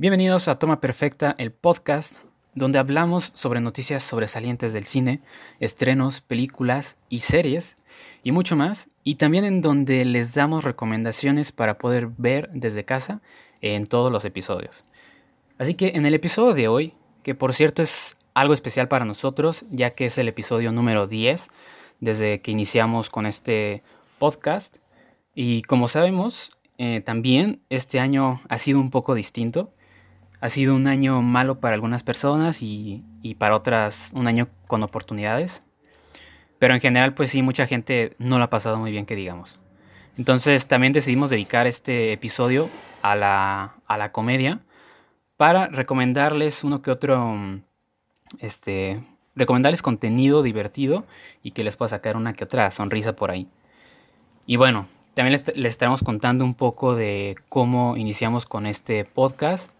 Bienvenidos 0.00 0.46
a 0.46 0.60
Toma 0.60 0.80
Perfecta, 0.80 1.34
el 1.38 1.50
podcast 1.50 2.18
donde 2.54 2.78
hablamos 2.78 3.32
sobre 3.34 3.60
noticias 3.60 4.04
sobresalientes 4.04 4.72
del 4.72 4.84
cine, 4.84 5.22
estrenos, 5.58 6.20
películas 6.20 6.96
y 7.08 7.18
series 7.18 7.76
y 8.22 8.30
mucho 8.30 8.54
más, 8.54 8.88
y 9.02 9.16
también 9.16 9.44
en 9.44 9.60
donde 9.60 10.04
les 10.04 10.34
damos 10.34 10.62
recomendaciones 10.62 11.50
para 11.50 11.78
poder 11.78 12.10
ver 12.16 12.48
desde 12.52 12.84
casa 12.84 13.22
en 13.60 13.88
todos 13.88 14.12
los 14.12 14.24
episodios. 14.24 14.84
Así 15.58 15.74
que 15.74 15.88
en 15.96 16.06
el 16.06 16.14
episodio 16.14 16.54
de 16.54 16.68
hoy, 16.68 16.94
que 17.24 17.34
por 17.34 17.52
cierto 17.52 17.82
es 17.82 18.16
algo 18.34 18.54
especial 18.54 18.86
para 18.86 19.04
nosotros, 19.04 19.64
ya 19.68 19.96
que 19.96 20.06
es 20.06 20.16
el 20.16 20.28
episodio 20.28 20.70
número 20.70 21.08
10 21.08 21.48
desde 21.98 22.40
que 22.40 22.52
iniciamos 22.52 23.10
con 23.10 23.26
este 23.26 23.82
podcast, 24.20 24.76
y 25.34 25.62
como 25.62 25.88
sabemos, 25.88 26.56
eh, 26.78 27.00
también 27.00 27.62
este 27.68 27.98
año 27.98 28.40
ha 28.48 28.58
sido 28.58 28.78
un 28.78 28.90
poco 28.90 29.16
distinto. 29.16 29.72
Ha 30.40 30.48
sido 30.50 30.74
un 30.74 30.86
año 30.86 31.20
malo 31.20 31.58
para 31.58 31.74
algunas 31.74 32.04
personas 32.04 32.62
y, 32.62 33.04
para 33.38 33.56
otras 33.56 34.10
un 34.14 34.28
año 34.28 34.48
con 34.66 34.82
oportunidades. 34.82 35.62
Pero 36.58 36.74
en 36.74 36.80
general, 36.80 37.14
pues 37.14 37.30
sí, 37.30 37.42
mucha 37.42 37.66
gente 37.66 38.14
no 38.18 38.38
lo 38.38 38.44
ha 38.44 38.50
pasado 38.50 38.78
muy 38.78 38.90
bien, 38.90 39.06
que 39.06 39.16
digamos. 39.16 39.58
Entonces 40.16 40.66
también 40.66 40.92
decidimos 40.92 41.30
dedicar 41.30 41.66
este 41.66 42.12
episodio 42.12 42.68
a 43.02 43.14
la, 43.14 43.76
a 43.86 43.96
la 43.96 44.10
comedia 44.10 44.60
para 45.36 45.68
recomendarles 45.68 46.64
uno 46.64 46.82
que 46.82 46.90
otro, 46.90 47.60
este, 48.40 49.00
recomendarles 49.36 49.82
contenido 49.82 50.42
divertido 50.42 51.06
y 51.42 51.52
que 51.52 51.62
les 51.62 51.76
pueda 51.76 51.90
sacar 51.90 52.16
una 52.16 52.32
que 52.32 52.44
otra 52.44 52.70
sonrisa 52.72 53.14
por 53.14 53.30
ahí. 53.30 53.48
Y 54.46 54.56
bueno, 54.56 54.88
también 55.14 55.32
les, 55.32 55.56
les 55.56 55.72
estaremos 55.72 56.02
contando 56.02 56.44
un 56.44 56.54
poco 56.54 56.96
de 56.96 57.36
cómo 57.48 57.96
iniciamos 57.96 58.46
con 58.46 58.66
este 58.66 59.04
podcast 59.04 59.77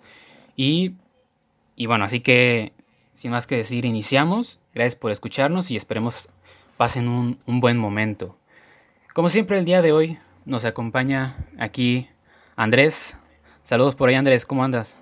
y, 0.60 1.86
bueno, 1.86 2.04
así 2.04 2.18
que 2.18 2.72
sin 3.12 3.30
más 3.30 3.46
que 3.46 3.56
decir, 3.56 3.84
iniciamos. 3.84 4.59
Gracias 4.74 4.96
por 4.96 5.12
escucharnos 5.12 5.70
y 5.70 5.76
esperemos 5.76 6.28
pasen 6.76 7.09
un, 7.09 7.38
un 7.46 7.60
buen 7.60 7.78
momento. 7.78 8.37
Como 9.15 9.28
siempre, 9.28 9.59
el 9.59 9.65
día 9.65 9.82
de 9.82 9.92
hoy 9.92 10.18
nos 10.45 10.65
acompaña 10.65 11.37
aquí 11.59 12.09
Andrés. 12.56 13.16
Saludos 13.62 13.95
por 13.95 14.09
ahí, 14.09 14.16
Andrés, 14.16 14.45
¿cómo 14.45 14.65
andas? 14.65 14.96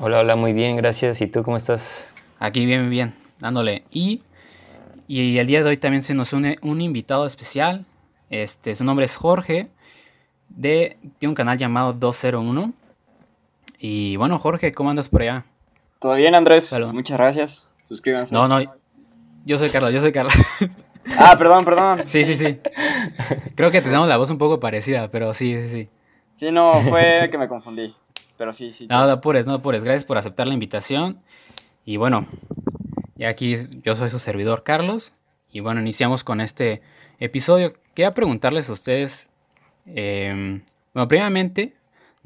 Hola, 0.00 0.20
hola, 0.20 0.34
muy 0.34 0.54
bien, 0.54 0.76
gracias. 0.76 1.20
¿Y 1.20 1.26
tú 1.26 1.42
cómo 1.42 1.58
estás? 1.58 2.14
Aquí 2.38 2.64
bien, 2.64 2.88
bien, 2.88 3.12
dándole. 3.40 3.84
Y, 3.90 4.22
y 5.08 5.36
el 5.36 5.46
día 5.46 5.62
de 5.62 5.68
hoy 5.68 5.76
también 5.76 6.02
se 6.02 6.14
nos 6.14 6.32
une 6.32 6.56
un 6.62 6.80
invitado 6.80 7.26
especial. 7.26 7.84
Este, 8.30 8.74
su 8.74 8.84
nombre 8.84 9.04
es 9.04 9.16
Jorge, 9.16 9.68
de, 10.48 10.96
tiene 11.18 11.32
un 11.32 11.34
canal 11.34 11.58
llamado 11.58 11.92
201. 11.92 12.72
Y 13.78 14.16
bueno, 14.16 14.38
Jorge, 14.38 14.72
¿cómo 14.72 14.90
andas 14.90 15.08
por 15.08 15.22
allá? 15.22 15.46
Todo 16.00 16.14
bien, 16.14 16.34
Andrés. 16.34 16.74
Muchas 16.92 17.16
gracias. 17.16 17.72
Suscríbanse. 17.84 18.34
No, 18.34 18.48
no. 18.48 18.60
Yo 19.44 19.56
soy 19.56 19.70
Carlos, 19.70 19.92
yo 19.92 20.00
soy 20.00 20.12
Carlos. 20.12 20.34
Ah, 21.16 21.36
perdón, 21.38 21.64
perdón. 21.64 22.02
Sí, 22.04 22.26
sí, 22.26 22.36
sí. 22.36 22.58
Creo 23.54 23.70
que 23.70 23.80
tenemos 23.80 24.06
la 24.08 24.18
voz 24.18 24.30
un 24.30 24.36
poco 24.36 24.60
parecida, 24.60 25.10
pero 25.10 25.32
sí, 25.32 25.58
sí, 25.58 25.68
sí. 25.70 25.88
Sí, 26.34 26.52
no, 26.52 26.74
fue 26.82 27.28
que 27.30 27.38
me 27.38 27.48
confundí. 27.48 27.94
Pero 28.36 28.52
sí, 28.52 28.74
sí. 28.74 28.86
No, 28.88 29.06
no 29.06 29.12
apures, 29.12 29.46
no 29.46 29.54
apures. 29.54 29.84
Gracias 29.84 30.04
por 30.04 30.18
aceptar 30.18 30.46
la 30.46 30.52
invitación. 30.52 31.22
Y 31.86 31.96
bueno, 31.96 32.26
ya 33.16 33.30
aquí 33.30 33.56
yo 33.82 33.94
soy 33.94 34.10
su 34.10 34.18
servidor 34.18 34.64
Carlos. 34.64 35.12
Y 35.50 35.60
bueno, 35.60 35.80
iniciamos 35.80 36.24
con 36.24 36.42
este 36.42 36.82
episodio. 37.20 37.72
Quería 37.94 38.12
preguntarles 38.12 38.68
a 38.68 38.74
ustedes, 38.74 39.28
eh, 39.86 40.60
bueno, 40.92 41.08
primeramente, 41.08 41.74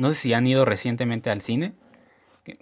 no 0.02 0.08
sé 0.08 0.16
si 0.16 0.32
han 0.32 0.48
ido 0.48 0.64
recientemente 0.64 1.30
al 1.30 1.40
cine. 1.40 1.74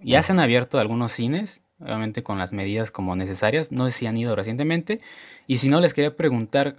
Ya 0.02 0.22
se 0.22 0.32
han 0.32 0.40
abierto 0.40 0.78
algunos 0.78 1.10
cines, 1.10 1.62
obviamente 1.80 2.22
con 2.22 2.36
las 2.36 2.52
medidas 2.52 2.90
como 2.90 3.16
necesarias. 3.16 3.72
No 3.72 3.86
sé 3.86 3.92
si 3.92 4.06
han 4.06 4.18
ido 4.18 4.36
recientemente. 4.36 5.00
Y 5.46 5.56
si 5.56 5.70
no, 5.70 5.80
les 5.80 5.94
quería 5.94 6.14
preguntar, 6.18 6.76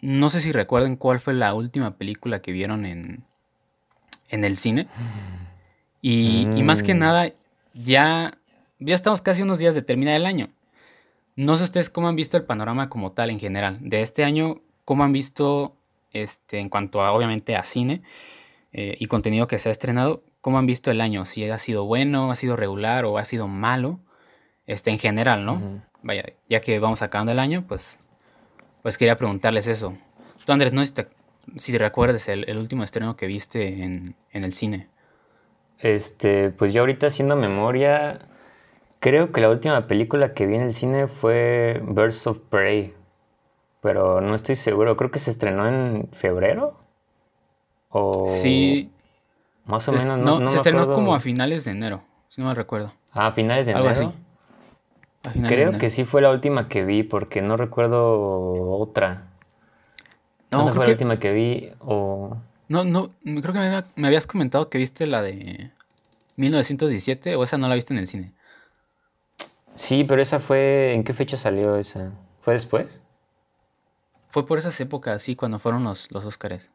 no 0.00 0.28
sé 0.28 0.40
si 0.40 0.50
recuerden 0.50 0.96
cuál 0.96 1.20
fue 1.20 1.32
la 1.32 1.54
última 1.54 1.96
película 1.96 2.42
que 2.42 2.50
vieron 2.50 2.86
en, 2.86 3.22
en 4.30 4.42
el 4.42 4.56
cine. 4.56 4.88
Y, 6.02 6.40
y 6.56 6.62
más 6.64 6.82
que 6.82 6.96
mm. 6.96 6.98
nada, 6.98 7.32
ya, 7.72 8.32
ya 8.80 8.96
estamos 8.96 9.22
casi 9.22 9.42
unos 9.42 9.60
días 9.60 9.76
de 9.76 9.82
terminar 9.82 10.16
el 10.16 10.26
año. 10.26 10.50
No 11.36 11.56
sé 11.56 11.62
ustedes 11.62 11.88
cómo 11.88 12.08
han 12.08 12.16
visto 12.16 12.36
el 12.36 12.42
panorama 12.42 12.88
como 12.88 13.12
tal 13.12 13.30
en 13.30 13.38
general. 13.38 13.78
De 13.80 14.02
este 14.02 14.24
año, 14.24 14.60
cómo 14.84 15.04
han 15.04 15.12
visto 15.12 15.76
este, 16.12 16.58
en 16.58 16.68
cuanto 16.68 17.00
a, 17.00 17.12
obviamente, 17.12 17.54
a 17.54 17.62
cine. 17.62 18.02
Eh, 18.72 18.96
y 18.98 19.06
contenido 19.06 19.48
que 19.48 19.58
se 19.58 19.68
ha 19.68 19.72
estrenado, 19.72 20.22
¿cómo 20.40 20.58
han 20.58 20.66
visto 20.66 20.90
el 20.90 21.00
año? 21.00 21.24
Si 21.24 21.48
ha 21.48 21.58
sido 21.58 21.84
bueno, 21.84 22.30
ha 22.30 22.36
sido 22.36 22.56
regular 22.56 23.04
o 23.04 23.18
ha 23.18 23.24
sido 23.24 23.48
malo, 23.48 23.98
este, 24.66 24.90
en 24.90 24.98
general, 24.98 25.44
¿no? 25.44 25.82
Vaya, 26.02 26.24
ya 26.48 26.60
que 26.60 26.78
vamos 26.78 27.02
acabando 27.02 27.32
el 27.32 27.40
año, 27.40 27.64
pues, 27.66 27.98
pues 28.82 28.96
quería 28.96 29.16
preguntarles 29.16 29.66
eso. 29.66 29.98
Tú, 30.44 30.52
Andrés, 30.52 30.72
no 30.72 30.84
sé 30.84 31.08
si, 31.56 31.72
te, 31.72 31.78
recuerdes 31.78 32.28
el, 32.28 32.56
último 32.56 32.84
estreno 32.84 33.16
que 33.16 33.26
viste 33.26 33.82
en, 33.82 34.14
en 34.30 34.44
el 34.44 34.54
cine. 34.54 34.88
Este, 35.80 36.50
pues 36.50 36.72
yo 36.72 36.82
ahorita 36.82 37.08
haciendo 37.08 37.36
memoria, 37.36 38.20
creo 39.00 39.32
que 39.32 39.40
la 39.40 39.50
última 39.50 39.86
película 39.86 40.34
que 40.34 40.46
vi 40.46 40.56
en 40.56 40.62
el 40.62 40.72
cine 40.72 41.08
fue 41.08 41.82
Birds 41.82 42.26
of 42.26 42.38
Prey, 42.50 42.94
pero 43.80 44.20
no 44.20 44.34
estoy 44.34 44.56
seguro, 44.56 44.96
creo 44.96 45.10
que 45.10 45.18
se 45.18 45.30
estrenó 45.30 45.66
en 45.66 46.08
febrero. 46.12 46.79
O 47.90 48.26
sí. 48.26 48.90
Más 49.66 49.86
o 49.88 49.92
menos. 49.92 50.18
No, 50.18 50.40
no 50.40 50.50
se 50.50 50.56
estrenó 50.56 50.92
como 50.92 51.14
a 51.14 51.20
finales 51.20 51.64
de 51.64 51.72
enero, 51.72 52.02
si 52.28 52.40
no 52.40 52.48
me 52.48 52.54
recuerdo. 52.54 52.92
Ah, 53.12 53.28
a 53.28 53.32
finales 53.32 53.66
de 53.66 53.72
enero. 53.72 54.14
Creo 55.46 55.76
que 55.76 55.90
sí 55.90 56.04
fue 56.04 56.22
la 56.22 56.30
última 56.30 56.68
que 56.68 56.84
vi, 56.84 57.02
porque 57.02 57.42
no 57.42 57.56
recuerdo 57.56 58.78
otra. 58.78 59.28
No, 60.50 60.66
no 60.66 60.72
fue 60.72 60.86
la 60.86 60.92
última 60.92 61.18
que 61.18 61.32
vi 61.32 61.70
o... 61.80 62.36
No, 62.68 62.84
no, 62.84 63.10
creo 63.22 63.52
que 63.52 63.84
me, 63.96 64.06
habías 64.06 64.26
comentado 64.26 64.68
que 64.68 64.78
viste 64.78 65.06
la 65.06 65.22
de 65.22 65.70
1917 66.36 67.36
o 67.36 67.42
esa 67.42 67.58
no 67.58 67.68
la 67.68 67.74
viste 67.74 67.92
en 67.92 67.98
el 67.98 68.06
cine. 68.06 68.32
Sí, 69.74 70.04
pero 70.04 70.22
esa 70.22 70.38
fue... 70.38 70.94
¿En 70.94 71.04
qué 71.04 71.12
fecha 71.12 71.36
salió 71.36 71.76
esa? 71.76 72.12
¿Fue 72.40 72.54
después? 72.54 73.00
Fue 74.28 74.46
por 74.46 74.58
esas 74.58 74.80
épocas, 74.80 75.22
sí, 75.22 75.36
cuando 75.36 75.58
fueron 75.58 75.84
los, 75.84 76.10
los 76.10 76.24
Óscares. 76.24 76.70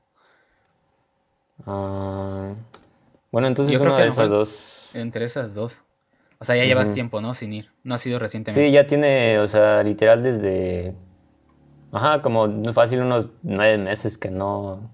Ah, 1.66 2.54
bueno, 3.32 3.48
entonces 3.48 3.74
Yo 3.74 3.80
creo 3.80 3.96
que 3.96 4.04
de 4.04 4.08
esas 4.10 4.30
dos. 4.30 4.90
Entre 4.94 5.26
esas 5.26 5.56
dos. 5.56 5.78
O 6.40 6.46
sea, 6.46 6.56
ya 6.56 6.66
llevas 6.66 6.92
tiempo, 6.92 7.22
¿no? 7.22 7.34
Sin 7.34 7.54
ir. 7.54 7.72
No 7.84 7.96
ha 7.96 7.98
sido 7.98 8.20
recientemente. 8.20 8.68
Sí, 8.68 8.72
ya 8.72 8.86
tiene, 8.86 9.40
o 9.40 9.48
sea, 9.48 9.82
literal 9.84 10.22
desde. 10.22 10.94
Ajá, 11.92 12.22
como 12.22 12.64
fácil 12.74 13.02
unos 13.02 13.32
nueve 13.42 13.78
meses 13.78 14.18
que 14.18 14.30
no. 14.30 14.92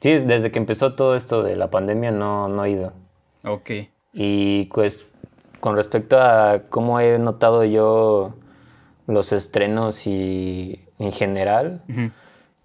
Sí, 0.00 0.18
desde 0.18 0.50
que 0.50 0.58
empezó 0.58 0.92
todo 0.92 1.16
esto 1.16 1.42
de 1.42 1.56
la 1.56 1.70
pandemia 1.70 2.10
no, 2.10 2.48
no 2.48 2.64
he 2.64 2.70
ido. 2.70 2.92
Ok. 3.44 3.70
Y 4.12 4.66
pues, 4.66 5.06
con 5.60 5.76
respecto 5.76 6.20
a 6.20 6.62
cómo 6.68 7.00
he 7.00 7.18
notado 7.18 7.64
yo 7.64 8.34
los 9.06 9.32
estrenos 9.32 10.06
y 10.06 10.84
en 10.98 11.10
general, 11.10 11.82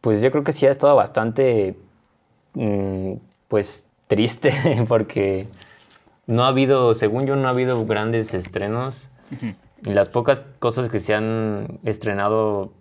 pues 0.02 0.22
yo 0.22 0.32
creo 0.32 0.44
que 0.44 0.52
sí 0.52 0.68
ha 0.68 0.72
estado 0.72 0.96
bastante. 0.96 1.78
Mm, 2.54 3.14
pues 3.50 3.88
triste 4.08 4.54
porque 4.88 5.48
no 6.26 6.46
ha 6.46 6.48
habido, 6.48 6.94
según 6.94 7.26
yo, 7.26 7.36
no 7.36 7.48
ha 7.48 7.52
habido 7.52 7.86
grandes 7.86 8.34
estrenos. 8.34 9.10
Y 9.86 9.94
las 9.94 10.10
pocas 10.10 10.42
cosas 10.60 10.90
que 10.90 11.00
se 11.00 11.14
han 11.14 11.80
estrenado 11.84 12.72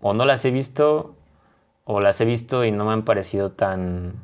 o 0.00 0.14
no 0.14 0.24
las 0.24 0.44
he 0.44 0.50
visto 0.50 1.14
o 1.84 2.00
las 2.00 2.20
he 2.20 2.24
visto 2.24 2.64
y 2.64 2.70
no 2.70 2.84
me 2.84 2.92
han 2.92 3.02
parecido 3.04 3.50
tan, 3.50 4.14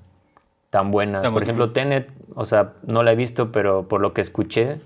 tan 0.71 0.91
buenas. 0.91 1.31
por 1.31 1.43
ejemplo, 1.43 1.73
Tenet, 1.73 2.09
o 2.35 2.47
sea, 2.47 2.75
no 2.85 3.03
la 3.03 3.13
he 3.13 3.17
visto, 3.17 3.53
pero 3.53 3.89
por 3.89 4.01
lo 4.01 4.13
que 4.13 4.21
escuché 4.21 4.81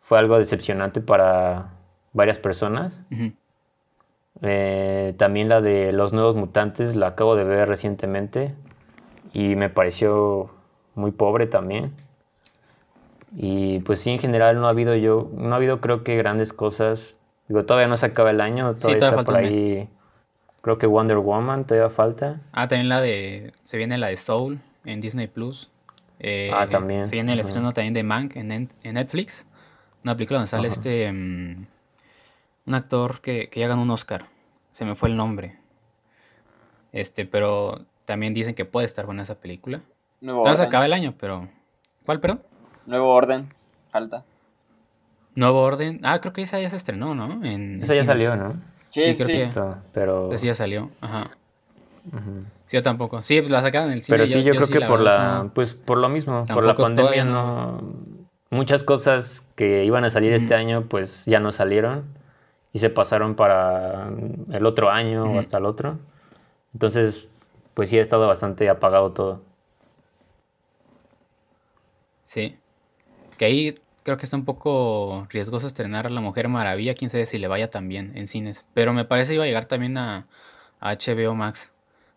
fue 0.00 0.18
algo 0.18 0.38
decepcionante 0.38 1.00
para 1.00 1.70
varias 2.12 2.38
personas. 2.38 3.00
Eh, 4.42 5.14
también 5.16 5.48
la 5.48 5.60
de 5.60 5.92
Los 5.92 6.12
Nuevos 6.12 6.36
Mutantes 6.36 6.96
la 6.96 7.08
acabo 7.08 7.36
de 7.36 7.44
ver 7.44 7.68
recientemente 7.68 8.54
y 9.34 9.56
me 9.56 9.68
pareció 9.68 10.48
muy 10.94 11.10
pobre 11.10 11.46
también. 11.46 11.92
Y 13.36 13.80
pues 13.80 14.00
sí, 14.00 14.10
en 14.10 14.20
general 14.20 14.60
no 14.60 14.68
ha 14.68 14.70
habido 14.70 14.94
yo, 14.94 15.28
no 15.34 15.52
ha 15.52 15.56
habido 15.56 15.80
creo 15.80 16.04
que 16.04 16.16
grandes 16.16 16.52
cosas. 16.52 17.18
Digo, 17.48 17.66
todavía 17.66 17.88
no 17.88 17.96
se 17.96 18.06
acaba 18.06 18.30
el 18.30 18.40
año, 18.40 18.76
todavía 18.76 19.08
está 19.08 19.24
por 19.24 19.36
ahí. 19.36 19.88
Creo 20.62 20.78
que 20.78 20.86
Wonder 20.86 21.18
Woman 21.18 21.66
todavía 21.66 21.90
falta. 21.90 22.40
Ah, 22.52 22.68
también 22.68 22.88
la 22.88 23.00
de, 23.02 23.52
se 23.64 23.76
viene 23.76 23.98
la 23.98 24.06
de 24.06 24.16
Soul 24.16 24.60
en 24.84 25.00
Disney 25.00 25.26
Plus. 25.26 25.68
Eh, 26.20 26.50
ah, 26.54 26.68
también. 26.68 27.06
Se 27.06 27.16
viene 27.16 27.34
el 27.34 27.40
estreno 27.40 27.72
también 27.72 27.92
de 27.92 28.04
Mank 28.04 28.36
en, 28.36 28.50
en, 28.52 28.70
Netflix. 28.82 29.46
Una 30.04 30.16
película 30.16 30.38
donde 30.38 30.48
sale 30.48 30.68
este, 30.68 31.12
mm, 31.12 31.66
un 32.66 32.74
actor 32.74 33.20
que, 33.20 33.50
que 33.50 33.60
ya 33.60 33.68
ganó 33.68 33.82
un 33.82 33.90
Oscar. 33.90 34.26
Se 34.70 34.84
me 34.84 34.94
fue 34.94 35.10
el 35.10 35.16
nombre. 35.16 35.58
Este, 36.92 37.26
pero 37.26 37.84
también 38.04 38.34
dicen 38.34 38.54
que 38.54 38.64
puede 38.64 38.86
estar 38.86 39.06
buena 39.06 39.22
esa 39.22 39.34
película. 39.36 39.80
No 40.20 40.54
se 40.56 40.62
acaba 40.62 40.86
el 40.86 40.92
año, 40.92 41.14
pero. 41.18 41.48
¿Cuál, 42.06 42.20
perdón? 42.20 42.42
Nuevo 42.86 43.12
Orden, 43.12 43.52
falta. 43.90 44.24
Nuevo 45.34 45.60
Orden. 45.62 46.00
Ah, 46.02 46.20
creo 46.20 46.32
que 46.32 46.42
esa 46.42 46.60
ya 46.60 46.70
se 46.70 46.76
estrenó, 46.76 47.14
¿no? 47.14 47.44
En, 47.44 47.82
esa 47.82 47.94
ya 47.94 48.04
salió, 48.04 48.36
¿no? 48.36 48.52
Sí, 48.90 49.00
Sí, 49.12 49.14
creo 49.14 49.26
sí. 49.26 49.26
que- 49.26 49.42
Esto, 49.42 49.78
pero... 49.92 50.32
Esa 50.32 50.46
ya 50.46 50.54
salió. 50.54 50.90
Ajá. 51.00 51.24
Sí, 52.66 52.76
yo 52.76 52.82
tampoco. 52.82 53.22
Sí, 53.22 53.40
pues 53.40 53.50
la 53.50 53.62
sacaron 53.62 53.88
en 53.88 53.94
el 53.94 54.02
cine. 54.02 54.18
Pero 54.18 54.26
sí, 54.28 54.42
yo, 54.42 54.52
creo 54.54 54.66
sí, 54.66 54.72
que 54.74 54.80
por 54.80 54.98
verdad, 54.98 55.18
la, 55.38 55.42
no. 55.44 55.54
pues 55.54 55.72
por 55.74 55.98
lo 55.98 56.08
mismo, 56.08 56.46
por 56.46 56.66
la 56.66 56.74
pandemia 56.76 57.24
no, 57.24 57.80
muchas 58.50 58.82
cosas 58.82 59.46
que 59.56 59.84
iban 59.84 60.04
a 60.04 60.10
salir 60.10 60.32
este 60.32 60.54
año, 60.54 60.84
pues 60.88 61.24
ya 61.24 61.40
no 61.40 61.50
salieron 61.50 62.04
y 62.72 62.78
se 62.78 62.90
pasaron 62.90 63.34
para 63.36 64.10
el 64.52 64.66
otro 64.66 64.90
año 64.90 65.24
o 65.24 65.38
hasta 65.38 65.58
el 65.58 65.64
otro. 65.64 65.98
Entonces, 66.74 67.28
pues 67.74 67.90
sí 67.90 67.98
ha 67.98 68.02
estado 68.02 68.26
bastante 68.26 68.68
apagado 68.68 69.12
todo. 69.12 69.42
Sí. 72.24 72.58
Que 73.38 73.44
ahí 73.44 73.78
creo 74.02 74.16
que 74.16 74.24
está 74.24 74.36
un 74.36 74.44
poco 74.44 75.26
riesgoso 75.30 75.66
estrenar 75.66 76.10
La 76.10 76.20
Mujer 76.20 76.48
Maravilla. 76.48 76.94
Quién 76.94 77.10
sabe 77.10 77.26
si 77.26 77.38
le 77.38 77.48
vaya 77.48 77.70
también 77.70 78.12
en 78.16 78.28
cines. 78.28 78.64
Pero 78.74 78.92
me 78.92 79.04
parece 79.04 79.34
iba 79.34 79.44
a 79.44 79.46
llegar 79.46 79.66
también 79.66 79.96
a, 79.98 80.26
a 80.80 80.92
HBO 80.94 81.34
Max, 81.34 81.72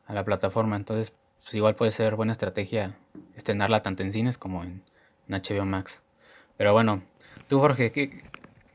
a 0.05 0.13
la 0.13 0.23
plataforma. 0.23 0.75
Entonces, 0.75 1.15
pues 1.41 1.53
igual 1.55 1.75
puede 1.75 1.91
ser 1.91 2.15
buena 2.15 2.31
estrategia 2.31 2.97
estrenarla 3.35 3.81
tanto 3.81 4.03
en 4.03 4.11
cines 4.11 4.37
como 4.37 4.63
en, 4.63 4.83
en 5.27 5.41
HBO 5.41 5.65
Max. 5.65 6.03
Pero 6.57 6.73
bueno, 6.73 7.03
tú 7.47 7.59
Jorge, 7.59 7.91
¿qué, 7.91 8.23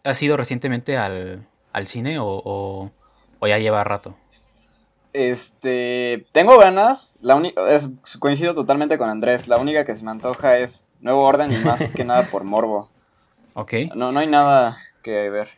¿has 0.04 0.22
ido 0.22 0.36
recientemente 0.36 0.96
al, 0.96 1.46
al 1.72 1.86
cine 1.86 2.18
o, 2.18 2.26
o, 2.26 2.90
o 3.38 3.46
ya 3.46 3.58
lleva 3.58 3.84
rato? 3.84 4.16
Este, 5.12 6.24
tengo 6.32 6.58
ganas, 6.58 7.18
la 7.20 7.34
única, 7.36 7.68
es, 7.70 7.90
coincido 8.18 8.54
totalmente 8.54 8.96
con 8.98 9.10
Andrés, 9.10 9.46
la 9.46 9.58
única 9.58 9.84
que 9.84 9.94
se 9.94 10.02
me 10.04 10.10
antoja 10.10 10.58
es 10.58 10.88
Nuevo 11.00 11.22
Orden 11.22 11.52
y 11.52 11.56
más 11.58 11.82
que 11.82 12.04
nada 12.04 12.24
por 12.24 12.44
morbo. 12.44 12.88
Ok. 13.54 13.74
No, 13.94 14.10
no 14.12 14.20
hay 14.20 14.26
nada 14.26 14.78
que 15.02 15.28
ver. 15.30 15.48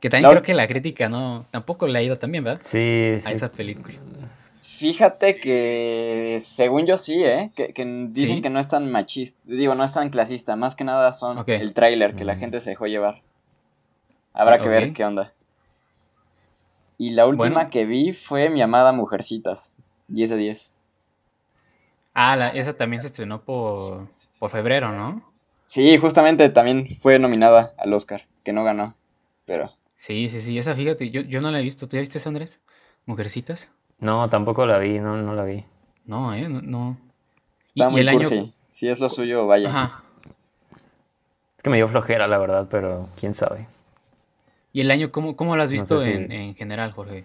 Que 0.00 0.10
también 0.10 0.24
La- 0.24 0.30
creo 0.30 0.42
que 0.42 0.54
la 0.54 0.68
crítica 0.68 1.08
no 1.08 1.46
tampoco 1.50 1.86
le 1.86 1.98
ha 1.98 2.02
ido 2.02 2.18
tan 2.18 2.30
bien, 2.30 2.44
¿verdad? 2.44 2.60
Sí, 2.62 3.14
A 3.16 3.20
sí. 3.20 3.32
esa 3.32 3.50
película. 3.50 3.94
Fíjate 4.60 5.40
que 5.40 6.38
según 6.40 6.86
yo 6.86 6.98
sí, 6.98 7.24
¿eh? 7.24 7.50
Que, 7.56 7.72
que 7.72 7.84
dicen 8.10 8.36
¿Sí? 8.36 8.42
que 8.42 8.50
no 8.50 8.60
es 8.60 8.68
tan 8.68 8.88
machista, 8.92 9.40
digo, 9.44 9.74
no 9.74 9.82
es 9.82 9.92
tan 9.92 10.10
clasista, 10.10 10.54
más 10.54 10.76
que 10.76 10.84
nada 10.84 11.12
son 11.12 11.42
el 11.48 11.74
tráiler 11.74 12.14
que 12.14 12.24
la 12.24 12.34
Mm. 12.34 12.38
gente 12.38 12.60
se 12.60 12.70
dejó 12.70 12.86
llevar. 12.86 13.22
Habrá 14.34 14.58
que 14.60 14.68
ver 14.68 14.92
qué 14.92 15.04
onda. 15.04 15.32
Y 16.98 17.10
la 17.10 17.26
última 17.26 17.54
Bueno. 17.54 17.70
que 17.70 17.86
vi 17.86 18.12
fue 18.12 18.50
mi 18.50 18.60
amada 18.60 18.92
Mujercitas, 18.92 19.72
10 20.08 20.30
de 20.30 20.36
10. 20.36 20.74
Ah, 22.12 22.36
la- 22.36 22.48
esa 22.48 22.76
también 22.76 23.00
se 23.00 23.06
estrenó 23.06 23.42
por, 23.42 24.08
por 24.38 24.50
febrero, 24.50 24.90
¿no? 24.92 25.22
Sí, 25.66 25.96
justamente 25.98 26.48
también 26.48 26.88
fue 27.00 27.18
nominada 27.18 27.72
al 27.78 27.92
Oscar, 27.92 28.26
que 28.42 28.52
no 28.52 28.64
ganó, 28.64 28.96
pero 29.44 29.72
Sí, 29.96 30.28
sí, 30.28 30.40
sí, 30.40 30.58
esa 30.58 30.74
fíjate, 30.74 31.10
yo, 31.10 31.20
yo 31.22 31.40
no 31.40 31.50
la 31.50 31.58
he 31.60 31.62
visto. 31.62 31.88
¿Tú 31.88 31.96
ya 31.96 32.00
viste 32.00 32.18
esa, 32.18 32.28
Andrés? 32.28 32.60
¿Mujercitas? 33.06 33.70
No, 33.98 34.28
tampoco 34.28 34.64
la 34.66 34.78
vi, 34.78 34.98
no, 35.00 35.16
no 35.16 35.34
la 35.34 35.42
vi. 35.44 35.64
No, 36.04 36.32
eh, 36.34 36.48
no. 36.48 36.62
no. 36.62 36.96
está 37.64 37.84
Y- 37.84 37.88
y 37.88 37.90
muy 37.90 38.00
el 38.02 38.08
año- 38.08 38.18
cursi. 38.18 38.54
Si 38.70 38.88
es 38.88 39.00
lo 39.00 39.08
suyo, 39.08 39.46
vaya. 39.46 39.68
Ajá. 39.68 40.04
Es 41.56 41.62
que 41.64 41.70
me 41.70 41.76
dio 41.76 41.88
flojera, 41.88 42.28
la 42.28 42.38
verdad, 42.38 42.68
pero 42.70 43.08
quién 43.18 43.34
sabe. 43.34 43.66
¿Y 44.72 44.80
el 44.82 44.90
año 44.90 45.10
cómo, 45.10 45.36
cómo 45.36 45.56
lo 45.56 45.62
has 45.62 45.70
No 45.70 45.74
visto 45.74 45.98
sé 46.00 46.04
si- 46.06 46.10
en, 46.12 46.32
en 46.32 46.54
general, 46.54 46.92
Jorge? 46.92 47.24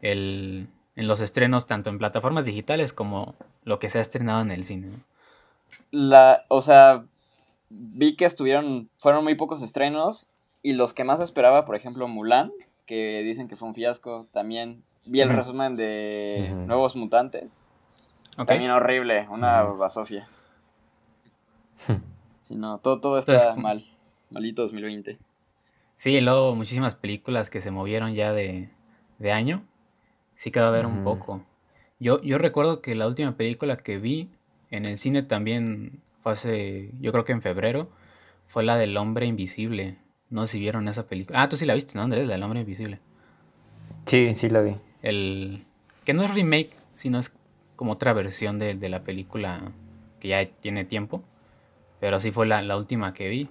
El, 0.00 0.68
en 0.96 1.06
los 1.06 1.20
estrenos, 1.20 1.66
tanto 1.66 1.90
en 1.90 1.98
plataformas 1.98 2.44
digitales 2.46 2.92
como 2.92 3.34
lo 3.64 3.78
que 3.78 3.88
se 3.90 3.98
ha 3.98 4.02
estrenado 4.02 4.40
en 4.42 4.50
el 4.50 4.64
cine. 4.64 4.86
¿no? 4.88 5.00
La, 5.90 6.44
o 6.48 6.60
sea, 6.62 7.04
vi 7.68 8.16
que 8.16 8.24
estuvieron, 8.24 8.88
fueron 8.98 9.24
muy 9.24 9.34
pocos 9.34 9.62
estrenos 9.62 10.26
y 10.62 10.72
los 10.72 10.92
que 10.94 11.04
más 11.04 11.20
esperaba, 11.20 11.64
por 11.64 11.76
ejemplo, 11.76 12.08
Mulan, 12.08 12.50
que 12.86 13.22
dicen 13.22 13.46
que 13.48 13.56
fue 13.56 13.68
un 13.68 13.74
fiasco, 13.74 14.26
también 14.32 14.82
vi 15.04 15.20
el 15.20 15.28
resumen 15.28 15.76
de. 15.76 16.52
Nuevos 16.66 16.96
Mutantes, 16.96 17.70
también 18.46 18.70
horrible, 18.70 19.26
una 19.30 19.64
Ujú. 19.64 19.78
basofia. 19.78 20.28
Si 22.38 22.56
no, 22.56 22.78
todo, 22.78 23.00
todo 23.00 23.18
está 23.18 23.32
Entonces, 23.34 23.62
mal, 23.62 23.86
malito 24.30 24.62
2020. 24.62 25.18
Sí, 26.00 26.16
y 26.16 26.20
luego 26.22 26.54
muchísimas 26.54 26.94
películas 26.94 27.50
que 27.50 27.60
se 27.60 27.70
movieron 27.70 28.14
ya 28.14 28.32
de, 28.32 28.70
de 29.18 29.32
año. 29.32 29.66
Sí 30.34 30.50
que 30.50 30.58
va 30.58 30.64
a 30.64 30.68
haber 30.70 30.86
un 30.86 31.04
poco. 31.04 31.44
Yo, 31.98 32.22
yo 32.22 32.38
recuerdo 32.38 32.80
que 32.80 32.94
la 32.94 33.06
última 33.06 33.36
película 33.36 33.76
que 33.76 33.98
vi 33.98 34.30
en 34.70 34.86
el 34.86 34.96
cine 34.96 35.22
también 35.22 36.00
fue 36.22 36.32
hace, 36.32 36.90
yo 37.02 37.12
creo 37.12 37.26
que 37.26 37.32
en 37.32 37.42
febrero, 37.42 37.90
fue 38.46 38.62
la 38.62 38.78
del 38.78 38.96
Hombre 38.96 39.26
Invisible. 39.26 39.98
No 40.30 40.46
sé 40.46 40.52
si 40.52 40.60
vieron 40.60 40.88
esa 40.88 41.06
película. 41.06 41.42
Ah, 41.42 41.50
tú 41.50 41.58
sí 41.58 41.66
la 41.66 41.74
viste, 41.74 41.98
¿no, 41.98 42.02
Andrés? 42.02 42.26
La 42.26 42.32
del 42.32 42.44
Hombre 42.44 42.60
Invisible. 42.60 42.98
Sí, 44.06 44.34
sí 44.34 44.48
la 44.48 44.62
vi. 44.62 44.76
El 45.02 45.66
que 46.06 46.14
no 46.14 46.22
es 46.22 46.34
remake, 46.34 46.70
sino 46.94 47.18
es 47.18 47.30
como 47.76 47.92
otra 47.92 48.14
versión 48.14 48.58
de, 48.58 48.74
de 48.74 48.88
la 48.88 49.02
película 49.02 49.70
que 50.18 50.28
ya 50.28 50.46
tiene 50.46 50.86
tiempo. 50.86 51.22
Pero 52.00 52.20
sí 52.20 52.30
fue 52.30 52.46
la, 52.46 52.62
la 52.62 52.78
última 52.78 53.12
que 53.12 53.28
vi. 53.28 53.50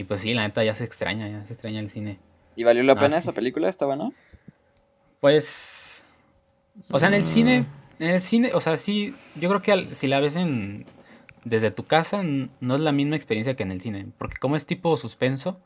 Y 0.00 0.04
pues 0.04 0.22
sí, 0.22 0.32
la 0.32 0.46
neta 0.48 0.64
ya 0.64 0.74
se 0.74 0.82
extraña, 0.84 1.28
ya 1.28 1.44
se 1.44 1.52
extraña 1.52 1.78
el 1.78 1.90
cine. 1.90 2.18
¿Y 2.56 2.64
valió 2.64 2.82
la 2.84 2.94
pena 2.98 3.18
esa 3.18 3.32
película? 3.32 3.68
¿Está 3.68 3.84
buena? 3.84 4.10
Pues. 5.20 6.04
O 6.90 6.98
sea, 6.98 7.08
en 7.08 7.14
el 7.14 7.20
Mm. 7.22 7.24
cine. 7.26 7.64
En 7.98 8.10
el 8.10 8.20
cine, 8.22 8.52
o 8.54 8.60
sea, 8.60 8.78
sí. 8.78 9.14
Yo 9.34 9.50
creo 9.50 9.60
que 9.60 9.72
al- 9.72 9.94
si 9.94 10.06
la 10.06 10.20
ves 10.20 10.36
en. 10.36 10.86
Desde 11.44 11.70
tu 11.70 11.84
casa, 11.84 12.22
no 12.22 12.74
es 12.74 12.80
la 12.80 12.92
misma 12.92 13.16
experiencia 13.16 13.56
que 13.56 13.62
en 13.62 13.72
el 13.72 13.80
cine. 13.82 14.06
Porque 14.16 14.36
como 14.38 14.56
es 14.56 14.64
tipo 14.64 14.96
suspenso. 14.96 15.60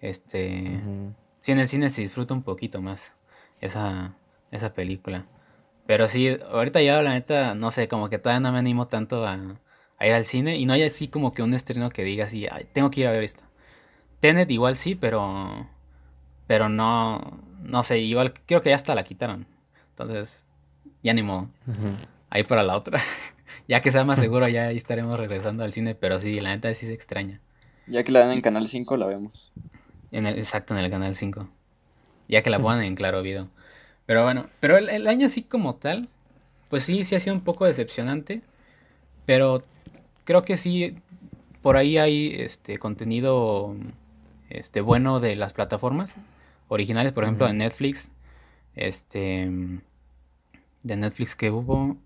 Este. 0.00 0.80
Ujú. 0.82 1.14
Sí, 1.38 1.52
en 1.52 1.58
el 1.58 1.68
cine 1.68 1.88
se 1.90 2.02
disfruta 2.02 2.34
un 2.34 2.42
poquito 2.42 2.80
más. 2.82 3.12
Esa. 3.60 4.14
Esa 4.50 4.74
película. 4.74 5.26
Pero 5.86 6.08
sí, 6.08 6.28
ahorita 6.50 6.82
ya 6.82 7.00
la 7.02 7.12
neta, 7.12 7.54
no 7.54 7.70
sé, 7.70 7.86
como 7.86 8.08
que 8.08 8.18
todavía 8.18 8.40
no 8.40 8.50
me 8.52 8.58
animo 8.58 8.86
tanto 8.88 9.24
a, 9.24 9.38
a 9.98 10.06
ir 10.06 10.12
al 10.12 10.24
cine. 10.24 10.56
Y 10.56 10.66
no 10.66 10.72
hay 10.72 10.82
así 10.82 11.06
como 11.08 11.32
que 11.32 11.42
un 11.42 11.54
estreno 11.54 11.90
que 11.90 12.02
diga 12.04 12.24
así, 12.26 12.46
"Ay, 12.50 12.66
tengo 12.72 12.90
que 12.90 13.00
ir 13.02 13.06
a 13.06 13.12
ver 13.12 13.22
esto. 13.22 13.44
Tenet 14.22 14.48
igual 14.52 14.76
sí, 14.76 14.94
pero. 14.94 15.66
Pero 16.46 16.68
no. 16.68 17.40
No 17.60 17.82
sé, 17.82 17.98
igual 17.98 18.32
creo 18.46 18.62
que 18.62 18.70
ya 18.70 18.76
hasta 18.76 18.94
la 18.94 19.02
quitaron. 19.02 19.46
Entonces, 19.90 20.46
ya 21.02 21.12
ni 21.12 21.24
modo. 21.24 21.48
Ahí 22.30 22.44
para 22.44 22.62
la 22.62 22.76
otra. 22.76 23.00
ya 23.68 23.82
que 23.82 23.90
sea 23.90 24.04
más 24.04 24.20
seguro, 24.20 24.46
ya 24.46 24.68
ahí 24.68 24.76
estaremos 24.76 25.16
regresando 25.16 25.64
al 25.64 25.72
cine. 25.72 25.96
Pero 25.96 26.20
sí, 26.20 26.38
la 26.38 26.50
neta 26.50 26.72
sí 26.72 26.86
se 26.86 26.92
extraña. 26.92 27.40
Ya 27.88 28.04
que 28.04 28.12
la 28.12 28.20
dan 28.20 28.30
en 28.30 28.42
Canal 28.42 28.68
5, 28.68 28.96
la 28.96 29.06
vemos. 29.06 29.50
En 30.12 30.26
el, 30.26 30.38
exacto, 30.38 30.76
en 30.76 30.84
el 30.84 30.90
canal 30.90 31.16
5. 31.16 31.48
Ya 32.28 32.42
que 32.42 32.50
la 32.50 32.58
pongan 32.62 32.82
en 32.82 32.94
claro 32.94 33.22
video. 33.22 33.48
Pero 34.06 34.22
bueno, 34.22 34.46
pero 34.60 34.76
el, 34.76 34.88
el 34.88 35.08
año 35.08 35.26
así 35.26 35.42
como 35.42 35.74
tal, 35.74 36.08
pues 36.70 36.84
sí, 36.84 37.02
sí 37.02 37.16
ha 37.16 37.20
sido 37.20 37.34
un 37.34 37.42
poco 37.42 37.64
decepcionante. 37.64 38.42
Pero 39.26 39.64
creo 40.22 40.42
que 40.42 40.56
sí, 40.56 40.96
por 41.60 41.76
ahí 41.76 41.98
hay 41.98 42.36
este 42.38 42.78
contenido 42.78 43.74
este 44.58 44.80
bueno 44.80 45.20
de 45.20 45.36
las 45.36 45.52
plataformas 45.52 46.14
originales, 46.68 47.12
por 47.12 47.24
ejemplo, 47.24 47.46
de 47.46 47.52
Netflix. 47.54 48.10
Este 48.74 49.50
de 50.82 50.96
Netflix 50.96 51.36
que 51.36 51.50
hubo. 51.50 51.96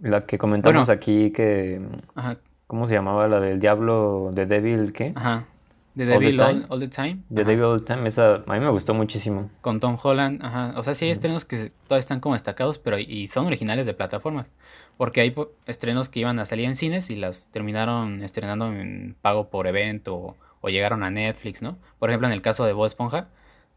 La 0.00 0.20
que 0.20 0.38
comentamos 0.38 0.86
Bueno. 0.88 0.96
aquí 0.96 1.30
que... 1.30 1.80
Ajá, 2.14 2.38
¿Cómo 2.66 2.88
se 2.88 2.94
llamaba? 2.94 3.28
La 3.28 3.38
del 3.40 3.60
diablo 3.60 4.30
de 4.32 4.46
Devil, 4.46 4.92
¿qué? 4.92 5.12
ajá. 5.14 5.46
The 5.94 6.04
All 6.04 6.08
the 6.08 6.14
Devil 6.14 6.40
All. 6.40 6.66
All 6.70 6.80
the 6.80 6.88
Time. 6.88 7.18
The 7.28 7.42
ajá. 7.42 7.50
Devil 7.50 7.64
All 7.64 7.78
the 7.84 7.94
Time, 7.94 8.08
esa 8.08 8.36
a 8.36 8.52
mí 8.54 8.60
me 8.60 8.70
gustó 8.70 8.94
muchísimo. 8.94 9.50
Con 9.60 9.78
Tom 9.78 9.98
Holland, 10.02 10.42
ajá. 10.42 10.72
O 10.78 10.82
sea, 10.82 10.94
sí 10.94 11.04
hay 11.04 11.10
estrenos 11.10 11.44
que 11.44 11.70
todavía 11.86 12.00
están 12.00 12.20
como 12.20 12.34
destacados, 12.34 12.78
pero 12.78 12.98
y 12.98 13.26
son 13.26 13.44
originales 13.46 13.84
de 13.84 13.92
plataformas. 13.92 14.50
Porque 14.96 15.20
hay 15.20 15.34
estrenos 15.66 16.08
que 16.08 16.20
iban 16.20 16.38
a 16.38 16.46
salir 16.46 16.64
en 16.64 16.76
cines 16.76 17.10
y 17.10 17.16
las 17.16 17.48
terminaron 17.48 18.22
estrenando 18.22 18.72
en 18.72 19.16
pago 19.20 19.50
por 19.50 19.66
evento 19.66 20.16
o, 20.16 20.36
o 20.62 20.70
llegaron 20.70 21.02
a 21.02 21.10
Netflix, 21.10 21.60
¿no? 21.60 21.78
Por 21.98 22.08
ejemplo, 22.08 22.28
en 22.28 22.32
el 22.32 22.40
caso 22.40 22.64
de 22.64 22.72
Bob 22.72 22.86
Esponja, 22.86 23.28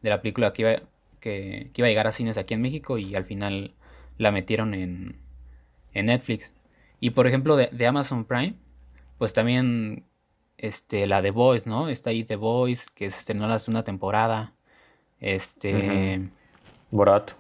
de 0.02 0.10
la 0.10 0.22
película 0.22 0.54
que 0.54 0.62
iba, 0.62 0.72
que, 1.20 1.72
que 1.74 1.82
iba 1.82 1.88
a 1.88 1.90
llegar 1.90 2.08
a 2.08 2.14
cines 2.14 2.38
aquí 2.38 2.54
en 2.54 2.62
México 2.62 2.98
y 2.98 3.16
al 3.16 3.26
final 3.26 3.74
la 4.18 4.32
metieron 4.32 4.74
en, 4.74 5.18
en 5.94 6.06
Netflix. 6.06 6.54
Y 7.02 7.10
por 7.10 7.28
ejemplo, 7.28 7.58
de, 7.58 7.68
de 7.72 7.88
Amazon 7.88 8.24
Prime, 8.24 8.56
pues 9.18 9.34
también 9.34 10.06
este, 10.58 11.08
la 11.08 11.22
de 11.22 11.32
Voice, 11.32 11.70
¿no? 11.70 11.90
Está 11.90 12.12
ahí 12.12 12.24
The 12.24 12.36
Voice, 12.36 12.86
que 12.94 13.12
se 13.12 13.20
estrenó 13.20 13.48
la 13.48 13.60
segunda 13.60 13.84
temporada. 13.84 14.54
Este. 15.20 16.30
Borat. 16.92 17.32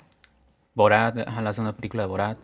Borat, 0.74 1.18
ajá, 1.28 1.42
la 1.42 1.54
segunda 1.54 1.75
película 1.75 2.04
de 2.04 2.10
Borat. 2.10 2.40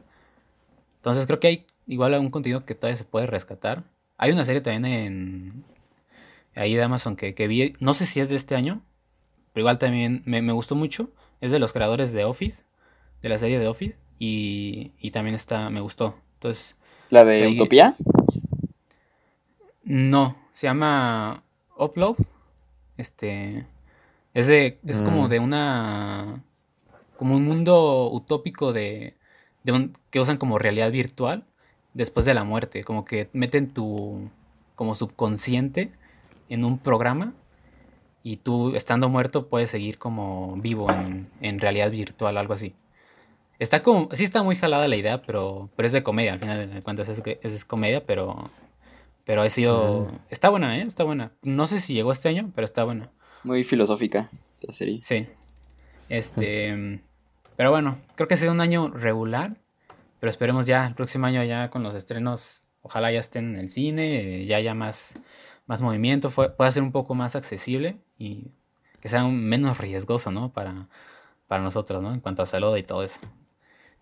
Entonces 0.97 1.25
creo 1.25 1.39
que 1.39 1.47
hay 1.47 1.65
igual 1.87 2.13
un 2.19 2.29
contenido 2.29 2.65
que 2.65 2.75
todavía 2.75 2.97
se 2.97 3.05
puede 3.05 3.27
rescatar. 3.27 3.83
Hay 4.17 4.31
una 4.31 4.45
serie 4.45 4.61
también 4.61 4.85
en. 4.85 5.65
Ahí 6.55 6.75
de 6.75 6.83
Amazon 6.83 7.15
que, 7.15 7.33
que 7.33 7.47
vi. 7.47 7.73
No 7.79 7.93
sé 7.93 8.05
si 8.05 8.19
es 8.19 8.29
de 8.29 8.35
este 8.35 8.55
año. 8.55 8.81
Pero 9.53 9.61
igual 9.63 9.79
también 9.79 10.21
me, 10.25 10.41
me 10.41 10.53
gustó 10.53 10.75
mucho. 10.75 11.09
Es 11.41 11.51
de 11.51 11.59
los 11.59 11.73
creadores 11.73 12.13
de 12.13 12.23
Office. 12.25 12.63
De 13.21 13.29
la 13.29 13.37
serie 13.37 13.59
de 13.59 13.67
Office. 13.67 13.99
Y, 14.19 14.91
y 14.99 15.11
también 15.11 15.35
está. 15.35 15.69
Me 15.69 15.79
gustó. 15.81 16.15
Entonces. 16.35 16.75
¿La 17.09 17.25
de 17.25 17.43
Ahí- 17.43 17.55
Utopía? 17.55 17.95
No, 19.83 20.35
Se 20.53 20.67
llama 20.67 21.43
Upload. 21.77 22.17
Este. 22.97 23.65
Es 24.33 24.47
de. 24.47 24.79
Es 24.85 25.01
como 25.01 25.23
Mm. 25.25 25.29
de 25.29 25.39
una. 25.39 26.43
Como 27.17 27.35
un 27.35 27.45
mundo 27.45 28.09
utópico 28.11 28.73
de. 28.73 29.15
de 29.63 29.71
un, 29.71 29.97
que 30.09 30.19
usan 30.19 30.37
como 30.37 30.57
realidad 30.59 30.91
virtual 30.91 31.45
después 31.93 32.25
de 32.25 32.33
la 32.33 32.43
muerte. 32.43 32.83
Como 32.83 33.05
que 33.05 33.29
meten 33.33 33.73
tu. 33.73 34.29
como 34.75 34.95
subconsciente 34.95 35.91
en 36.53 36.63
un 36.63 36.77
programa. 36.77 37.33
Y 38.23 38.37
tú, 38.37 38.75
estando 38.75 39.09
muerto, 39.09 39.47
puedes 39.47 39.71
seguir 39.71 39.97
como 39.97 40.55
vivo 40.57 40.91
en, 40.91 41.27
en 41.41 41.59
realidad 41.59 41.89
virtual, 41.89 42.37
algo 42.37 42.53
así. 42.53 42.75
Está 43.61 43.83
como. 43.83 44.09
Sí 44.13 44.23
está 44.23 44.41
muy 44.41 44.55
jalada 44.55 44.87
la 44.87 44.95
idea, 44.95 45.21
pero. 45.21 45.69
Pero 45.75 45.85
es 45.85 45.93
de 45.93 46.01
comedia, 46.01 46.33
al 46.33 46.39
final 46.39 46.73
de 46.73 46.81
cuentas 46.81 47.09
es, 47.09 47.21
es 47.25 47.65
comedia, 47.65 48.03
pero. 48.05 48.49
Pero 49.23 49.43
ha 49.43 49.49
sido. 49.51 50.09
Mm. 50.11 50.19
Está 50.29 50.49
buena, 50.49 50.79
¿eh? 50.79 50.81
Está 50.81 51.03
buena. 51.03 51.31
No 51.43 51.67
sé 51.67 51.79
si 51.79 51.93
llegó 51.93 52.11
este 52.11 52.27
año, 52.27 52.51
pero 52.55 52.65
está 52.65 52.83
buena. 52.83 53.11
Muy 53.43 53.63
filosófica 53.63 54.31
la 54.61 54.73
serie. 54.73 54.99
Sí. 55.03 55.27
Este. 56.09 57.01
Pero 57.55 57.69
bueno, 57.69 57.99
creo 58.15 58.27
que 58.27 58.33
ha 58.33 58.37
sido 58.37 58.51
un 58.51 58.61
año 58.61 58.89
regular. 58.89 59.57
Pero 60.19 60.31
esperemos 60.31 60.65
ya 60.65 60.87
el 60.87 60.95
próximo 60.95 61.27
año 61.27 61.43
ya 61.43 61.69
con 61.69 61.83
los 61.83 61.93
estrenos. 61.93 62.63
Ojalá 62.81 63.11
ya 63.11 63.19
estén 63.19 63.53
en 63.53 63.59
el 63.59 63.69
cine, 63.69 64.45
ya 64.47 64.57
haya 64.57 64.73
más, 64.73 65.13
más 65.67 65.81
movimiento, 65.81 66.29
pueda 66.29 66.71
ser 66.71 66.83
un 66.83 66.91
poco 66.91 67.15
más 67.15 67.35
accesible 67.35 67.97
y 68.17 68.51
que 68.99 69.09
sea 69.09 69.23
menos 69.25 69.77
riesgoso, 69.77 70.31
¿no? 70.31 70.51
Para, 70.51 70.87
para 71.47 71.63
nosotros, 71.63 72.01
¿no? 72.01 72.13
En 72.13 72.19
cuanto 72.19 72.43
a 72.43 72.45
salud 72.45 72.75
y 72.77 72.83
todo 72.83 73.03
eso. 73.03 73.19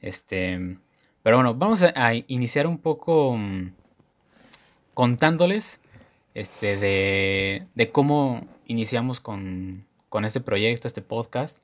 Este. 0.02 0.78
Pero 1.24 1.38
bueno, 1.38 1.56
vamos 1.56 1.84
a, 1.84 1.92
a 1.96 2.14
iniciar 2.16 2.68
un 2.68 2.78
poco 2.78 3.36
mm, 3.38 3.74
contándoles 4.94 5.80
este, 6.34 6.78
de, 6.78 7.68
de 7.76 7.92
cómo 7.92 8.48
iniciamos 8.66 9.20
con, 9.20 9.86
con 10.10 10.26
este 10.26 10.42
proyecto, 10.42 10.88
este 10.88 11.02
podcast, 11.02 11.60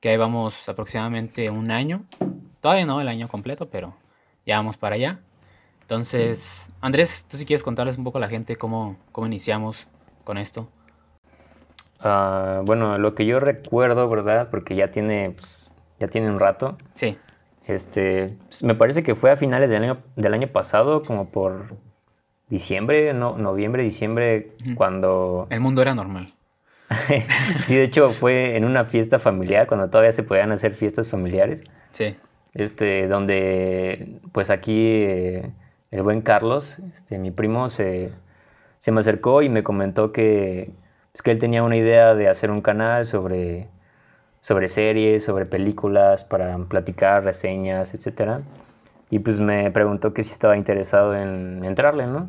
que 0.00 0.10
ahí 0.10 0.16
vamos 0.16 0.68
aproximadamente 0.68 1.50
un 1.50 1.70
año. 1.70 2.04
Todavía 2.60 2.86
no 2.86 3.00
el 3.00 3.08
año 3.08 3.28
completo, 3.28 3.68
pero 3.70 3.96
ya 4.46 4.56
vamos 4.56 4.76
para 4.76 4.96
allá. 4.96 5.20
Entonces, 5.84 6.70
Andrés, 6.80 7.26
tú 7.28 7.36
si 7.36 7.44
quieres 7.44 7.62
contarles 7.62 7.98
un 7.98 8.04
poco 8.04 8.16
a 8.16 8.20
la 8.22 8.28
gente 8.28 8.56
cómo, 8.56 8.96
cómo 9.12 9.26
iniciamos 9.26 9.86
con 10.24 10.38
esto. 10.38 10.70
Ah, 12.00 12.62
bueno, 12.64 12.96
lo 12.96 13.14
que 13.14 13.26
yo 13.26 13.38
recuerdo, 13.38 14.08
¿verdad? 14.08 14.48
Porque 14.50 14.74
ya 14.76 14.90
tiene, 14.90 15.32
pues, 15.36 15.74
ya 16.00 16.08
tiene 16.08 16.30
un 16.30 16.38
rato. 16.38 16.78
Sí, 16.94 17.18
Este, 17.66 18.36
me 18.62 18.74
parece 18.74 19.02
que 19.02 19.14
fue 19.14 19.30
a 19.30 19.36
finales 19.36 19.68
del 19.68 19.82
año, 19.82 19.98
del 20.16 20.32
año 20.34 20.48
pasado, 20.48 21.02
como 21.04 21.30
por 21.30 21.76
diciembre, 22.48 23.12
no, 23.12 23.36
noviembre, 23.36 23.82
diciembre, 23.82 24.52
cuando... 24.74 25.46
el 25.50 25.60
mundo 25.60 25.82
era 25.82 25.94
normal. 25.94 26.34
Sí, 27.60 27.76
de 27.76 27.84
hecho 27.84 28.14
fue 28.14 28.56
en 28.56 28.64
una 28.64 28.84
fiesta 28.86 29.18
familiar, 29.18 29.66
cuando 29.66 29.88
todavía 29.90 30.12
se 30.12 30.22
podían 30.22 30.52
hacer 30.52 30.74
fiestas 30.74 31.08
familiares, 31.08 31.62
Sí, 31.92 32.16
este, 32.54 33.08
donde 33.08 34.20
pues 34.32 34.50
aquí 34.50 35.02
eh, 35.04 35.50
el 35.94 36.02
buen 36.02 36.22
Carlos, 36.22 36.76
este, 36.92 37.18
mi 37.18 37.30
primo, 37.30 37.70
se, 37.70 38.10
se 38.80 38.90
me 38.90 39.00
acercó 39.00 39.42
y 39.42 39.48
me 39.48 39.62
comentó 39.62 40.10
que, 40.10 40.72
pues, 41.12 41.22
que 41.22 41.30
él 41.30 41.38
tenía 41.38 41.62
una 41.62 41.76
idea 41.76 42.14
de 42.16 42.28
hacer 42.28 42.50
un 42.50 42.62
canal 42.62 43.06
sobre, 43.06 43.68
sobre 44.40 44.68
series, 44.68 45.22
sobre 45.22 45.46
películas, 45.46 46.24
para 46.24 46.58
platicar, 46.58 47.22
reseñas, 47.22 47.94
etcétera. 47.94 48.40
Y 49.08 49.20
pues 49.20 49.38
me 49.38 49.70
preguntó 49.70 50.12
que 50.12 50.24
si 50.24 50.32
estaba 50.32 50.56
interesado 50.56 51.14
en 51.14 51.64
entrarle, 51.64 52.08
¿no? 52.08 52.28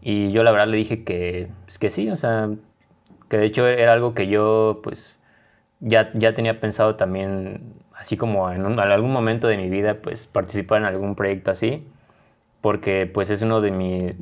Y 0.00 0.30
yo 0.30 0.44
la 0.44 0.52
verdad 0.52 0.68
le 0.68 0.76
dije 0.76 1.02
que, 1.02 1.48
pues, 1.64 1.80
que 1.80 1.90
sí, 1.90 2.08
o 2.10 2.16
sea, 2.16 2.50
que 3.28 3.38
de 3.38 3.46
hecho 3.46 3.66
era 3.66 3.94
algo 3.94 4.14
que 4.14 4.28
yo 4.28 4.80
pues 4.84 5.18
ya, 5.80 6.12
ya 6.14 6.34
tenía 6.34 6.60
pensado 6.60 6.94
también, 6.94 7.74
así 7.96 8.16
como 8.16 8.48
en, 8.52 8.64
en 8.64 8.78
algún 8.78 9.12
momento 9.12 9.48
de 9.48 9.56
mi 9.56 9.68
vida, 9.70 9.94
pues 10.02 10.28
participar 10.28 10.82
en 10.82 10.86
algún 10.86 11.16
proyecto 11.16 11.50
así, 11.50 11.84
porque 12.60 13.06
pues 13.12 13.30
es 13.30 13.42
uno 13.42 13.60
de, 13.60 13.70
mi- 13.70 14.12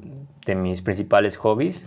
de 0.46 0.54
mis 0.54 0.82
principales 0.82 1.36
hobbies, 1.36 1.86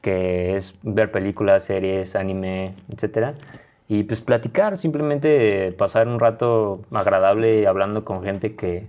que 0.00 0.56
es 0.56 0.74
ver 0.82 1.10
películas, 1.10 1.64
series, 1.64 2.14
anime, 2.16 2.74
etcétera, 2.88 3.34
y 3.88 4.02
pues 4.04 4.20
platicar, 4.20 4.78
simplemente 4.78 5.72
pasar 5.72 6.08
un 6.08 6.20
rato 6.20 6.82
agradable 6.92 7.66
hablando 7.66 8.04
con 8.04 8.22
gente 8.22 8.54
que, 8.54 8.86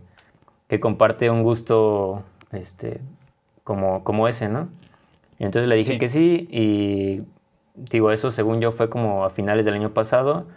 que 0.67 0.79
comparte 0.79 1.29
un 1.29 1.41
gusto 1.43 2.23
este, 2.51 2.99
como, 3.63 4.03
como 4.03 4.27
ese, 4.27 4.49
¿no? 4.49 4.67
Y 5.39 5.45
entonces 5.45 5.69
le 5.69 5.75
dije 5.75 5.93
Sí. 5.93 5.99
que 5.99 6.09
sí 6.09 6.47
y 6.51 7.21
digo, 7.75 8.11
eso 8.11 8.29
según 8.29 8.59
yo 8.59 8.71
fue 8.73 8.89
como 8.89 9.23
a 9.23 9.29
finales 9.29 9.65
del 9.65 9.75
año 9.75 9.91
pasado 9.93 10.47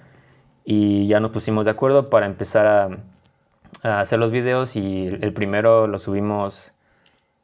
y 0.65 1.07
ya 1.07 1.21
nos 1.21 1.31
pusimos 1.31 1.65
de 1.65 1.71
acuerdo 1.71 2.11
para 2.11 2.27
empezar 2.27 2.67
a, 2.67 2.89
a 3.83 4.01
hacer 4.01 4.19
los 4.19 4.31
videos 4.31 4.77
y 4.77 5.07
el 5.09 5.33
primero 5.33 5.87
lo 5.87 5.99
subimos 5.99 6.73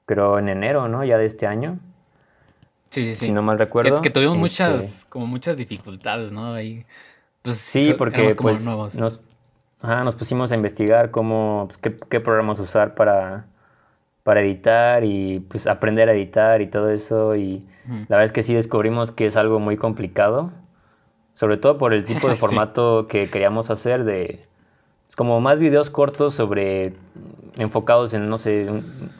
creo 0.06 0.38
en 0.38 0.48
enero, 0.48 0.88
¿no? 0.88 1.04
Ya 1.04 1.18
de 1.18 1.26
este 1.26 1.46
año, 1.46 1.78
sí, 2.90 3.04
sí, 3.04 3.14
sí. 3.14 3.26
si 3.26 3.32
no 3.32 3.42
mal 3.42 3.58
recuerdo. 3.58 4.00
que 4.00 4.10
tuvimos 4.10 4.34
Este, 4.34 4.40
muchas, 4.40 5.04
como 5.08 5.26
muchas 5.26 5.56
dificultades, 5.56 6.32
¿no? 6.32 6.54
Ahí, 6.54 6.84
pues, 7.42 7.56
Sí, 7.56 7.94
porque 7.98 8.34
como 8.36 8.50
pues 8.52 8.64
nuevos. 8.64 8.96
nos, 8.98 9.20
ajá, 9.82 10.04
nos 10.04 10.14
pusimos 10.14 10.50
a 10.52 10.54
investigar 10.54 11.10
cómo, 11.10 11.64
pues, 11.68 11.78
qué, 11.78 11.96
qué 12.08 12.20
programas 12.20 12.58
usar 12.60 12.94
para, 12.94 13.46
para 14.22 14.40
editar 14.40 15.04
y 15.04 15.40
pues 15.40 15.66
aprender 15.66 16.08
a 16.08 16.12
editar 16.12 16.62
y 16.62 16.66
todo 16.68 16.90
eso 16.90 17.34
y 17.36 17.64
la 17.88 18.16
verdad 18.16 18.24
es 18.24 18.32
que 18.32 18.42
sí 18.42 18.54
descubrimos 18.54 19.10
que 19.12 19.26
es 19.26 19.36
algo 19.36 19.58
muy 19.60 19.76
complicado, 19.76 20.52
sobre 21.34 21.56
todo 21.56 21.78
por 21.78 21.92
el 21.94 22.04
tipo 22.04 22.28
de 22.28 22.34
Sí. 22.40 22.40
formato 22.40 23.06
que 23.08 23.28
queríamos 23.30 23.70
hacer 23.70 24.04
de 24.04 24.40
como 25.18 25.40
más 25.40 25.58
videos 25.58 25.90
cortos 25.90 26.34
sobre 26.34 26.92
enfocados 27.56 28.14
en 28.14 28.28
no 28.28 28.38
sé, 28.38 28.68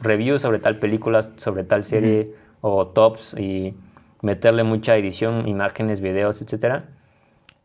reviews 0.01 0.43
sobre 0.43 0.61
tal 0.61 0.77
película, 0.77 1.31
sobre 1.39 1.65
tal 1.65 1.83
serie 1.83 2.35
o 2.61 2.87
tops 2.87 3.35
y 3.37 3.75
meterle 4.23 4.63
mucha 4.63 4.97
edición, 4.97 5.49
imágenes, 5.49 6.01
videos, 6.01 6.41
etcétera. 6.41 6.85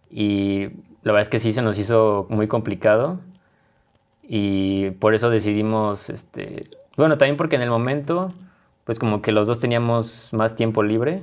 Y 0.09 0.69
la 1.03 1.11
verdad 1.11 1.21
es 1.21 1.29
que 1.29 1.39
sí 1.39 1.53
se 1.53 1.61
nos 1.61 1.77
hizo 1.77 2.25
muy 2.31 2.47
complicado. 2.47 3.19
Y 4.23 4.89
por 4.99 5.13
eso 5.13 5.29
decidimos, 5.29 6.09
este, 6.09 6.63
bueno, 6.97 7.19
también 7.19 7.37
porque 7.37 7.57
en 7.57 7.61
el 7.61 7.69
momento, 7.69 8.33
pues 8.83 8.97
como 8.97 9.21
que 9.21 9.31
los 9.31 9.45
dos 9.45 9.59
teníamos 9.59 10.33
más 10.33 10.55
tiempo 10.55 10.81
libre. 10.81 11.19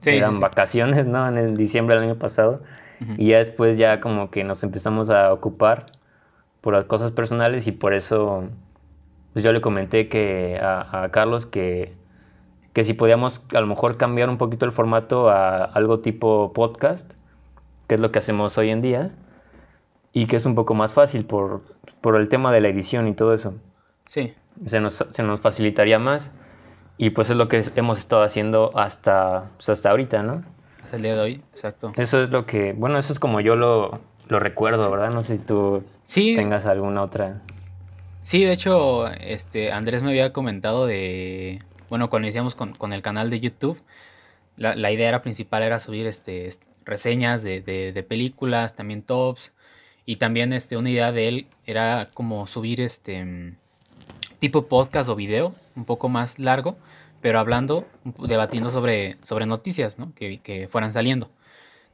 Sí, 0.00 0.10
sí, 0.10 0.16
Eran 0.18 0.34
sí. 0.34 0.40
vacaciones, 0.40 1.06
¿no? 1.14 1.26
En 1.26 1.38
el 1.38 1.56
diciembre 1.56 1.94
del 1.94 2.04
año 2.04 2.16
pasado. 2.16 2.60
Ujú. 3.00 3.14
Y 3.16 3.28
ya 3.28 3.38
después 3.38 3.78
ya 3.78 4.00
como 4.02 4.30
que 4.30 4.44
nos 4.44 4.62
empezamos 4.62 5.08
a 5.08 5.32
ocupar 5.32 5.86
por 6.62 6.72
las 6.72 6.86
cosas 6.86 7.12
personales 7.12 7.66
y 7.66 7.72
por 7.72 7.92
eso 7.92 8.44
pues 9.34 9.44
yo 9.44 9.52
le 9.52 9.60
comenté 9.60 10.08
que 10.08 10.58
a, 10.62 11.04
a 11.04 11.10
Carlos 11.10 11.44
que, 11.44 11.92
que 12.72 12.84
si 12.84 12.94
podíamos 12.94 13.42
a 13.54 13.60
lo 13.60 13.66
mejor 13.66 13.96
cambiar 13.96 14.30
un 14.30 14.38
poquito 14.38 14.64
el 14.64 14.72
formato 14.72 15.28
a 15.28 15.64
algo 15.64 16.00
tipo 16.00 16.52
podcast, 16.54 17.12
que 17.88 17.96
es 17.96 18.00
lo 18.00 18.10
que 18.12 18.18
hacemos 18.18 18.56
hoy 18.58 18.70
en 18.70 18.80
día, 18.80 19.10
y 20.12 20.26
que 20.26 20.36
es 20.36 20.44
un 20.44 20.54
poco 20.54 20.74
más 20.74 20.92
fácil 20.92 21.24
por, 21.24 21.62
por 22.00 22.16
el 22.16 22.28
tema 22.28 22.52
de 22.52 22.60
la 22.60 22.68
edición 22.68 23.08
y 23.08 23.14
todo 23.14 23.34
eso. 23.34 23.54
Sí, 24.06 24.34
Se 24.66 24.80
nos, 24.80 25.04
se 25.10 25.22
nos 25.22 25.40
facilitaría 25.40 25.98
más 25.98 26.32
y 26.98 27.10
pues 27.10 27.30
es 27.30 27.36
lo 27.36 27.48
que 27.48 27.64
hemos 27.76 27.98
estado 27.98 28.22
haciendo 28.22 28.70
hasta, 28.74 29.50
pues, 29.56 29.68
hasta 29.70 29.90
ahorita, 29.90 30.22
¿no? 30.22 30.44
hasta 30.84 30.96
el 30.96 31.02
día 31.02 31.14
de 31.14 31.20
hoy, 31.20 31.32
exacto. 31.50 31.92
Eso 31.96 32.20
es 32.20 32.30
lo 32.30 32.44
que, 32.44 32.74
bueno, 32.74 32.98
eso 32.98 33.12
es 33.12 33.18
como 33.18 33.40
yo 33.40 33.56
lo, 33.56 34.00
lo 34.28 34.38
recuerdo, 34.38 34.90
¿verdad? 34.90 35.10
No 35.12 35.22
sé 35.22 35.36
si 35.38 35.42
tú 35.42 35.84
Sí, 36.12 36.36
tengas 36.36 36.66
alguna 36.66 37.02
otra. 37.02 37.40
Sí, 38.20 38.44
de 38.44 38.52
hecho, 38.52 39.08
este 39.08 39.72
Andrés 39.72 40.02
me 40.02 40.10
había 40.10 40.32
comentado 40.32 40.86
de, 40.86 41.58
bueno, 41.88 42.10
cuando 42.10 42.26
iniciamos 42.28 42.54
con, 42.54 42.74
con 42.74 42.92
el 42.92 43.00
canal 43.00 43.30
de 43.30 43.40
YouTube, 43.40 43.80
la, 44.56 44.74
la 44.74 44.90
idea 44.92 45.08
era 45.08 45.22
principal 45.22 45.62
era 45.62 45.78
subir 45.80 46.06
este 46.06 46.46
est- 46.48 46.62
reseñas 46.84 47.42
de, 47.42 47.62
de- 47.62 47.92
de 47.92 48.02
películas, 48.02 48.74
también 48.74 49.02
tops, 49.02 49.52
y 50.04 50.16
también 50.16 50.52
este 50.52 50.76
una 50.76 50.90
idea 50.90 51.12
de 51.12 51.28
él 51.28 51.46
era 51.64 52.10
como 52.12 52.46
subir 52.46 52.80
este 52.82 53.54
tipo 54.38 54.66
podcast 54.66 55.08
o 55.08 55.16
video, 55.16 55.54
un 55.76 55.84
poco 55.86 56.08
más 56.10 56.38
largo, 56.38 56.76
pero 57.22 57.38
hablando, 57.38 57.86
debatiendo 58.18 58.70
sobre, 58.70 59.16
sobre 59.22 59.46
noticias, 59.46 59.98
¿no? 59.98 60.12
Que, 60.14 60.38
que 60.40 60.68
fueran 60.68 60.92
saliendo. 60.92 61.30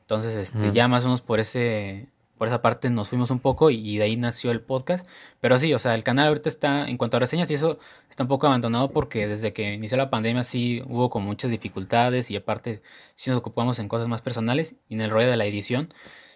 Entonces, 0.01 0.35
este, 0.35 0.73
ya 0.73 0.89
más 0.89 1.05
o 1.05 1.09
menos 1.09 1.21
por 1.21 1.39
ese, 1.39 2.07
por 2.39 2.49
esa 2.49 2.63
parte 2.63 2.91
nos 2.91 3.09
fuimos 3.09 3.31
un 3.31 3.41
poco 3.41 3.71
y, 3.71 3.77
y 3.77 3.99
de 3.99 4.05
ahí 4.05 4.17
nació 4.17 4.51
el 4.51 4.61
podcast. 4.61 5.07
Pero 5.41 5.59
sí, 5.59 5.75
o 5.75 5.79
sea, 5.79 5.95
el 5.95 6.05
canal 6.05 6.29
ahorita 6.29 6.49
está, 6.49 6.89
en 6.89 6.97
cuanto 6.97 7.17
a 7.17 7.21
reseñas 7.21 7.51
y 7.51 7.55
eso, 7.55 7.79
está 8.09 8.23
un 8.25 8.29
poco 8.29 8.47
abandonado 8.47 8.91
porque 8.91 9.27
desde 9.29 9.53
que 9.53 9.75
inició 9.75 9.99
la 9.99 10.11
pandemia 10.11 10.45
sí 10.45 10.83
hubo 10.87 11.11
con 11.11 11.25
muchas 11.25 11.51
dificultades 11.51 12.31
y 12.31 12.37
aparte 12.37 12.83
sí 13.15 13.31
nos 13.31 13.39
ocupamos 13.39 13.79
en 13.79 13.89
cosas 13.89 14.09
más 14.09 14.23
personales 14.23 14.77
y 14.89 14.95
en 14.95 15.03
el 15.03 15.11
rollo 15.11 15.31
de 15.31 15.37
la 15.37 15.45
edición, 15.47 15.93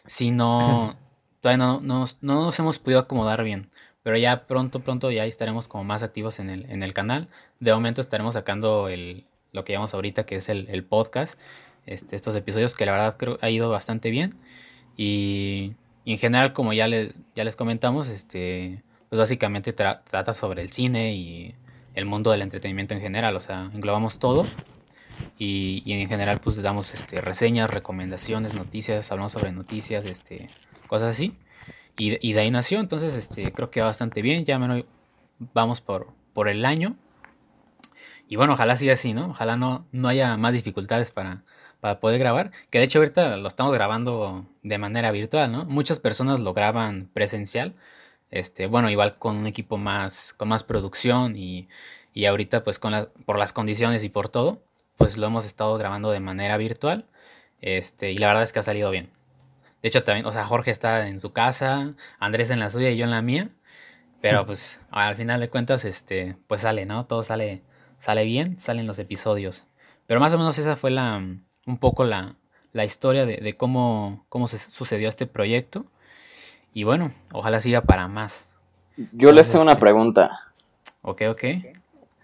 sí 0.06 0.30
no, 0.30 0.96
todavía 1.40 1.64
no, 1.64 1.80
no, 1.80 2.06
no 2.20 2.44
nos 2.44 2.58
hemos 2.58 2.78
podido 2.78 3.00
acomodar 3.00 3.42
bien. 3.44 3.70
Pero 4.02 4.16
ya 4.16 4.46
pronto, 4.46 4.80
pronto 4.80 5.10
ya 5.10 5.24
estaremos 5.24 5.68
como 5.68 5.84
más 5.84 6.02
activos 6.02 6.40
en 6.40 6.50
el, 6.50 6.70
en 6.70 6.82
el 6.82 6.92
canal. 6.92 7.28
De 7.60 7.72
momento 7.72 8.00
estaremos 8.00 8.34
sacando 8.34 8.88
el, 8.88 9.26
lo 9.52 9.64
que 9.64 9.72
llamamos 9.72 9.94
ahorita, 9.94 10.26
que 10.26 10.36
es 10.36 10.48
el, 10.48 10.84
podcast. 10.84 11.38
Este, 11.86 12.16
estos 12.16 12.34
episodios 12.34 12.74
que 12.74 12.86
la 12.86 12.92
verdad 12.92 13.16
creo 13.16 13.38
ha 13.40 13.50
ido 13.50 13.70
bastante 13.70 14.10
bien. 14.10 14.34
Y, 14.96 15.74
en 16.04 16.18
general, 16.18 16.52
como 16.52 16.72
ya 16.72 16.88
les, 16.88 17.14
ya 17.34 17.44
les 17.44 17.54
comentamos, 17.54 18.08
este, 18.08 18.82
pues 19.08 19.18
básicamente 19.18 19.72
trata 19.72 20.34
sobre 20.34 20.62
el 20.62 20.72
cine 20.72 21.14
y 21.14 21.54
el 21.94 22.06
mundo 22.06 22.30
del 22.30 22.42
entretenimiento 22.42 22.94
en 22.94 23.00
general. 23.00 23.36
O 23.36 23.40
sea, 23.40 23.70
englobamos 23.72 24.18
todo. 24.18 24.46
Y, 25.38 25.82
en 25.86 26.08
general, 26.08 26.40
pues 26.42 26.60
damos 26.62 26.94
este, 26.94 27.20
reseñas, 27.20 27.70
recomendaciones, 27.70 28.54
noticias, 28.54 29.10
hablamos 29.12 29.32
sobre 29.32 29.52
noticias, 29.52 30.04
este, 30.04 30.48
cosas 30.88 31.10
así. 31.10 31.36
Y, 31.96 32.26
y 32.26 32.32
de 32.32 32.40
ahí 32.40 32.50
nació, 32.50 32.80
entonces 32.80 33.14
este, 33.14 33.52
creo 33.52 33.70
que 33.70 33.80
va 33.80 33.88
bastante 33.88 34.22
bien. 34.22 34.44
Ya 34.44 34.58
menos 34.58 34.84
vamos 35.52 35.80
por, 35.80 36.08
por 36.32 36.48
el 36.48 36.64
año. 36.64 36.96
Y 38.28 38.36
bueno, 38.36 38.54
ojalá 38.54 38.76
siga 38.76 38.94
así, 38.94 39.12
¿no? 39.12 39.26
Ojalá 39.26 39.56
no, 39.56 39.86
no 39.92 40.08
haya 40.08 40.36
más 40.36 40.54
dificultades 40.54 41.10
para, 41.10 41.42
para 41.82 41.98
poder 41.98 42.20
grabar. 42.20 42.52
Que 42.70 42.78
de 42.78 42.84
hecho 42.84 43.00
ahorita 43.00 43.36
lo 43.38 43.48
estamos 43.48 43.72
grabando 43.74 44.46
de 44.62 44.78
manera 44.78 45.10
virtual, 45.10 45.50
¿no? 45.50 45.64
Muchas 45.64 45.98
personas 45.98 46.38
lo 46.38 46.54
graban 46.54 47.10
presencial. 47.12 47.74
Este, 48.30 48.66
bueno, 48.68 48.88
igual 48.88 49.18
con 49.18 49.36
un 49.36 49.48
equipo 49.48 49.78
más, 49.78 50.32
con 50.34 50.48
más 50.48 50.62
producción 50.62 51.34
y, 51.36 51.68
y 52.14 52.26
ahorita 52.26 52.62
pues 52.62 52.78
con 52.78 53.10
por 53.26 53.36
las 53.36 53.52
condiciones 53.52 54.04
y 54.04 54.08
por 54.10 54.28
todo, 54.28 54.62
pues 54.96 55.16
lo 55.16 55.26
hemos 55.26 55.44
estado 55.44 55.76
grabando 55.76 56.12
de 56.12 56.20
manera 56.20 56.56
virtual. 56.56 57.06
Este, 57.60 58.12
y 58.12 58.18
la 58.18 58.28
verdad 58.28 58.44
es 58.44 58.52
que 58.52 58.60
ha 58.60 58.62
salido 58.62 58.90
bien. 58.90 59.10
De 59.82 59.88
hecho, 59.88 60.04
también, 60.04 60.26
o 60.26 60.32
sea, 60.32 60.44
Jorge 60.44 60.70
está 60.70 61.08
en 61.08 61.18
su 61.18 61.32
casa, 61.32 61.94
Andrés 62.20 62.50
en 62.50 62.60
la 62.60 62.70
suya 62.70 62.90
y 62.90 62.96
yo 62.96 63.04
en 63.04 63.10
la 63.10 63.22
mía. 63.22 63.50
Pero 64.20 64.46
pues 64.46 64.80
al 64.92 65.16
final 65.16 65.40
de 65.40 65.50
cuentas, 65.50 65.84
este, 65.84 66.36
pues 66.46 66.60
sale, 66.60 66.86
¿no? 66.86 67.06
Todo 67.06 67.24
sale, 67.24 67.62
sale 67.98 68.24
bien, 68.24 68.56
salen 68.58 68.86
los 68.86 69.00
episodios. 69.00 69.66
Pero 70.06 70.20
más 70.20 70.32
o 70.34 70.38
menos 70.38 70.58
esa 70.58 70.76
fue 70.76 70.92
la, 70.92 71.20
un 71.66 71.78
poco 71.78 72.04
la, 72.04 72.36
la 72.72 72.84
historia 72.84 73.26
de, 73.26 73.56
cómo, 73.56 74.24
cómo 74.28 74.48
se 74.48 74.58
sucedió 74.58 75.08
este 75.08 75.26
proyecto. 75.26 75.84
Y 76.74 76.84
bueno, 76.84 77.12
ojalá 77.32 77.60
siga 77.60 77.82
para 77.82 78.08
más. 78.08 78.48
Yo 79.12 79.32
les 79.32 79.48
tengo 79.48 79.62
una 79.62 79.72
este, 79.72 79.80
pregunta. 79.80 80.52
Ok, 81.02 81.22
ok. 81.30 81.44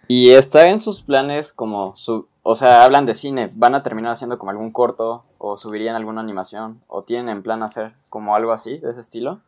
¿Y 0.06 0.30
está 0.30 0.68
en 0.68 0.80
sus 0.80 1.02
planes 1.02 1.52
como 1.52 1.94
su... 1.96 2.28
O 2.42 2.54
sea, 2.54 2.84
hablan 2.84 3.04
de 3.04 3.12
cine, 3.12 3.50
¿van 3.54 3.74
a 3.74 3.82
terminar 3.82 4.12
haciendo 4.12 4.38
como 4.38 4.50
algún 4.50 4.72
corto 4.72 5.24
o 5.36 5.58
subirían 5.58 5.96
alguna 5.96 6.22
animación 6.22 6.80
o 6.86 7.02
tienen 7.02 7.28
en 7.28 7.42
plan 7.42 7.62
hacer 7.62 7.92
como 8.08 8.34
algo 8.34 8.52
así, 8.52 8.78
de 8.78 8.88
ese 8.88 9.00
estilo? 9.00 9.40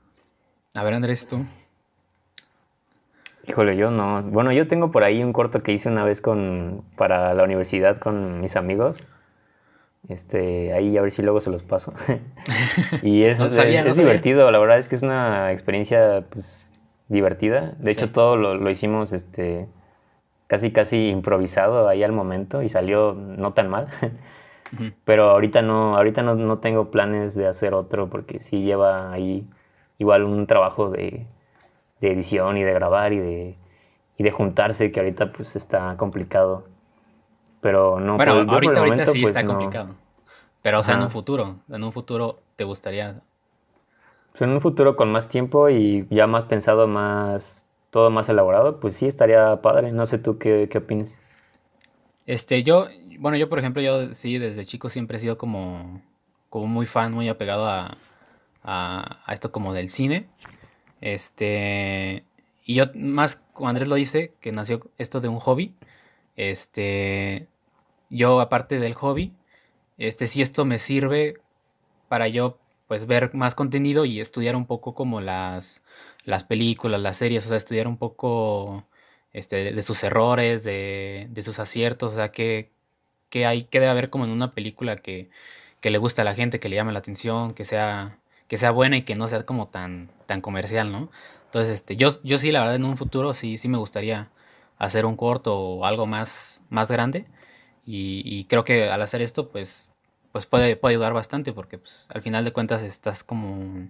A 0.75 0.85
ver, 0.85 0.92
Andrés, 0.92 1.26
tú. 1.26 1.47
Híjole, 3.47 3.76
yo 3.76 3.90
no. 3.90 4.23
Bueno, 4.23 4.52
yo 4.52 4.68
tengo 4.68 4.90
por 4.90 5.02
ahí 5.02 5.23
un 5.23 5.32
corto 5.32 5.62
que 5.62 5.73
hice 5.73 5.88
una 5.88 6.04
vez 6.04 6.20
con 6.20 6.85
para 6.97 7.32
la 7.32 7.42
universidad 7.42 7.99
con 7.99 8.42
mis 8.42 8.54
amigos. 8.54 8.99
Este, 10.09 10.73
ahí 10.73 10.97
a 10.97 11.02
ver 11.02 11.11
si 11.11 11.23
luego 11.23 11.40
se 11.40 11.50
los 11.50 11.62
paso. 11.62 11.92
y 13.02 13.23
es, 13.25 13.40
es, 13.40 13.97
divertido, 13.97 14.50
la 14.50 14.59
verdad 14.59 14.78
es 14.78 14.88
que 14.88 14.97
es 14.97 15.02
una 15.02 15.52
experiencia 15.52 16.25
pues 16.30 16.73
divertida. 17.09 17.75
De 17.78 17.90
hecho, 17.90 18.11
todo 18.11 18.37
lo, 18.37 18.54
lo, 18.54 18.71
hicimos 18.71 19.12
este 19.12 19.69
casi 20.47 20.73
casi 20.73 21.09
improvisado 21.09 21.88
ahí 21.88 22.02
al 22.02 22.12
momento 22.12 22.62
y 22.62 22.69
salió 22.69 23.14
no 23.14 23.52
tan 23.52 23.69
mal. 23.69 23.88
Pero 25.04 25.30
ahorita 25.30 25.62
no, 25.62 25.97
ahorita 25.97 26.23
no, 26.23 26.35
no 26.37 26.59
tengo 26.59 26.90
planes 26.90 27.35
de 27.35 27.47
hacer 27.47 27.75
otro 27.75 28.09
porque 28.09 28.40
sí 28.40 28.62
lleva 28.62 29.12
ahí 29.12 29.45
igual 29.99 30.25
un 30.25 30.47
trabajo 30.47 30.90
de 30.90 31.25
de 32.00 32.11
edición 32.11 32.57
y 32.57 32.62
de 32.62 32.73
grabar 32.73 33.12
y 33.12 33.19
de, 33.19 33.57
y 34.16 34.23
de 34.23 34.30
juntarse, 34.30 34.90
que 34.90 35.00
ahorita 35.00 35.33
pues 35.33 35.57
está 35.57 35.97
complicado. 35.97 36.64
Pero 37.61 38.00
no, 38.00 38.17
bueno, 38.17 38.33
ahorita, 38.33 38.81
ahorita 38.81 39.07
sí 39.07 39.23
pues, 39.23 39.37
está 39.37 39.45
complicado. 39.45 39.95
Pero 40.62 40.81
o 40.81 40.83
sea, 40.83 40.97
en 40.97 41.02
un 41.02 41.11
futuro, 41.11 41.57
en 41.69 41.85
un 41.85 41.93
futuro 41.93 42.40
te 42.57 42.64
gustaría... 42.64 43.21
Pues, 44.31 44.42
en 44.42 44.51
un 44.51 44.61
futuro 44.61 44.96
con 44.96 45.11
más 45.12 45.29
tiempo 45.29 45.68
y 45.68 46.07
ya 46.11 46.27
más 46.27 46.44
pensado, 46.44 46.87
más 46.87 47.66
todo 47.90 48.11
más 48.11 48.29
elaborado, 48.29 48.79
pues 48.81 48.96
sí 48.96 49.07
estaría 49.07 49.61
padre. 49.62 49.92
No 49.92 50.07
sé 50.07 50.18
tú 50.18 50.38
qué, 50.38 50.68
qué 50.70 50.79
opinas. 50.79 51.18
Este, 52.27 52.62
yo, 52.62 52.87
bueno, 53.18 53.37
yo 53.37 53.49
por 53.49 53.59
ejemplo, 53.59 53.83
yo 53.83 54.14
sí, 54.14 54.38
desde 54.38 54.64
chico 54.64 54.88
siempre 54.88 55.16
he 55.16 55.20
sido 55.20 55.37
como, 55.37 56.01
como 56.49 56.66
muy 56.66 56.87
fan, 56.87 57.12
muy 57.12 57.29
apegado 57.29 57.66
a, 57.66 57.96
a, 58.62 59.18
a 59.25 59.35
esto 59.35 59.51
como 59.51 59.75
del 59.75 59.88
cine. 59.88 60.29
Este, 61.01 62.25
y 62.64 62.75
yo, 62.75 62.85
más 62.94 63.42
como 63.53 63.68
Andrés 63.68 63.88
lo 63.88 63.96
dice, 63.96 64.35
que 64.40 64.53
nació 64.53 64.81
esto 64.99 65.20
de 65.20 65.29
un 65.29 65.40
hobby. 65.40 65.75
Este, 66.37 67.49
yo 68.11 68.40
aparte 68.40 68.79
del 68.79 68.95
hobby, 68.95 69.35
este, 69.99 70.27
si 70.27 70.43
esto 70.43 70.64
me 70.64 70.79
sirve 70.79 71.40
para 72.09 72.29
yo, 72.29 72.59
pues, 72.88 73.07
ver 73.07 73.35
más 73.35 73.55
contenido 73.55 74.05
y 74.05 74.21
estudiar 74.21 74.57
un 74.57 74.66
poco 74.66 74.95
como 74.95 75.21
las, 75.21 75.83
las 76.25 76.45
películas, 76.45 77.01
las 77.01 77.19
series, 77.19 77.47
o 77.47 77.49
sea, 77.51 77.59
estudiar 77.59 77.88
un 77.88 77.99
poco, 77.99 78.87
este, 79.33 79.73
de, 79.73 79.83
sus 79.83 80.03
errores, 80.05 80.64
de, 80.64 81.29
de, 81.31 81.43
sus 81.43 81.59
aciertos, 81.59 82.12
o 82.12 82.16
sea, 82.16 82.33
que, 82.33 82.71
que 83.31 83.47
hay, 83.47 83.64
que 83.64 83.81
debe 83.81 83.90
haber 83.93 84.11
como 84.11 84.25
en 84.25 84.31
una 84.33 84.55
película 84.55 84.97
que, 84.97 85.31
que 85.81 85.90
le 85.90 85.99
gusta 85.99 86.23
a 86.23 86.25
la 86.25 86.35
gente, 86.35 86.61
que 86.61 86.69
le 86.69 86.77
llame 86.77 86.93
la 86.93 87.01
atención, 87.01 87.55
que 87.55 87.64
sea 87.64 88.21
que 88.51 88.57
sea 88.57 88.73
buena 88.73 88.97
y 88.97 89.03
que 89.03 89.14
no 89.14 89.29
sea 89.29 89.47
como 89.47 89.69
tan, 89.69 90.11
tan 90.27 90.40
comercial, 90.40 90.90
¿no? 90.90 91.09
Entonces, 91.45 91.73
este, 91.73 91.97
yo, 91.97 92.11
yo 92.25 92.37
sí, 92.37 92.51
la 92.51 92.59
verdad, 92.59 92.75
en 92.75 92.85
un 92.85 92.97
futuro 92.97 93.33
sí, 93.33 93.59
sí 93.59 93.69
me 93.69 93.79
gustaría 93.79 94.29
hacer 94.81 95.07
un 95.07 95.16
corto 95.16 95.57
o 95.57 95.85
algo 95.85 96.07
más, 96.07 96.62
más 96.71 96.90
grande. 96.90 97.27
Y, 97.87 98.45
creo 98.45 98.64
que 98.64 98.88
al 98.88 99.03
hacer 99.03 99.23
esto, 99.23 99.49
pues, 99.49 99.93
pues 100.33 100.47
puede, 100.47 100.77
puede 100.77 100.95
ayudar 100.95 101.12
bastante 101.12 101.53
porque 101.53 101.79
pues, 101.79 102.07
al 102.12 102.23
final 102.23 102.45
de 102.45 102.53
cuentas 102.53 102.83
estás 102.83 103.23
como... 103.25 103.88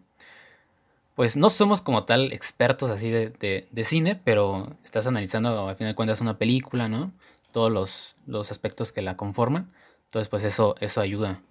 Pues 1.15 1.37
no 1.37 1.51
somos 1.51 1.83
como 1.83 2.05
tal 2.05 2.33
expertos 2.33 2.89
así 2.89 3.11
de, 3.11 3.31
de, 3.71 3.85
cine, 3.85 4.19
pero 4.25 4.75
estás 4.85 5.07
analizando 5.07 5.69
al 5.69 5.77
final 5.77 5.93
de 5.93 5.97
cuentas 5.97 6.21
una 6.23 6.39
película, 6.39 6.89
¿no? 6.89 7.13
Todos 7.53 7.71
los, 7.71 8.17
los 8.27 8.51
aspectos 8.51 8.91
que 8.93 9.03
la 9.03 9.17
conforman. 9.17 9.71
Entonces, 10.07 10.29
pues 10.29 10.45
eso, 10.45 10.77
eso 10.81 11.01
ayuda. 11.01 11.43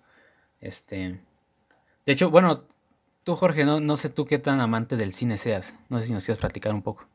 Este. 0.60 1.20
De 2.06 2.14
hecho, 2.14 2.32
bueno, 2.32 2.64
Tú, 3.24 3.36
Jorge, 3.36 3.66
no, 3.66 3.80
no 3.80 3.98
sé 3.98 4.10
tú 4.10 4.26
qué 4.26 4.40
tan 4.40 4.60
amante 4.60 4.98
del 4.98 5.14
cine 5.14 5.38
seas. 5.38 5.76
No 5.90 6.00
sé 6.00 6.08
si 6.08 6.14
nos 6.14 6.26
quieres 6.26 6.40
platicar 6.40 6.74
un 6.74 6.82
poco. 6.82 7.08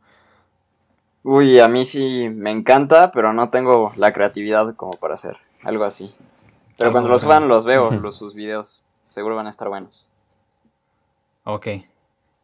Uy, 1.24 1.58
a 1.58 1.66
mí 1.66 1.84
sí 1.84 2.28
me 2.28 2.50
encanta, 2.50 3.10
pero 3.10 3.32
no 3.32 3.48
tengo 3.48 3.92
la 3.96 4.12
creatividad 4.12 4.76
como 4.76 4.92
para 4.92 5.14
hacer 5.14 5.38
algo 5.64 5.84
así. 5.84 6.14
Pero 6.78 6.92
cuando 6.92 7.08
los 7.08 7.22
suban 7.22 7.48
los 7.48 7.64
veo, 7.64 7.90
los, 7.90 8.16
sus 8.16 8.34
videos. 8.34 8.84
Seguro 9.08 9.34
van 9.34 9.46
a 9.46 9.50
estar 9.50 9.68
buenos. 9.68 10.08
Ok. 11.44 11.66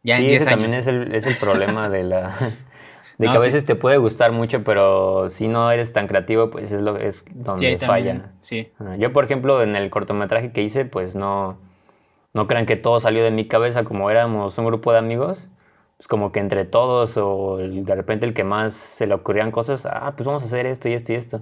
Ya 0.03 0.17
sí, 0.17 0.33
ese 0.33 0.45
también 0.45 0.73
es 0.73 0.87
el, 0.87 1.13
es 1.13 1.25
el 1.25 1.35
problema 1.37 1.87
de 1.87 2.03
la... 2.03 2.35
De 3.17 3.27
que 3.27 3.37
a 3.37 3.39
veces 3.39 3.65
te 3.65 3.75
puede 3.75 3.97
gustar 3.97 4.31
mucho, 4.31 4.63
pero 4.63 5.29
si 5.29 5.47
no 5.47 5.69
eres 5.69 5.93
tan 5.93 6.07
creativo, 6.07 6.49
pues 6.49 6.71
es 6.71 6.81
lo 6.81 6.97
es 6.97 7.23
donde 7.31 7.77
sí, 7.77 7.85
fallan. 7.85 8.31
Sí. 8.39 8.71
Yo, 8.97 9.13
por 9.13 9.25
ejemplo, 9.25 9.61
en 9.61 9.75
el 9.75 9.91
cortometraje 9.91 10.51
que 10.51 10.63
hice, 10.63 10.85
pues 10.85 11.13
no 11.13 11.55
no 12.33 12.47
crean 12.47 12.65
que 12.65 12.77
todo 12.77 12.99
salió 12.99 13.23
de 13.23 13.31
mi 13.31 13.47
cabeza 13.47 13.83
como 13.83 14.09
éramos 14.09 14.57
un 14.57 14.65
grupo 14.65 14.91
de 14.91 14.99
amigos, 14.99 15.47
pues 16.01 16.07
como 16.07 16.31
que 16.31 16.39
entre 16.39 16.65
todos 16.65 17.15
o 17.15 17.57
de 17.57 17.95
repente 17.95 18.25
el 18.25 18.33
que 18.33 18.43
más 18.43 18.73
se 18.73 19.05
le 19.05 19.13
ocurrían 19.13 19.51
cosas, 19.51 19.85
ah, 19.85 20.13
pues 20.17 20.25
vamos 20.25 20.41
a 20.41 20.47
hacer 20.47 20.65
esto 20.65 20.89
y 20.89 20.93
esto 20.93 21.13
y 21.13 21.15
esto. 21.15 21.41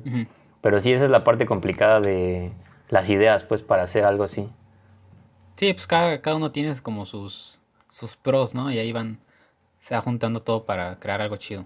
Pero 0.59 0.81
sí, 0.81 0.91
esa 0.91 1.05
es 1.05 1.09
la 1.09 1.23
parte 1.23 1.45
complicada 1.45 2.01
de 2.01 2.51
las 2.89 3.09
ideas, 3.09 3.45
pues, 3.45 3.63
para 3.63 3.83
hacer 3.83 4.03
algo 4.03 4.25
así. 4.25 4.49
Sí, 5.53 5.71
pues 5.71 5.87
cada, 5.87 6.19
cada 6.19 6.35
uno 6.35 6.51
tiene 6.51 6.75
como 6.81 7.05
sus, 7.05 7.61
sus 7.87 8.17
pros, 8.17 8.53
¿no? 8.53 8.69
Y 8.69 8.79
ahí 8.79 8.91
van, 8.91 9.19
se 9.79 9.95
va 9.95 10.01
juntando 10.01 10.41
todo 10.41 10.65
para 10.65 10.99
crear 10.99 11.21
algo 11.21 11.37
chido. 11.37 11.63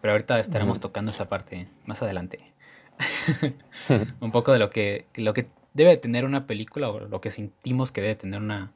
Pero 0.00 0.10
ahorita 0.14 0.40
estaremos 0.40 0.80
tocando 0.80 1.12
esa 1.12 1.28
parte 1.28 1.68
más 1.86 2.02
adelante. 2.02 2.52
un 4.18 4.32
poco 4.32 4.52
de 4.52 4.58
lo 4.58 4.70
que, 4.70 5.06
lo 5.14 5.34
que 5.34 5.46
debe 5.72 5.96
tener 5.98 6.24
una 6.24 6.48
película 6.48 6.88
o 6.88 6.98
lo 6.98 7.20
que 7.20 7.30
sentimos 7.30 7.92
que 7.92 8.00
debe 8.00 8.16
tener 8.16 8.40
una, 8.40 8.72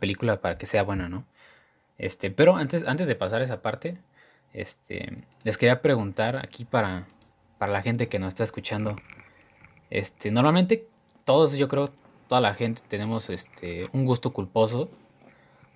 película 0.00 0.42
para 0.42 0.58
que 0.58 0.66
sea 0.66 0.82
buena, 0.82 1.08
¿no? 1.08 1.24
Este, 2.00 2.30
pero 2.30 2.56
antes, 2.56 2.86
antes 2.86 3.06
de 3.06 3.14
pasar 3.14 3.42
esa 3.42 3.60
parte, 3.60 3.98
este, 4.54 5.24
les 5.44 5.58
quería 5.58 5.82
preguntar 5.82 6.36
aquí 6.36 6.64
para, 6.64 7.06
para 7.58 7.72
la 7.72 7.82
gente 7.82 8.08
que 8.08 8.18
nos 8.18 8.28
está 8.28 8.42
escuchando. 8.42 8.96
Este, 9.90 10.30
normalmente 10.30 10.88
todos, 11.24 11.52
yo 11.58 11.68
creo, 11.68 11.92
toda 12.28 12.40
la 12.40 12.54
gente 12.54 12.80
tenemos 12.88 13.28
este, 13.28 13.88
un 13.92 14.06
gusto 14.06 14.32
culposo. 14.32 14.88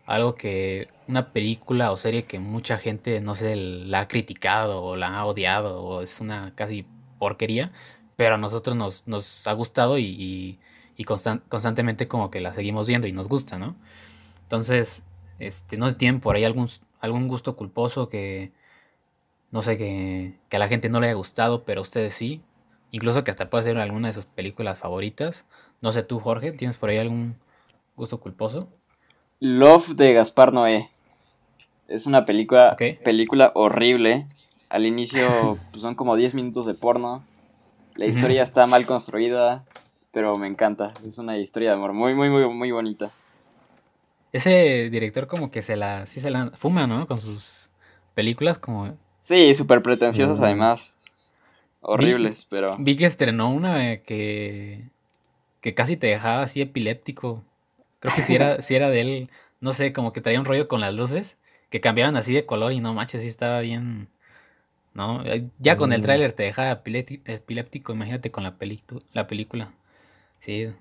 Algo 0.06 0.34
que 0.34 0.88
una 1.08 1.32
película 1.32 1.92
o 1.92 1.96
serie 1.96 2.24
que 2.24 2.38
mucha 2.38 2.78
gente, 2.78 3.20
no 3.20 3.34
sé, 3.34 3.56
la 3.56 4.00
ha 4.00 4.08
criticado 4.08 4.82
o 4.82 4.96
la 4.96 5.16
ha 5.18 5.26
odiado 5.26 5.82
o 5.82 6.02
es 6.02 6.20
una 6.20 6.54
casi 6.54 6.86
porquería 7.18 7.70
pero 8.16 8.36
a 8.36 8.38
nosotros 8.38 8.76
nos, 8.76 9.06
nos 9.06 9.46
ha 9.46 9.52
gustado 9.52 9.98
y, 9.98 10.58
y, 10.96 11.04
constantemente 11.04 12.06
como 12.08 12.30
que 12.30 12.40
la 12.40 12.52
seguimos 12.52 12.86
viendo 12.86 13.06
y 13.06 13.12
nos 13.12 13.28
gusta, 13.28 13.58
¿no? 13.58 13.74
Entonces, 14.42 15.04
este, 15.38 15.76
no 15.76 15.88
sé, 15.88 15.96
tienen 15.96 16.20
por 16.20 16.36
ahí 16.36 16.44
algún, 16.44 16.68
algún 17.00 17.28
gusto 17.28 17.56
culposo 17.56 18.08
que, 18.08 18.52
no 19.50 19.62
sé, 19.62 19.76
que, 19.76 20.34
que, 20.48 20.56
a 20.56 20.60
la 20.60 20.68
gente 20.68 20.88
no 20.88 21.00
le 21.00 21.06
haya 21.06 21.14
gustado, 21.14 21.64
pero 21.64 21.80
a 21.80 21.82
ustedes 21.82 22.14
sí, 22.14 22.42
incluso 22.90 23.24
que 23.24 23.30
hasta 23.30 23.50
puede 23.50 23.64
ser 23.64 23.78
alguna 23.78 24.08
de 24.08 24.14
sus 24.14 24.26
películas 24.26 24.78
favoritas. 24.78 25.44
No 25.80 25.92
sé 25.92 26.02
tú, 26.02 26.20
Jorge, 26.20 26.52
¿tienes 26.52 26.76
por 26.76 26.90
ahí 26.90 26.98
algún 26.98 27.36
gusto 27.96 28.20
culposo? 28.20 28.68
Love 29.40 29.96
de 29.96 30.12
Gaspar 30.12 30.52
Noé. 30.52 30.90
Es 31.88 32.06
una 32.06 32.24
película, 32.24 32.76
película 33.04 33.52
horrible. 33.54 34.26
Al 34.70 34.86
inicio 34.86 35.58
pues, 35.70 35.82
son 35.82 35.94
como 35.94 36.16
10 36.16 36.34
minutos 36.34 36.66
de 36.66 36.74
porno. 36.74 37.24
La 37.94 38.06
historia 38.06 38.42
está 38.42 38.66
mal 38.66 38.86
construida, 38.86 39.64
pero 40.10 40.34
me 40.36 40.48
encanta. 40.48 40.92
Es 41.06 41.18
una 41.18 41.36
historia 41.38 41.70
de 41.70 41.76
amor 41.76 41.92
muy, 41.92 42.14
muy, 42.14 42.30
muy, 42.30 42.48
muy 42.48 42.70
bonita. 42.72 43.10
Ese 44.34 44.90
director 44.90 45.28
como 45.28 45.52
que 45.52 45.62
se 45.62 45.76
la, 45.76 46.08
sí 46.08 46.20
se 46.20 46.28
la 46.28 46.50
fuma, 46.50 46.88
¿no? 46.88 47.06
Con 47.06 47.20
sus 47.20 47.70
películas 48.16 48.58
como... 48.58 48.98
Sí, 49.20 49.54
súper 49.54 49.80
pretenciosas 49.80 50.40
mm. 50.40 50.42
además. 50.42 50.98
Horribles, 51.80 52.44
pero... 52.50 52.76
Vi 52.80 52.96
que 52.96 53.06
estrenó 53.06 53.48
una 53.50 53.98
que... 53.98 54.88
que 55.60 55.74
casi 55.74 55.96
te 55.96 56.08
dejaba 56.08 56.42
así 56.42 56.60
epiléptico. 56.60 57.44
Creo 58.00 58.12
que 58.12 58.22
si 58.22 58.34
era, 58.34 58.60
si 58.62 58.74
era 58.74 58.90
de 58.90 59.00
él, 59.02 59.30
no 59.60 59.72
sé, 59.72 59.92
como 59.92 60.12
que 60.12 60.20
traía 60.20 60.40
un 60.40 60.46
rollo 60.46 60.66
con 60.66 60.80
las 60.80 60.96
luces, 60.96 61.36
que 61.70 61.80
cambiaban 61.80 62.16
así 62.16 62.34
de 62.34 62.44
color 62.44 62.72
y 62.72 62.80
no 62.80 62.92
manches, 62.92 63.22
sí 63.22 63.28
estaba 63.28 63.60
bien... 63.60 64.08
¿No? 64.94 65.22
Ya 65.60 65.76
con 65.76 65.92
el 65.92 66.00
mm. 66.00 66.04
tráiler 66.04 66.32
te 66.32 66.42
deja 66.42 66.72
epiléptico, 66.72 67.92
imagínate 67.92 68.32
con 68.32 68.42
la, 68.42 68.56
la 69.12 69.26
película. 69.28 69.72
Sí, 70.40 70.72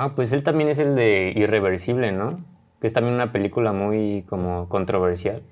Ah, 0.00 0.14
pues 0.14 0.32
él 0.32 0.44
también 0.44 0.68
es 0.68 0.78
el 0.78 0.94
de 0.94 1.32
Irreversible, 1.34 2.12
¿no? 2.12 2.28
Que 2.80 2.86
es 2.86 2.92
también 2.92 3.16
una 3.16 3.32
película 3.32 3.72
muy 3.72 4.24
como 4.28 4.68
controversial. 4.68 5.42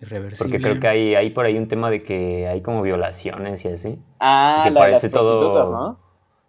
Irreversible. 0.00 0.38
Porque 0.38 0.62
creo 0.62 0.78
que 0.78 0.86
hay, 0.86 1.16
hay 1.16 1.30
por 1.30 1.44
ahí 1.44 1.58
un 1.58 1.66
tema 1.66 1.90
de 1.90 2.04
que 2.04 2.46
hay 2.46 2.60
como 2.60 2.82
violaciones 2.82 3.64
y 3.64 3.68
así. 3.68 3.98
Ah, 4.20 4.60
que 4.62 4.70
la 4.70 4.78
parece 4.78 5.08
las 5.08 5.12
todo, 5.12 5.72
¿no? 5.72 5.98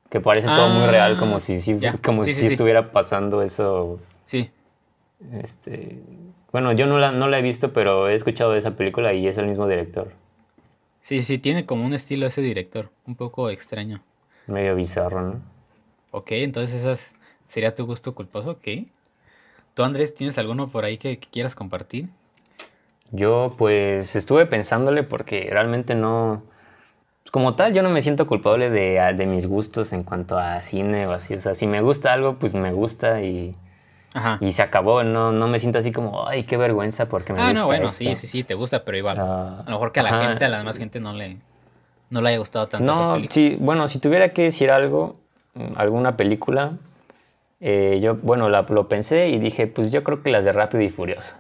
Que 0.07 0.21
parece 0.21 0.47
todo 0.47 0.69
muy 0.69 0.85
real, 0.85 1.17
como 1.17 1.39
si, 1.39 1.57
como 2.03 2.21
si 2.21 2.29
estuviera 2.29 2.91
pasando 2.91 3.41
eso. 3.41 3.99
Sí. 4.25 4.51
Este, 5.41 6.03
bueno, 6.51 6.73
yo 6.73 6.85
no 6.85 6.99
la, 6.99 7.11
no 7.11 7.27
la 7.27 7.39
he 7.39 7.41
visto, 7.41 7.73
pero 7.73 8.07
he 8.07 8.13
escuchado 8.13 8.51
de 8.51 8.59
esa 8.59 8.75
película 8.75 9.13
y 9.13 9.27
es 9.27 9.39
el 9.39 9.47
mismo 9.47 9.67
director. 9.67 10.11
Sí, 11.01 11.23
sí, 11.23 11.39
tiene 11.39 11.65
como 11.65 11.87
un 11.87 11.95
estilo 11.95 12.27
ese 12.27 12.43
director, 12.43 12.91
un 13.07 13.15
poco 13.15 13.49
extraño. 13.49 14.03
Medio 14.45 14.75
bizarro, 14.75 15.21
¿no? 15.21 15.55
Ok, 16.11 16.31
entonces 16.31 16.85
esa 16.85 17.14
sería 17.47 17.73
tu 17.75 17.85
gusto 17.85 18.15
culposo, 18.15 18.51
ok. 18.51 18.87
¿Tú, 19.73 19.83
Andrés, 19.83 20.13
tienes 20.13 20.37
alguno 20.37 20.67
por 20.67 20.85
ahí 20.85 20.97
que, 20.97 21.19
quieras 21.19 21.53
compartir? 21.53 22.07
Yo, 23.11 23.55
pues, 23.57 24.15
estuve 24.15 24.45
pensándole 24.45 25.03
porque 25.03 25.47
realmente 25.51 25.95
no... 25.95 26.43
Como 27.31 27.55
tal, 27.55 27.73
yo 27.73 27.83
no 27.83 27.89
me 27.89 28.01
siento 28.01 28.27
culpable 28.27 28.69
de, 28.69 29.25
mis 29.25 29.45
gustos 29.45 29.91
en 29.91 30.03
cuanto 30.03 30.37
a 30.37 30.61
cine 30.61 31.07
o 31.07 31.11
así. 31.11 31.33
O 31.33 31.39
sea, 31.41 31.55
si 31.55 31.67
me 31.67 31.81
gusta 31.81 32.13
algo, 32.13 32.35
pues 32.39 32.53
me 32.53 32.71
gusta 32.71 33.21
y... 33.21 33.51
Y 34.39 34.53
se 34.53 34.61
acabó, 34.61 35.03
no, 35.03 35.33
no 35.33 35.47
me 35.49 35.59
siento 35.59 35.79
así 35.79 35.91
como, 35.91 36.25
ay, 36.25 36.43
qué 36.43 36.55
vergüenza 36.55 37.07
porque 37.09 37.33
me 37.33 37.39
gusta. 37.39 37.49
Ah, 37.49 37.53
no, 37.53 37.65
bueno, 37.65 37.89
sí, 37.89 38.15
sí, 38.15 38.27
sí, 38.27 38.45
te 38.45 38.53
gusta, 38.53 38.85
pero 38.85 38.97
igual. 38.97 39.17
Ah, 39.19 39.59
a 39.59 39.69
lo 39.69 39.71
mejor 39.71 39.91
que 39.91 39.99
a 39.99 40.03
la 40.03 40.21
gente, 40.25 40.45
a 40.45 40.47
la 40.47 40.59
demás 40.59 40.77
gente 40.77 41.01
no 41.01 41.11
le, 41.11 41.37
no 42.09 42.21
le 42.21 42.29
haya 42.29 42.37
gustado 42.37 42.69
tanto. 42.69 42.89
No, 42.89 43.21
sí, 43.29 43.57
bueno, 43.59 43.89
si 43.89 43.99
tuviera 43.99 44.29
que 44.29 44.43
decir 44.43 44.71
algo, 44.71 45.17
alguna 45.75 46.15
película, 46.15 46.77
eh, 47.67 47.99
yo, 47.99 48.15
bueno, 48.17 48.47
lo 48.47 48.87
pensé 48.87 49.29
y 49.29 49.39
dije, 49.39 49.65
pues 49.65 49.91
yo 49.91 50.03
creo 50.03 50.21
que 50.21 50.29
las 50.29 50.45
de 50.45 50.51
Rápido 50.51 50.83
y 50.83 50.89
Furioso. 50.89 51.33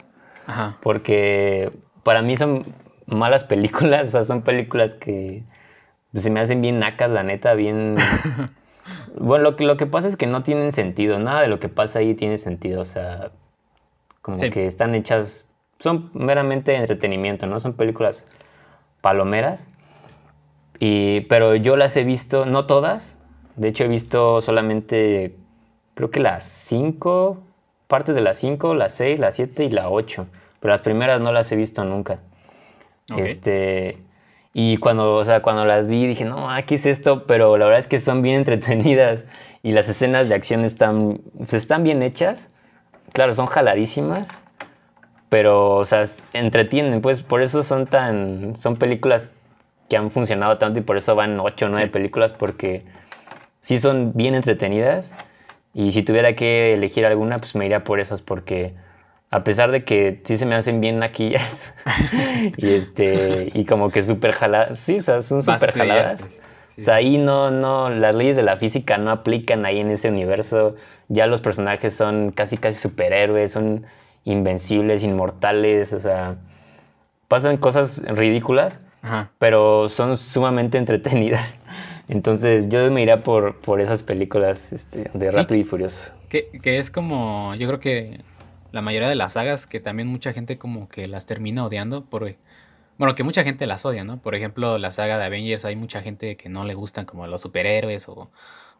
Ajá. 0.47 0.77
Porque 0.81 1.71
para 2.01 2.23
mí 2.23 2.35
son 2.35 2.65
malas 3.05 3.43
películas, 3.43 4.07
o 4.07 4.09
sea, 4.09 4.23
son 4.23 4.41
películas 4.41 4.95
que 4.95 5.43
pues, 6.11 6.23
se 6.23 6.31
me 6.31 6.39
hacen 6.39 6.63
bien 6.63 6.79
nacas, 6.79 7.11
la 7.11 7.21
neta, 7.21 7.53
bien... 7.53 7.95
bueno, 9.19 9.43
lo 9.43 9.55
que, 9.55 9.65
lo 9.65 9.77
que 9.77 9.85
pasa 9.85 10.07
es 10.07 10.17
que 10.17 10.25
no 10.25 10.41
tienen 10.41 10.71
sentido, 10.71 11.19
nada 11.19 11.41
de 11.41 11.47
lo 11.47 11.59
que 11.59 11.69
pasa 11.69 11.99
ahí 11.99 12.15
tiene 12.15 12.39
sentido, 12.39 12.81
o 12.81 12.85
sea, 12.85 13.29
como 14.23 14.39
que 14.39 14.65
están 14.65 14.95
hechas, 14.95 15.47
son 15.77 16.09
meramente 16.13 16.73
entretenimiento, 16.73 17.45
¿no? 17.45 17.59
Son 17.59 17.73
películas 17.73 18.25
palomeras. 19.01 19.63
Y, 20.79 21.21
pero 21.21 21.55
yo 21.55 21.75
las 21.75 21.95
he 21.95 22.03
visto, 22.03 22.47
no 22.47 22.65
todas, 22.65 23.15
de 23.55 23.67
hecho, 23.67 23.83
he 23.83 23.87
visto 23.87 24.41
solamente, 24.41 25.35
creo 25.95 26.11
que 26.11 26.19
las 26.19 26.45
cinco, 26.45 27.39
partes 27.87 28.13
de 28.15 28.21
las 28.21 28.37
cinco, 28.37 28.75
las 28.75 28.93
seis, 28.93 29.19
las 29.19 29.35
siete 29.35 29.63
y 29.63 29.69
la 29.69 29.89
ocho. 29.89 30.27
Pero 30.59 30.71
las 30.71 30.81
primeras 30.81 31.19
no 31.19 31.31
las 31.31 31.51
he 31.51 31.55
visto 31.55 31.83
nunca. 31.83 32.19
Este. 33.17 33.97
Y 34.53 34.77
cuando, 34.77 35.15
o 35.15 35.25
sea, 35.25 35.41
cuando 35.41 35.65
las 35.65 35.87
vi 35.87 36.07
dije, 36.07 36.23
no, 36.23 36.47
¿qué 36.65 36.75
es 36.75 36.85
esto? 36.85 37.25
Pero 37.27 37.57
la 37.57 37.65
verdad 37.65 37.79
es 37.79 37.87
que 37.87 37.99
son 37.99 38.21
bien 38.21 38.35
entretenidas 38.37 39.23
y 39.63 39.71
las 39.71 39.89
escenas 39.89 40.29
de 40.29 40.35
acción 40.35 40.63
están, 40.63 41.19
pues, 41.37 41.55
están 41.55 41.83
bien 41.83 42.03
hechas. 42.03 42.47
Claro, 43.11 43.33
son 43.33 43.47
jaladísimas, 43.47 44.27
pero, 45.29 45.77
o 45.77 45.85
sea, 45.85 46.03
entretienen, 46.33 47.01
pues 47.01 47.21
por 47.23 47.41
eso 47.41 47.63
son 47.63 47.87
tan, 47.87 48.55
son 48.57 48.75
películas 48.75 49.33
que 49.89 49.97
han 49.97 50.11
funcionado 50.11 50.57
tanto 50.57 50.79
y 50.79 50.81
por 50.81 50.97
eso 50.97 51.15
van 51.15 51.39
ocho 51.39 51.67
o 51.67 51.69
nueve 51.69 51.87
películas 51.87 52.33
porque 52.33 52.85
sí 53.59 53.79
son 53.79 54.13
bien 54.13 54.35
entretenidas. 54.35 55.13
Y 55.75 55.91
si 55.91 56.03
tuviera 56.03 56.33
que 56.35 56.73
elegir 56.73 57.05
alguna, 57.05 57.37
pues 57.37 57.53
me 57.53 57.65
iría 57.65 57.83
por 57.83 57.99
esas 57.99 58.21
porque 58.21 58.73
a 59.29 59.43
pesar 59.43 59.71
de 59.71 59.83
que 59.83 60.21
sí 60.23 60.37
se 60.37 60.45
me 60.45 60.55
hacen 60.55 60.79
bien 60.79 60.99
naquillas 60.99 61.73
y 62.57 62.69
este 62.69 63.51
y 63.53 63.65
como 63.65 63.89
que 63.89 64.01
súper 64.01 64.31
jaladas, 64.31 64.79
sí, 64.79 64.97
o 64.97 65.01
sea, 65.01 65.21
son 65.21 65.43
súper 65.43 65.73
jaladas. 65.73 66.23
O 66.77 66.81
sea, 66.81 66.95
ahí 66.95 67.17
no, 67.17 67.51
no, 67.51 67.89
las 67.89 68.15
leyes 68.15 68.37
de 68.37 68.43
la 68.43 68.55
física 68.55 68.97
no 68.97 69.11
aplican 69.11 69.65
ahí 69.65 69.79
en 69.79 69.89
ese 69.89 70.09
universo. 70.09 70.75
Ya 71.07 71.27
los 71.27 71.41
personajes 71.41 71.93
son 71.93 72.31
casi, 72.31 72.57
casi 72.57 72.79
superhéroes, 72.79 73.51
son 73.51 73.85
invencibles, 74.25 75.03
inmortales, 75.03 75.93
o 75.93 75.99
sea, 75.99 76.35
pasan 77.27 77.57
cosas 77.57 78.01
ridículas, 78.05 78.79
pero 79.39 79.87
son 79.89 80.17
sumamente 80.17 80.77
entretenidas. 80.77 81.57
Entonces 82.07 82.69
yo 82.69 82.89
me 82.91 83.01
iría 83.01 83.23
por, 83.23 83.59
por 83.61 83.81
esas 83.81 84.03
películas 84.03 84.71
este, 84.71 85.09
de 85.13 85.31
Rápido 85.31 85.59
y 85.59 85.63
Furioso. 85.63 86.13
Que, 86.29 86.49
que, 86.61 86.77
es 86.77 86.91
como, 86.91 87.55
yo 87.55 87.67
creo 87.67 87.79
que 87.79 88.21
la 88.71 88.81
mayoría 88.81 89.09
de 89.09 89.15
las 89.15 89.33
sagas 89.33 89.65
que 89.65 89.79
también 89.79 90.07
mucha 90.07 90.33
gente 90.33 90.57
como 90.57 90.87
que 90.87 91.07
las 91.07 91.25
termina 91.25 91.65
odiando 91.65 92.05
por... 92.05 92.35
Bueno, 92.97 93.15
que 93.15 93.23
mucha 93.23 93.43
gente 93.43 93.65
las 93.67 93.85
odia, 93.85 94.03
¿no? 94.03 94.21
Por 94.21 94.35
ejemplo, 94.35 94.77
la 94.77 94.91
saga 94.91 95.17
de 95.17 95.25
Avengers 95.25 95.65
hay 95.65 95.75
mucha 95.75 96.01
gente 96.01 96.37
que 96.37 96.47
no 96.47 96.63
le 96.63 96.75
gustan 96.75 97.05
como 97.05 97.27
los 97.27 97.41
superhéroes 97.41 98.07
o, 98.07 98.29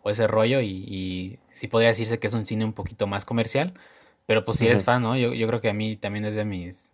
o 0.03 0.09
ese 0.09 0.27
rollo 0.27 0.61
y, 0.61 0.69
y, 0.69 1.39
sí 1.49 1.67
podría 1.67 1.89
decirse 1.89 2.19
que 2.19 2.27
es 2.27 2.33
un 2.33 2.45
cine 2.45 2.63
un 2.63 2.73
poquito 2.73 3.07
más 3.07 3.25
comercial, 3.25 3.73
pero 4.25 4.45
pues 4.45 4.59
si 4.59 4.67
eres 4.67 4.85
fan, 4.85 5.01
¿no? 5.01 5.17
Yo, 5.17 5.33
yo 5.33 5.47
creo 5.47 5.59
que 5.59 5.69
a 5.69 5.73
mí 5.73 5.97
también 5.97 6.25
es 6.25 6.35
de 6.35 6.45
mis... 6.45 6.91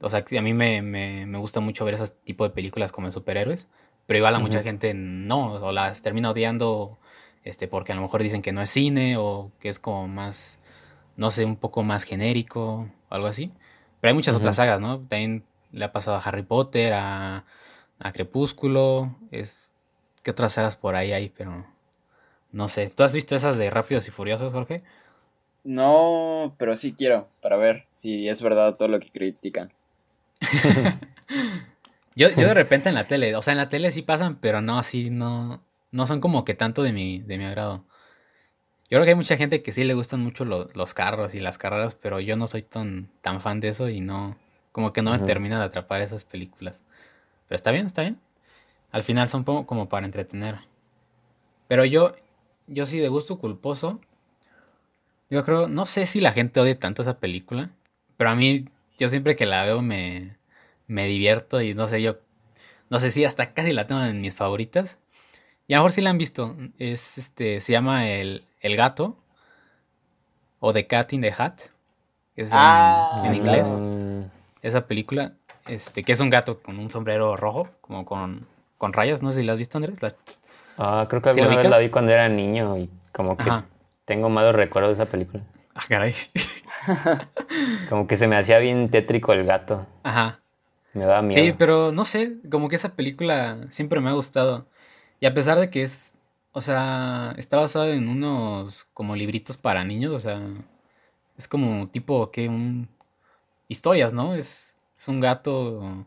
O 0.00 0.08
sea, 0.08 0.24
a 0.38 0.42
mí 0.42 0.54
me, 0.54 0.82
me, 0.82 1.26
me 1.26 1.38
gusta 1.38 1.60
mucho 1.60 1.84
ver 1.84 1.94
ese 1.94 2.12
tipo 2.24 2.44
de 2.44 2.50
películas 2.50 2.92
como 2.92 3.08
de 3.08 3.12
superhéroes. 3.12 3.68
Pero 4.12 4.18
igual 4.18 4.34
a 4.34 4.40
mucha 4.40 4.62
gente 4.62 4.92
no, 4.92 5.54
o 5.54 5.72
las 5.72 6.02
termina 6.02 6.32
odiando 6.32 6.98
este, 7.44 7.66
porque 7.66 7.92
a 7.92 7.94
lo 7.94 8.02
mejor 8.02 8.22
dicen 8.22 8.42
que 8.42 8.52
no 8.52 8.60
es 8.60 8.68
cine 8.68 9.16
o 9.16 9.50
que 9.58 9.70
es 9.70 9.78
como 9.78 10.06
más, 10.06 10.58
no 11.16 11.30
sé, 11.30 11.46
un 11.46 11.56
poco 11.56 11.82
más 11.82 12.04
genérico 12.04 12.90
o 13.08 13.14
algo 13.14 13.26
así. 13.26 13.52
Pero 14.02 14.10
hay 14.10 14.14
muchas 14.14 14.36
otras 14.36 14.56
sagas, 14.56 14.82
¿no? 14.82 14.98
También 14.98 15.46
le 15.70 15.86
ha 15.86 15.92
pasado 15.92 16.18
a 16.18 16.20
Harry 16.20 16.42
Potter, 16.42 16.92
a, 16.92 17.46
a 18.00 18.12
Crepúsculo, 18.12 19.16
es... 19.30 19.72
¿Qué 20.22 20.32
otras 20.32 20.52
sagas 20.52 20.76
por 20.76 20.94
ahí 20.94 21.14
hay? 21.14 21.30
Pero 21.30 21.64
no 22.50 22.68
sé. 22.68 22.90
¿Tú 22.90 23.04
has 23.04 23.14
visto 23.14 23.34
esas 23.34 23.56
de 23.56 23.70
Rápidos 23.70 24.08
y 24.08 24.10
Furiosos, 24.10 24.52
Jorge? 24.52 24.82
No, 25.64 26.54
pero 26.58 26.76
sí 26.76 26.92
quiero, 26.92 27.30
para 27.40 27.56
ver 27.56 27.86
si 27.92 28.28
es 28.28 28.42
verdad 28.42 28.76
todo 28.76 28.88
lo 28.88 29.00
que 29.00 29.08
critican. 29.08 29.72
Yo, 32.14 32.28
yo 32.30 32.48
de 32.48 32.54
repente 32.54 32.88
en 32.88 32.94
la 32.94 33.08
tele, 33.08 33.34
o 33.36 33.42
sea, 33.42 33.52
en 33.52 33.58
la 33.58 33.68
tele 33.68 33.90
sí 33.90 34.02
pasan, 34.02 34.36
pero 34.36 34.60
no, 34.60 34.78
así 34.78 35.10
no, 35.10 35.62
no 35.90 36.06
son 36.06 36.20
como 36.20 36.44
que 36.44 36.54
tanto 36.54 36.82
de 36.82 36.92
mi, 36.92 37.20
de 37.20 37.38
mi 37.38 37.44
agrado. 37.44 37.84
Yo 38.90 38.96
creo 38.96 39.04
que 39.04 39.10
hay 39.10 39.16
mucha 39.16 39.36
gente 39.38 39.62
que 39.62 39.72
sí 39.72 39.84
le 39.84 39.94
gustan 39.94 40.20
mucho 40.20 40.44
los 40.44 40.94
carros 40.94 41.34
y 41.34 41.40
las 41.40 41.56
carreras, 41.56 41.94
pero 41.94 42.20
yo 42.20 42.36
no 42.36 42.46
soy 42.46 42.60
tan, 42.60 43.08
tan 43.22 43.40
fan 43.40 43.58
de 43.58 43.68
eso 43.68 43.88
y 43.88 44.00
no, 44.00 44.36
como 44.70 44.92
que 44.92 45.00
no 45.00 45.12
me 45.12 45.18
termina 45.20 45.58
de 45.58 45.64
atrapar 45.64 46.02
esas 46.02 46.26
películas. 46.26 46.82
Pero 47.48 47.56
está 47.56 47.70
bien, 47.70 47.86
está 47.86 48.02
bien. 48.02 48.20
Al 48.90 49.02
final 49.02 49.30
son 49.30 49.44
como 49.44 49.88
para 49.88 50.04
entretener. 50.04 50.58
Pero 51.68 51.86
yo, 51.86 52.14
yo 52.66 52.84
sí 52.84 52.98
de 52.98 53.08
gusto 53.08 53.38
culposo. 53.38 53.98
Yo 55.30 55.42
creo, 55.42 55.68
no 55.68 55.86
sé 55.86 56.04
si 56.04 56.20
la 56.20 56.32
gente 56.32 56.60
odia 56.60 56.78
tanto 56.78 57.00
esa 57.00 57.18
película, 57.18 57.70
pero 58.18 58.28
a 58.28 58.34
mí, 58.34 58.66
yo 58.98 59.08
siempre 59.08 59.36
que 59.36 59.46
la 59.46 59.64
veo 59.64 59.80
me, 59.80 60.36
me 60.86 61.06
divierto 61.06 61.60
y 61.60 61.74
no 61.74 61.86
sé, 61.86 62.02
yo, 62.02 62.16
no 62.90 63.00
sé 63.00 63.10
si 63.10 63.24
hasta 63.24 63.52
casi 63.54 63.72
la 63.72 63.86
tengo 63.86 64.02
en 64.02 64.20
mis 64.20 64.34
favoritas. 64.34 64.98
Y 65.66 65.74
a 65.74 65.76
lo 65.76 65.82
mejor 65.82 65.92
sí 65.92 66.00
la 66.00 66.10
han 66.10 66.18
visto. 66.18 66.56
Es 66.78 67.18
este, 67.18 67.60
se 67.60 67.72
llama 67.72 68.08
El, 68.08 68.44
el 68.60 68.76
Gato 68.76 69.16
o 70.60 70.72
The 70.72 70.86
Cat 70.86 71.12
in 71.12 71.22
the 71.22 71.34
Hat. 71.36 71.60
es 72.36 72.50
en, 72.50 72.56
ah. 72.58 73.32
inglés. 73.32 73.72
Esa 74.62 74.86
película, 74.86 75.32
este, 75.66 76.04
que 76.04 76.12
es 76.12 76.20
un 76.20 76.30
gato 76.30 76.60
con 76.62 76.78
un 76.78 76.90
sombrero 76.90 77.36
rojo, 77.36 77.68
como 77.80 78.04
con, 78.04 78.46
con 78.78 78.92
rayas, 78.92 79.22
no 79.22 79.32
sé 79.32 79.40
si 79.40 79.46
la 79.46 79.54
has 79.54 79.58
visto, 79.58 79.78
Andrés. 79.78 79.98
Ah, 80.78 81.06
creo 81.08 81.20
que 81.20 81.30
alguna 81.30 81.56
vez 81.56 81.70
la 81.70 81.78
vi 81.78 81.88
cuando 81.88 82.12
era 82.12 82.28
niño 82.28 82.78
y 82.78 82.88
como 83.12 83.36
que 83.36 83.50
tengo 84.04 84.28
malos 84.28 84.54
recuerdos 84.54 84.96
de 84.96 85.02
esa 85.02 85.10
película. 85.10 85.42
Ah, 85.74 85.80
caray. 85.88 86.14
como 87.88 88.06
que 88.06 88.16
se 88.16 88.26
me 88.26 88.36
hacía 88.36 88.58
bien 88.58 88.88
tétrico 88.90 89.32
el 89.32 89.44
gato. 89.44 89.86
Ajá. 90.02 90.41
Me 90.94 91.04
daba 91.04 91.22
miedo. 91.22 91.42
Sí, 91.42 91.54
pero 91.56 91.92
no 91.92 92.04
sé, 92.04 92.34
como 92.50 92.68
que 92.68 92.76
esa 92.76 92.94
película 92.94 93.58
siempre 93.70 94.00
me 94.00 94.10
ha 94.10 94.12
gustado. 94.12 94.66
Y 95.20 95.26
a 95.26 95.34
pesar 95.34 95.58
de 95.58 95.70
que 95.70 95.82
es, 95.82 96.18
o 96.52 96.60
sea, 96.60 97.34
está 97.38 97.58
basado 97.58 97.86
en 97.86 98.08
unos 98.08 98.86
como 98.92 99.16
libritos 99.16 99.56
para 99.56 99.84
niños, 99.84 100.12
o 100.12 100.18
sea, 100.18 100.40
es 101.38 101.48
como 101.48 101.88
tipo 101.88 102.30
que 102.30 102.48
un 102.48 102.88
historias, 103.68 104.12
¿no? 104.12 104.34
Es, 104.34 104.78
es 104.98 105.08
un 105.08 105.20
gato 105.20 106.06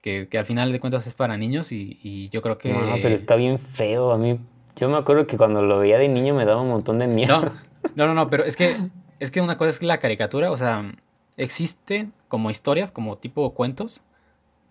que, 0.00 0.28
al 0.38 0.44
final 0.44 0.72
de 0.72 0.80
cuentas 0.80 1.06
es 1.06 1.14
para 1.14 1.36
niños 1.36 1.72
y, 1.72 2.28
yo 2.30 2.42
creo 2.42 2.58
que... 2.58 2.72
No, 2.72 2.96
pero 3.02 3.14
está 3.14 3.36
bien 3.36 3.58
feo. 3.58 4.12
A 4.12 4.16
mí, 4.16 4.38
yo 4.76 4.88
me 4.88 4.96
acuerdo 4.96 5.26
que 5.26 5.36
cuando 5.36 5.62
lo 5.62 5.78
veía 5.78 5.98
de 5.98 6.08
niño 6.08 6.34
me 6.34 6.44
daba 6.44 6.62
un 6.62 6.70
montón 6.70 6.98
de 6.98 7.06
miedo. 7.06 7.40
No, 7.40 7.52
no, 7.94 8.06
no, 8.06 8.14
no 8.14 8.30
pero 8.30 8.44
es 8.44 8.56
que, 8.56 8.76
es 9.20 9.30
que 9.30 9.40
una 9.40 9.58
cosa 9.58 9.70
es 9.70 9.82
la 9.82 9.98
caricatura, 9.98 10.50
o 10.50 10.56
sea, 10.56 10.92
existe 11.38 12.10
como 12.28 12.50
historias, 12.52 12.92
como 12.92 13.18
tipo 13.18 13.54
cuentos 13.54 14.02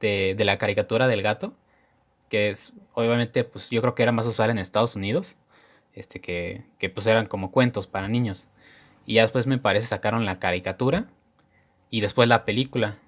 de, 0.01 0.36
de 0.38 0.45
la 0.45 0.58
caricatura 0.60 1.08
del 1.08 1.23
gato, 1.23 1.56
que 2.30 2.49
es, 2.51 2.73
obviamente, 2.93 3.43
pues 3.43 3.69
yo 3.69 3.82
creo 3.82 3.95
que 3.95 4.03
era 4.03 4.12
más 4.12 4.27
usual 4.27 4.49
en 4.51 4.60
Estados 4.60 4.95
Unidos, 4.95 5.38
este, 5.93 6.21
que, 6.21 6.65
que 6.80 6.89
pues 6.89 7.08
eran 7.08 7.27
como 7.27 7.51
cuentos 7.51 7.88
para 7.88 8.08
niños. 8.10 8.47
Y 9.06 9.15
ya 9.15 9.23
después 9.23 9.47
me 9.47 9.60
parece 9.60 9.88
sacaron 9.88 10.25
la 10.25 10.39
caricatura 10.39 11.08
y 11.89 12.01
después 12.01 12.27
la 12.30 12.45
película. 12.45 12.99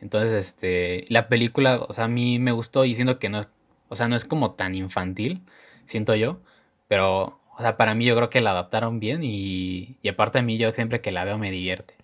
Entonces, 0.00 0.32
este, 0.32 1.04
la 1.08 1.28
película, 1.28 1.78
o 1.88 1.92
sea, 1.92 2.04
a 2.04 2.08
mí 2.08 2.38
me 2.38 2.52
gustó 2.52 2.84
y 2.84 2.94
siento 2.94 3.18
que 3.18 3.28
no, 3.28 3.42
o 3.88 3.96
sea, 3.96 4.08
no 4.08 4.16
es 4.16 4.24
como 4.24 4.52
tan 4.52 4.74
infantil, 4.74 5.42
siento 5.86 6.14
yo, 6.14 6.40
pero, 6.88 7.40
o 7.56 7.62
sea, 7.62 7.76
para 7.76 7.94
mí 7.94 8.04
yo 8.06 8.16
creo 8.16 8.30
que 8.30 8.40
la 8.40 8.50
adaptaron 8.52 9.00
bien 9.00 9.22
y, 9.24 9.98
y 10.02 10.08
aparte 10.08 10.38
a 10.38 10.42
mí 10.42 10.58
yo 10.58 10.72
siempre 10.72 11.00
que 11.00 11.12
la 11.12 11.24
veo 11.24 11.38
me 11.38 11.50
divierte. 11.50 11.94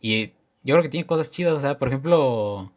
Y 0.00 0.32
yo 0.62 0.74
creo 0.74 0.82
que 0.82 0.88
tiene 0.88 1.06
cosas 1.06 1.30
chidas, 1.30 1.54
o 1.54 1.60
sea, 1.60 1.78
por 1.78 1.88
ejemplo, 1.88 2.72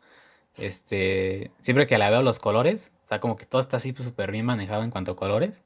este, 0.57 1.51
siempre 1.61 1.87
que 1.87 1.97
la 1.97 2.09
veo 2.09 2.21
los 2.21 2.39
colores, 2.39 2.91
o 3.05 3.07
sea, 3.07 3.19
como 3.19 3.35
que 3.35 3.45
todo 3.45 3.61
está 3.61 3.77
así 3.77 3.93
pues, 3.93 4.05
súper 4.05 4.31
bien 4.31 4.45
manejado 4.45 4.83
en 4.83 4.91
cuanto 4.91 5.11
a 5.13 5.15
colores, 5.15 5.63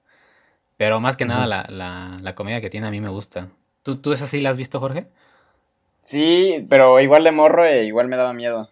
pero 0.78 1.00
más 1.00 1.16
que 1.18 1.26
nada 1.26 1.48
la, 1.48 1.66
la, 1.70 2.18
la 2.22 2.36
comedia 2.36 2.62
que 2.62 2.70
tiene 2.70 2.88
a 2.88 2.92
mí 2.92 3.02
me 3.02 3.10
gusta. 3.10 3.50
¿Tú, 3.84 3.98
¿Tú 3.98 4.14
esa 4.14 4.28
sí 4.28 4.42
la 4.42 4.50
has 4.50 4.58
visto, 4.58 4.80
Jorge? 4.80 5.08
Sí, 6.02 6.66
pero 6.70 7.00
igual 7.00 7.24
de 7.24 7.32
morro 7.32 7.66
e 7.66 7.86
igual 7.86 8.08
me 8.08 8.16
daba 8.16 8.34
miedo. 8.34 8.70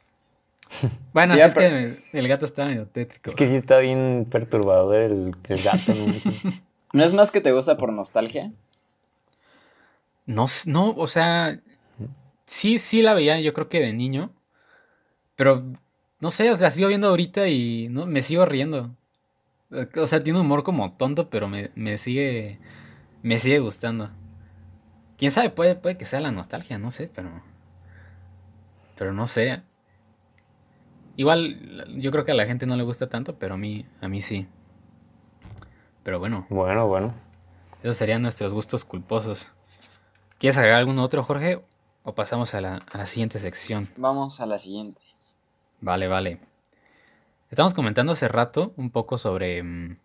Bueno, 1.14 1.36
es 1.36 1.54
que 1.54 2.04
el 2.12 2.28
gato 2.28 2.46
está 2.46 2.66
medio 2.66 2.88
tétrico. 2.88 3.30
Es 3.30 3.36
que 3.36 3.48
sí 3.48 3.56
está 3.56 3.78
bien 3.78 4.28
perturbador 4.32 4.96
el, 4.96 5.36
gato. 5.48 5.94
¿no? 6.94 7.04
es 7.04 7.14
más 7.14 7.30
que 7.30 7.40
te 7.40 7.52
gusta 7.52 7.78
por 7.78 7.94
nostalgia? 7.94 8.52
No, 10.26 10.48
no, 10.66 10.90
o 10.90 11.08
sea, 11.08 11.60
sí, 12.46 12.80
sí 12.80 13.02
la 13.02 13.14
veía 13.14 13.40
yo 13.40 13.54
creo 13.54 13.70
que 13.70 13.80
de 13.80 13.94
niño, 13.94 14.34
pero 15.36 15.64
no 16.20 16.32
sé, 16.32 16.50
la 16.58 16.72
sigo 16.72 16.88
viendo 16.88 17.10
ahorita 17.10 17.48
y 17.48 17.90
no, 17.90 18.06
me 18.06 18.22
sigo 18.22 18.46
riendo. 18.46 18.96
O 19.98 20.08
sea, 20.08 20.24
tiene 20.24 20.40
un 20.40 20.46
humor 20.46 20.64
como 20.64 20.94
tonto, 20.94 21.30
pero 21.30 21.48
me, 21.50 21.70
me 21.76 21.98
sigue, 21.98 22.60
me 23.24 23.38
sigue 23.40 23.60
gustando. 23.60 24.12
Quién 25.18 25.32
sabe, 25.32 25.50
puede, 25.50 25.76
puede 25.76 25.98
que 25.98 26.06
sea 26.06 26.22
la 26.22 26.32
nostalgia, 26.32 26.78
no 26.78 26.92
sé, 26.92 27.10
pero. 27.14 27.30
Pero 28.96 29.14
no 29.14 29.28
sé. 29.28 29.64
Igual, 31.16 32.00
yo 32.00 32.12
creo 32.12 32.26
que 32.26 32.32
a 32.32 32.36
la 32.36 32.46
gente 32.46 32.66
no 32.66 32.76
le 32.76 32.84
gusta 32.84 33.10
tanto, 33.10 33.38
pero 33.38 33.56
a 33.56 33.58
mí, 33.58 33.86
a 34.02 34.08
mí 34.08 34.22
sí. 34.22 34.48
Pero 36.04 36.20
bueno. 36.20 36.46
Bueno, 36.50 36.88
bueno. 36.88 37.14
Esos 37.82 37.98
serían 37.98 38.22
nuestros 38.22 38.54
gustos 38.54 38.86
culposos. 38.86 39.52
¿Quieres 40.40 40.58
agregar 40.58 40.80
algún 40.80 41.00
otro, 41.00 41.24
Jorge? 41.24 41.62
¿O 42.04 42.14
pasamos 42.14 42.54
a 42.54 42.62
la, 42.62 42.82
a 42.92 42.98
la 42.98 43.06
siguiente 43.06 43.40
sección? 43.40 43.90
Vamos 43.96 44.42
a 44.42 44.46
la 44.46 44.58
siguiente. 44.58 45.02
Vale, 45.80 46.08
vale. 46.08 46.40
Estamos 47.50 47.74
comentando 47.74 48.12
hace 48.12 48.28
rato 48.28 48.74
un 48.78 48.90
poco 48.90 49.18
sobre 49.18 49.64
mm, 49.64 49.98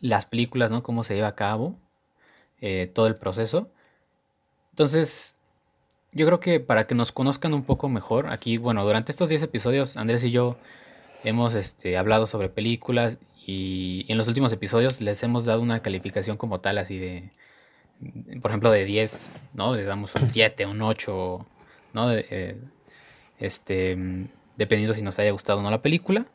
las 0.00 0.26
películas, 0.26 0.70
¿no? 0.70 0.82
Cómo 0.82 1.04
se 1.04 1.14
lleva 1.14 1.28
a 1.28 1.34
cabo 1.34 1.76
eh, 2.60 2.90
todo 2.92 3.06
el 3.06 3.16
proceso. 3.16 3.68
Entonces, 4.70 5.36
yo 6.12 6.26
creo 6.26 6.40
que 6.40 6.58
para 6.60 6.86
que 6.86 6.94
nos 6.94 7.12
conozcan 7.12 7.54
un 7.54 7.64
poco 7.64 7.88
mejor, 7.88 8.28
aquí, 8.30 8.56
bueno, 8.56 8.84
durante 8.84 9.12
estos 9.12 9.28
10 9.28 9.44
episodios, 9.44 9.96
Andrés 9.96 10.24
y 10.24 10.30
yo 10.30 10.56
hemos 11.24 11.54
este, 11.54 11.96
hablado 11.98 12.26
sobre 12.26 12.48
películas 12.48 13.18
y 13.46 14.06
en 14.08 14.18
los 14.18 14.26
últimos 14.26 14.52
episodios 14.52 15.00
les 15.00 15.22
hemos 15.22 15.44
dado 15.44 15.60
una 15.60 15.80
calificación 15.82 16.36
como 16.36 16.60
tal, 16.60 16.78
así 16.78 16.98
de, 16.98 17.30
por 18.40 18.50
ejemplo, 18.50 18.70
de 18.70 18.84
10, 18.84 19.40
¿no? 19.54 19.74
Le 19.74 19.84
damos 19.84 20.14
un 20.14 20.30
7, 20.30 20.66
un 20.66 20.82
8, 20.82 21.46
¿no? 21.92 22.12
Eh, 22.12 22.58
este, 23.38 23.96
dependiendo 24.56 24.94
si 24.94 25.02
nos 25.02 25.18
haya 25.18 25.30
gustado 25.32 25.58
o 25.58 25.62
no 25.62 25.70
la 25.70 25.82
película. 25.82 26.26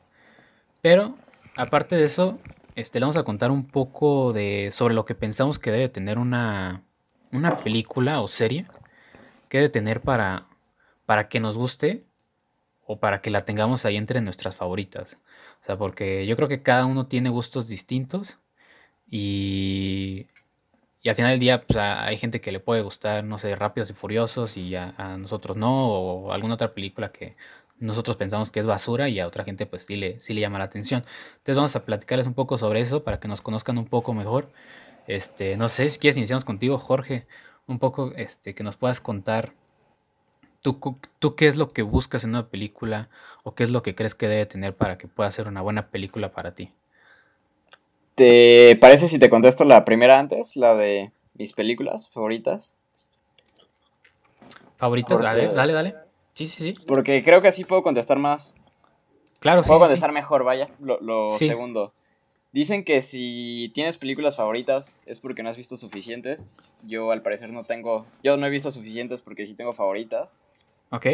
Pero, 0.82 1.16
aparte 1.56 1.96
de 1.96 2.06
eso, 2.06 2.40
este, 2.76 3.00
le 3.00 3.06
vamos 3.06 3.18
a 3.18 3.24
contar 3.24 3.52
un 3.52 3.66
poco 3.66 4.34
de, 4.34 4.70
sobre 4.72 4.94
lo 4.94 5.06
que 5.06 5.16
pensamos 5.16 5.60
que 5.60 5.72
debe 5.72 5.90
tener 5.90 6.18
una, 6.20 6.84
una 7.32 7.58
película 7.58 8.22
o 8.22 8.28
serie 8.28 8.66
que 9.50 9.58
debe 9.60 9.70
tener 9.70 10.02
para, 10.02 10.48
para 11.06 11.28
que 11.28 11.40
nos 11.40 11.58
guste 11.58 12.06
o 12.86 13.00
para 13.00 13.22
que 13.22 13.32
la 13.32 13.42
tengamos 13.42 13.86
ahí 13.86 13.98
entre 13.98 14.22
nuestras 14.22 14.56
favoritas. 14.56 15.16
O 15.62 15.66
sea, 15.66 15.78
porque 15.78 16.28
yo 16.28 16.36
creo 16.36 16.48
que 16.48 16.62
cada 16.62 16.86
uno 16.86 17.08
tiene 17.08 17.30
gustos 17.30 17.68
distintos 17.68 18.40
y, 19.10 20.28
y 21.06 21.10
al 21.10 21.16
final 21.16 21.34
del 21.34 21.40
día 21.40 21.62
pues, 21.62 21.78
hay 21.78 22.18
gente 22.18 22.42
que 22.42 22.52
le 22.52 22.60
puede 22.60 22.82
gustar, 22.82 23.24
no 23.24 23.38
sé, 23.38 23.56
Rápidos 23.56 23.92
y 23.92 23.94
Furiosos 23.94 24.58
y 24.58 24.76
a, 24.76 25.18
nosotros 25.20 25.56
no, 25.56 25.88
o 25.88 26.32
alguna 26.32 26.56
otra 26.56 26.74
película 26.74 27.12
que 27.12 27.36
nosotros 27.78 28.18
pensamos 28.18 28.50
que 28.50 28.60
es 28.60 28.66
basura 28.66 29.08
y 29.08 29.20
a 29.20 29.28
otra 29.28 29.44
gente 29.44 29.68
pues 29.68 29.84
sí 29.86 29.98
le, 29.98 30.20
sí 30.20 30.34
le 30.34 30.42
llama 30.42 30.58
la 30.58 30.66
atención. 30.66 31.06
Entonces 31.34 31.58
vamos 31.58 31.76
a 31.76 31.86
platicarles 31.86 32.26
un 32.26 32.34
poco 32.34 32.58
sobre 32.58 32.80
eso 32.80 33.04
para 33.04 33.20
que 33.20 33.28
nos 33.28 33.42
conozcan 33.42 33.78
un 33.78 33.86
poco 33.86 34.16
mejor 34.16 34.52
este, 35.06 35.58
no 35.58 35.70
sé 35.70 35.90
si 35.90 36.00
quieres 36.00 36.18
iniciamos 36.18 36.44
contigo, 36.44 36.80
Jorge, 36.80 37.28
un 37.68 37.78
poco 37.78 38.12
este, 38.16 38.56
que 38.56 38.64
nos 38.64 38.76
puedas 38.76 39.00
contar 39.00 39.54
¿Tú, 40.62 40.80
¿Tú 41.20 41.36
qué 41.36 41.48
es 41.48 41.56
lo 41.56 41.72
que 41.72 41.84
buscas 41.84 42.24
en 42.24 42.32
una 42.32 42.50
película 42.50 43.10
o 43.44 43.54
qué 43.54 43.64
es 43.64 43.70
lo 43.70 43.84
que 43.84 43.94
crees 43.94 44.16
que 44.16 44.28
debe 44.28 44.48
tener 44.48 44.76
para 44.76 44.98
que 44.98 45.08
pueda 45.08 45.30
ser 45.30 45.48
una 45.48 45.62
buena 45.62 45.92
película 45.92 46.32
para 46.32 46.56
ti? 46.56 46.74
¿Te 48.16 48.78
parece 48.80 49.08
si 49.10 49.20
te 49.20 49.30
contesto 49.30 49.66
la 49.66 49.84
primera 49.84 50.20
antes, 50.20 50.56
la 50.56 50.76
de 50.76 51.12
mis 51.34 51.52
películas 51.54 52.08
favoritas? 52.08 52.78
¿Favoritas? 54.78 55.22
Dale, 55.22 55.50
dale, 55.50 55.74
dale. 55.74 55.96
Sí, 56.34 56.48
sí, 56.48 56.64
sí. 56.64 56.86
Porque 56.88 57.24
creo 57.24 57.42
que 57.42 57.50
así 57.50 57.64
puedo 57.66 57.84
contestar 57.84 58.18
más. 58.18 58.56
Claro, 59.40 59.64
sí. 59.64 59.68
Puedo 59.68 59.82
contestar 59.82 60.12
mejor, 60.12 60.44
vaya. 60.44 60.70
Lo, 60.80 61.00
lo 61.02 61.28
segundo. 61.28 61.94
Dicen 62.52 62.86
que 62.86 63.02
si 63.02 63.70
tienes 63.74 63.98
películas 63.98 64.38
favoritas 64.38 64.94
es 65.06 65.20
porque 65.20 65.44
no 65.44 65.50
has 65.50 65.58
visto 65.58 65.76
suficientes. 65.76 66.48
Yo 66.88 67.12
al 67.12 67.22
parecer 67.22 67.50
no 67.52 67.66
tengo, 67.66 68.06
yo 68.24 68.38
no 68.38 68.48
he 68.48 68.50
visto 68.50 68.72
suficientes 68.72 69.22
porque 69.22 69.46
sí 69.46 69.56
tengo 69.56 69.74
favoritas. 69.74 70.40
Ok. 70.92 71.08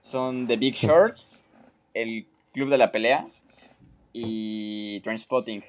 Son 0.00 0.46
The 0.46 0.56
Big 0.56 0.74
Short, 0.74 1.18
El 1.92 2.26
Club 2.54 2.70
de 2.70 2.78
la 2.78 2.92
Pelea 2.92 3.26
y 4.14 5.00
Trainspotting. 5.00 5.62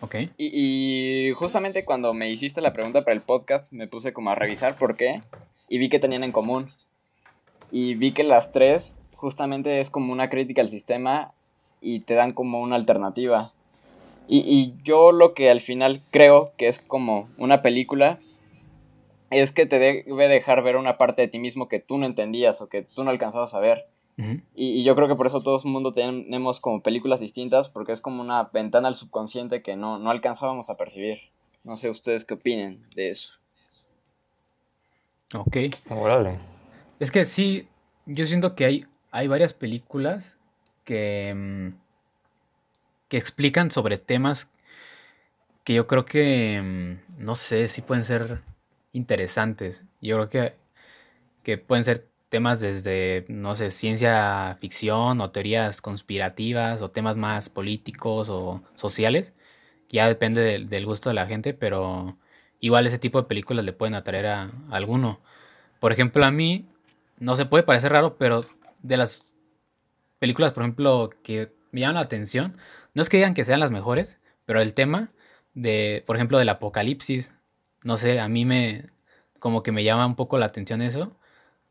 Ok. 0.00 0.14
Y, 0.36 1.28
y, 1.28 1.32
justamente 1.32 1.84
cuando 1.84 2.14
me 2.14 2.30
hiciste 2.30 2.60
la 2.60 2.72
pregunta 2.72 3.04
para 3.04 3.14
el 3.14 3.20
podcast 3.20 3.72
me 3.72 3.88
puse 3.88 4.12
como 4.12 4.30
a 4.30 4.34
revisar 4.34 4.76
por 4.76 4.96
qué 4.96 5.22
y 5.68 5.78
vi 5.78 5.88
que 5.88 5.98
tenían 5.98 6.24
en 6.24 6.32
común. 6.32 6.72
Y 7.70 7.94
vi 7.94 8.12
que 8.12 8.24
las 8.24 8.52
tres 8.52 8.96
justamente 9.14 9.80
es 9.80 9.90
como 9.90 10.12
una 10.12 10.30
crítica 10.30 10.62
al 10.62 10.68
sistema 10.68 11.32
y 11.80 12.00
te 12.00 12.14
dan 12.14 12.32
como 12.32 12.60
una 12.60 12.76
alternativa. 12.76 13.52
Y, 14.30 14.74
yo 14.84 15.10
lo 15.10 15.32
que 15.32 15.48
al 15.48 15.60
final 15.60 16.02
creo 16.10 16.52
que 16.58 16.68
es 16.68 16.78
como 16.80 17.28
una 17.38 17.62
película 17.62 18.18
es 19.30 19.52
que 19.52 19.64
te 19.64 19.78
debe 19.78 20.28
dejar 20.28 20.62
ver 20.62 20.76
una 20.76 20.98
parte 20.98 21.22
de 21.22 21.28
ti 21.28 21.38
mismo 21.38 21.68
que 21.68 21.80
tú 21.80 21.96
no 21.96 22.04
entendías 22.04 22.60
o 22.60 22.68
que 22.68 22.82
tú 22.82 23.04
no 23.04 23.10
alcanzabas 23.10 23.54
a 23.54 23.60
ver. 23.60 23.86
Y, 24.54 24.82
yo 24.82 24.96
creo 24.96 25.06
que 25.06 25.14
por 25.14 25.26
eso 25.26 25.42
todo 25.42 25.60
el 25.62 25.70
mundo 25.70 25.92
tenemos 25.92 26.60
como 26.60 26.82
películas 26.82 27.20
distintas, 27.20 27.68
porque 27.68 27.92
es 27.92 28.00
como 28.00 28.20
una 28.20 28.44
ventana 28.44 28.88
al 28.88 28.94
subconsciente 28.94 29.62
que 29.62 29.76
no, 29.76 29.98
no 29.98 30.10
alcanzábamos 30.10 30.70
a 30.70 30.76
percibir. 30.76 31.18
No 31.64 31.76
sé 31.76 31.90
ustedes 31.90 32.24
qué 32.24 32.34
opinen 32.34 32.86
de 32.94 33.10
eso. 33.10 33.34
Ok. 35.34 35.56
Órale. 35.90 36.38
Es 36.98 37.10
que 37.10 37.24
sí, 37.24 37.68
yo 38.06 38.24
siento 38.24 38.54
que 38.54 38.64
hay, 38.64 38.86
hay 39.10 39.28
varias 39.28 39.52
películas 39.52 40.36
que... 40.84 41.32
Mm, 41.34 41.88
que 43.08 43.16
explican 43.16 43.70
sobre 43.70 43.98
temas 43.98 44.48
que 45.64 45.74
yo 45.74 45.86
creo 45.86 46.04
que, 46.04 46.60
mm, 46.62 47.24
no 47.24 47.34
sé, 47.34 47.68
si 47.68 47.82
pueden 47.82 48.04
ser 48.04 48.42
interesantes. 48.92 49.82
Yo 50.00 50.16
creo 50.16 50.28
que, 50.28 50.54
que 51.42 51.58
pueden 51.58 51.84
ser 51.84 52.07
temas 52.28 52.60
desde, 52.60 53.24
no 53.28 53.54
sé, 53.54 53.70
ciencia 53.70 54.56
ficción 54.60 55.20
o 55.20 55.30
teorías 55.30 55.80
conspirativas 55.80 56.82
o 56.82 56.90
temas 56.90 57.16
más 57.16 57.48
políticos 57.48 58.28
o 58.30 58.62
sociales. 58.74 59.32
Ya 59.90 60.06
depende 60.08 60.58
del, 60.60 60.86
gusto 60.86 61.10
de 61.10 61.14
la 61.14 61.26
gente, 61.26 61.54
pero 61.54 62.18
igual 62.60 62.86
ese 62.86 62.98
tipo 62.98 63.20
de 63.20 63.28
películas 63.28 63.64
le 63.64 63.72
pueden 63.72 63.94
atraer 63.94 64.26
a, 64.26 64.52
alguno. 64.70 65.20
Por 65.80 65.92
ejemplo, 65.92 66.24
a 66.24 66.30
mí, 66.30 66.66
no 67.18 67.36
se 67.36 67.46
puede 67.46 67.64
parecer 67.64 67.92
raro, 67.92 68.18
pero 68.18 68.44
de 68.82 68.96
las 68.98 69.24
películas, 70.18 70.52
por 70.52 70.64
ejemplo, 70.64 71.10
que 71.22 71.52
me 71.72 71.80
llaman 71.80 71.96
la 71.96 72.02
atención, 72.02 72.56
no 72.94 73.02
es 73.02 73.08
que 73.08 73.18
digan 73.18 73.34
que 73.34 73.44
sean 73.44 73.60
las 73.60 73.70
mejores, 73.70 74.18
pero 74.46 74.60
el 74.60 74.74
tema 74.74 75.10
de, 75.54 76.04
por 76.06 76.16
ejemplo, 76.16 76.38
del 76.38 76.48
apocalipsis, 76.50 77.34
no 77.84 77.96
sé, 77.96 78.20
a 78.20 78.28
mí 78.28 78.44
me, 78.44 78.90
como 79.38 79.62
que 79.62 79.72
me 79.72 79.84
llama 79.84 80.06
un 80.06 80.16
poco 80.16 80.38
la 80.38 80.46
atención 80.46 80.82
eso 80.82 81.17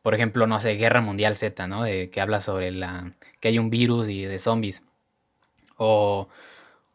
por 0.02 0.16
ejemplo, 0.16 0.48
no 0.48 0.60
sé, 0.60 0.76
Guerra 0.76 1.02
Mundial 1.02 1.36
Z, 1.36 1.68
¿no? 1.68 1.84
De 1.84 2.10
que 2.10 2.22
habla 2.22 2.42
sobre 2.42 2.72
la 2.72 3.14
que 3.40 3.50
hay 3.50 3.60
un 3.60 3.70
virus 3.70 4.10
y 4.10 4.24
de 4.26 4.40
zombies. 4.40 4.84
O, 5.78 6.30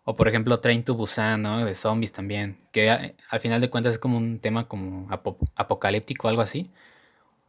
o 0.04 0.16
por 0.16 0.28
ejemplo, 0.28 0.60
Train 0.60 0.84
to 0.84 0.94
Busan, 0.94 1.42
¿no? 1.42 1.64
De 1.64 1.74
zombies 1.74 2.12
también. 2.12 2.58
Que 2.72 3.14
al 3.28 3.40
final 3.40 3.60
de 3.60 3.70
cuentas 3.70 3.94
es 3.94 3.98
como 3.98 4.18
un 4.18 4.40
tema 4.40 4.68
como 4.68 5.08
apocalíptico, 5.56 6.28
algo 6.28 6.42
así. 6.42 6.70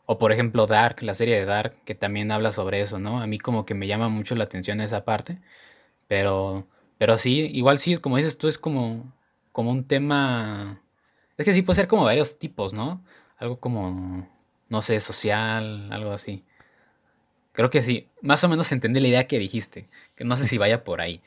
O 0.05 0.17
por 0.19 0.31
ejemplo, 0.33 0.67
Dark, 0.67 1.01
la 1.01 1.13
serie 1.13 1.35
de 1.39 1.45
Dark, 1.45 1.75
que 1.85 1.95
también 1.95 2.31
habla 2.31 2.51
sobre 2.51 2.81
eso, 2.81 2.99
¿no? 2.99 3.21
A 3.21 3.27
mí 3.27 3.37
como 3.39 3.65
que 3.65 3.73
me 3.73 3.87
llama 3.87 4.09
mucho 4.09 4.35
la 4.35 4.43
atención 4.45 4.81
esa 4.81 5.05
parte. 5.05 5.39
Pero, 6.07 6.67
pero 6.97 7.17
sí, 7.17 7.49
igual 7.53 7.79
sí, 7.79 7.97
como 7.97 8.17
dices 8.17 8.37
tú, 8.37 8.47
es 8.47 8.57
como, 8.57 9.13
como 9.51 9.71
un 9.71 9.85
tema... 9.87 10.81
Es 11.37 11.45
que 11.45 11.53
sí 11.53 11.61
puede 11.63 11.77
ser 11.77 11.87
como 11.87 12.03
varios 12.05 12.37
tipos, 12.39 12.73
¿no? 12.73 13.03
Algo 13.37 13.59
como 13.59 14.27
no 14.73 14.81
sé, 14.81 14.99
social, 14.99 15.93
algo 15.93 16.13
así. 16.13 16.43
Creo 17.51 17.69
que 17.69 17.83
sí, 17.83 18.09
más 18.21 18.43
o 18.43 18.49
menos 18.49 18.71
entendí 18.71 18.99
la 18.99 19.07
idea 19.07 19.27
que 19.27 19.37
dijiste, 19.37 19.87
que 20.15 20.25
no 20.25 20.35
sé 20.35 20.47
si 20.47 20.57
vaya 20.57 20.83
por 20.83 20.99
ahí. 20.99 21.21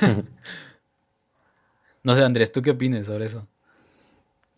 no 2.04 2.14
sé, 2.14 2.22
Andrés, 2.22 2.52
¿tú 2.52 2.62
qué 2.62 2.70
opinas 2.70 3.06
sobre 3.06 3.26
eso? 3.26 3.44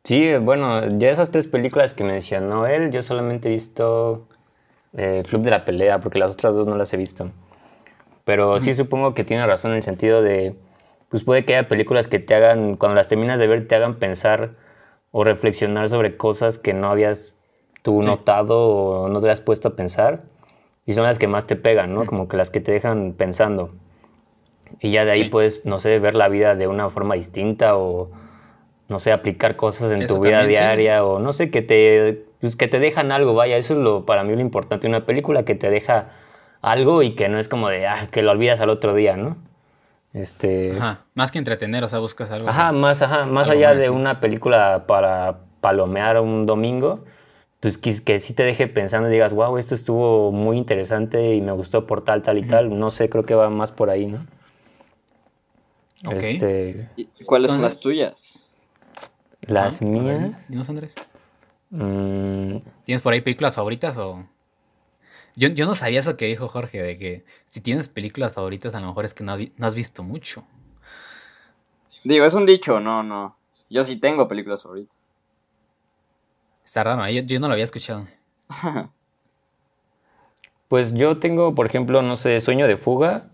Sí, 0.05 0.37
bueno, 0.37 0.99
ya 0.99 1.09
esas 1.09 1.31
tres 1.31 1.47
películas 1.47 1.95
que 1.95 2.05
mencionó 2.05 2.67
él, 2.67 2.91
yo 2.91 3.03
solamente 3.03 3.49
he 3.49 3.53
visto 3.53 4.29
eh, 4.93 5.23
Club 5.27 5.41
de 5.41 5.51
la 5.51 5.65
Pelea, 5.65 6.01
porque 6.01 6.19
las 6.19 6.33
otras 6.33 6.55
dos 6.55 6.67
no 6.67 6.77
las 6.77 6.93
he 6.93 6.99
visto. 6.99 7.33
Pero 8.27 8.61
sí 8.61 8.75
supongo 8.75 9.15
que 9.15 9.25
tiene 9.25 9.47
razón 9.47 9.71
en 9.71 9.79
el 9.79 9.83
sentido 9.83 10.21
de, 10.21 10.55
pues 11.09 11.25
puede 11.25 11.47
que 11.47 11.57
haya 11.57 11.67
películas 11.67 12.09
que 12.09 12.19
te 12.19 12.35
hagan, 12.35 12.77
cuando 12.77 12.95
las 12.95 13.09
terminas 13.09 13.39
de 13.39 13.47
ver, 13.47 13.67
te 13.67 13.75
hagan 13.75 13.95
pensar 13.95 14.51
o 15.13 15.25
reflexionar 15.25 15.89
sobre 15.89 16.19
cosas 16.19 16.59
que 16.59 16.75
no 16.75 16.91
habías 16.91 17.33
tú 17.89 18.03
notado 18.03 18.69
o 18.69 19.09
no 19.09 19.19
te 19.23 19.31
has 19.31 19.41
puesto 19.41 19.69
a 19.69 19.71
pensar 19.75 20.19
y 20.85 20.93
son 20.93 21.05
las 21.05 21.19
que 21.19 21.27
más 21.27 21.47
te 21.47 21.57
pegan, 21.57 21.95
¿no? 21.95 22.05
Como 22.05 22.29
que 22.29 22.37
las 22.37 22.51
que 22.51 22.61
te 22.61 22.71
dejan 22.71 23.15
pensando. 23.17 23.71
Y 24.79 24.91
ya 24.91 25.07
de 25.07 25.13
ahí 25.13 25.31
puedes, 25.31 25.65
no 25.65 25.81
sé, 25.81 25.99
ver 25.99 26.15
la 26.15 26.29
vida 26.29 26.55
de 26.55 26.67
una 26.67 26.91
forma 26.91 27.15
distinta 27.15 27.79
o, 27.79 28.11
no 28.89 28.99
sé, 28.99 29.11
aplicar 29.11 29.57
cosas 29.57 29.91
en 29.91 30.07
tu 30.07 30.21
vida 30.21 30.45
diaria 30.45 31.03
o 31.03 31.19
no 31.19 31.33
sé, 31.33 31.51
que 31.51 31.63
te, 31.63 32.27
pues, 32.43 32.57
que 32.57 32.69
te 32.69 32.79
dejan 32.79 33.11
algo, 33.11 33.33
vaya, 33.33 33.57
eso 33.57 33.73
es 33.73 33.81
lo, 33.81 34.05
para 34.05 34.23
mí 34.23 34.35
lo 34.35 34.43
importante, 34.43 34.87
una 34.87 35.07
película 35.07 35.47
que 35.47 35.55
te 35.55 35.71
deja 35.71 36.11
algo 36.61 37.03
y 37.03 37.15
que 37.15 37.31
no 37.31 37.39
es 37.39 37.49
como 37.49 37.71
de, 37.71 37.87
ah, 37.87 38.09
que 38.11 38.21
lo 38.21 38.33
olvidas 38.33 38.61
al 38.61 38.69
otro 38.69 38.93
día, 38.93 39.17
¿no? 39.17 39.39
Este... 40.13 40.73
Ajá, 40.77 41.07
más 41.15 41.33
que 41.33 41.39
entretener, 41.39 41.85
o 41.85 41.89
sea, 41.89 42.01
buscas 42.01 42.31
algo. 42.33 42.51
Ajá, 42.51 42.71
más, 42.73 43.01
ajá, 43.01 43.25
más 43.25 43.49
allá 43.49 43.75
de 43.75 43.89
una 43.89 44.21
película 44.21 44.85
para 44.87 45.39
palomear 45.63 46.21
un 46.21 46.45
domingo, 46.45 47.07
pues 47.61 47.77
que, 47.77 47.93
que 48.05 48.21
sí 48.21 48.35
te 48.35 48.45
deje 48.45 48.69
pensando 48.69 49.09
y 49.09 49.13
digas, 49.13 49.33
wow, 49.33 49.59
esto 49.59 49.75
estuvo 49.75 50.31
muy 50.31 50.57
interesante 50.57 51.35
y 51.35 51.41
me 51.41 51.53
gustó 51.53 51.87
por 51.87 52.03
tal, 52.03 52.23
tal 52.23 52.39
y 52.39 52.47
tal. 52.47 52.79
No 52.79 52.91
sé, 52.91 53.09
creo 53.09 53.25
que 53.25 53.35
va 53.35 53.51
más 53.51 53.73
por 53.73 53.91
ahí, 53.91 54.07
¿no? 54.07 54.27
Ok. 56.07 56.23
Este... 56.23 56.89
¿Cuáles 57.27 57.51
son 57.51 57.63
las 57.63 57.81
tuyas? 57.81 58.63
Las 59.41 59.83
mías. 59.83 60.49
Dinos, 60.49 60.69
Andrés. 60.69 60.95
Mm. 61.71 62.59
¿Tienes 62.85 63.03
por 63.03 63.13
ahí 63.13 63.21
películas 63.21 63.55
favoritas 63.55 63.99
o.? 63.99 64.25
Yo, 65.35 65.49
yo, 65.49 65.67
no 65.67 65.75
sabía 65.75 66.01
eso 66.01 66.17
que 66.17 66.27
dijo 66.27 66.49
Jorge, 66.49 66.83
de 66.83 66.99
que 66.99 67.25
si 67.49 67.61
tienes 67.61 67.89
películas 67.89 68.33
favoritas, 68.33 68.75
a 68.75 68.81
lo 68.81 68.89
mejor 68.89 69.05
es 69.05 69.15
que 69.15 69.23
no, 69.23 69.37
no 69.37 69.67
has 69.67 69.75
visto 69.75 70.03
mucho. 70.03 70.45
Digo, 72.03 72.25
es 72.25 72.35
un 72.35 72.47
dicho, 72.47 72.81
no, 72.81 73.03
no. 73.03 73.37
Yo 73.71 73.85
sí 73.85 73.97
tengo 73.97 74.27
películas 74.27 74.63
favoritas. 74.63 75.08
Está 76.69 76.85
raro, 76.85 77.07
¿eh? 77.07 77.25
yo, 77.25 77.41
no 77.41 77.47
lo 77.47 77.55
había 77.55 77.65
escuchado. 77.65 78.07
pues 80.69 80.93
yo 80.93 81.17
tengo, 81.17 81.55
por 81.55 81.65
ejemplo, 81.65 82.03
no 82.03 82.15
sé, 82.15 82.39
Sueño 82.43 82.69
de 82.69 82.77
Fuga. 82.77 83.25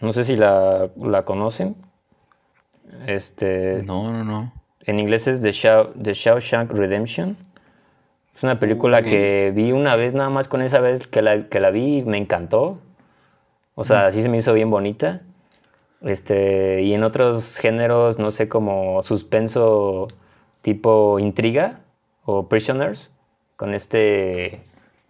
No 0.00 0.14
sé 0.14 0.24
si 0.24 0.36
la, 0.36 0.88
conocen. 1.26 1.76
Este. 3.06 3.82
No, 3.86 4.10
no, 4.10 4.24
no. 4.24 4.54
En 4.86 4.98
inglés 4.98 5.26
es 5.26 5.42
The, 5.42 5.52
Shao, 5.52 5.88
The 5.88 6.14
Shawshank 6.14 6.70
Redemption. 6.70 7.36
Es 8.34 8.42
una 8.42 8.58
película 8.58 9.02
que 9.02 9.52
vi 9.54 9.72
una 9.72 9.94
vez 9.96 10.14
nada 10.14 10.30
más 10.30 10.48
con 10.48 10.62
esa 10.62 10.80
vez 10.80 11.06
que 11.06 11.20
la, 11.20 11.46
que 11.50 11.60
la 11.60 11.70
vi 11.70 11.98
y 11.98 12.02
me 12.04 12.16
encantó. 12.16 12.80
O 13.74 13.84
sea, 13.84 14.06
así 14.06 14.22
se 14.22 14.30
me 14.30 14.38
hizo 14.38 14.54
bien 14.54 14.70
bonita. 14.70 15.20
Este, 16.00 16.80
y 16.80 16.94
en 16.94 17.04
otros 17.04 17.58
géneros, 17.58 18.18
no 18.18 18.30
sé, 18.30 18.48
como 18.48 19.02
suspenso 19.02 20.08
tipo 20.62 21.18
intriga, 21.18 21.80
o 22.24 22.48
Prisoners 22.48 23.10
con 23.56 23.74
este 23.74 24.62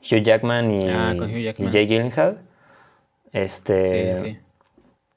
Hugh 0.02 0.22
Jackman 0.22 0.72
y, 0.72 0.78
ah, 0.88 1.14
Jay 1.72 1.86
Gyllenhaal. 1.86 2.38
Este, 3.32 4.40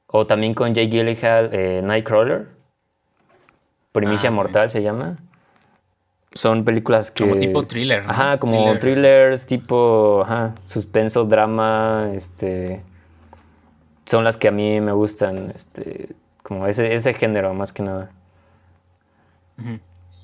O 0.07 0.27
también 0.27 0.53
con 0.53 0.75
Jay 0.75 0.87
Gyllenhaal, 0.87 1.49
eh, 1.51 1.81
Nightcrawler. 1.83 2.47
Primicia 3.91 4.29
ah, 4.29 4.31
Mortal 4.31 4.69
se 4.69 4.81
llama. 4.81 5.17
Son 6.33 6.65
películas 6.65 7.11
que... 7.11 7.23
Como 7.23 7.37
tipo 7.37 7.63
thriller. 7.63 8.03
Ajá, 8.07 8.39
como 8.39 8.77
thrillers, 8.79 9.45
tipo 9.45 10.21
ajá, 10.23 10.55
suspenso, 10.65 11.25
drama, 11.25 12.09
este... 12.13 12.81
Son 14.05 14.23
las 14.23 14.35
que 14.35 14.47
a 14.47 14.51
mí 14.51 14.81
me 14.81 14.91
gustan, 14.91 15.51
este... 15.55 16.09
Como 16.41 16.67
ese, 16.67 16.93
ese 16.93 17.13
género, 17.13 17.53
más 17.53 17.71
que 17.71 17.83
nada. 17.83 18.11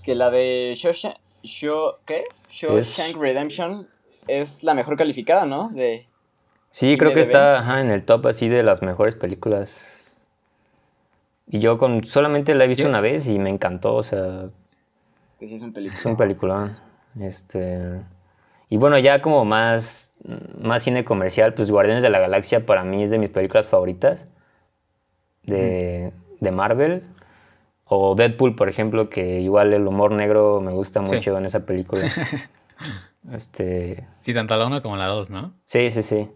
Que 0.04 0.16
la 0.16 0.30
de 0.30 0.74
Shawshank, 0.76 1.16
Show, 1.44 1.96
¿qué? 2.06 2.24
Shawshank 2.50 3.18
Redemption 3.18 3.88
es 4.28 4.64
la 4.64 4.74
mejor 4.74 4.98
calificada, 4.98 5.46
¿no? 5.46 5.70
De 5.70 6.08
sí, 6.72 6.98
creo 6.98 7.14
que 7.14 7.22
está 7.22 7.82
en 7.82 7.90
el 7.92 8.06
top 8.06 8.28
así 8.28 8.48
de 8.50 8.64
las 8.64 8.82
mejores 8.82 9.16
películas. 9.16 10.18
Y 11.48 11.60
yo 11.60 11.78
con 11.80 12.04
solamente 12.04 12.54
la 12.54 12.66
he 12.66 12.68
visto 12.68 12.88
una 12.88 13.02
vez 13.02 13.28
y 13.28 13.40
me 13.40 13.50
encantó, 13.50 13.96
o 13.96 14.04
sea... 14.04 14.50
que 15.40 15.48
sí 15.48 15.56
es 15.56 15.64
un 15.64 15.74
película. 15.74 16.00
Es 16.00 16.06
un 16.06 16.16
peliculón. 16.16 16.78
Este... 17.20 18.04
Y 18.70 18.78
bueno, 18.78 19.00
ya 19.00 19.20
como 19.24 19.46
más, 19.46 20.14
más 20.60 20.84
cine 20.84 21.04
comercial, 21.04 21.56
pues 21.56 21.72
Guardianes 21.72 22.04
de 22.04 22.12
la 22.12 22.20
Galaxia 22.20 22.68
para 22.68 22.84
mí 22.84 23.02
es 23.02 23.10
de 23.10 23.18
mis 23.18 23.32
películas 23.32 23.68
favoritas 23.68 24.28
de, 25.42 26.14
de 26.40 26.52
Marvel. 26.52 27.04
O 27.90 28.14
Deadpool, 28.16 28.56
por 28.56 28.70
ejemplo, 28.70 29.10
que 29.10 29.40
igual 29.40 29.74
el 29.74 29.88
humor 29.88 30.12
negro 30.12 30.62
me 30.62 30.72
gusta 30.72 31.02
mucho 31.02 31.36
en 31.36 31.46
esa 31.46 31.62
película. 31.62 32.08
este... 33.34 34.08
Sí, 34.22 34.32
tanto 34.34 34.56
la 34.56 34.68
1 34.68 34.84
como 34.84 34.96
la 34.96 35.08
2, 35.08 35.32
¿no? 35.32 35.54
Sí, 35.66 35.90
sí, 35.90 36.04
sí. 36.04 36.30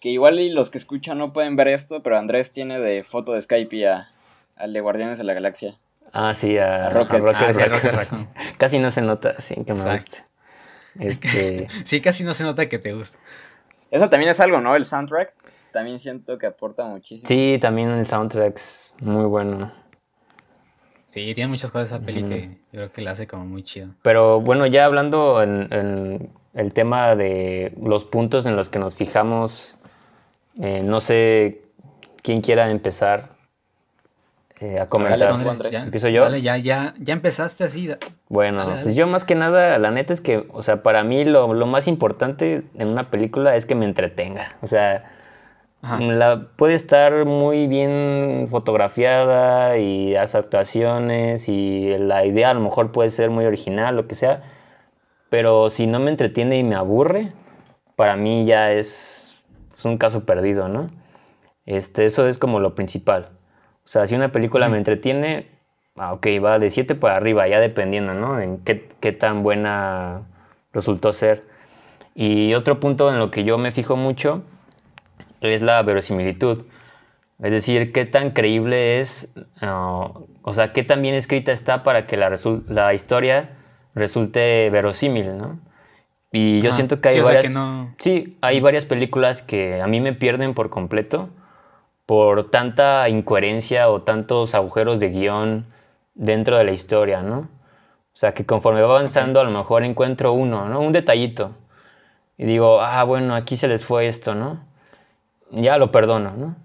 Que 0.00 0.10
igual 0.10 0.38
y 0.38 0.50
los 0.50 0.70
que 0.70 0.76
escuchan 0.76 1.16
no 1.16 1.32
pueden 1.32 1.56
ver 1.56 1.68
esto, 1.68 2.02
pero 2.02 2.18
Andrés 2.18 2.52
tiene 2.52 2.78
de 2.78 3.04
foto 3.04 3.32
de 3.32 3.40
Skype 3.40 3.88
a, 3.88 4.10
al 4.56 4.74
de 4.74 4.80
Guardianes 4.82 5.16
de 5.16 5.24
la 5.24 5.32
Galaxia. 5.32 5.78
Ah, 6.12 6.34
sí, 6.34 6.58
a, 6.58 6.90
Rocket. 6.90 7.22
Ah, 7.34 8.28
casi 8.58 8.78
no 8.78 8.90
se 8.90 9.00
nota, 9.00 9.40
sí, 9.40 9.54
que 9.64 9.72
me 9.72 9.94
gusta. 9.94 10.26
Este... 11.00 11.68
sí, 11.84 12.02
casi 12.02 12.22
no 12.22 12.34
se 12.34 12.44
nota 12.44 12.68
que 12.68 12.78
te 12.78 12.92
gusta. 12.92 13.18
Eso 13.90 14.10
también 14.10 14.30
es 14.30 14.40
algo, 14.40 14.60
¿no? 14.60 14.76
El 14.76 14.84
soundtrack 14.84 15.34
también 15.74 15.98
siento 15.98 16.38
que 16.38 16.46
aporta 16.46 16.84
muchísimo. 16.84 17.26
Sí, 17.26 17.58
también 17.60 17.90
el 17.90 18.06
soundtrack 18.06 18.54
es 18.54 18.92
muy 19.00 19.24
bueno. 19.24 19.72
Sí, 21.08 21.32
tiene 21.34 21.48
muchas 21.48 21.72
cosas 21.72 21.90
esa 21.90 21.98
peli 21.98 22.22
que 22.22 22.58
yo 22.72 22.78
creo 22.78 22.92
que 22.92 23.02
la 23.02 23.10
hace 23.10 23.26
como 23.26 23.44
muy 23.44 23.64
chido. 23.64 23.88
Pero 24.02 24.40
bueno, 24.40 24.66
ya 24.66 24.84
hablando 24.84 25.42
en, 25.42 26.30
el 26.54 26.72
tema 26.72 27.16
de 27.16 27.74
los 27.82 28.04
puntos 28.04 28.46
en 28.46 28.54
los 28.54 28.68
que 28.68 28.78
nos 28.78 28.94
fijamos, 28.94 29.74
eh, 30.60 30.82
no 30.84 31.00
sé 31.00 31.62
quién 32.22 32.40
quiera 32.40 32.70
empezar 32.70 33.30
eh, 34.60 34.78
a 34.78 34.88
comentar. 34.88 35.72
ya, 35.72 35.82
¿Empiezo 35.82 36.08
yo? 36.08 36.36
Ya, 36.36 36.56
ya, 36.56 36.94
ya 37.00 37.12
empezaste 37.12 37.64
así. 37.64 37.90
Bueno, 38.28 38.64
pues 38.84 38.94
yo 38.94 39.08
más 39.08 39.24
que 39.24 39.34
nada, 39.34 39.76
la 39.80 39.90
neta 39.90 40.12
es 40.12 40.20
que, 40.20 40.46
o 40.52 40.62
sea, 40.62 40.84
para 40.84 41.02
mí 41.02 41.24
lo, 41.24 41.52
lo 41.52 41.66
más 41.66 41.88
importante 41.88 42.62
en 42.78 42.88
una 42.88 43.10
película 43.10 43.56
es 43.56 43.66
que 43.66 43.74
me 43.74 43.86
entretenga. 43.86 44.56
O 44.62 44.68
sea, 44.68 45.10
la, 46.00 46.48
puede 46.56 46.74
estar 46.74 47.26
muy 47.26 47.66
bien 47.66 48.48
fotografiada 48.50 49.76
y 49.78 50.12
las 50.14 50.34
actuaciones 50.34 51.48
y 51.48 51.96
la 51.98 52.24
idea 52.24 52.50
a 52.50 52.54
lo 52.54 52.60
mejor 52.60 52.92
puede 52.92 53.10
ser 53.10 53.30
muy 53.30 53.44
original, 53.44 53.96
lo 53.96 54.06
que 54.06 54.14
sea, 54.14 54.42
pero 55.28 55.68
si 55.70 55.86
no 55.86 55.98
me 55.98 56.10
entretiene 56.10 56.58
y 56.58 56.62
me 56.62 56.74
aburre, 56.74 57.32
para 57.96 58.16
mí 58.16 58.46
ya 58.46 58.72
es, 58.72 59.38
un 59.84 59.98
caso 59.98 60.24
perdido, 60.24 60.68
¿no? 60.68 60.88
Este, 61.66 62.06
eso 62.06 62.26
es 62.26 62.38
como 62.38 62.58
lo 62.58 62.74
principal. 62.74 63.28
O 63.84 63.88
sea, 63.88 64.06
si 64.06 64.14
una 64.14 64.32
película 64.32 64.68
me 64.70 64.78
entretiene, 64.78 65.48
ah, 65.96 66.14
ok, 66.14 66.26
va 66.42 66.58
de 66.58 66.70
7 66.70 66.94
para 66.94 67.16
arriba, 67.16 67.46
ya 67.48 67.60
dependiendo, 67.60 68.14
¿no? 68.14 68.40
En 68.40 68.58
qué, 68.58 68.88
qué 69.00 69.12
tan 69.12 69.42
buena 69.42 70.22
resultó 70.72 71.12
ser. 71.12 71.42
Y 72.14 72.54
otro 72.54 72.80
punto 72.80 73.10
en 73.10 73.18
lo 73.18 73.30
que 73.30 73.44
yo 73.44 73.58
me 73.58 73.72
fijo 73.72 73.96
mucho 73.96 74.42
es 75.48 75.62
la 75.62 75.82
verosimilitud. 75.82 76.64
Es 77.42 77.50
decir, 77.50 77.92
qué 77.92 78.04
tan 78.04 78.30
creíble 78.30 79.00
es, 79.00 79.32
ah, 79.60 80.10
o 80.42 80.54
sea, 80.54 80.72
qué 80.72 80.82
tan 80.82 81.02
bien 81.02 81.14
escrita 81.14 81.52
está 81.52 81.82
para 81.82 82.06
que 82.06 82.16
la, 82.16 82.34
la 82.68 82.94
historia 82.94 83.50
resulte 83.94 84.70
verosímil, 84.70 85.36
¿no? 85.36 85.58
Y 86.32 86.60
yo 86.62 86.72
siento 86.72 87.00
que 87.00 87.10
hay 87.10 87.20
varias. 87.20 87.52
Sí, 87.98 88.36
hay 88.40 88.60
varias 88.60 88.84
películas 88.84 89.40
que 89.40 89.80
a 89.80 89.86
mí 89.86 90.00
me 90.00 90.12
pierden 90.12 90.54
por 90.54 90.68
completo 90.68 91.28
por 92.06 92.50
tanta 92.50 93.08
incoherencia 93.08 93.88
o 93.88 94.02
tantos 94.02 94.54
agujeros 94.54 95.00
de 95.00 95.08
guion 95.10 95.66
dentro 96.14 96.58
de 96.58 96.64
la 96.64 96.72
historia, 96.72 97.22
¿no? 97.22 97.48
O 98.12 98.16
sea, 98.16 98.34
que 98.34 98.44
conforme 98.44 98.82
va 98.82 98.90
avanzando, 98.90 99.40
a 99.40 99.44
lo 99.44 99.50
mejor 99.50 99.84
encuentro 99.84 100.32
uno, 100.32 100.68
¿no? 100.68 100.80
Un 100.80 100.92
detallito. 100.92 101.52
Y 102.36 102.44
digo, 102.44 102.80
ah, 102.80 103.02
bueno, 103.04 103.34
aquí 103.34 103.56
se 103.56 103.68
les 103.68 103.84
fue 103.84 104.06
esto, 104.06 104.34
¿no? 104.34 104.60
Ya 105.54 105.78
lo 105.78 105.90
perdono, 105.90 106.32
¿no? 106.36 106.56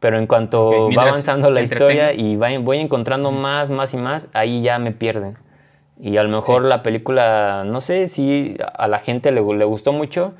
Pero 0.00 0.18
en 0.18 0.26
cuanto 0.26 0.90
va 0.96 1.04
avanzando 1.04 1.50
la 1.50 1.62
historia 1.62 2.12
y 2.12 2.36
voy 2.36 2.78
encontrando 2.78 3.30
más, 3.30 3.70
más 3.70 3.94
y 3.94 3.96
más, 3.96 4.28
ahí 4.32 4.62
ya 4.62 4.78
me 4.78 4.92
pierden. 4.92 5.36
Y 6.00 6.16
a 6.16 6.24
lo 6.24 6.28
mejor 6.28 6.64
la 6.64 6.82
película, 6.82 7.62
no 7.64 7.80
sé 7.80 8.08
si 8.08 8.56
a 8.74 8.88
la 8.88 8.98
gente 8.98 9.30
le, 9.30 9.40
le, 9.40 9.64
gustó 9.64 9.92
mucho 9.92 10.34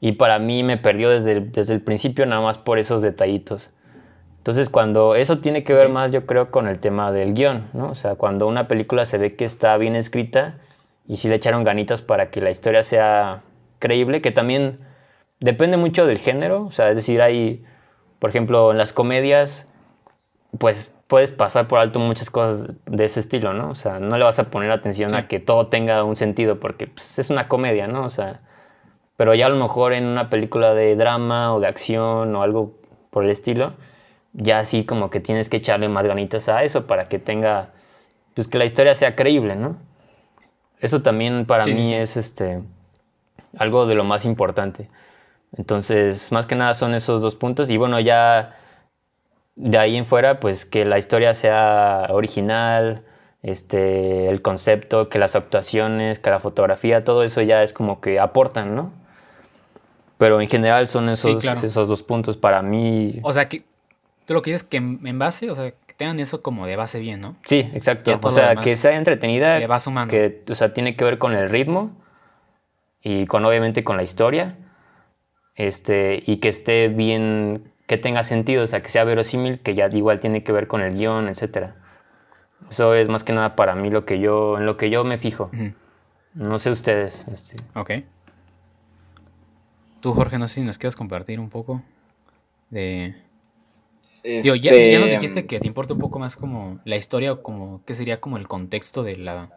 y 0.00 0.12
para 0.12 0.38
mí 0.38 0.62
me 0.62 0.76
perdió 0.76 1.10
desde 1.10 1.32
el, 1.32 1.52
desde 1.52 1.74
el 1.74 1.80
principio 1.80 2.24
nada 2.26 2.40
más 2.40 2.58
por 2.58 2.78
esos 2.78 3.02
detallitos. 3.02 3.70
Entonces 4.38 4.68
cuando 4.68 5.14
eso 5.16 5.38
tiene 5.38 5.64
que 5.64 5.72
ver 5.72 5.88
más 5.88 6.12
yo 6.12 6.26
creo 6.26 6.50
con 6.50 6.68
el 6.68 6.78
tema 6.78 7.10
del 7.10 7.34
guion, 7.34 7.68
¿no? 7.72 7.90
O 7.90 7.94
sea, 7.94 8.14
cuando 8.14 8.46
una 8.46 8.68
película 8.68 9.04
se 9.04 9.18
ve 9.18 9.34
que 9.34 9.44
está 9.44 9.76
bien 9.76 9.96
escrita 9.96 10.58
y 11.08 11.16
si 11.16 11.28
le 11.28 11.34
echaron 11.34 11.64
ganitas 11.64 12.02
para 12.02 12.30
que 12.30 12.40
la 12.40 12.50
historia 12.50 12.82
sea 12.82 13.42
creíble, 13.80 14.20
que 14.20 14.30
también 14.30 14.78
depende 15.42 15.76
mucho 15.76 16.06
del 16.06 16.18
género, 16.18 16.64
o 16.64 16.72
sea, 16.72 16.88
es 16.90 16.96
decir, 16.96 17.20
hay, 17.20 17.64
por 18.18 18.30
ejemplo, 18.30 18.70
en 18.70 18.78
las 18.78 18.92
comedias, 18.92 19.66
pues 20.58 20.92
puedes 21.08 21.32
pasar 21.32 21.68
por 21.68 21.80
alto 21.80 21.98
muchas 21.98 22.30
cosas 22.30 22.68
de 22.86 23.04
ese 23.04 23.20
estilo, 23.20 23.52
¿no? 23.52 23.70
O 23.70 23.74
sea, 23.74 23.98
no 23.98 24.16
le 24.16 24.24
vas 24.24 24.38
a 24.38 24.44
poner 24.44 24.70
atención 24.70 25.14
a 25.14 25.28
que 25.28 25.40
todo 25.40 25.66
tenga 25.66 26.04
un 26.04 26.16
sentido 26.16 26.60
porque 26.60 26.86
pues, 26.86 27.18
es 27.18 27.28
una 27.28 27.48
comedia, 27.48 27.88
¿no? 27.88 28.04
O 28.04 28.10
sea, 28.10 28.40
pero 29.16 29.34
ya 29.34 29.46
a 29.46 29.48
lo 29.48 29.56
mejor 29.56 29.92
en 29.92 30.06
una 30.06 30.30
película 30.30 30.74
de 30.74 30.94
drama 30.96 31.52
o 31.52 31.60
de 31.60 31.66
acción 31.66 32.34
o 32.34 32.42
algo 32.42 32.74
por 33.10 33.24
el 33.24 33.30
estilo, 33.30 33.74
ya 34.32 34.60
así 34.60 34.84
como 34.84 35.10
que 35.10 35.20
tienes 35.20 35.48
que 35.48 35.58
echarle 35.58 35.88
más 35.88 36.06
ganitas 36.06 36.48
a 36.48 36.62
eso 36.62 36.86
para 36.86 37.04
que 37.06 37.18
tenga, 37.18 37.70
pues 38.34 38.48
que 38.48 38.58
la 38.58 38.64
historia 38.64 38.94
sea 38.94 39.16
creíble, 39.16 39.56
¿no? 39.56 39.76
Eso 40.78 41.02
también 41.02 41.46
para 41.46 41.64
mí 41.66 41.94
es 41.94 42.16
este 42.16 42.62
algo 43.58 43.86
de 43.86 43.94
lo 43.94 44.04
más 44.04 44.24
importante. 44.24 44.88
Entonces, 45.56 46.32
más 46.32 46.46
que 46.46 46.54
nada 46.54 46.74
son 46.74 46.94
esos 46.94 47.20
dos 47.20 47.36
puntos. 47.36 47.68
Y 47.70 47.76
bueno, 47.76 48.00
ya 48.00 48.56
de 49.56 49.78
ahí 49.78 49.96
en 49.96 50.06
fuera, 50.06 50.40
pues 50.40 50.64
que 50.64 50.84
la 50.84 50.98
historia 50.98 51.34
sea 51.34 52.06
original, 52.10 53.04
este, 53.42 54.28
el 54.28 54.40
concepto, 54.40 55.08
que 55.08 55.18
las 55.18 55.36
actuaciones, 55.36 56.18
que 56.18 56.30
la 56.30 56.40
fotografía, 56.40 57.04
todo 57.04 57.22
eso 57.22 57.42
ya 57.42 57.62
es 57.62 57.72
como 57.72 58.00
que 58.00 58.18
aportan, 58.18 58.74
¿no? 58.74 58.92
Pero 60.16 60.40
en 60.40 60.48
general 60.48 60.88
son 60.88 61.08
esos, 61.08 61.44
esos 61.44 61.88
dos 61.88 62.02
puntos 62.02 62.36
para 62.36 62.62
mí. 62.62 63.18
O 63.22 63.32
sea, 63.32 63.48
que 63.48 63.64
tú 64.24 64.34
lo 64.34 64.42
que 64.42 64.52
dices 64.52 64.62
que 64.62 64.76
en 64.76 65.18
base, 65.18 65.50
o 65.50 65.54
sea, 65.56 65.72
que 65.72 65.94
tengan 65.94 66.20
eso 66.20 66.40
como 66.42 66.66
de 66.66 66.76
base 66.76 67.00
bien, 67.00 67.20
¿no? 67.20 67.36
Sí, 67.44 67.68
exacto. 67.74 68.18
O 68.22 68.30
sea, 68.30 68.54
que 68.56 68.76
sea 68.76 68.96
entretenida. 68.96 69.58
Que, 70.08 70.42
o 70.48 70.54
sea, 70.54 70.72
tiene 70.72 70.96
que 70.96 71.04
ver 71.04 71.18
con 71.18 71.34
el 71.34 71.50
ritmo 71.50 71.90
y 73.02 73.26
con 73.26 73.44
obviamente 73.44 73.82
con 73.82 73.96
la 73.96 74.04
historia 74.04 74.56
este, 75.54 76.22
y 76.26 76.36
que 76.36 76.48
esté 76.48 76.88
bien, 76.88 77.72
que 77.86 77.98
tenga 77.98 78.22
sentido, 78.22 78.64
o 78.64 78.66
sea, 78.66 78.82
que 78.82 78.88
sea 78.88 79.04
verosímil, 79.04 79.60
que 79.60 79.74
ya 79.74 79.88
igual 79.88 80.20
tiene 80.20 80.42
que 80.42 80.52
ver 80.52 80.66
con 80.66 80.80
el 80.80 80.94
guion, 80.94 81.28
etc. 81.28 81.70
Eso 82.70 82.94
es 82.94 83.08
más 83.08 83.24
que 83.24 83.32
nada 83.32 83.56
para 83.56 83.74
mí 83.74 83.90
lo 83.90 84.04
que 84.04 84.18
yo, 84.18 84.58
en 84.58 84.66
lo 84.66 84.76
que 84.76 84.90
yo 84.90 85.04
me 85.04 85.18
fijo. 85.18 85.50
No 86.34 86.58
sé 86.58 86.70
ustedes. 86.70 87.26
Este. 87.32 87.56
Ok. 87.74 87.90
Tú, 90.00 90.14
Jorge, 90.14 90.38
no 90.38 90.48
sé 90.48 90.54
si 90.54 90.62
nos 90.62 90.78
quieres 90.78 90.96
compartir 90.96 91.38
un 91.38 91.48
poco 91.48 91.82
de... 92.70 93.14
ya, 94.24 94.56
ya, 94.56 94.98
nos 94.98 95.08
este, 95.08 95.10
dijiste 95.10 95.46
que 95.46 95.60
te 95.60 95.66
importa 95.66 95.94
un 95.94 96.00
poco 96.00 96.18
más 96.18 96.34
como 96.34 96.80
la 96.84 96.96
historia 96.96 97.32
o 97.32 97.42
como 97.42 97.82
qué 97.84 97.94
sería 97.94 98.20
como 98.20 98.36
el 98.36 98.48
contexto 98.48 99.04
de 99.04 99.16
la, 99.16 99.50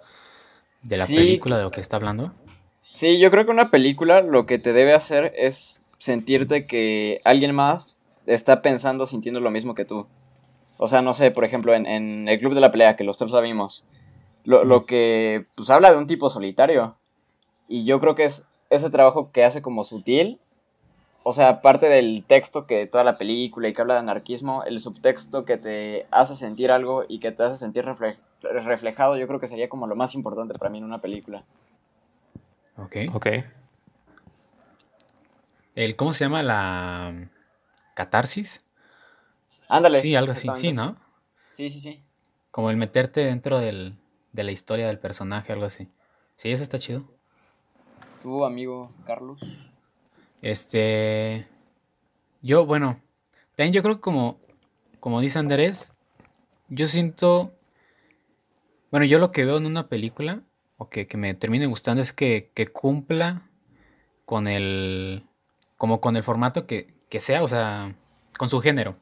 de 0.84 0.98
la 0.98 1.08
película 1.08 1.58
de 1.58 1.64
lo 1.64 1.72
que 1.72 1.82
está 1.82 1.96
hablando. 1.96 2.34
Sí, 2.92 3.20
yo 3.20 3.32
creo 3.32 3.46
que 3.46 3.52
una 3.52 3.72
película 3.72 4.22
lo 4.22 4.46
que 4.46 4.60
te 4.60 4.72
debe 4.72 4.94
hacer 4.94 5.34
es 5.36 5.85
sentirte 5.98 6.68
que 6.68 7.22
alguien 7.24 7.56
más 7.56 8.02
está 8.26 8.62
pensando, 8.62 9.06
sintiendo 9.06 9.40
lo 9.40 9.52
mismo 9.52 9.76
que 9.76 9.86
tú. 9.86 10.08
O 10.78 10.88
sea, 10.88 11.02
no 11.02 11.14
sé, 11.14 11.32
por 11.32 11.46
ejemplo, 11.46 11.74
en, 11.74 12.28
el 12.28 12.40
Club 12.40 12.54
de 12.54 12.62
la 12.62 12.72
Pelea, 12.72 12.96
que 12.96 13.04
los 13.04 13.18
tres 13.18 13.32
la 13.32 13.42
vimos, 13.42 13.86
lo, 14.44 14.86
que 14.86 15.46
pues 15.56 15.70
habla 15.70 15.92
de 15.92 15.98
un 15.98 16.08
tipo 16.08 16.30
solitario. 16.30 16.96
Y 17.68 17.86
yo 17.86 18.00
creo 18.00 18.16
que 18.16 18.26
es 18.26 18.46
ese 18.70 18.90
trabajo 18.90 19.32
que 19.32 19.44
hace 19.44 19.62
como 19.62 19.84
sutil. 19.84 20.40
O 21.24 21.34
sea, 21.34 21.50
aparte 21.50 21.88
del 21.88 22.24
texto 22.24 22.68
que 22.68 22.86
toda 22.86 23.04
la 23.04 23.18
película 23.18 23.68
y 23.68 23.74
que 23.74 23.82
habla 23.82 23.96
de 23.96 24.02
anarquismo, 24.02 24.64
el 24.64 24.80
subtexto 24.80 25.44
que 25.44 25.58
te 25.58 26.06
hace 26.12 26.36
sentir 26.36 26.70
algo 26.70 27.04
y 27.08 27.20
que 27.20 27.32
te 27.32 27.42
hace 27.42 27.58
sentir 27.58 27.84
reflejado, 28.42 29.18
yo 29.18 29.28
creo 29.28 29.40
que 29.40 29.48
sería 29.48 29.70
como 29.70 29.88
lo 29.88 29.96
más 29.96 30.14
importante 30.14 30.54
para 30.54 30.70
mí 30.70 30.78
en 30.78 30.84
una 30.84 31.02
película. 31.02 31.44
Ok. 32.78 32.98
Ok. 33.14 33.28
El, 35.76 35.96
¿Cómo 35.96 36.14
se 36.14 36.26
llama 36.26 36.42
la 36.42 37.30
catarsis? 37.94 38.64
Ándale. 39.68 40.00
Sí, 40.00 40.16
algo 40.16 40.32
así, 40.32 40.48
sí, 40.56 40.72
¿no? 40.72 40.98
Sí, 41.52 41.70
sí, 41.70 41.82
sí. 41.82 42.04
Como 42.52 42.70
el 42.70 42.78
meterte 42.78 43.26
dentro 43.26 43.60
del, 43.60 43.98
de 44.32 44.44
la 44.44 44.52
historia 44.52 44.88
del 44.88 45.00
personaje, 45.00 45.54
algo 45.54 45.66
así. 45.66 45.90
Sí, 46.38 46.52
eso 46.52 46.64
está 46.64 46.80
chido. 46.80 47.06
¿Tu 48.22 48.46
amigo 48.46 48.92
Carlos? 49.06 49.40
Este. 50.42 51.48
Yo, 52.42 52.66
bueno. 52.66 53.02
También 53.56 53.74
yo 53.74 53.84
creo 53.84 53.96
que 53.96 54.02
como, 54.02 54.40
como 55.00 55.22
dice 55.22 55.40
Andrés, 55.40 55.94
yo 56.70 56.88
siento. 56.88 57.54
Bueno, 58.92 59.06
yo 59.06 59.20
lo 59.20 59.32
que 59.32 59.46
veo 59.46 59.58
en 59.58 59.66
una 59.66 59.88
película 59.88 60.44
o 60.78 60.90
que, 60.90 61.08
me 61.16 61.34
termine 61.34 61.68
gustando 61.68 62.02
es 62.02 62.14
que, 62.14 62.52
cumpla 62.74 63.50
con 64.26 64.48
el, 64.48 65.24
como 65.78 66.02
con 66.02 66.16
el 66.16 66.24
formato 66.24 66.66
que, 66.68 66.94
sea, 67.20 67.44
o 67.44 67.48
sea, 67.48 67.96
con 68.38 68.50
su 68.50 68.60
género. 68.62 68.98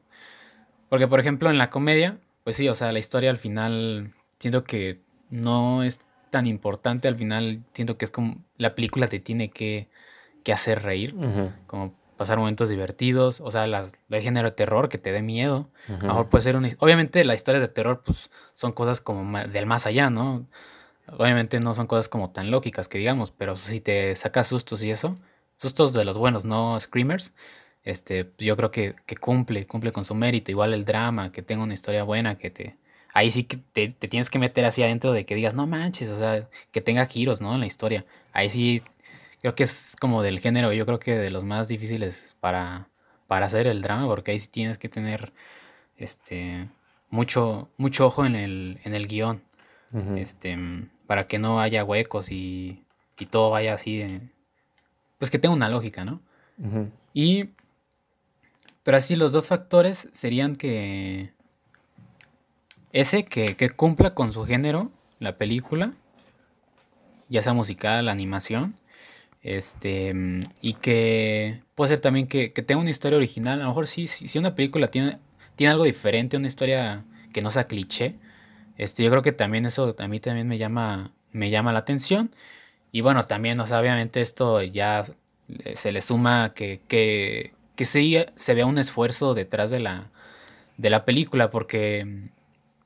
Porque, 0.88 1.08
por 1.08 1.20
ejemplo, 1.20 1.50
en 1.50 1.58
la 1.58 1.70
comedia, 1.70 2.18
pues 2.44 2.56
sí, 2.56 2.68
o 2.68 2.74
sea, 2.74 2.92
la 2.92 2.98
historia 2.98 3.30
al 3.30 3.38
final 3.38 4.14
siento 4.38 4.64
que 4.64 5.00
no 5.30 5.82
es 5.82 6.00
tan 6.30 6.46
importante, 6.46 7.08
al 7.08 7.16
final 7.16 7.64
siento 7.72 7.96
que 7.96 8.04
es 8.04 8.10
como 8.10 8.44
la 8.56 8.74
película 8.74 9.06
te 9.08 9.20
tiene 9.20 9.50
que, 9.50 9.88
hacer 10.52 10.82
reír, 10.82 11.14
como 11.66 11.94
pasar 12.16 12.38
momentos 12.38 12.68
divertidos, 12.68 13.40
o 13.40 13.50
sea, 13.50 13.66
las, 13.66 13.94
el 14.10 14.22
género 14.22 14.50
de 14.50 14.56
terror 14.56 14.88
que 14.88 14.98
te 14.98 15.10
dé 15.10 15.22
miedo. 15.22 15.70
A 15.88 15.92
lo 15.92 16.08
mejor 16.08 16.28
puede 16.28 16.42
ser 16.42 16.56
una... 16.56 16.68
Obviamente 16.78 17.24
las 17.24 17.36
historias 17.36 17.62
de 17.62 17.68
terror 17.68 18.02
pues 18.04 18.30
son 18.54 18.72
cosas 18.72 19.00
como 19.00 19.38
del 19.38 19.66
más 19.66 19.86
allá, 19.86 20.10
¿no? 20.10 20.46
Obviamente 21.18 21.60
no 21.60 21.74
son 21.74 21.86
cosas 21.86 22.08
como 22.08 22.30
tan 22.30 22.50
lógicas 22.50 22.88
que 22.88 22.98
digamos, 22.98 23.30
pero 23.30 23.56
si 23.56 23.80
te 23.80 24.14
sacas 24.16 24.46
sustos 24.46 24.82
y 24.82 24.90
eso, 24.90 25.16
sustos 25.56 25.92
de 25.92 26.04
los 26.04 26.18
buenos, 26.18 26.44
no 26.44 26.78
screamers, 26.80 27.32
este, 27.84 28.30
yo 28.38 28.56
creo 28.56 28.70
que, 28.70 28.94
cumple, 29.20 29.66
cumple 29.66 29.92
con 29.92 30.04
su 30.04 30.14
mérito. 30.14 30.50
Igual 30.50 30.74
el 30.74 30.84
drama, 30.84 31.32
que 31.32 31.42
tenga 31.42 31.62
una 31.62 31.74
historia 31.74 32.04
buena, 32.04 32.38
que 32.38 32.50
te... 32.50 32.76
Ahí 33.12 33.30
sí 33.30 33.44
que 33.44 33.58
te, 33.58 33.88
tienes 34.08 34.28
que 34.30 34.38
meter 34.38 34.64
así 34.64 34.82
adentro 34.82 35.12
de 35.12 35.24
que 35.24 35.34
digas, 35.36 35.54
no 35.54 35.66
manches, 35.66 36.08
o 36.10 36.18
sea, 36.18 36.48
que 36.72 36.80
tenga 36.80 37.06
giros, 37.06 37.40
¿no? 37.40 37.54
En 37.54 37.60
la 37.60 37.66
historia. 37.66 38.04
Ahí 38.32 38.50
sí, 38.50 38.82
creo 39.40 39.54
que 39.54 39.64
es 39.64 39.96
como 40.00 40.22
del 40.22 40.40
género, 40.40 40.72
yo 40.72 40.84
creo 40.86 40.98
que 40.98 41.16
de 41.16 41.30
los 41.30 41.44
más 41.44 41.68
difíciles 41.68 42.36
para, 42.40 42.88
para 43.28 43.46
hacer 43.46 43.68
el 43.68 43.82
drama, 43.82 44.06
porque 44.08 44.32
ahí 44.32 44.40
sí 44.40 44.48
tienes 44.48 44.78
que 44.78 44.88
tener, 44.88 45.32
este, 45.96 46.68
mucho, 47.10 47.68
mucho 47.76 48.06
ojo 48.06 48.26
en 48.26 48.34
el, 48.36 48.80
en 48.84 48.94
el 48.94 49.06
guion. 49.06 49.42
Este 50.16 50.58
para 51.06 51.26
que 51.26 51.38
no 51.38 51.60
haya 51.60 51.84
huecos 51.84 52.30
y, 52.30 52.84
todo 53.30 53.50
vaya 53.50 53.74
así, 53.74 54.04
pues 55.18 55.30
que 55.30 55.38
tenga 55.38 55.54
una 55.54 55.68
lógica, 55.68 56.04
¿no? 56.04 56.20
Y, 57.12 57.50
pero 58.82 58.96
así 58.96 59.16
los 59.16 59.32
dos 59.32 59.46
factores 59.46 60.08
serían 60.12 60.56
que 60.56 61.32
ese 62.92 63.24
que, 63.24 63.70
cumpla 63.70 64.14
con 64.14 64.32
su 64.32 64.44
género, 64.44 64.92
la 65.18 65.36
película, 65.36 65.92
ya 67.28 67.42
sea 67.42 67.52
musical, 67.52 68.08
animación, 68.08 68.74
este, 69.42 70.14
y 70.60 70.74
que 70.74 71.60
puede 71.74 71.90
ser 71.90 72.00
también 72.00 72.28
que, 72.28 72.50
tenga 72.50 72.80
una 72.80 72.90
historia 72.90 73.16
original. 73.16 73.60
A 73.60 73.64
lo 73.64 73.68
mejor 73.70 73.88
sí, 73.88 74.06
si, 74.06 74.38
una 74.38 74.54
película 74.54 74.88
tiene, 74.88 75.18
tiene 75.56 75.72
algo 75.72 75.84
diferente, 75.84 76.36
una 76.36 76.46
historia 76.46 77.04
que 77.32 77.42
no 77.42 77.50
sea 77.50 77.66
cliché, 77.66 78.14
este, 78.76 79.02
yo 79.02 79.10
creo 79.10 79.22
que 79.22 79.32
también 79.32 79.66
eso 79.66 79.94
a 79.98 80.08
mí 80.08 80.20
también 80.20 80.48
me 80.48 80.58
llama, 80.58 81.12
me 81.32 81.50
llama 81.50 81.72
la 81.72 81.80
atención. 81.80 82.30
Y 82.94 83.00
bueno, 83.00 83.26
también, 83.26 83.58
o 83.58 83.66
sea, 83.66 83.80
obviamente 83.80 84.20
esto 84.20 84.62
ya 84.62 85.04
se 85.74 85.90
le 85.90 86.00
suma 86.00 86.52
que, 86.54 86.80
que, 86.86 87.52
que 87.74 87.86
se, 87.86 88.32
se 88.36 88.54
vea 88.54 88.66
un 88.66 88.78
esfuerzo 88.78 89.34
detrás 89.34 89.72
de 89.72 89.80
la, 89.80 90.12
de 90.76 90.90
la 90.90 91.04
película, 91.04 91.50
porque 91.50 92.28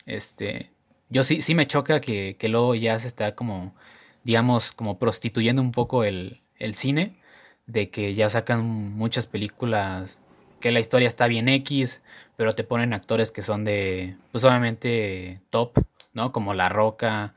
este, 0.06 0.70
yo 1.10 1.22
sí, 1.22 1.42
sí 1.42 1.54
me 1.54 1.66
choca 1.66 2.00
que, 2.00 2.36
que 2.38 2.48
luego 2.48 2.74
ya 2.74 2.98
se 2.98 3.06
está 3.06 3.34
como, 3.34 3.74
digamos, 4.24 4.72
como 4.72 4.98
prostituyendo 4.98 5.60
un 5.60 5.72
poco 5.72 6.04
el, 6.04 6.40
el 6.56 6.74
cine, 6.74 7.20
de 7.66 7.90
que 7.90 8.14
ya 8.14 8.30
sacan 8.30 8.64
muchas 8.64 9.26
películas 9.26 10.22
que 10.58 10.72
la 10.72 10.80
historia 10.80 11.06
está 11.06 11.26
bien 11.26 11.50
X, 11.50 12.02
pero 12.38 12.54
te 12.54 12.64
ponen 12.64 12.94
actores 12.94 13.30
que 13.30 13.42
son 13.42 13.62
de, 13.62 14.16
pues 14.32 14.42
obviamente 14.44 15.42
top, 15.50 15.78
¿no? 16.14 16.32
Como 16.32 16.54
La 16.54 16.70
Roca, 16.70 17.34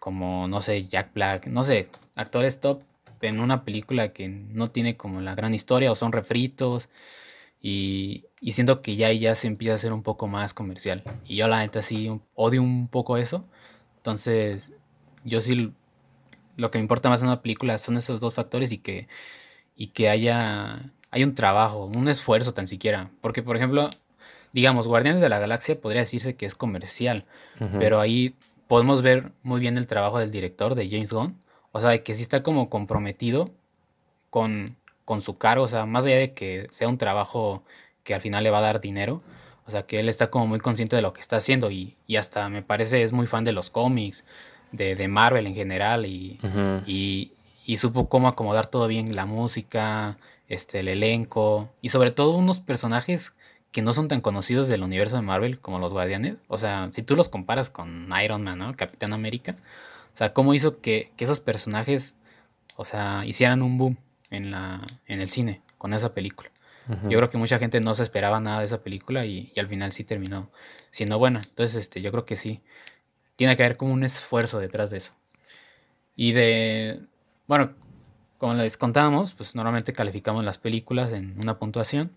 como, 0.00 0.48
no 0.48 0.62
sé, 0.62 0.86
Jack 0.86 1.12
Black, 1.12 1.46
no 1.48 1.62
sé, 1.62 1.88
actores 2.16 2.60
top 2.60 2.82
en 3.20 3.40
una 3.40 3.64
película 3.64 4.12
que 4.12 4.28
no 4.28 4.70
tiene 4.70 4.96
como 4.96 5.20
la 5.20 5.34
gran 5.34 5.54
historia 5.54 5.92
o 5.92 5.94
son 5.94 6.12
refritos. 6.12 6.88
Y, 7.62 8.26
y 8.40 8.52
siento 8.52 8.82
que 8.82 8.96
ya 8.96 9.12
ya 9.12 9.34
se 9.34 9.46
empieza 9.46 9.72
a 9.72 9.76
hacer 9.76 9.92
un 9.92 10.02
poco 10.02 10.26
más 10.26 10.54
comercial. 10.54 11.02
Y 11.26 11.36
yo 11.36 11.48
la 11.48 11.60
neta 11.60 11.82
sí 11.82 12.20
odio 12.34 12.62
un 12.62 12.88
poco 12.88 13.16
eso. 13.16 13.44
Entonces, 13.96 14.72
yo 15.24 15.40
sí 15.40 15.72
lo 16.56 16.70
que 16.70 16.78
me 16.78 16.82
importa 16.82 17.08
más 17.08 17.22
en 17.22 17.28
una 17.28 17.42
película 17.42 17.78
son 17.78 17.96
esos 17.96 18.20
dos 18.20 18.34
factores 18.34 18.72
y 18.72 18.78
que, 18.78 19.08
y 19.74 19.88
que 19.88 20.08
haya, 20.08 20.92
hay 21.10 21.24
un 21.24 21.34
trabajo, 21.34 21.86
un 21.86 22.08
esfuerzo 22.08 22.54
tan 22.54 22.66
siquiera. 22.66 23.10
Porque, 23.20 23.42
por 23.42 23.56
ejemplo, 23.56 23.90
digamos, 24.52 24.86
Guardianes 24.86 25.20
de 25.20 25.28
la 25.28 25.38
Galaxia 25.38 25.80
podría 25.80 26.02
decirse 26.02 26.36
que 26.36 26.46
es 26.46 26.54
comercial, 26.54 27.26
pero 27.78 28.00
ahí 28.00 28.34
podemos 28.68 29.02
ver 29.02 29.32
muy 29.42 29.60
bien 29.60 29.76
el 29.76 29.86
trabajo 29.86 30.18
del 30.18 30.30
director, 30.30 30.74
de 30.74 30.88
James 30.88 31.12
Gunn. 31.12 31.36
O 31.76 31.80
sea, 31.80 31.90
de 31.90 32.02
que 32.02 32.14
sí 32.14 32.22
está 32.22 32.42
como 32.42 32.70
comprometido 32.70 33.50
con, 34.30 34.76
con 35.04 35.20
su 35.20 35.36
cargo, 35.36 35.64
o 35.64 35.68
sea, 35.68 35.84
más 35.84 36.06
allá 36.06 36.16
de 36.16 36.32
que 36.32 36.66
sea 36.70 36.88
un 36.88 36.96
trabajo 36.96 37.62
que 38.02 38.14
al 38.14 38.22
final 38.22 38.44
le 38.44 38.50
va 38.50 38.58
a 38.58 38.62
dar 38.62 38.80
dinero, 38.80 39.20
o 39.66 39.70
sea, 39.70 39.82
que 39.82 40.00
él 40.00 40.08
está 40.08 40.30
como 40.30 40.46
muy 40.46 40.58
consciente 40.58 40.96
de 40.96 41.02
lo 41.02 41.12
que 41.12 41.20
está 41.20 41.36
haciendo 41.36 41.70
y, 41.70 41.94
y 42.06 42.16
hasta 42.16 42.48
me 42.48 42.62
parece 42.62 43.02
es 43.02 43.12
muy 43.12 43.26
fan 43.26 43.44
de 43.44 43.52
los 43.52 43.68
cómics, 43.68 44.24
de, 44.72 45.06
Marvel 45.06 45.46
en 45.46 45.54
general 45.54 46.06
y, 46.06 46.40
y, 46.86 47.76
supo 47.76 48.08
cómo 48.08 48.28
acomodar 48.28 48.68
todo 48.68 48.86
bien, 48.88 49.14
la 49.14 49.26
música, 49.26 50.16
este, 50.48 50.80
el 50.80 50.88
elenco 50.88 51.68
y 51.82 51.90
sobre 51.90 52.10
todo 52.10 52.38
unos 52.38 52.58
personajes 52.58 53.34
que 53.70 53.82
no 53.82 53.92
son 53.92 54.08
tan 54.08 54.22
conocidos 54.22 54.68
del 54.68 54.82
universo 54.82 55.16
de 55.16 55.22
Marvel 55.22 55.60
como 55.60 55.78
los 55.78 55.92
Guardianes. 55.92 56.36
O 56.48 56.56
sea, 56.56 56.88
si 56.92 57.02
tú 57.02 57.16
los 57.16 57.28
comparas 57.28 57.68
con 57.68 58.08
Iron 58.24 58.42
Man, 58.44 58.58
¿no? 58.60 58.74
Capitán 58.76 59.12
América. 59.12 59.56
O 60.16 60.18
sea, 60.18 60.32
cómo 60.32 60.54
hizo 60.54 60.80
que, 60.80 61.12
esos 61.18 61.40
personajes, 61.40 62.14
o 62.76 62.86
sea, 62.86 63.26
hicieran 63.26 63.60
un 63.60 63.76
boom 63.76 63.98
en, 64.30 64.50
la, 64.50 64.80
en 65.04 65.20
el 65.20 65.28
cine 65.28 65.60
con 65.76 65.92
esa 65.92 66.14
película. 66.14 66.50
Yo 67.02 67.18
creo 67.18 67.28
que 67.28 67.36
mucha 67.36 67.58
gente 67.58 67.80
no 67.80 67.94
se 67.94 68.02
esperaba 68.02 68.40
nada 68.40 68.60
de 68.60 68.64
esa 68.64 68.80
película 68.80 69.26
y, 69.26 69.52
y, 69.54 69.60
al 69.60 69.68
final 69.68 69.92
sí 69.92 70.04
terminó 70.04 70.50
siendo 70.90 71.18
buena. 71.18 71.42
Entonces, 71.46 71.76
este, 71.76 72.00
yo 72.00 72.10
creo 72.12 72.24
que 72.24 72.36
sí 72.36 72.62
tiene 73.34 73.56
que 73.56 73.64
haber 73.64 73.76
como 73.76 73.92
un 73.92 74.04
esfuerzo 74.04 74.58
detrás 74.58 74.90
de 74.90 74.98
eso. 74.98 75.12
Y 76.14 76.32
de, 76.32 77.02
bueno, 77.46 77.74
como 78.38 78.54
les 78.54 78.78
contábamos, 78.78 79.34
pues 79.34 79.54
normalmente 79.54 79.92
calificamos 79.92 80.44
las 80.44 80.56
películas 80.56 81.12
en 81.12 81.36
una 81.42 81.58
puntuación. 81.58 82.10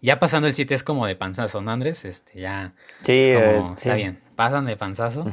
Ya 0.00 0.20
pasando 0.20 0.46
el 0.46 0.54
7 0.54 0.76
es 0.76 0.84
como 0.84 1.06
de 1.06 1.16
panzazo, 1.16 1.60
¿no, 1.60 1.72
Andrés? 1.72 2.04
Este, 2.04 2.38
ya. 2.38 2.74
Sí, 3.02 3.14
eh, 3.14 3.64
está 3.76 3.94
bien. 3.96 4.20
Pasan 4.36 4.64
de 4.64 4.76
panzazo. 4.76 5.24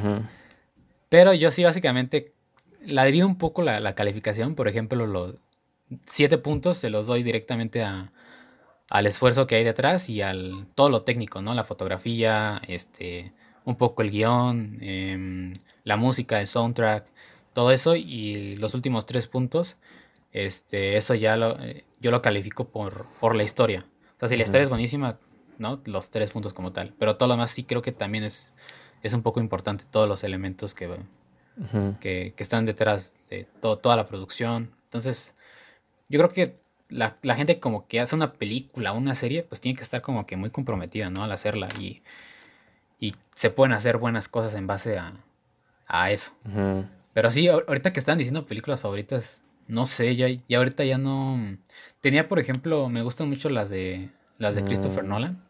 Pero 1.09 1.33
yo 1.33 1.51
sí, 1.51 1.63
básicamente, 1.63 2.33
la 2.85 3.05
divido 3.05 3.27
un 3.27 3.37
poco 3.37 3.61
la, 3.61 3.95
calificación. 3.95 4.55
Por 4.55 4.67
ejemplo, 4.67 5.05
los 5.07 5.35
7 6.05 6.37
puntos 6.37 6.77
se 6.77 6.89
los 6.89 7.07
doy 7.07 7.23
directamente 7.23 7.83
a, 7.83 8.11
al 8.89 9.07
esfuerzo 9.07 9.47
que 9.47 9.55
hay 9.55 9.63
detrás 9.63 10.09
y 10.09 10.21
al 10.21 10.67
todo 10.75 10.89
lo 10.89 11.03
técnico, 11.03 11.41
¿no? 11.41 11.53
La 11.53 11.63
fotografía, 11.63 12.61
este, 12.67 13.33
un 13.65 13.75
poco 13.75 14.01
el 14.01 14.11
guion, 14.11 14.77
em, 14.81 15.53
la 15.83 15.97
música, 15.97 16.39
el 16.39 16.47
soundtrack, 16.47 17.05
todo 17.53 17.71
eso 17.71 17.95
y 17.95 18.55
los 18.57 18.73
últimos 18.73 19.05
tres 19.05 19.27
puntos, 19.27 19.77
este, 20.31 20.97
eso 20.97 21.15
ya 21.15 21.37
lo, 21.37 21.59
eh, 21.63 21.85
yo 22.01 22.11
lo 22.11 22.21
califico 22.21 22.65
por, 22.69 23.05
por 23.19 23.35
la 23.35 23.43
historia. 23.43 23.85
O 24.17 24.19
sea, 24.19 24.27
si 24.29 24.37
la 24.37 24.43
historia 24.43 24.63
es 24.63 24.69
buenísima, 24.69 25.17
¿no? 25.57 25.81
Los 25.85 26.09
tres 26.09 26.31
puntos 26.31 26.53
como 26.53 26.71
tal. 26.71 26.93
Pero 26.99 27.15
todo 27.17 27.27
lo 27.27 27.35
demás 27.35 27.51
sí 27.51 27.63
creo 27.63 27.81
que 27.81 27.91
también 27.91 28.23
es, 28.23 28.53
es 29.05 29.13
un 29.13 29.21
poco 29.21 29.39
importante, 29.39 29.85
todos 29.89 30.07
los 30.07 30.23
elementos 30.23 30.73
que, 30.73 30.89
que, 31.99 32.33
están 32.37 32.65
detrás 32.65 33.13
de 33.29 33.47
toda 33.59 33.95
la 33.95 34.07
producción. 34.07 34.71
Entonces, 34.85 35.35
yo 36.09 36.19
creo 36.19 36.29
que 36.29 36.57
la, 36.89 37.15
la, 37.21 37.35
gente 37.35 37.59
como 37.59 37.87
que 37.87 37.99
hace 37.99 38.15
una 38.15 38.33
película, 38.33 38.93
una 38.93 39.15
serie, 39.15 39.43
pues 39.43 39.61
tiene 39.61 39.77
que 39.77 39.83
estar 39.83 40.01
como 40.01 40.25
que 40.25 40.37
muy 40.37 40.49
comprometida, 40.49 41.09
¿no? 41.09 41.23
Al 41.23 41.31
hacerla. 41.31 41.67
Y 41.79 42.01
y 42.99 43.13
se 43.35 43.49
pueden 43.49 43.73
hacer 43.73 43.97
buenas 43.97 44.27
cosas 44.27 44.53
en 44.55 44.67
base 44.67 44.97
a, 44.97 45.13
a 45.87 46.11
eso. 46.11 46.31
Pero 47.13 47.31
sí, 47.31 47.47
ahorita 47.47 47.93
que 47.93 47.99
están 47.99 48.17
diciendo 48.17 48.45
películas 48.45 48.81
favoritas, 48.81 49.43
no 49.67 49.85
sé, 49.85 50.15
ya, 50.15 50.27
ya 50.47 50.57
ahorita 50.57 50.83
ya 50.83 50.97
no... 50.97 51.57
Tenía, 52.01 52.27
por 52.27 52.39
ejemplo, 52.39 52.89
me 52.89 53.01
gustan 53.01 53.29
mucho 53.29 53.49
las 53.49 53.69
de 53.69 54.09
las 54.37 54.55
de 54.55 54.63
Christopher 54.63 55.03
mm. 55.03 55.07
Nolan. 55.07 55.43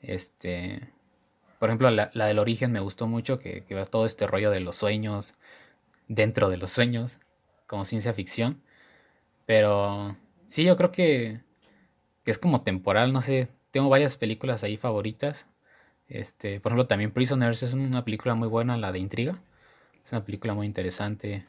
Este, 0.00 0.92
por 1.58 1.68
ejemplo, 1.68 1.90
la, 1.90 2.10
la, 2.14 2.26
del 2.26 2.38
origen 2.38 2.72
me 2.72 2.80
gustó 2.80 3.06
mucho, 3.06 3.38
que, 3.38 3.64
que 3.64 3.74
va 3.74 3.84
todo 3.84 4.06
este 4.06 4.26
rollo 4.26 4.50
de 4.50 4.60
los 4.60 4.76
sueños, 4.76 5.34
dentro 6.08 6.48
de 6.48 6.56
los 6.56 6.70
sueños, 6.70 7.20
como 7.66 7.84
ciencia 7.84 8.12
ficción. 8.12 8.62
Pero 9.46 10.16
sí, 10.46 10.64
yo 10.64 10.76
creo 10.76 10.90
que, 10.90 11.40
que 12.24 12.30
es 12.30 12.38
como 12.38 12.62
temporal, 12.62 13.12
no 13.12 13.20
sé. 13.20 13.48
Tengo 13.70 13.88
varias 13.88 14.16
películas 14.16 14.64
ahí 14.64 14.76
favoritas. 14.76 15.46
Este, 16.08 16.60
por 16.60 16.72
ejemplo, 16.72 16.86
también 16.86 17.12
Prisoners 17.12 17.62
es 17.62 17.74
una 17.74 18.04
película 18.04 18.34
muy 18.34 18.48
buena, 18.48 18.76
la 18.76 18.92
de 18.92 18.98
intriga. 18.98 19.38
Es 20.04 20.12
una 20.12 20.24
película 20.24 20.54
muy 20.54 20.66
interesante. 20.66 21.44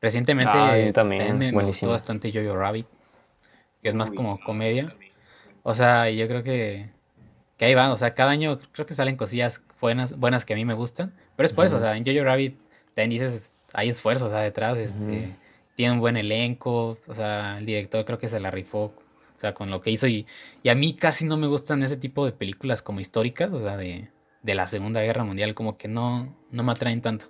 Recientemente 0.00 0.50
ah, 0.52 0.92
también, 0.92 1.38
me, 1.38 1.52
gustó 1.52 1.90
bastante 1.90 2.32
Jojo 2.32 2.56
Rabbit, 2.56 2.86
que 3.82 3.88
es 3.88 3.94
más 3.94 4.10
como 4.10 4.40
comedia. 4.40 4.96
O 5.62 5.74
sea, 5.74 6.10
yo 6.10 6.26
creo 6.26 6.42
que, 6.42 6.90
que 7.62 7.66
ahí 7.66 7.74
van. 7.76 7.92
O 7.92 7.96
sea, 7.96 8.12
cada 8.12 8.32
año 8.32 8.58
creo 8.72 8.86
que 8.86 8.94
salen 8.94 9.14
cosillas 9.14 9.62
buenas, 9.80 10.18
buenas 10.18 10.44
que 10.44 10.52
a 10.52 10.56
mí 10.56 10.64
me 10.64 10.74
gustan. 10.74 11.12
Pero 11.36 11.46
es 11.46 11.52
por 11.52 11.64
eso, 11.64 11.76
o 11.76 11.80
sea, 11.80 11.96
en 11.96 12.04
Jojo 12.04 12.24
Rabbit 12.24 12.58
también 12.92 13.22
dices, 13.22 13.52
hay 13.72 13.88
esfuerzos 13.88 14.26
o 14.26 14.30
sea, 14.30 14.40
detrás. 14.40 14.76
Este, 14.78 15.36
Tiene 15.76 15.92
un 15.92 16.00
buen 16.00 16.16
elenco. 16.16 16.98
O 17.06 17.14
sea, 17.14 17.58
el 17.58 17.64
director 17.64 18.04
creo 18.04 18.18
que 18.18 18.26
se 18.26 18.40
la 18.40 18.50
rifó 18.50 18.92
sea, 19.36 19.54
con 19.54 19.70
lo 19.70 19.80
que 19.80 19.92
hizo. 19.92 20.08
Y, 20.08 20.26
y 20.64 20.70
a 20.70 20.74
mí 20.74 20.94
casi 20.94 21.24
no 21.24 21.36
me 21.36 21.46
gustan 21.46 21.84
ese 21.84 21.96
tipo 21.96 22.26
de 22.26 22.32
películas 22.32 22.82
como 22.82 22.98
históricas, 22.98 23.52
o 23.52 23.60
sea, 23.60 23.76
de, 23.76 24.08
de 24.42 24.54
la 24.56 24.66
Segunda 24.66 25.00
Guerra 25.00 25.22
Mundial, 25.22 25.54
como 25.54 25.76
que 25.76 25.86
no, 25.86 26.34
no 26.50 26.62
me 26.64 26.72
atraen 26.72 27.00
tanto. 27.00 27.26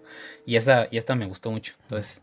Y 0.46 0.56
esa, 0.56 0.88
y 0.90 0.96
esta 0.96 1.14
me 1.14 1.26
gustó 1.26 1.50
mucho. 1.50 1.74
Entonces, 1.82 2.22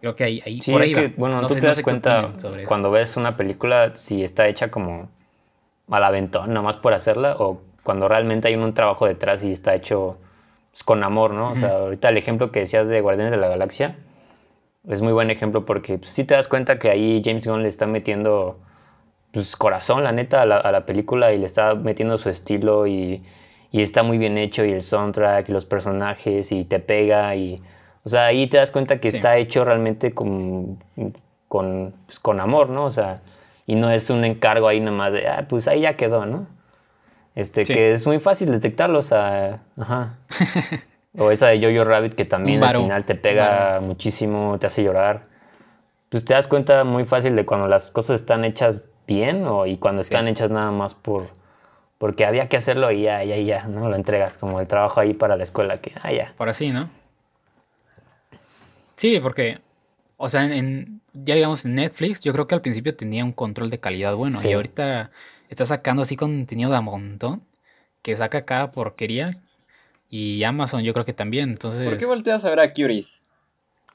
creo 0.00 0.14
que 0.14 0.24
ahí, 0.24 0.42
ahí 0.46 0.60
por 0.64 0.80
ahí 0.80 0.94
que, 0.94 1.08
Bueno, 1.08 1.46
tú 1.46 1.54
te 1.54 1.60
das 1.60 1.82
cuenta 1.82 2.32
cuando 2.66 2.90
ves 2.90 3.18
una 3.18 3.36
película 3.36 3.96
si 3.96 4.22
está 4.22 4.48
hecha 4.48 4.70
como 4.70 5.10
al 5.90 6.04
aventón, 6.04 6.52
nomás 6.52 6.76
por 6.76 6.94
hacerla, 6.94 7.36
o 7.38 7.60
cuando 7.82 8.08
realmente 8.08 8.48
hay 8.48 8.54
un, 8.54 8.74
trabajo 8.74 9.06
detrás 9.06 9.42
y 9.44 9.52
está 9.52 9.74
hecho 9.74 10.18
pues, 10.70 10.84
con 10.84 11.02
amor, 11.02 11.32
¿no? 11.32 11.50
O 11.50 11.54
sea, 11.54 11.70
ahorita 11.78 12.08
el 12.10 12.16
ejemplo 12.16 12.52
que 12.52 12.60
decías 12.60 12.88
de 12.88 13.00
Guardianes 13.00 13.32
de 13.32 13.38
la 13.38 13.48
Galaxia 13.48 13.96
es 14.88 15.02
muy 15.02 15.12
buen 15.12 15.30
ejemplo 15.30 15.64
porque 15.64 15.98
pues, 15.98 16.10
sí 16.12 16.24
te 16.24 16.34
das 16.34 16.48
cuenta 16.48 16.78
que 16.78 16.90
ahí 16.90 17.22
James 17.24 17.46
Gunn 17.46 17.62
le 17.62 17.68
está 17.68 17.86
metiendo 17.86 18.58
pues, 19.32 19.56
corazón, 19.56 20.04
la 20.04 20.12
neta, 20.12 20.42
a 20.42 20.46
la, 20.46 20.86
película 20.86 21.32
y 21.32 21.38
le 21.38 21.46
está 21.46 21.74
metiendo 21.74 22.18
su 22.18 22.28
estilo 22.28 22.86
y, 22.86 23.18
está 23.72 24.02
muy 24.02 24.18
bien 24.18 24.38
hecho 24.38 24.64
y 24.64 24.72
el 24.72 24.82
soundtrack 24.82 25.48
y 25.48 25.52
los 25.52 25.64
personajes 25.64 26.52
y 26.52 26.64
te 26.64 26.80
pega 26.80 27.34
y... 27.36 27.56
O 28.04 28.08
sea, 28.08 28.26
ahí 28.26 28.46
te 28.46 28.56
das 28.56 28.70
cuenta 28.70 29.00
que 29.00 29.08
está 29.08 29.36
hecho 29.36 29.64
realmente 29.64 30.14
con, 30.14 30.82
con, 31.46 31.94
pues, 32.06 32.18
con 32.18 32.40
amor, 32.40 32.70
¿no? 32.70 32.86
O 32.86 32.90
sea, 32.90 33.20
y 33.68 33.74
no 33.74 33.90
es 33.90 34.08
un 34.08 34.24
encargo 34.24 34.66
ahí 34.66 34.80
nomás 34.80 35.12
de, 35.12 35.28
ah, 35.28 35.44
pues 35.46 35.68
ahí 35.68 35.82
ya 35.82 35.94
quedó, 35.94 36.24
¿no? 36.24 36.46
Este, 37.34 37.64
que 37.64 37.92
es 37.92 38.06
muy 38.06 38.18
fácil 38.18 38.50
detectarlo, 38.50 38.98
o 38.98 39.02
sea, 39.02 39.56
ajá. 39.78 40.16
o 41.18 41.30
esa 41.30 41.48
de 41.48 41.60
Jojo 41.60 41.84
Rabbit 41.84 42.14
que 42.14 42.24
también 42.24 42.64
al 42.64 42.76
final 42.78 43.04
te 43.04 43.14
pega 43.14 43.80
muchísimo, 43.82 44.58
te 44.58 44.68
hace 44.68 44.82
llorar. 44.82 45.24
Pues 46.08 46.24
te 46.24 46.32
das 46.32 46.48
cuenta 46.48 46.82
muy 46.84 47.04
fácil 47.04 47.36
de 47.36 47.44
cuando 47.44 47.68
las 47.68 47.90
cosas 47.90 48.22
están 48.22 48.46
hechas 48.46 48.84
bien 49.06 49.46
o, 49.46 49.66
y 49.66 49.76
cuando 49.76 50.00
están 50.00 50.28
hechas 50.28 50.50
nada 50.50 50.70
más 50.70 50.94
por 50.94 51.28
porque 51.98 52.24
había 52.24 52.48
que 52.48 52.56
hacerlo 52.56 52.90
y 52.90 53.02
ya, 53.02 53.22
ya, 53.22 53.36
ya, 53.36 53.66
¿no? 53.66 53.90
Lo 53.90 53.96
entregas 53.96 54.38
como 54.38 54.60
el 54.60 54.66
trabajo 54.66 55.00
ahí 55.00 55.12
para 55.12 55.36
la 55.36 55.42
escuela 55.42 55.82
que, 55.82 55.92
ah, 56.02 56.10
ya. 56.10 56.32
Por 56.38 56.48
así, 56.48 56.70
¿no? 56.70 56.88
Sí, 58.96 59.20
porque, 59.20 59.58
o 60.20 60.28
sea, 60.28 60.44
en, 60.44 61.00
ya 61.14 61.36
digamos 61.36 61.64
en 61.64 61.76
Netflix, 61.76 62.20
yo 62.20 62.32
creo 62.32 62.48
que 62.48 62.56
al 62.56 62.60
principio 62.60 62.94
tenía 62.94 63.24
un 63.24 63.32
control 63.32 63.70
de 63.70 63.78
calidad 63.78 64.16
bueno 64.16 64.40
y 64.42 64.52
ahorita 64.52 65.10
está 65.48 65.64
sacando 65.64 66.02
así 66.02 66.16
contenido 66.16 66.72
de 66.72 66.80
montón 66.80 67.42
que 68.02 68.16
saca 68.16 68.44
cada 68.44 68.72
porquería 68.72 69.38
y 70.10 70.42
Amazon 70.42 70.82
yo 70.82 70.92
creo 70.92 71.04
que 71.04 71.12
también, 71.12 71.50
entonces... 71.50 71.84
¿Por 71.84 71.98
qué 71.98 72.06
volteas 72.06 72.44
a 72.44 72.50
ver 72.50 72.58
a 72.58 72.72
Curies? 72.72 73.24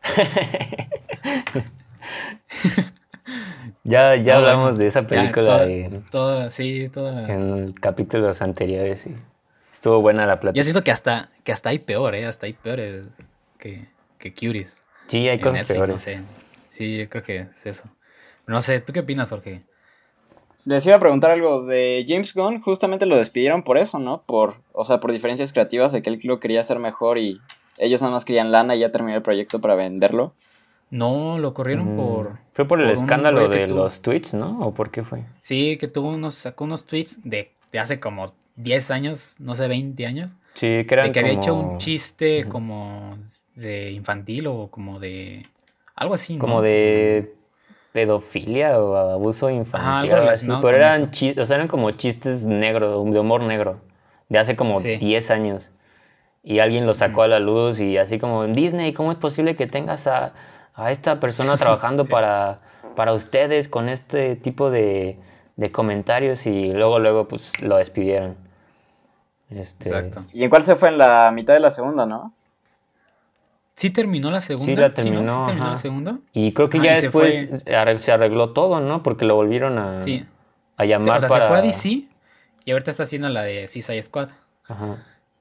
ya 3.83 4.15
ya 4.15 4.37
hablamos 4.37 4.77
de 4.77 4.87
esa 4.87 5.05
película 5.05 5.67
todo, 6.09 6.49
sí, 6.51 6.89
en 7.27 7.73
capítulos 7.73 8.41
anteriores 8.41 9.07
y 9.07 9.15
estuvo 9.73 9.99
buena 10.01 10.25
la 10.25 10.39
plata. 10.39 10.55
Yo 10.55 10.63
siento 10.63 10.85
que 10.85 10.91
hasta, 10.91 11.31
que 11.43 11.51
hasta 11.51 11.69
hay 11.69 11.79
peor, 11.79 12.15
¿eh? 12.15 12.25
Hasta 12.25 12.45
hay 12.45 12.53
peores 12.53 13.09
que, 13.57 13.87
que 14.19 14.33
Curies. 14.33 14.82
Sí, 15.07 15.27
hay 15.27 15.39
cosas 15.39 15.63
peores. 15.65 16.09
Sí, 16.67 16.97
yo 16.97 17.09
creo 17.09 17.23
que 17.23 17.37
es 17.39 17.65
eso. 17.65 17.83
No 18.47 18.61
sé, 18.61 18.79
¿tú 18.81 18.93
qué 18.93 19.01
opinas, 19.01 19.29
Jorge? 19.29 19.63
Les 20.65 20.85
iba 20.85 20.95
a 20.95 20.99
preguntar 20.99 21.31
algo 21.31 21.65
de 21.65 22.05
James 22.07 22.33
Gunn, 22.33 22.61
justamente 22.61 23.05
lo 23.05 23.17
despidieron 23.17 23.63
por 23.63 23.77
eso, 23.77 23.99
¿no? 23.99 24.23
Por, 24.23 24.55
o 24.71 24.85
sea, 24.85 24.99
por 24.99 25.11
diferencias 25.11 25.51
creativas 25.51 25.91
de 25.91 26.01
que 26.01 26.09
él 26.09 26.19
lo 26.23 26.39
quería 26.39 26.61
hacer 26.61 26.79
mejor 26.79 27.17
y 27.17 27.41
ellos 27.77 28.01
nada 28.01 28.13
más 28.13 28.23
querían 28.23 28.51
lana 28.51 28.75
y 28.75 28.79
ya 28.79 28.91
terminó 28.91 29.17
el 29.17 29.23
proyecto 29.23 29.59
para 29.59 29.75
venderlo. 29.75 30.33
No, 30.89 31.39
lo 31.39 31.53
corrieron 31.53 31.95
mm. 31.95 31.97
por. 31.97 32.37
Fue 32.53 32.65
por 32.65 32.79
el 32.79 32.89
escándalo 32.91 33.49
de 33.49 33.67
los 33.67 34.01
tweets, 34.01 34.35
¿no? 34.35 34.59
¿O 34.59 34.73
por 34.73 34.89
qué 34.89 35.03
fue? 35.03 35.25
Sí, 35.39 35.77
que 35.77 35.87
tuvo 35.87 36.09
unos, 36.09 36.35
sacó 36.35 36.63
unos 36.63 36.85
tweets 36.85 37.19
de, 37.23 37.51
de 37.71 37.79
hace 37.79 37.99
como 37.99 38.33
10 38.55 38.91
años, 38.91 39.35
no 39.39 39.55
sé, 39.55 39.67
20 39.67 40.05
años. 40.05 40.35
Sí, 40.53 40.85
que 40.85 40.87
eran 40.91 41.07
De 41.07 41.11
que 41.11 41.19
había 41.19 41.33
hecho 41.33 41.55
un 41.55 41.77
chiste 41.77 42.45
como 42.45 43.17
de 43.55 43.91
infantil 43.91 44.47
o 44.47 44.67
como 44.69 44.99
de. 44.99 45.45
Algo 45.95 46.15
así, 46.15 46.35
¿no? 46.35 46.39
Como 46.39 46.61
de 46.61 47.35
pedofilia 47.93 48.79
o 48.79 48.95
abuso 48.95 49.49
infantil. 49.49 50.11
algo 50.11 50.29
así. 50.29 50.47
Pero 50.61 50.75
eran, 50.75 51.11
o 51.37 51.45
sea, 51.45 51.55
eran 51.55 51.67
como 51.67 51.91
chistes 51.91 52.45
negros, 52.45 53.05
de 53.11 53.19
humor 53.19 53.43
negro, 53.43 53.79
de 54.29 54.39
hace 54.39 54.55
como 54.55 54.81
10 54.81 55.31
años. 55.31 55.69
Y 56.41 56.59
alguien 56.59 56.85
lo 56.85 56.93
sacó 56.93 57.21
a 57.21 57.27
la 57.27 57.39
luz 57.39 57.79
y 57.79 57.97
así 57.97 58.19
como, 58.19 58.43
en 58.43 58.53
Disney, 58.53 58.91
¿cómo 58.91 59.11
es 59.13 59.17
posible 59.17 59.55
que 59.55 59.67
tengas 59.67 60.07
a, 60.07 60.33
a 60.73 60.91
esta 60.91 61.21
persona 61.21 61.55
trabajando 61.57 62.03
para, 62.03 62.59
para 62.95 63.13
ustedes 63.13 63.69
con 63.69 63.87
este 63.87 64.35
tipo 64.35 64.69
de, 64.69 65.19
de, 65.55 65.71
comentarios? 65.71 66.45
Y 66.47 66.73
luego, 66.73 66.99
luego, 66.99 67.27
pues 67.27 67.61
lo 67.61 67.77
despidieron. 67.77 68.35
Este... 69.49 69.87
Exacto. 69.87 70.25
¿Y 70.33 70.43
en 70.43 70.49
cuál 70.49 70.63
se 70.63 70.75
fue? 70.75 70.89
En 70.89 70.97
la 70.97 71.31
mitad 71.31 71.53
de 71.53 71.59
la 71.59 71.71
segunda, 71.71 72.05
¿no? 72.07 72.33
Sí 73.75 73.89
terminó 73.89 74.29
la 74.29 74.41
segunda. 74.41 74.71
Sí, 74.71 74.75
la 74.75 74.93
terminó. 74.93 75.45
terminó 75.45 75.71
la 75.71 75.77
segunda? 75.77 76.19
Y 76.31 76.51
creo 76.53 76.69
que 76.69 76.79
ya 76.79 76.99
después 76.99 77.63
se, 77.97 78.11
arregló 78.11 78.51
todo, 78.51 78.79
¿no? 78.79 79.03
Porque 79.03 79.25
lo 79.25 79.35
volvieron 79.35 79.77
a, 79.79 79.99
a 80.77 80.85
llamar 80.85 81.17
o 81.17 81.19
sea, 81.19 81.29
para... 81.29 81.45
se 81.45 81.47
fue 81.49 81.57
a 81.57 81.61
DC 81.61 82.07
y 82.65 82.71
ahorita 82.71 82.91
está 82.91 83.03
haciendo 83.03 83.29
la 83.29 83.43
de 83.43 83.67
Suicide 83.67 84.01
Squad. 84.01 84.29
Ajá. 84.67 84.97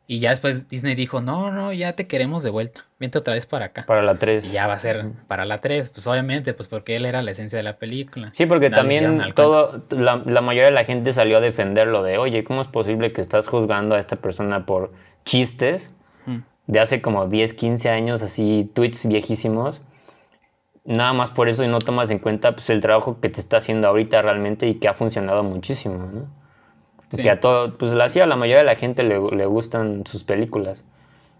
Y 0.07 0.18
ya 0.18 0.30
después 0.30 0.68
Disney 0.68 0.95
dijo, 0.95 1.20
no, 1.20 1.51
no, 1.51 1.72
ya 1.72 1.95
te 1.95 2.07
queremos 2.07 2.43
de 2.43 2.51
vuelta. 2.51 2.85
Vente 2.99 3.18
otra 3.18 3.35
vez 3.35 3.47
para 3.47 3.66
acá. 3.66 3.87
Para 3.87 4.03
la 4.03 4.16
3. 4.16 4.45
Y 4.45 4.51
ya 4.51 4.66
va 4.66 4.74
a 4.74 4.78
ser 4.78 5.07
para 5.28 5.45
la 5.47 5.59
3. 5.59 5.91
Pues 5.91 6.07
obviamente, 6.07 6.53
pues 6.55 6.68
porque 6.68 6.97
él 6.97 7.07
era 7.07 7.22
la 7.22 7.30
esencia 7.30 7.57
de 7.57 7.62
la 7.62 7.78
película. 7.78 8.30
Sí, 8.33 8.47
porque 8.47 8.68
también 8.68 9.22
todo, 9.35 9.85
la, 9.91 10.22
la, 10.26 10.41
mayoría 10.41 10.66
de 10.66 10.72
la 10.72 10.85
gente 10.85 11.12
salió 11.12 11.39
a 11.39 11.41
defenderlo 11.41 12.03
de, 12.03 12.18
oye, 12.18 12.43
¿cómo 12.45 12.61
es 12.61 12.68
posible 12.68 13.12
que 13.12 13.20
estás 13.20 13.47
juzgando 13.47 13.95
a 13.95 13.99
esta 13.99 14.16
persona 14.16 14.66
por 14.66 14.93
chistes? 15.24 15.95
De 16.67 16.81
hace 16.81 17.01
como 17.01 17.27
10, 17.27 17.55
15 17.55 17.89
años, 17.91 18.23
así 18.23 18.71
tweets 18.75 19.07
viejísimos. 19.07 19.83
Nada 20.85 21.13
más 21.13 21.31
por 21.31 21.49
eso 21.49 21.63
y 21.63 21.69
no 21.69 21.79
tomas 21.79 22.11
en 22.11 22.19
cuenta 22.19 22.53
pues, 22.53 22.69
el 22.71 22.81
trabajo 22.81 23.21
que 23.21 23.29
te 23.29 23.41
está 23.41 23.59
haciendo 23.59 23.89
ahorita 23.89 24.21
realmente 24.23 24.67
y 24.67 24.75
que 24.75 24.89
ha 24.89 24.95
funcionado 24.95 25.45
muchísimo, 25.45 26.11
¿no? 26.13 26.43
Que 27.15 27.29
a 27.29 27.41
todo, 27.41 27.77
pues 27.77 27.93
la, 27.93 28.07
a 28.07 28.27
la 28.27 28.37
mayoría 28.37 28.59
de 28.59 28.65
la 28.65 28.75
gente 28.75 29.03
le, 29.03 29.21
le, 29.21 29.45
gustan 29.45 30.05
sus 30.07 30.25
películas. 30.25 30.83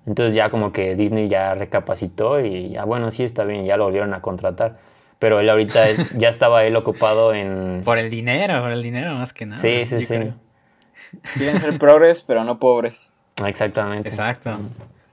Entonces 0.07 0.35
ya 0.35 0.51
como 0.51 0.71
que 0.71 0.95
Disney 0.97 1.29
ya 1.29 1.55
recapacitó 1.55 2.41
y 2.41 2.71
ya 2.71 2.85
bueno, 2.85 3.11
sí 3.11 3.25
está 3.25 3.45
bien, 3.45 3.65
ya 3.65 3.79
lo 3.79 3.85
volvieron 3.85 4.13
a 4.13 4.21
contratar. 4.21 4.79
Pero 5.19 5.41
él 5.41 5.49
ahorita 5.49 5.87
ya 6.19 6.29
estaba 6.29 6.65
él 6.65 6.77
ocupado 6.77 7.33
en... 7.33 7.81
Por 7.85 7.99
el 7.99 8.11
dinero, 8.11 8.61
por 8.61 8.71
el 8.71 8.83
dinero 8.83 9.15
más 9.15 9.33
que 9.33 9.47
nada. 9.47 9.63
Sí, 9.63 9.87
sí, 9.87 10.05
sí. 10.05 10.35
Quieren 11.39 11.59
ser 11.59 11.79
progres, 11.79 12.23
pero 12.23 12.45
no 12.45 12.59
pobres. 12.59 13.15
Exactamente. 13.47 14.11
Exacto. 14.11 14.59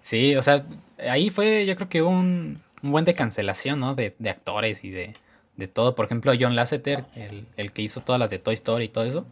Sí, 0.10 0.36
o 0.36 0.42
sea, 0.42 0.66
ahí 1.08 1.30
fue 1.30 1.68
yo 1.68 1.76
creo 1.76 1.88
que 1.88 2.02
un, 2.02 2.64
un 2.82 2.92
buen 2.92 3.06
de 3.06 3.14
cancelación, 3.14 3.80
¿no? 3.80 3.94
De, 3.94 4.16
de 4.18 4.32
actores 4.32 4.84
y 4.84 4.90
de, 4.90 5.14
de, 5.56 5.68
todo. 5.68 5.94
Por 5.94 6.06
ejemplo, 6.06 6.32
John 6.38 6.56
Lasseter, 6.56 7.06
el, 7.14 7.46
el, 7.58 7.72
que 7.72 7.84
hizo 7.84 8.02
todas 8.02 8.18
las 8.18 8.32
de 8.32 8.40
Toy 8.40 8.56
Story 8.56 8.86
y 8.86 8.90
todo 8.90 9.04
eso, 9.04 9.28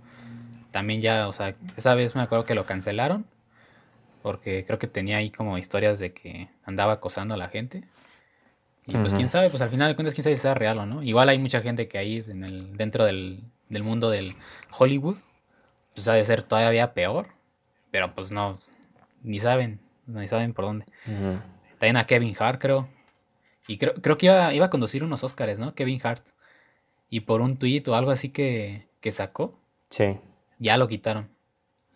también 0.69 1.01
ya, 1.01 1.27
o 1.27 1.33
sea, 1.33 1.55
esa 1.77 1.95
vez 1.95 2.15
me 2.15 2.21
acuerdo 2.21 2.45
que 2.45 2.53
lo 2.53 2.67
cancelaron. 2.67 3.25
Porque 4.21 4.65
creo 4.67 4.77
que 4.77 4.85
tenía 4.85 5.17
ahí 5.17 5.31
como 5.31 5.57
historias 5.57 5.97
de 5.97 6.13
que 6.13 6.47
andaba 6.63 6.93
acosando 6.93 7.33
a 7.33 7.37
la 7.37 7.49
gente. 7.49 7.83
Y 8.85 8.95
pues 8.97 9.15
quién 9.15 9.29
sabe, 9.29 9.49
pues 9.49 9.63
al 9.63 9.69
final 9.69 9.89
de 9.89 9.95
cuentas 9.95 10.13
quién 10.13 10.25
sabe 10.25 10.35
si 10.35 10.43
sea 10.43 10.53
real 10.53 10.77
o 10.77 10.85
no. 10.85 11.01
Igual 11.01 11.29
hay 11.29 11.39
mucha 11.39 11.61
gente 11.61 11.87
que 11.87 11.97
ahí 11.97 12.23
en 12.27 12.43
el, 12.43 12.77
dentro 12.77 13.03
del, 13.03 13.41
del 13.69 13.81
mundo 13.81 14.11
del 14.11 14.35
Hollywood, 14.77 15.17
pues 15.95 16.07
ha 16.07 16.13
de 16.13 16.23
ser 16.23 16.43
todavía 16.43 16.93
peor. 16.93 17.29
Pero 17.89 18.13
pues 18.13 18.31
no, 18.31 18.59
ni 19.23 19.39
saben 19.39 19.86
ni 20.07 20.27
saben 20.27 20.53
por 20.53 20.65
dónde. 20.65 20.85
También 21.77 21.97
a 21.97 22.05
Kevin 22.05 22.35
Hart, 22.39 22.59
creo. 22.59 22.87
Y 23.67 23.77
creo, 23.77 23.93
creo 23.95 24.17
que 24.17 24.27
iba, 24.27 24.53
iba, 24.53 24.65
a 24.65 24.69
conducir 24.69 25.03
unos 25.03 25.23
Oscars, 25.23 25.59
¿no? 25.59 25.75
Kevin 25.75 25.99
Hart. 26.03 26.23
Y 27.09 27.21
por 27.21 27.41
un 27.41 27.57
tweet 27.57 27.83
o 27.87 27.95
algo 27.95 28.11
así 28.11 28.29
que, 28.29 28.87
que 29.01 29.11
sacó. 29.11 29.59
Sí. 29.89 30.17
Ya 30.59 30.77
lo 30.77 30.87
quitaron. 30.87 31.29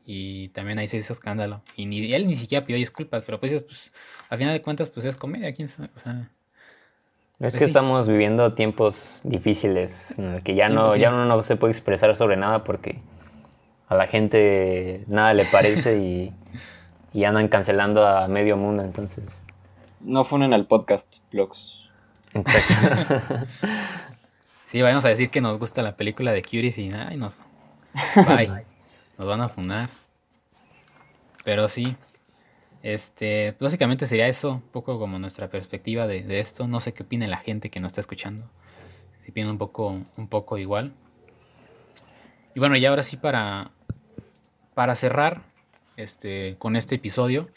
Y 0.05 0.49
también 0.49 0.79
ahí 0.79 0.87
se 0.87 0.97
hizo 0.97 1.13
escándalo. 1.13 1.61
Y 1.75 1.85
ni, 1.85 2.13
él 2.13 2.27
ni 2.27 2.35
siquiera 2.35 2.65
pidió 2.65 2.77
disculpas, 2.77 3.23
pero 3.23 3.39
pues, 3.39 3.61
pues 3.63 3.93
al 4.29 4.37
final 4.37 4.53
de 4.53 4.61
cuentas, 4.61 4.89
pues 4.89 5.05
es 5.05 5.15
comedia, 5.15 5.53
quién 5.53 5.67
sabe. 5.67 5.89
O 5.95 5.99
sea, 5.99 6.29
es 7.41 7.53
pues 7.53 7.55
que 7.55 7.65
estamos 7.65 8.07
viviendo 8.07 8.53
tiempos 8.53 9.21
difíciles 9.23 10.17
en 10.19 10.35
el 10.35 10.43
que 10.43 10.53
ya 10.53 10.69
no, 10.69 10.95
ya 10.95 11.09
uno 11.09 11.25
no 11.25 11.41
se 11.41 11.55
puede 11.55 11.71
expresar 11.71 12.15
sobre 12.15 12.37
nada 12.37 12.63
porque 12.63 12.99
a 13.87 13.95
la 13.95 14.05
gente 14.05 15.05
nada 15.07 15.33
le 15.33 15.45
parece 15.45 15.97
y 15.97 16.31
y 17.13 17.23
andan 17.25 17.47
cancelando 17.47 18.07
a 18.07 18.27
medio 18.27 18.57
mundo, 18.57 18.83
entonces. 18.83 19.43
No 19.99 20.23
funen 20.23 20.53
al 20.53 20.65
podcast, 20.65 21.17
blogs. 21.31 21.89
Exacto. 22.33 23.45
sí, 24.67 24.81
vamos 24.81 25.05
a 25.05 25.09
decir 25.09 25.29
que 25.29 25.41
nos 25.41 25.59
gusta 25.59 25.81
la 25.81 25.97
película 25.97 26.31
de 26.31 26.41
Curies 26.41 26.77
y 26.77 26.89
nada, 26.89 27.13
y 27.13 27.17
nos. 27.17 27.37
nos 29.17 29.27
van 29.27 29.41
a 29.41 29.49
funar. 29.49 29.89
Pero 31.43 31.67
sí. 31.67 31.95
Este, 32.83 33.55
básicamente 33.59 34.07
sería 34.07 34.27
eso, 34.27 34.53
un 34.53 34.61
poco 34.61 34.97
como 34.97 35.19
nuestra 35.19 35.49
perspectiva 35.49 36.07
de, 36.07 36.23
de 36.23 36.39
esto. 36.39 36.67
No 36.67 36.79
sé 36.79 36.93
qué 36.93 37.03
opina 37.03 37.27
la 37.27 37.37
gente 37.37 37.69
que 37.69 37.79
nos 37.79 37.91
está 37.91 38.01
escuchando. 38.01 38.49
Si 39.23 39.31
opina 39.31 39.51
un 39.51 39.57
poco, 39.57 40.01
un 40.17 40.27
poco 40.27 40.57
igual. 40.57 40.93
Y 42.55 42.59
bueno, 42.59 42.75
y 42.75 42.85
ahora 42.85 43.03
sí 43.03 43.17
para, 43.17 43.71
para 44.73 44.95
cerrar, 44.95 45.41
este, 45.97 46.55
con 46.57 46.75
este 46.75 46.95
episodio. 46.95 47.49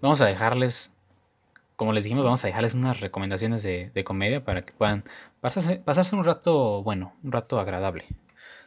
Vamos 0.00 0.20
a 0.20 0.26
dejarles, 0.26 0.90
como 1.76 1.92
les 1.92 2.04
dijimos, 2.04 2.24
vamos 2.24 2.44
a 2.44 2.46
dejarles 2.46 2.74
unas 2.74 3.00
recomendaciones 3.00 3.62
de, 3.62 4.04
comedia 4.04 4.44
para 4.44 4.62
que 4.62 4.72
puedan 4.72 5.04
pasarse, 5.40 5.76
pasarse, 5.76 6.14
un 6.14 6.24
rato 6.24 6.82
bueno, 6.82 7.14
un 7.22 7.32
rato 7.32 7.58
agradable. 7.58 8.06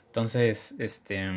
Entonces, 0.05 0.75
este... 0.79 1.29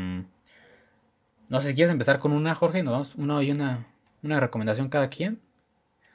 No 1.49 1.61
sé 1.61 1.68
si 1.68 1.75
quieres 1.75 1.91
empezar 1.91 2.21
con 2.21 2.31
una, 2.31 2.55
Jorge, 2.55 2.85
nos 2.85 2.93
vamos 2.93 3.14
uno 3.16 3.43
y 3.43 3.51
una, 3.51 3.87
una 4.23 4.39
recomendación 4.39 4.89
cada 4.89 5.09
quien. 5.09 5.41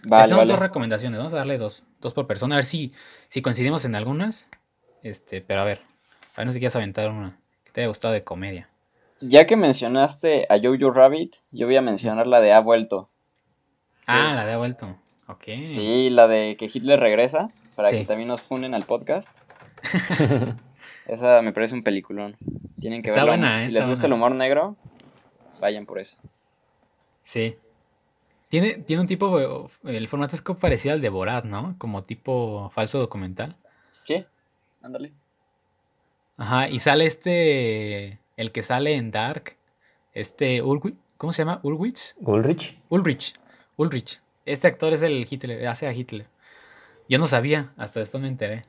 Vale, 0.04 0.34
dos 0.34 0.60
recomendaciones, 0.60 1.18
vamos 1.18 1.34
a 1.34 1.38
darle 1.38 1.58
dos, 1.58 1.84
dos 2.00 2.14
por 2.14 2.28
persona, 2.28 2.56
a 2.56 2.58
ver 2.58 2.66
si, 2.66 2.94
si 3.28 3.42
coincidimos 3.42 3.84
en 3.86 3.96
algunas. 3.96 4.48
Este, 5.04 5.42
pero 5.42 5.62
a 5.62 5.66
ver, 5.66 5.82
a 6.36 6.38
ver 6.38 6.46
no 6.46 6.52
sé 6.52 6.56
si 6.56 6.60
quieres 6.60 6.76
aventar 6.76 7.10
una 7.10 7.38
que 7.64 7.72
te 7.72 7.82
haya 7.82 7.88
gustado 7.88 8.14
de 8.14 8.24
comedia. 8.24 8.70
Ya 9.28 9.48
que 9.48 9.56
mencionaste 9.56 10.46
a 10.50 10.60
Jojo 10.62 10.92
Rabbit, 10.92 11.36
yo 11.52 11.66
voy 11.66 11.76
a 11.76 11.82
mencionar 11.82 12.28
la 12.28 12.42
de 12.42 12.54
Ha 12.54 12.60
vuelto. 12.60 13.10
Ah, 14.06 14.34
la 14.36 14.46
de 14.46 14.54
Ha 14.54 14.58
vuelto. 14.58 14.96
Ok. 15.28 15.44
Sí, 15.64 16.10
la 16.12 16.28
de 16.28 16.56
que 16.58 16.70
Hitler 16.72 17.00
regresa, 17.00 17.50
para 17.76 17.90
que 17.90 18.06
también 18.06 18.28
nos 18.28 18.42
funen 18.42 18.76
al 18.76 18.84
podcast. 18.84 19.40
esa 21.08 21.42
me 21.42 21.54
parece 21.54 21.74
un 21.74 21.84
peliculón. 21.84 22.38
Tienen 22.80 23.02
que 23.02 23.12
verla. 23.12 23.26
Buena, 23.26 23.60
si 23.60 23.72
les 23.72 23.88
gusta 23.88 24.06
el 24.06 24.14
humor 24.14 24.36
negro, 24.36 24.76
vayan 25.60 25.88
por 25.88 26.00
eso. 26.00 26.18
Sí. 27.24 27.58
Tiene, 28.48 28.74
tiene 28.74 29.02
un 29.02 29.08
tipo, 29.08 29.70
el 29.86 30.08
formato 30.08 30.36
es 30.36 30.44
como 30.44 30.60
parecido 30.60 30.94
al 30.94 31.02
de 31.02 31.10
Borat, 31.10 31.46
¿no? 31.46 31.76
Como 31.80 32.04
tipo 32.04 32.70
falso 32.76 33.00
documental. 33.00 33.56
Sí, 34.06 34.24
ándale. 34.84 35.14
Ajá, 36.38 36.70
y 36.70 36.78
sale 36.78 37.08
este 37.08 38.20
el 38.38 38.52
que 38.52 38.62
sale 38.62 38.96
en 38.96 39.12
Dark, 39.12 39.58
este 40.14 40.62
Ulrich, 40.62 40.96
¿cómo 41.18 41.34
se 41.34 41.44
llama? 41.44 41.60
Ulrich. 41.64 42.16
Ulrich. 42.22 42.78
Ulrich. 42.90 43.34
Ulrich. 43.78 44.22
Este 44.46 44.68
actor 44.68 44.94
es 44.94 45.02
el 45.02 45.28
Hitler, 45.30 45.68
hace 45.68 45.88
a 45.88 45.94
Hitler. 45.94 46.28
Yo 47.10 47.20
no 47.20 47.28
sabía, 47.28 47.74
hasta 47.78 48.00
después 48.00 48.22
me 48.22 48.28
enteré. 48.30 48.64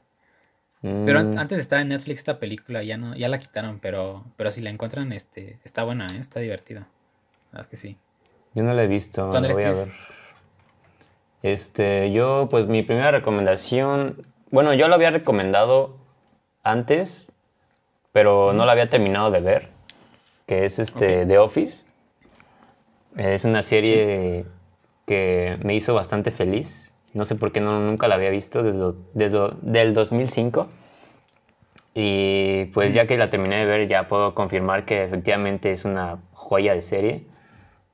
Pero 0.82 1.24
mm. 1.24 1.38
antes 1.38 1.58
estaba 1.58 1.82
en 1.82 1.88
Netflix 1.88 2.18
esta 2.18 2.38
película, 2.38 2.82
ya 2.82 2.96
no, 2.96 3.16
ya 3.16 3.28
la 3.28 3.38
quitaron, 3.38 3.80
pero, 3.80 4.24
pero 4.36 4.50
si 4.50 4.60
la 4.60 4.70
encuentran, 4.70 5.12
este, 5.12 5.58
está 5.64 5.82
buena, 5.84 6.06
¿eh? 6.06 6.18
está 6.20 6.38
divertida. 6.38 6.86
Es 7.58 7.66
que 7.66 7.76
sí. 7.76 7.96
Yo 8.54 8.62
no 8.62 8.72
la 8.72 8.84
he 8.84 8.86
visto, 8.86 9.30
la 9.32 9.40
voy 9.40 9.62
a 9.62 9.68
ver. 9.68 9.92
Este, 11.42 12.12
yo, 12.12 12.48
pues 12.50 12.66
mi 12.66 12.82
primera 12.82 13.10
recomendación, 13.10 14.26
bueno, 14.50 14.74
yo 14.74 14.88
lo 14.88 14.94
había 14.94 15.10
recomendado 15.10 15.96
antes, 16.62 17.25
pero 18.16 18.54
no 18.54 18.64
la 18.64 18.72
había 18.72 18.88
terminado 18.88 19.30
de 19.30 19.40
ver, 19.40 19.68
que 20.46 20.64
es 20.64 20.78
este 20.78 21.26
The 21.26 21.36
Office. 21.36 21.84
Es 23.14 23.44
una 23.44 23.60
serie 23.60 24.46
que 25.06 25.58
me 25.62 25.74
hizo 25.74 25.92
bastante 25.92 26.30
feliz. 26.30 26.94
No 27.12 27.26
sé 27.26 27.34
por 27.34 27.52
qué 27.52 27.60
no, 27.60 27.78
nunca 27.78 28.08
la 28.08 28.14
había 28.14 28.30
visto 28.30 28.62
desde, 28.62 28.94
desde 29.12 29.82
el 29.82 29.92
2005. 29.92 30.66
Y 31.92 32.64
pues 32.72 32.94
ya 32.94 33.06
que 33.06 33.18
la 33.18 33.28
terminé 33.28 33.58
de 33.58 33.66
ver, 33.66 33.86
ya 33.86 34.08
puedo 34.08 34.34
confirmar 34.34 34.86
que 34.86 35.04
efectivamente 35.04 35.72
es 35.72 35.84
una 35.84 36.20
joya 36.32 36.72
de 36.72 36.80
serie. 36.80 37.26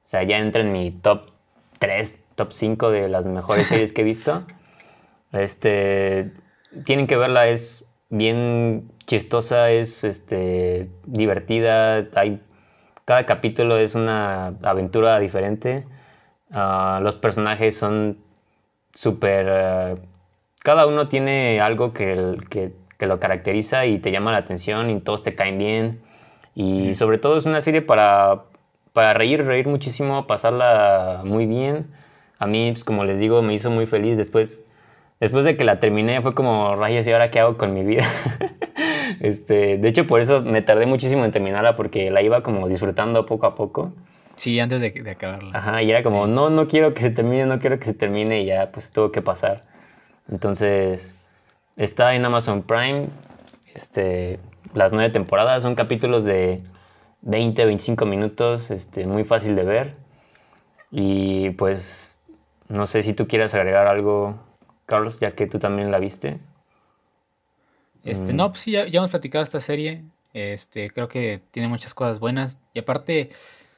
O 0.05 0.09
sea, 0.09 0.23
ya 0.23 0.39
entra 0.39 0.62
en 0.62 0.70
mi 0.70 0.93
top 0.93 1.33
3, 1.81 2.20
top 2.37 2.53
5 2.53 2.93
de 2.93 3.09
las 3.09 3.27
mejores 3.27 3.66
series 3.66 3.93
que 3.93 4.03
he 4.03 4.05
visto. 4.05 4.47
Este, 5.33 6.31
tienen 6.85 7.07
que 7.07 7.16
verla, 7.16 7.49
es 7.49 7.87
bien 8.11 8.93
chistosa, 9.12 9.70
es 9.70 10.04
este, 10.04 10.88
divertida, 11.04 12.08
hay, 12.14 12.40
cada 13.04 13.26
capítulo 13.26 13.76
es 13.76 13.94
una 13.94 14.54
aventura 14.62 15.18
diferente. 15.18 15.84
Ah, 16.50 16.98
los 17.02 17.16
personajes 17.16 17.76
son 17.76 18.16
súper... 18.94 19.50
Ah, 19.50 19.94
cada 20.60 20.86
uno 20.86 21.08
tiene 21.08 21.60
algo 21.60 21.92
que, 21.92 22.38
que, 22.48 22.72
lo 23.06 23.20
caracteriza 23.20 23.84
y 23.84 23.98
te 23.98 24.12
llama 24.12 24.32
la 24.32 24.38
atención 24.38 24.88
y 24.88 25.00
todos 25.00 25.24
te 25.24 25.34
caen 25.34 25.58
bien. 25.58 26.00
Y 26.54 26.94
sobre 26.94 27.18
todo 27.18 27.36
es 27.36 27.44
una 27.44 27.60
serie 27.60 27.82
para, 27.82 28.44
para 28.94 29.12
reír, 29.12 29.44
reír 29.44 29.66
muchísimo, 29.66 30.26
pasarla 30.26 31.20
muy 31.24 31.44
bien. 31.44 31.88
A 32.38 32.46
mí, 32.46 32.70
pues, 32.72 32.84
como 32.84 33.04
les 33.04 33.18
digo, 33.18 33.42
me 33.42 33.52
hizo 33.52 33.70
muy 33.70 33.84
feliz. 33.84 34.16
Después, 34.16 34.64
después 35.20 35.44
de 35.44 35.56
que 35.58 35.64
la 35.64 35.80
terminé 35.80 36.22
fue 36.22 36.32
como, 36.34 36.76
rayos, 36.76 37.06
¿y 37.06 37.12
ahora 37.12 37.30
qué 37.30 37.40
hago 37.40 37.58
con 37.58 37.74
mi 37.74 37.84
vida? 37.84 38.06
este, 39.20 39.78
de 39.78 39.88
hecho, 39.88 40.06
por 40.06 40.20
eso 40.20 40.40
me 40.42 40.62
tardé 40.62 40.86
muchísimo 40.86 41.24
en 41.24 41.30
terminarla 41.30 41.76
porque 41.76 42.10
la 42.10 42.22
iba 42.22 42.42
como 42.42 42.68
disfrutando 42.68 43.26
poco 43.26 43.46
a 43.46 43.54
poco. 43.54 43.92
Sí, 44.36 44.58
antes 44.60 44.80
de, 44.80 44.90
de 44.90 45.10
acabarla. 45.10 45.56
Ajá, 45.56 45.82
y 45.82 45.90
era 45.90 46.02
como, 46.02 46.26
no, 46.26 46.50
no 46.50 46.66
quiero 46.66 46.94
que 46.94 47.02
se 47.02 47.10
termine, 47.10 47.46
no 47.46 47.58
quiero 47.58 47.78
que 47.78 47.84
se 47.84 47.94
termine 47.94 48.42
y 48.42 48.46
ya 48.46 48.72
pues 48.72 48.90
tuvo 48.90 49.12
que 49.12 49.22
pasar. 49.22 49.60
Entonces, 50.30 51.14
está 51.76 52.14
en 52.14 52.24
Amazon 52.24 52.62
Prime, 52.62 53.08
este, 53.74 54.38
las 54.74 54.92
nueve 54.92 55.10
temporadas, 55.10 55.62
son 55.62 55.74
capítulos 55.74 56.24
de 56.24 56.62
20, 57.22 57.64
25 57.64 58.06
minutos, 58.06 58.70
este, 58.70 59.06
muy 59.06 59.24
fácil 59.24 59.54
de 59.54 59.64
ver. 59.64 59.92
Y 60.90 61.50
pues, 61.50 62.18
no 62.68 62.86
sé 62.86 63.02
si 63.02 63.14
tú 63.14 63.26
quieres 63.26 63.54
agregar 63.54 63.86
algo, 63.86 64.38
Carlos, 64.86 65.20
ya 65.20 65.32
que 65.32 65.46
tú 65.46 65.58
también 65.58 65.90
la 65.90 65.98
viste. 65.98 66.38
Este, 68.05 68.32
mm. 68.32 68.36
No, 68.36 68.50
pues 68.50 68.62
sí, 68.62 68.72
ya, 68.72 68.86
ya, 68.86 68.98
hemos 68.98 69.11
platicado 69.11 69.44
esta 69.44 69.61
serie. 69.61 70.05
Este, 70.34 70.90
creo 70.90 71.09
que 71.09 71.42
tiene 71.50 71.68
muchas 71.68 71.94
cosas 71.94 72.20
buenas. 72.20 72.59
Y 72.74 72.80
aparte, 72.80 73.30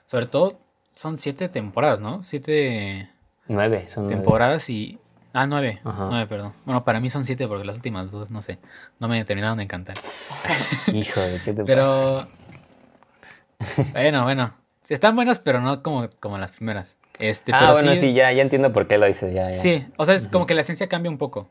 sobre 0.07 0.27
todo, 0.27 0.59
son 0.95 1.19
siete 1.19 1.49
temporadas, 1.49 2.01
¿no? 2.01 2.23
Siete. 2.23 3.11
Nueve, 3.49 3.87
son 3.89 4.07
temporadas 4.07 4.71
y. 4.71 4.99
Ah, 5.33 5.47
nueve. 5.47 5.81
Nueve, 5.85 6.27
perdón. 6.27 6.53
Bueno, 6.65 6.85
para 6.85 7.01
mí 7.01 7.11
son 7.11 7.25
siete 7.25 7.49
porque 7.49 7.65
las 7.65 7.77
últimas 7.77 8.11
dos, 8.13 8.31
no 8.31 8.41
sé, 8.41 8.59
no 9.01 9.09
me 9.09 9.25
terminaron 9.25 9.59
de 9.59 9.65
encantar. 9.65 9.97
Hijo 10.93 11.21
de 11.21 11.41
qué 11.45 11.53
te 11.53 11.65
Pero. 11.65 12.29
bueno, 13.93 14.23
bueno. 14.23 14.55
Están 14.89 15.17
buenas, 15.17 15.39
pero 15.39 15.61
no 15.61 15.83
como, 15.83 16.09
como 16.21 16.39
las 16.39 16.53
primeras. 16.53 16.97
Este, 17.19 17.53
ah, 17.55 17.73
bueno, 17.73 17.95
sí, 17.97 18.13
ya, 18.13 18.31
ya 18.33 18.43
entiendo 18.43 18.73
por 18.73 18.87
qué 18.87 18.99
lo 18.99 19.07
dices, 19.07 19.33
ya, 19.33 19.51
Sí, 19.53 19.87
o 19.97 20.05
sea, 20.05 20.15
es 20.15 20.29
como 20.29 20.47
que 20.47 20.55
la 20.55 20.61
esencia 20.61 20.89
cambia 20.89 21.11
un 21.11 21.19
poco 21.19 21.49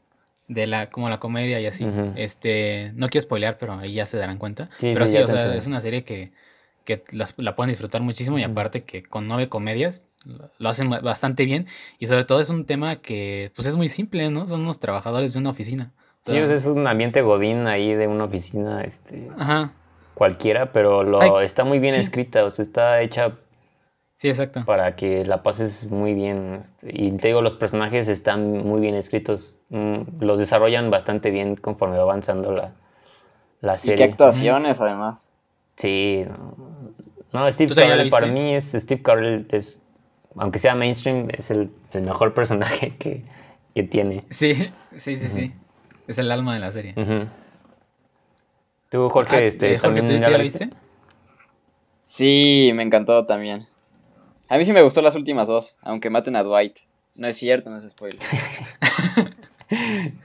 de 0.48 0.68
la 0.68 0.90
como 0.90 1.10
la 1.10 1.20
comedia 1.20 1.60
y 1.60 1.66
así. 1.66 1.86
Este, 2.16 2.92
no 2.96 3.10
quiero 3.10 3.24
spoilear, 3.24 3.58
pero 3.58 3.74
ahí 3.80 3.94
ya 3.94 4.06
se 4.06 4.18
darán 4.18 4.38
cuenta. 4.38 4.70
pero 4.80 5.08
sí, 5.08 5.18
o 5.18 5.28
sea, 5.28 5.56
es 5.56 5.68
una 5.68 5.82
serie 5.82 6.04
que 6.04 6.32
que 6.86 7.04
la 7.38 7.56
pueden 7.56 7.70
disfrutar 7.70 8.02
muchísimo 8.02 8.38
y 8.38 8.44
aparte 8.44 8.84
que 8.84 9.04
con 9.04 9.28
nueve 9.28 9.50
comedias 9.50 10.04
lo 10.58 10.70
hacen 10.70 10.90
bastante 10.90 11.46
bien 11.46 11.68
y 12.00 12.08
sobre 12.08 12.24
todo 12.24 12.40
es 12.40 12.50
un 12.50 12.66
tema 12.66 12.98
que 12.98 13.52
pues 13.56 13.68
es 13.68 13.76
muy 13.76 13.90
simple, 13.90 14.30
¿no? 14.30 14.48
Son 14.48 14.62
unos 14.62 14.80
trabajadores 14.80 15.34
de 15.34 15.40
una 15.40 15.50
oficina. 15.50 15.92
sí, 16.26 16.36
es 16.36 16.66
un 16.66 16.88
ambiente 16.88 17.22
godín 17.22 17.68
ahí 17.68 17.94
de 17.94 18.08
una 18.08 18.26
oficina, 18.26 18.84
este, 18.84 19.30
cualquiera, 20.14 20.72
pero 20.72 21.04
lo 21.04 21.42
está 21.42 21.64
muy 21.64 21.80
bien 21.80 21.96
escrita, 21.96 22.46
o 22.46 22.52
sea, 22.52 22.64
está 22.64 23.02
hecha 23.02 23.34
Sí, 24.24 24.30
exacto. 24.30 24.64
Para 24.64 24.96
que 24.96 25.26
la 25.26 25.44
pases 25.44 25.92
muy 25.92 26.14
bien. 26.14 26.60
Este, 26.62 26.90
y 26.94 27.12
te 27.12 27.28
digo, 27.28 27.42
los 27.42 27.56
personajes 27.56 28.08
están 28.08 28.54
muy 28.66 28.80
bien 28.80 28.96
escritos. 28.96 29.60
Mm, 29.68 30.04
los 30.22 30.40
desarrollan 30.40 30.90
bastante 30.90 31.30
bien 31.30 31.58
conforme 31.58 31.98
va 31.98 32.04
avanzando 32.04 32.54
la, 32.54 32.72
la 33.60 33.76
serie. 33.76 33.96
Y 33.96 33.98
qué 33.98 34.04
actuaciones, 34.06 34.80
además. 34.80 35.34
Sí. 35.76 36.24
No, 37.34 37.52
Steve 37.52 37.76
Carell 37.76 38.10
para 38.10 38.28
mí 38.28 38.56
es 38.56 38.72
Steve 38.72 39.02
Carell 39.02 39.46
es 39.50 39.82
aunque 40.38 40.58
sea 40.58 40.74
mainstream 40.74 41.28
es 41.38 41.52
el, 41.52 41.70
mejor 41.92 42.34
personaje 42.34 42.96
que, 42.96 43.26
tiene. 43.84 44.22
Sí, 44.30 44.54
sí, 44.96 45.18
sí, 45.18 45.28
sí. 45.28 45.54
Es 46.08 46.18
el 46.18 46.32
alma 46.32 46.54
de 46.54 46.62
la 46.62 46.72
serie. 46.72 46.96
¿Tú, 48.88 49.10
Jorge, 49.10 49.36
ah, 49.36 49.42
este, 49.42 49.74
eh, 49.74 49.80
también 49.80 50.06
¿tú, 50.06 50.14
la 50.14 50.38
viste? 50.38 50.70
Sí, 52.06 52.72
me 52.74 52.84
encantó 52.84 53.26
también. 53.26 53.68
A 54.54 54.58
mí 54.60 54.66
sí 54.66 54.72
me 54.72 54.84
gustó 54.84 55.02
las 55.02 55.16
últimas 55.16 55.48
dos, 55.48 55.80
aunque 55.82 56.12
maten 56.12 56.36
a 56.36 56.44
Dwight. 56.44 56.82
No 57.16 57.26
es 57.26 57.38
cierto, 57.38 57.72
no 57.72 57.78
es 57.78 57.90
spoiler. 57.90 58.20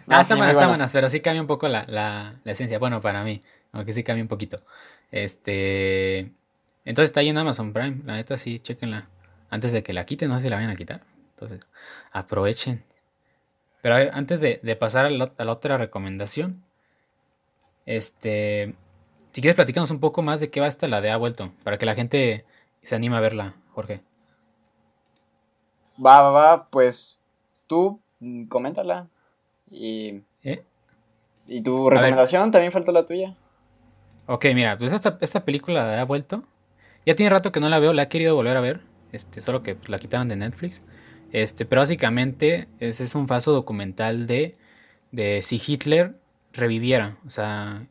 ah, 0.06 0.20
están 0.20 0.36
buenas, 0.36 0.92
pero 0.92 1.08
sí 1.08 1.22
cambia 1.22 1.40
un 1.40 1.46
poco 1.46 1.66
la, 1.66 1.86
la, 1.88 2.38
la 2.44 2.52
esencia. 2.52 2.78
Bueno, 2.78 3.00
para 3.00 3.24
mí, 3.24 3.40
aunque 3.72 3.94
sí 3.94 4.02
cambia 4.02 4.22
un 4.22 4.28
poquito. 4.28 4.62
Este. 5.10 6.30
Entonces 6.84 7.08
está 7.08 7.20
ahí 7.20 7.30
en 7.30 7.38
Amazon 7.38 7.72
Prime. 7.72 8.02
La 8.04 8.16
neta, 8.16 8.36
sí, 8.36 8.60
chequenla. 8.60 9.08
Antes 9.48 9.72
de 9.72 9.82
que 9.82 9.94
la 9.94 10.04
quiten, 10.04 10.28
no 10.28 10.36
sé 10.36 10.42
si 10.42 10.48
la 10.50 10.56
vayan 10.56 10.72
a 10.72 10.76
quitar. 10.76 11.04
Entonces, 11.30 11.60
aprovechen. 12.12 12.84
Pero 13.80 13.94
a 13.94 13.98
ver, 13.98 14.10
antes 14.12 14.42
de, 14.42 14.58
pasar 14.78 15.06
a 15.06 15.10
la, 15.10 15.32
otra 15.50 15.78
recomendación. 15.78 16.62
Este. 17.86 18.74
Si 19.32 19.40
quieres, 19.40 19.56
platicarnos 19.56 19.90
un 19.90 20.00
poco 20.00 20.20
más 20.20 20.38
de 20.40 20.50
qué 20.50 20.60
va 20.60 20.66
esta 20.66 20.86
la 20.86 21.00
de 21.00 21.16
vuelto. 21.16 21.50
Para 21.64 21.78
que 21.78 21.86
la 21.86 21.94
gente 21.94 22.44
se 22.82 22.94
anime 22.94 23.16
a 23.16 23.20
verla, 23.20 23.54
Jorge. 23.72 24.02
Va, 26.04 26.22
va, 26.22 26.30
va. 26.30 26.68
Pues 26.70 27.18
tú, 27.66 28.00
mm, 28.20 28.44
coméntala. 28.44 29.08
Y. 29.70 30.22
¿Eh? 30.42 30.62
¿Y 31.46 31.62
tu 31.62 31.88
recomendación? 31.90 32.50
¿También 32.50 32.72
faltó 32.72 32.92
la 32.92 33.04
tuya? 33.04 33.34
Ok, 34.26 34.46
mira, 34.54 34.76
pues 34.76 34.92
esta, 34.92 35.18
esta 35.20 35.44
película 35.44 36.00
ha 36.00 36.04
vuelto. 36.04 36.44
Ya 37.06 37.14
tiene 37.14 37.30
rato 37.30 37.52
que 37.52 37.60
no 37.60 37.70
la 37.70 37.78
veo, 37.78 37.94
la 37.94 38.02
he 38.02 38.08
querido 38.08 38.34
volver 38.34 38.56
a 38.56 38.60
ver. 38.60 38.82
Este, 39.12 39.40
solo 39.40 39.62
que 39.62 39.78
la 39.86 39.98
quitaron 39.98 40.28
de 40.28 40.36
Netflix. 40.36 40.82
Este, 41.32 41.64
pero 41.64 41.80
básicamente 41.82 42.68
ese 42.78 43.04
es 43.04 43.14
un 43.14 43.28
falso 43.28 43.52
documental 43.52 44.26
de, 44.26 44.56
de 45.12 45.42
si 45.42 45.60
Hitler 45.64 46.16
reviviera. 46.52 47.16
O 47.26 47.30
sea, 47.30 47.86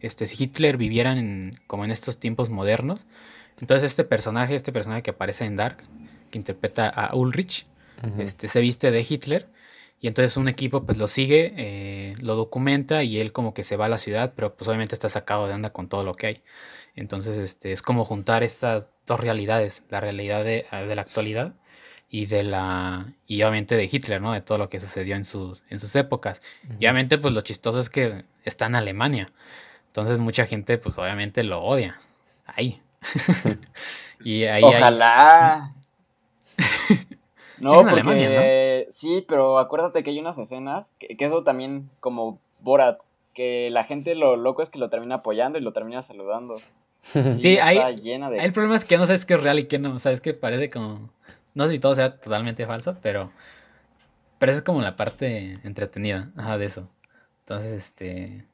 este, 0.00 0.26
si 0.26 0.42
Hitler 0.42 0.76
viviera 0.76 1.12
en, 1.12 1.58
como 1.66 1.84
en 1.84 1.90
estos 1.90 2.18
tiempos 2.18 2.50
modernos. 2.50 3.06
Entonces 3.60 3.90
este 3.90 4.04
personaje, 4.04 4.54
este 4.54 4.72
personaje 4.72 5.02
que 5.02 5.10
aparece 5.10 5.44
en 5.44 5.56
Dark, 5.56 5.84
que 6.32 6.38
interpreta 6.38 6.88
a 6.88 7.14
Ulrich, 7.14 7.66
este, 8.18 8.48
se 8.48 8.60
viste 8.60 8.90
de 8.90 9.06
Hitler 9.08 9.48
y 10.02 10.08
entonces 10.08 10.36
un 10.36 10.48
equipo 10.48 10.84
pues 10.84 10.98
lo 10.98 11.06
sigue, 11.06 11.54
eh, 11.56 12.14
lo 12.20 12.34
documenta 12.34 13.04
y 13.04 13.20
él 13.20 13.32
como 13.32 13.54
que 13.54 13.62
se 13.62 13.76
va 13.76 13.86
a 13.86 13.88
la 13.88 13.98
ciudad, 13.98 14.32
pero 14.34 14.56
pues 14.56 14.66
obviamente 14.66 14.96
está 14.96 15.08
sacado 15.08 15.46
de 15.46 15.54
onda 15.54 15.70
con 15.70 15.88
todo 15.88 16.02
lo 16.02 16.14
que 16.14 16.26
hay. 16.26 16.42
Entonces 16.96 17.38
este, 17.38 17.70
es 17.70 17.82
como 17.82 18.04
juntar 18.04 18.42
estas 18.42 18.88
dos 19.06 19.20
realidades, 19.20 19.84
la 19.90 20.00
realidad 20.00 20.42
de, 20.42 20.66
ah, 20.72 20.82
la 20.82 21.00
actualidad 21.00 21.54
y 22.08 22.26
de 22.26 22.42
la 22.42 23.14
y 23.28 23.44
obviamente 23.44 23.76
de 23.76 23.88
Hitler, 23.90 24.20
¿no? 24.20 24.32
De 24.32 24.40
todo 24.40 24.58
lo 24.58 24.68
que 24.68 24.80
sucedió 24.80 25.14
en 25.14 25.24
sus, 25.24 25.62
en 25.70 25.78
sus 25.78 25.94
épocas. 25.94 26.40
Y 26.80 26.86
obviamente 26.86 27.16
pues 27.16 27.32
lo 27.32 27.40
chistoso 27.42 27.78
es 27.78 27.88
que 27.88 28.24
está 28.44 28.66
en 28.66 28.74
Alemania. 28.74 29.28
Entonces 29.86 30.20
mucha 30.20 30.46
gente 30.46 30.78
pues 30.78 30.98
obviamente 30.98 31.44
lo 31.44 31.62
odia. 31.62 32.00
Ahí. 32.44 32.82
y 34.24 34.44
ahí 34.46 34.64
Ojalá. 34.64 35.76
No, 37.58 37.82
porque 37.88 38.86
sí, 38.90 39.24
pero 39.28 39.58
acuérdate 39.58 40.02
que 40.02 40.10
hay 40.10 40.18
unas 40.18 40.36
escenas, 40.36 40.94
que, 40.98 41.14
eso 41.20 41.44
también 41.44 41.90
como 42.00 42.40
Borat, 42.60 43.00
que 43.34 43.70
la 43.70 43.84
gente 43.84 44.16
lo 44.16 44.36
loco 44.36 44.62
es 44.62 44.70
que 44.70 44.80
lo 44.80 44.90
termina 44.90 45.16
apoyando 45.16 45.58
y 45.58 45.62
lo 45.62 45.72
termina 45.72 46.02
saludando. 46.02 46.60
Sí, 47.38 47.58
hay, 47.58 47.96
llena 47.96 48.30
de... 48.30 48.38
el 48.38 48.52
problema 48.52 48.76
es 48.76 48.84
que 48.84 48.96
no 48.96 49.06
sabes 49.06 49.24
qué 49.24 49.34
es 49.34 49.42
real 49.42 49.58
y 49.58 49.66
qué 49.66 49.78
no, 49.78 49.94
o 49.94 49.98
sea, 49.98 50.12
es 50.12 50.20
que 50.20 50.34
parece 50.34 50.70
como, 50.70 51.10
no 51.54 51.66
sé 51.66 51.72
si 51.72 51.78
todo 51.78 51.94
sea 51.94 52.16
totalmente 52.16 52.66
falso, 52.66 52.96
pero, 53.02 53.32
Pero 54.38 54.52
esa 54.52 54.60
es 54.60 54.64
como 54.64 54.80
la 54.82 54.96
parte 54.96 55.58
entretenida, 55.64 56.32
ajá, 56.36 56.58
de 56.58 56.66
eso. 56.66 56.88
Entonces, 57.40 57.72
este, 57.72 58.46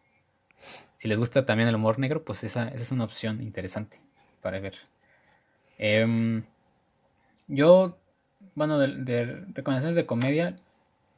si 0.97 1.09
les 1.09 1.19
gusta 1.19 1.47
también 1.47 1.69
el 1.69 1.77
humor 1.77 1.99
negro, 1.99 2.25
pues 2.25 2.43
esa, 2.45 2.69
esa 2.69 2.83
es 2.83 2.93
una 2.93 3.05
opción 3.05 3.43
interesante 3.43 4.01
para 4.43 4.61
ver. 4.61 4.75
Em, 5.79 6.45
yo, 7.47 7.97
bueno, 8.59 8.79
de, 8.79 9.45
recomendaciones 9.55 9.97
de 9.97 10.05
comedia, 10.05 10.57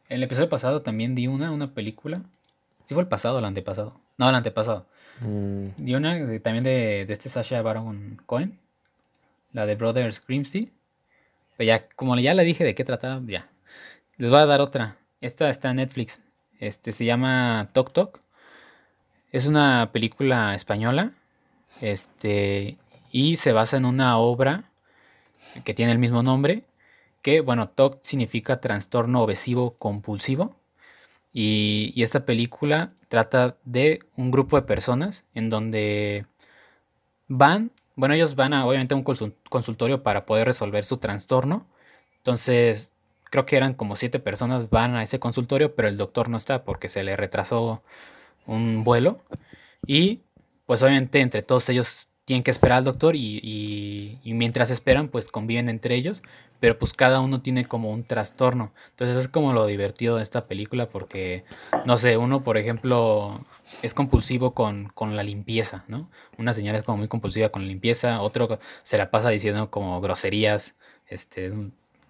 el 0.09 0.23
episodio 0.23 0.49
pasado 0.49 0.83
también 0.83 1.15
di 1.15 1.27
una, 1.27 1.51
una 1.51 1.73
película. 1.75 2.23
¿Sí 2.85 2.95
fue 2.95 3.03
el 3.03 3.09
pasado 3.09 3.37
o 3.37 3.39
el 3.39 3.45
antepasado? 3.47 3.99
No, 4.19 4.29
el 4.29 4.35
antepasado. 4.35 4.87
Mm. 5.21 5.69
Di 5.79 5.95
una 5.95 6.19
también 6.41 6.63
de, 6.63 7.07
de 7.07 7.13
este 7.13 7.29
Sasha 7.29 7.63
Baron 7.63 8.21
Cohen, 8.27 8.59
la 9.53 9.67
de 9.67 9.75
Brothers 9.75 10.25
Grimsby. 10.25 10.71
Pero 11.57 11.67
ya, 11.67 11.89
como 11.89 12.17
ya 12.19 12.35
le 12.35 12.45
dije 12.45 12.63
de 12.65 12.75
qué 12.75 12.85
trataba, 12.85 13.21
ya. 13.27 13.49
Les 14.19 14.31
voy 14.31 14.41
a 14.41 14.47
dar 14.47 14.61
otra. 14.61 14.99
Esta 15.21 15.49
está 15.49 15.71
en 15.71 15.77
Netflix. 15.77 16.21
Este 16.59 16.93
se 16.93 17.07
llama 17.07 17.71
Tok 17.73 17.93
Tok. 17.93 18.21
Es 19.33 19.47
una 19.47 19.91
película 19.93 20.55
española. 20.55 21.13
Este. 21.81 22.77
Y 23.11 23.37
se 23.37 23.53
basa 23.53 23.79
en 23.79 23.87
una 23.87 24.19
obra 24.19 24.65
que 25.65 25.75
tiene 25.75 25.93
el 25.93 25.99
mismo 25.99 26.23
nombre. 26.23 26.65
Que, 27.23 27.41
bueno, 27.41 27.69
TOC 27.71 28.01
significa 28.03 28.61
trastorno 28.61 29.23
obsesivo 29.23 29.77
compulsivo. 29.79 30.57
Y, 31.33 32.03
esta 32.03 32.25
película 32.27 32.93
trata 33.09 33.57
de 33.65 34.01
un 34.17 34.31
grupo 34.31 34.57
de 34.57 34.63
personas 34.63 35.25
en 35.35 35.51
donde 35.51 36.27
van, 37.29 37.73
bueno, 37.97 38.15
ellos 38.15 38.35
van 38.37 38.55
a 38.55 38.67
obviamente 38.67 38.95
a 38.95 38.97
un 38.97 39.05
consultorio 39.49 40.03
para 40.03 40.27
poder 40.27 40.47
resolver 40.47 40.85
su 40.85 40.99
trastorno. 40.99 41.67
Entonces, 42.19 42.93
creo 43.25 43.47
que 43.47 43.57
eran 43.57 43.75
como 43.75 43.97
siete 43.97 44.21
personas 44.21 44.71
van 44.71 44.97
a 44.97 45.03
ese 45.03 45.21
consultorio, 45.21 45.75
pero 45.75 45.89
el 45.89 45.97
doctor 45.97 46.29
no 46.29 46.37
está 46.37 46.65
porque 46.65 46.89
se 46.89 47.05
le 47.05 47.17
retrasó 47.17 47.83
un 48.47 48.85
vuelo. 48.85 49.23
Y 49.87 50.23
pues 50.67 50.83
obviamente 50.83 51.21
entre 51.21 51.43
todos 51.43 51.69
ellos 51.69 52.09
tienen 52.31 52.45
que 52.45 52.53
esperar 52.53 52.79
al 52.79 52.85
doctor 52.85 53.17
y, 53.17 54.21
mientras 54.23 54.71
esperan 54.71 55.09
pues 55.09 55.33
conviven 55.33 55.69
entre 55.69 55.97
ellos, 55.97 56.23
pero 56.61 56.79
pues 56.79 56.93
cada 56.93 57.19
uno 57.19 57.43
tiene 57.43 57.65
como 57.65 57.91
un 57.91 58.05
trastorno. 58.05 58.73
Entonces 58.91 59.17
es 59.17 59.27
como 59.27 59.53
lo 59.53 59.67
divertido 59.67 60.17
de 60.17 60.23
esta 60.23 60.47
película 60.47 60.89
porque, 60.89 61.43
no 61.87 61.97
sé, 61.97 62.17
uno 62.17 62.45
por 62.45 62.57
ejemplo 62.57 63.45
es 63.83 63.95
compulsivo 63.95 64.55
con, 64.55 64.91
con 64.95 65.17
la 65.17 65.25
limpieza, 65.25 65.83
¿no? 65.89 66.09
Una 66.39 66.53
señora 66.53 66.79
es 66.79 66.85
como 66.85 66.99
muy 66.99 67.09
compulsiva 67.09 67.49
con 67.49 67.63
la 67.63 67.69
limpieza, 67.69 68.23
otro 68.23 68.61
se 68.85 68.97
la 68.97 69.11
pasa 69.11 69.31
diciendo 69.31 69.69
como 69.73 70.01
groserías, 70.01 70.77
este, 71.09 71.53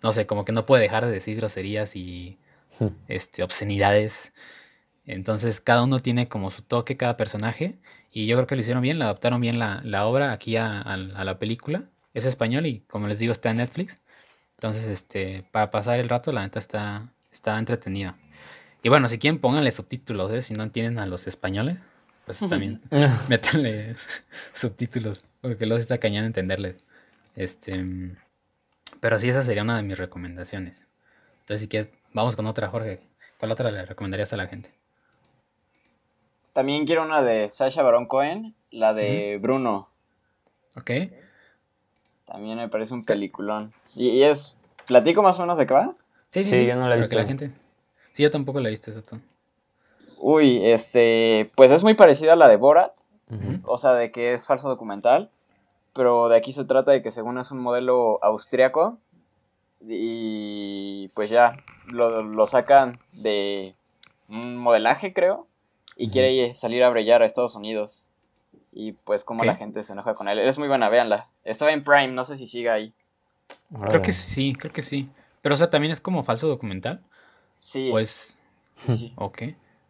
no 0.02 0.12
sé, 0.12 0.26
como 0.26 0.44
que 0.44 0.52
no 0.52 0.66
puede 0.66 0.82
dejar 0.82 1.06
de 1.06 1.12
decir 1.12 1.38
groserías 1.38 1.96
y 1.96 2.36
hmm. 2.78 2.88
este, 3.08 3.42
obscenidades. 3.42 4.34
Entonces 5.06 5.62
cada 5.62 5.82
uno 5.82 6.00
tiene 6.00 6.28
como 6.28 6.50
su 6.50 6.60
toque, 6.60 6.98
cada 6.98 7.16
personaje. 7.16 7.78
Y 8.12 8.26
yo 8.26 8.36
creo 8.36 8.46
que 8.46 8.56
lo 8.56 8.61
hicieron 8.61 8.82
bien, 8.82 8.98
le 8.98 9.04
adaptaron 9.04 9.40
bien 9.40 9.58
la, 9.58 10.06
obra 10.06 10.32
aquí 10.32 10.56
a, 10.56 10.96
la 10.96 11.38
película. 11.38 11.84
Es 12.12 12.26
español 12.26 12.66
y 12.66 12.80
como 12.80 13.06
les 13.06 13.18
digo 13.18 13.32
está 13.32 13.50
en 13.50 13.58
Netflix. 13.58 13.96
Entonces, 14.56 14.84
este, 14.84 15.44
para 15.52 15.70
pasar 15.70 16.00
el 16.00 16.08
rato, 16.08 16.32
la 16.32 16.42
neta 16.42 16.58
está, 16.58 17.12
está 17.30 17.58
entretenida. 17.58 18.16
Y 18.82 18.88
bueno, 18.88 19.08
si 19.08 19.18
quieren 19.18 19.40
pónganle 19.40 19.70
subtítulos, 19.70 20.32
¿eh? 20.32 20.42
si 20.42 20.54
no 20.54 20.62
entienden 20.62 21.00
a 21.00 21.06
los 21.06 21.26
españoles, 21.26 21.78
pues 22.26 22.40
también 22.40 22.80
métanle 23.28 23.96
subtítulos, 24.52 25.24
porque 25.40 25.66
los 25.66 25.78
está 25.78 25.98
cañando 25.98 26.26
entenderles. 26.26 26.76
Este, 27.36 27.84
pero 29.00 29.18
sí, 29.18 29.28
esa 29.28 29.42
sería 29.42 29.62
una 29.62 29.76
de 29.76 29.82
mis 29.82 29.98
recomendaciones. 29.98 30.84
Entonces, 31.40 31.62
si 31.62 31.68
quieres, 31.68 31.90
vamos 32.12 32.36
con 32.36 32.46
otra, 32.46 32.68
Jorge. 32.68 33.00
¿Cuál 33.38 33.52
otra 33.52 33.70
le 33.70 33.86
recomendarías 33.86 34.32
a 34.32 34.36
la 34.36 34.46
gente? 34.46 34.80
También 36.53 36.84
quiero 36.84 37.03
una 37.03 37.22
de 37.22 37.48
Sasha 37.48 37.82
Baron 37.82 38.07
Cohen, 38.07 38.55
la 38.70 38.92
de 38.92 39.38
Bruno. 39.40 39.88
Ok. 40.76 40.90
También 42.24 42.59
me 42.59 42.68
parece 42.68 42.94
un 42.94 43.05
peliculón. 43.05 43.72
Y, 43.94 44.22
es. 44.22 44.57
¿Platico 44.86 45.22
más 45.22 45.38
o 45.38 45.42
menos 45.42 45.59
de 45.59 45.66
qué 45.66 45.74
va? 45.74 45.94
Sí, 46.30 46.44
sí, 46.44 46.51
sí. 46.51 46.66
yo 46.66 46.74
no 46.74 46.88
la 46.88 46.94
he 46.94 46.98
visto. 46.98 47.16
La 47.16 47.24
gente... 47.24 47.53
Sí, 48.12 48.22
yo 48.22 48.30
tampoco 48.30 48.59
la 48.61 48.68
he 48.68 48.70
visto, 48.70 48.90
exacto. 48.90 49.20
Uy, 50.18 50.64
este. 50.64 51.51
Pues 51.55 51.70
es 51.70 51.84
muy 51.84 51.94
parecida 51.94 52.32
a 52.32 52.36
la 52.36 52.48
de 52.48 52.57
Borat. 52.57 52.92
O 53.64 53.78
sea, 53.78 53.92
de 53.92 54.11
que 54.11 54.32
es 54.32 54.46
falso 54.46 54.68
documental. 54.68 55.30
Pero 55.92 56.28
de 56.28 56.36
aquí 56.36 56.53
se 56.53 56.64
trata 56.64 56.90
de 56.90 57.03
que 57.03 57.12
según 57.12 57.38
es 57.38 57.53
un 57.53 57.61
modelo 57.61 58.18
austriaco. 58.22 58.98
Y 59.88 61.09
pues 61.14 61.30
ya 61.30 61.57
lo, 61.86 62.22
lo 62.22 62.46
sacan 62.46 62.98
de 63.12 63.74
un 64.28 64.57
modelaje, 64.57 65.12
creo 65.12 65.46
y 66.01 66.09
quiere 66.09 66.55
salir 66.55 66.82
a 66.82 66.88
brillar 66.88 67.20
a 67.20 67.26
Estados 67.26 67.55
Unidos. 67.55 68.09
Y 68.72 68.92
pues 68.92 69.22
como 69.22 69.44
la 69.44 69.57
gente 69.57 69.84
se 69.84 69.92
enoja 69.92 70.14
con 70.14 70.28
él. 70.28 70.38
Es 70.38 70.59
muy 70.59 70.66
buena, 70.66 70.88
véanla. 70.88 71.28
Estaba 71.44 71.72
en 71.72 71.84
Prime, 71.84 72.09
no 72.09 72.24
sé 72.24 72.38
si 72.38 72.46
siga 72.46 72.72
ahí. 72.72 72.94
Creo 73.86 74.01
que 74.01 74.12
sí, 74.12 74.55
creo 74.55 74.72
que 74.72 74.80
sí. 74.80 75.11
Pero 75.42 75.55
o 75.57 75.59
sea, 75.59 75.68
también 75.68 75.92
es 75.92 76.01
como 76.01 76.22
falso 76.22 76.48
documental. 76.48 77.03
Sí. 77.57 77.88
Pues. 77.90 78.38
Sí. 78.74 79.12
ok. 79.16 79.42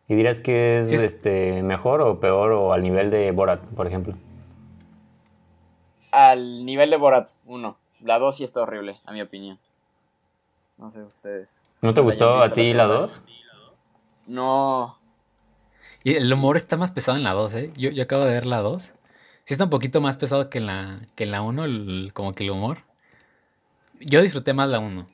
¿Y 0.09 0.15
dirás 0.17 0.41
que 0.41 0.81
es, 0.81 0.91
este 0.91 1.63
mejor 1.63 2.01
o 2.01 2.19
peor 2.19 2.51
o 2.51 2.73
al 2.73 2.83
nivel 2.83 3.13
de 3.13 3.31
Borat, 3.31 3.61
por 3.61 3.87
ejemplo? 3.87 4.17
Al 6.11 6.65
nivel 6.65 6.91
de 6.91 6.97
Borat, 6.97 7.31
uno. 7.47 7.77
La 8.01 8.19
dos 8.19 8.39
sí 8.39 8.43
está 8.45 8.63
horrible, 8.63 8.99
a 9.05 9.13
mi 9.13 9.23
opinión. 9.23 9.61
No 10.77 10.91
sé 10.91 11.03
ustedes. 11.03 11.63
¿No 11.83 11.95
te 11.95 12.01
gustó 12.01 12.43
a 12.43 12.49
ti 12.49 12.73
la 12.73 12.87
dos? 12.87 13.23
No, 14.27 15.00
y 16.03 16.15
el 16.15 16.33
humor 16.33 16.57
está 16.57 16.77
más 16.77 16.93
pesado 16.93 17.19
en 17.19 17.25
la 17.25 17.33
2, 17.33 17.55
¿eh? 17.55 17.73
Yo, 17.77 17.91
yo 17.91 18.03
acabo 18.03 18.25
de 18.25 18.33
ver 18.33 18.47
la 18.47 18.61
2. 18.61 18.91
Sí 19.45 19.55
está 19.55 19.65
un 19.65 19.71
poquito 19.71 20.01
más 20.01 20.17
pesado 20.17 20.49
que 20.49 20.59
en 20.59 20.67
la, 20.67 21.01
que 21.15 21.25
en 21.25 21.33
la 21.33 21.43
1, 21.43 22.13
como 22.13 22.33
que 22.33 22.45
el 22.45 22.51
humor. 22.51 22.79
Yo 24.01 24.23
disfruté 24.23 24.55
más 24.55 24.69
la 24.71 24.79
1. 24.79 25.07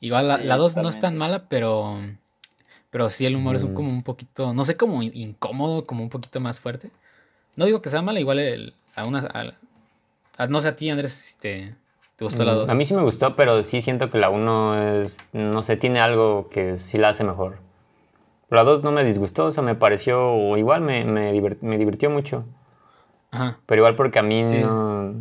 Igual 0.00 0.28
la, 0.28 0.56
2 0.56 0.76
no 0.76 0.88
es 0.88 0.98
tan 0.98 1.16
mala, 1.16 1.48
pero... 1.48 1.98
Pero 2.90 3.08
sí 3.08 3.24
el 3.24 3.36
humor 3.36 3.56
es 3.56 3.64
mm. 3.64 3.72
como 3.72 3.88
un 3.88 4.02
poquito, 4.02 4.52
no 4.52 4.64
sé, 4.64 4.76
como 4.76 5.02
incómodo, 5.02 5.86
como 5.86 6.02
un 6.02 6.10
poquito 6.10 6.40
más 6.40 6.60
fuerte. 6.60 6.90
No 7.56 7.64
digo 7.64 7.80
que 7.80 7.88
sea 7.88 8.02
mala, 8.02 8.20
igual 8.20 8.38
el, 8.38 8.74
a 8.94 9.06
una... 9.06 9.56
no 10.48 10.60
sé 10.60 10.68
a 10.68 10.76
ti, 10.76 10.90
Andrés, 10.90 11.12
si 11.12 11.38
te, 11.38 11.74
te 12.16 12.24
gustó 12.24 12.44
la 12.44 12.54
2. 12.54 12.68
Mm, 12.68 12.70
a 12.70 12.74
mí 12.74 12.84
sí 12.84 12.94
me 12.94 13.02
gustó, 13.02 13.34
pero 13.34 13.62
sí 13.62 13.80
siento 13.80 14.10
que 14.10 14.18
la 14.18 14.28
1 14.28 15.00
es, 15.00 15.18
no 15.32 15.62
sé, 15.62 15.76
tiene 15.76 16.00
algo 16.00 16.48
que 16.50 16.76
sí 16.76 16.98
la 16.98 17.10
hace 17.10 17.24
mejor. 17.24 17.58
La 18.52 18.64
2 18.64 18.82
no 18.82 18.92
me 18.92 19.04
disgustó, 19.04 19.46
o 19.46 19.50
sea, 19.50 19.62
me 19.62 19.74
pareció, 19.74 20.56
igual 20.56 20.82
me, 20.82 21.04
me, 21.04 21.32
divirtió 21.32 22.10
mucho. 22.10 22.44
Ajá. 23.30 23.58
Pero 23.64 23.80
igual 23.80 23.96
porque 23.96 24.18
a 24.18 24.22
mí 24.22 24.42
no, 24.42 25.14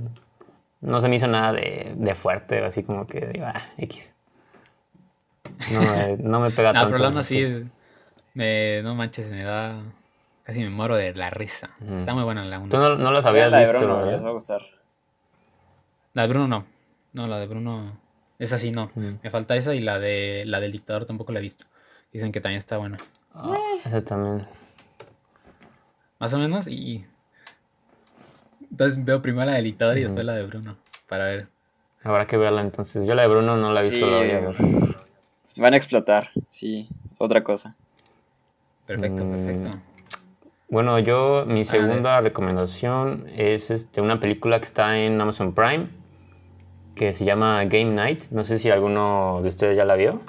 no 0.81 0.99
se 0.99 1.07
me 1.07 1.15
hizo 1.15 1.27
nada 1.27 1.53
de, 1.53 1.93
de 1.95 2.15
fuerte, 2.15 2.63
así 2.63 2.83
como 2.83 3.07
que 3.07 3.27
digo, 3.27 3.45
ah, 3.45 3.63
X. 3.77 4.11
No, 5.71 6.17
no 6.17 6.39
me 6.41 6.51
pega 6.51 6.73
tanto. 6.73 6.91
Pero 6.91 7.09
la 7.09 7.23
sí, 7.23 7.65
me, 8.33 8.81
no 8.81 8.95
manches, 8.95 9.31
me 9.31 9.43
da, 9.43 9.81
casi 10.43 10.59
me 10.59 10.69
muero 10.69 10.97
de 10.97 11.13
la 11.13 11.29
risa. 11.29 11.69
Está 11.95 12.13
muy 12.13 12.23
buena 12.23 12.43
la 12.43 12.59
1. 12.59 12.69
Tú 12.69 12.77
no, 12.77 12.97
no 12.97 13.11
las 13.11 13.25
habías 13.25 13.51
la 13.51 13.59
visto, 13.59 13.79
de 13.79 13.85
Bruno, 13.85 14.11
les 14.11 14.25
va 14.25 14.29
a 14.29 14.33
gustar. 14.33 14.61
La 16.13 16.23
de 16.23 16.27
Bruno 16.27 16.47
no. 16.47 16.65
No, 17.13 17.27
la 17.27 17.39
de 17.39 17.47
Bruno, 17.47 17.97
esa 18.39 18.57
sí 18.57 18.71
no. 18.71 18.91
Me 18.95 19.29
falta 19.29 19.55
esa 19.55 19.73
y 19.73 19.79
la 19.79 19.99
de 19.99 20.43
la 20.45 20.59
del 20.59 20.71
dictador 20.71 21.05
tampoco 21.05 21.31
la 21.31 21.39
he 21.39 21.41
visto. 21.41 21.65
Dicen 22.11 22.31
que 22.31 22.41
también 22.41 22.57
está 22.57 22.77
buena. 22.77 22.97
Ah, 23.33 23.57
ese 23.85 24.01
también. 24.01 24.47
Más 26.19 26.33
o 26.33 26.39
menos, 26.39 26.67
y. 26.67 27.05
Entonces 28.69 29.03
veo 29.03 29.21
primero 29.21 29.49
la 29.49 29.57
de 29.57 29.63
dictador 29.63 29.97
y 29.97 30.03
después 30.03 30.23
la 30.25 30.33
de 30.33 30.43
Bruno. 30.43 30.77
Para 31.07 31.25
ver. 31.25 31.47
Habrá 32.03 32.25
que 32.25 32.37
verla 32.37 32.61
entonces. 32.61 33.07
Yo 33.07 33.15
la 33.15 33.23
de 33.23 33.27
Bruno 33.27 33.57
no 33.57 33.73
la 33.73 33.83
he 33.83 33.89
visto 33.89 34.05
todavía. 34.05 34.53
Van 35.55 35.73
a 35.73 35.77
explotar, 35.77 36.31
sí. 36.47 36.87
Otra 37.17 37.43
cosa. 37.43 37.75
Perfecto, 38.85 39.23
mm, 39.23 39.31
perfecto. 39.31 39.79
Bueno, 40.69 40.97
yo, 40.99 41.45
mi 41.45 41.65
segunda 41.65 42.21
recomendación 42.21 43.27
es 43.35 43.69
este, 43.69 43.99
una 43.99 44.19
película 44.19 44.59
que 44.59 44.65
está 44.65 44.97
en 44.99 45.19
Amazon 45.19 45.53
Prime 45.53 45.89
que 46.95 47.13
se 47.13 47.25
llama 47.25 47.63
Game 47.65 47.93
Night. 47.93 48.25
No 48.31 48.43
sé 48.43 48.59
si 48.59 48.69
alguno 48.69 49.39
de 49.41 49.49
ustedes 49.49 49.75
ya 49.75 49.85
la 49.85 49.95
vio. 49.95 50.21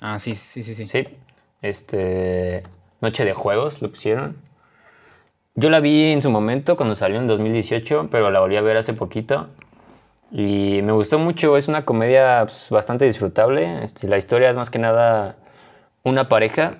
Ah, 0.00 0.18
sí, 0.18 0.34
sí, 0.34 0.62
sí, 0.62 0.74
sí. 0.74 0.86
Sí, 0.86 1.04
este, 1.62 2.62
Noche 3.00 3.24
de 3.24 3.34
Juegos, 3.34 3.82
lo 3.82 3.90
pusieron. 3.90 4.36
Yo 5.54 5.68
la 5.70 5.80
vi 5.80 6.12
en 6.12 6.22
su 6.22 6.30
momento 6.30 6.76
cuando 6.76 6.94
salió 6.94 7.18
en 7.18 7.26
2018, 7.26 8.08
pero 8.10 8.30
la 8.30 8.40
volví 8.40 8.56
a 8.56 8.62
ver 8.62 8.76
hace 8.76 8.92
poquito. 8.92 9.48
Y 10.30 10.80
me 10.82 10.92
gustó 10.92 11.18
mucho, 11.18 11.56
es 11.56 11.68
una 11.68 11.84
comedia 11.84 12.42
pues, 12.44 12.68
bastante 12.70 13.04
disfrutable. 13.04 13.84
Este, 13.84 14.06
la 14.08 14.16
historia 14.16 14.50
es 14.50 14.56
más 14.56 14.70
que 14.70 14.78
nada 14.78 15.36
una 16.04 16.28
pareja 16.28 16.78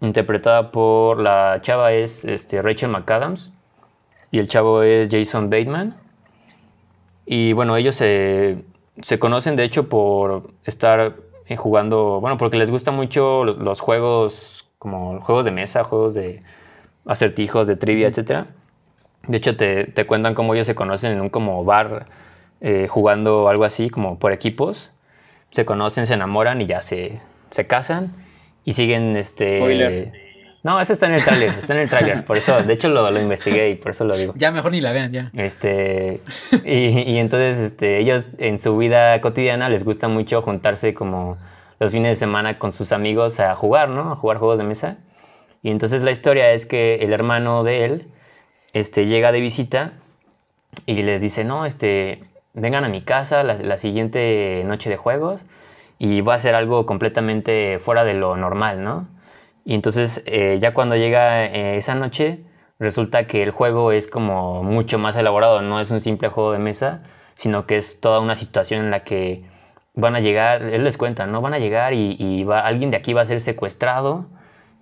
interpretada 0.00 0.70
por 0.70 1.20
la 1.20 1.58
chava 1.60 1.92
es 1.92 2.24
este, 2.24 2.62
Rachel 2.62 2.88
McAdams 2.90 3.52
y 4.30 4.38
el 4.38 4.48
chavo 4.48 4.82
es 4.82 5.08
Jason 5.10 5.50
Bateman. 5.50 5.96
Y 7.26 7.52
bueno, 7.52 7.76
ellos 7.76 7.96
se, 7.96 8.64
se 9.02 9.18
conocen 9.18 9.56
de 9.56 9.64
hecho 9.64 9.88
por 9.88 10.52
estar 10.64 11.16
eh, 11.48 11.56
jugando, 11.56 12.20
bueno, 12.20 12.36
porque 12.36 12.56
les 12.56 12.70
gusta 12.70 12.90
mucho 12.90 13.44
los, 13.44 13.80
juegos, 13.80 14.68
como 14.78 15.20
juegos 15.20 15.44
de 15.44 15.50
mesa, 15.50 15.84
juegos 15.84 16.14
de 16.14 16.40
acertijos, 17.06 17.66
de 17.66 17.76
trivia, 17.76 18.08
etc. 18.08 18.46
De 19.26 19.36
hecho, 19.36 19.56
te, 19.56 19.84
te, 19.84 20.06
cuentan 20.06 20.34
cómo 20.34 20.54
ellos 20.54 20.66
se 20.66 20.74
conocen 20.74 21.12
en 21.12 21.20
un 21.20 21.30
como 21.30 21.64
bar, 21.64 22.06
eh, 22.60 22.86
jugando 22.88 23.48
algo 23.48 23.64
así, 23.64 23.90
como 23.90 24.18
por 24.18 24.32
equipos. 24.32 24.90
Se 25.50 25.64
conocen, 25.64 26.06
se 26.06 26.14
enamoran 26.14 26.60
y 26.60 26.66
ya 26.66 26.82
se, 26.82 27.20
se 27.50 27.66
casan 27.66 28.12
y 28.64 28.72
siguen 28.72 29.16
este... 29.16 29.58
Spoiler 29.58 30.27
no, 30.64 30.80
eso 30.80 30.92
está 30.92 31.06
en 31.06 31.14
el 31.14 31.24
tráiler, 31.24 31.50
está 31.50 31.72
en 31.74 31.80
el 31.80 31.88
tráiler. 31.88 32.24
Por 32.26 32.36
eso, 32.36 32.60
de 32.62 32.72
hecho 32.72 32.88
lo, 32.88 33.10
lo, 33.10 33.20
investigué 33.20 33.70
y 33.70 33.74
por 33.76 33.92
eso 33.92 34.04
lo 34.04 34.16
digo. 34.16 34.34
Ya 34.36 34.50
mejor 34.50 34.72
ni 34.72 34.80
la 34.80 34.92
vean, 34.92 35.12
ya. 35.12 35.30
Este, 35.34 36.20
y, 36.64 37.12
y, 37.12 37.18
entonces 37.18 37.58
este, 37.58 37.98
ellos 37.98 38.28
en 38.38 38.58
su 38.58 38.76
vida 38.76 39.20
cotidiana 39.20 39.68
les 39.68 39.84
gusta 39.84 40.08
mucho 40.08 40.42
juntarse 40.42 40.94
como 40.94 41.38
los 41.78 41.92
fines 41.92 42.10
de 42.10 42.14
semana 42.16 42.58
con 42.58 42.72
sus 42.72 42.90
amigos 42.92 43.38
a 43.38 43.54
jugar, 43.54 43.88
¿no? 43.88 44.12
A 44.12 44.16
jugar 44.16 44.38
juegos 44.38 44.58
de 44.58 44.64
mesa. 44.64 44.98
Y 45.62 45.70
entonces 45.70 46.02
la 46.02 46.10
historia 46.10 46.50
es 46.52 46.66
que 46.66 46.96
el 46.96 47.12
hermano 47.12 47.62
de 47.62 47.84
él 47.84 48.08
este, 48.72 49.06
llega 49.06 49.32
de 49.32 49.40
visita 49.40 49.92
y 50.86 51.02
les 51.02 51.20
dice, 51.20 51.44
no, 51.44 51.66
este, 51.66 52.24
vengan 52.54 52.84
a 52.84 52.88
mi 52.88 53.02
casa 53.02 53.44
la, 53.44 53.54
la 53.54 53.78
siguiente 53.78 54.62
noche 54.66 54.90
de 54.90 54.96
juegos 54.96 55.40
y 55.98 56.20
va 56.20 56.34
a 56.34 56.38
ser 56.38 56.54
algo 56.54 56.84
completamente 56.84 57.78
fuera 57.78 58.04
de 58.04 58.14
lo 58.14 58.36
normal, 58.36 58.82
¿no? 58.82 59.06
Y 59.68 59.74
entonces 59.74 60.22
eh, 60.24 60.56
ya 60.62 60.72
cuando 60.72 60.96
llega 60.96 61.44
eh, 61.44 61.76
esa 61.76 61.94
noche, 61.94 62.38
resulta 62.78 63.26
que 63.26 63.42
el 63.42 63.50
juego 63.50 63.92
es 63.92 64.06
como 64.06 64.62
mucho 64.62 64.98
más 64.98 65.14
elaborado, 65.14 65.60
no 65.60 65.78
es 65.78 65.90
un 65.90 66.00
simple 66.00 66.28
juego 66.28 66.52
de 66.52 66.58
mesa, 66.58 67.02
sino 67.34 67.66
que 67.66 67.76
es 67.76 68.00
toda 68.00 68.20
una 68.20 68.34
situación 68.34 68.82
en 68.86 68.90
la 68.90 69.00
que 69.04 69.44
van 69.92 70.16
a 70.16 70.20
llegar, 70.20 70.62
él 70.62 70.84
les 70.84 70.96
cuenta, 70.96 71.26
¿no? 71.26 71.42
Van 71.42 71.52
a 71.52 71.58
llegar 71.58 71.92
y, 71.92 72.44
va, 72.44 72.60
alguien 72.60 72.90
de 72.90 72.96
aquí 72.96 73.12
va 73.12 73.20
a 73.20 73.26
ser 73.26 73.42
secuestrado, 73.42 74.24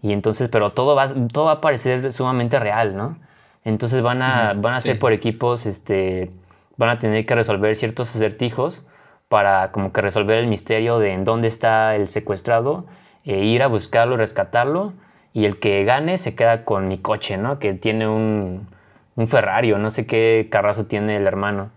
y 0.02 0.12
entonces, 0.12 0.48
pero 0.48 0.70
todo 0.70 0.94
va, 0.94 1.08
todo 1.32 1.46
va 1.46 1.52
a 1.52 1.60
parecer 1.60 2.12
sumamente 2.12 2.60
real, 2.60 2.96
¿no? 2.96 3.18
Entonces 3.64 4.02
van 4.02 4.22
a, 4.22 4.54
van 4.54 4.74
a 4.74 4.80
ser 4.80 5.00
por 5.00 5.12
equipos, 5.12 5.66
este, 5.66 6.30
van 6.76 6.90
a 6.90 7.00
tener 7.00 7.26
que 7.26 7.34
resolver 7.34 7.74
ciertos 7.74 8.14
acertijos 8.14 8.82
para 9.28 9.72
como 9.72 9.92
que 9.92 10.00
resolver 10.00 10.38
el 10.38 10.46
misterio 10.46 11.00
de 11.00 11.12
en 11.12 11.24
dónde 11.24 11.48
está 11.48 11.96
el 11.96 12.06
secuestrado 12.06 12.86
e 13.26 13.44
ir 13.44 13.62
a 13.62 13.66
buscarlo, 13.66 14.16
rescatarlo 14.16 14.94
y 15.34 15.44
el 15.44 15.58
que 15.58 15.84
gane 15.84 16.16
se 16.16 16.34
queda 16.34 16.64
con 16.64 16.88
mi 16.88 16.96
coche, 16.96 17.36
¿no? 17.36 17.58
Que 17.58 17.74
tiene 17.74 18.08
un, 18.08 18.68
un 19.16 19.28
Ferrari 19.28 19.72
o 19.72 19.78
no 19.78 19.90
sé 19.90 20.06
qué 20.06 20.48
carrazo 20.50 20.86
tiene 20.86 21.16
el 21.16 21.26
hermano. 21.26 21.70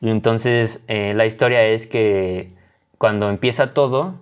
Y 0.00 0.10
entonces 0.10 0.82
eh, 0.88 1.12
la 1.14 1.26
historia 1.26 1.64
es 1.64 1.86
que 1.86 2.50
cuando 2.96 3.28
empieza 3.28 3.74
todo, 3.74 4.14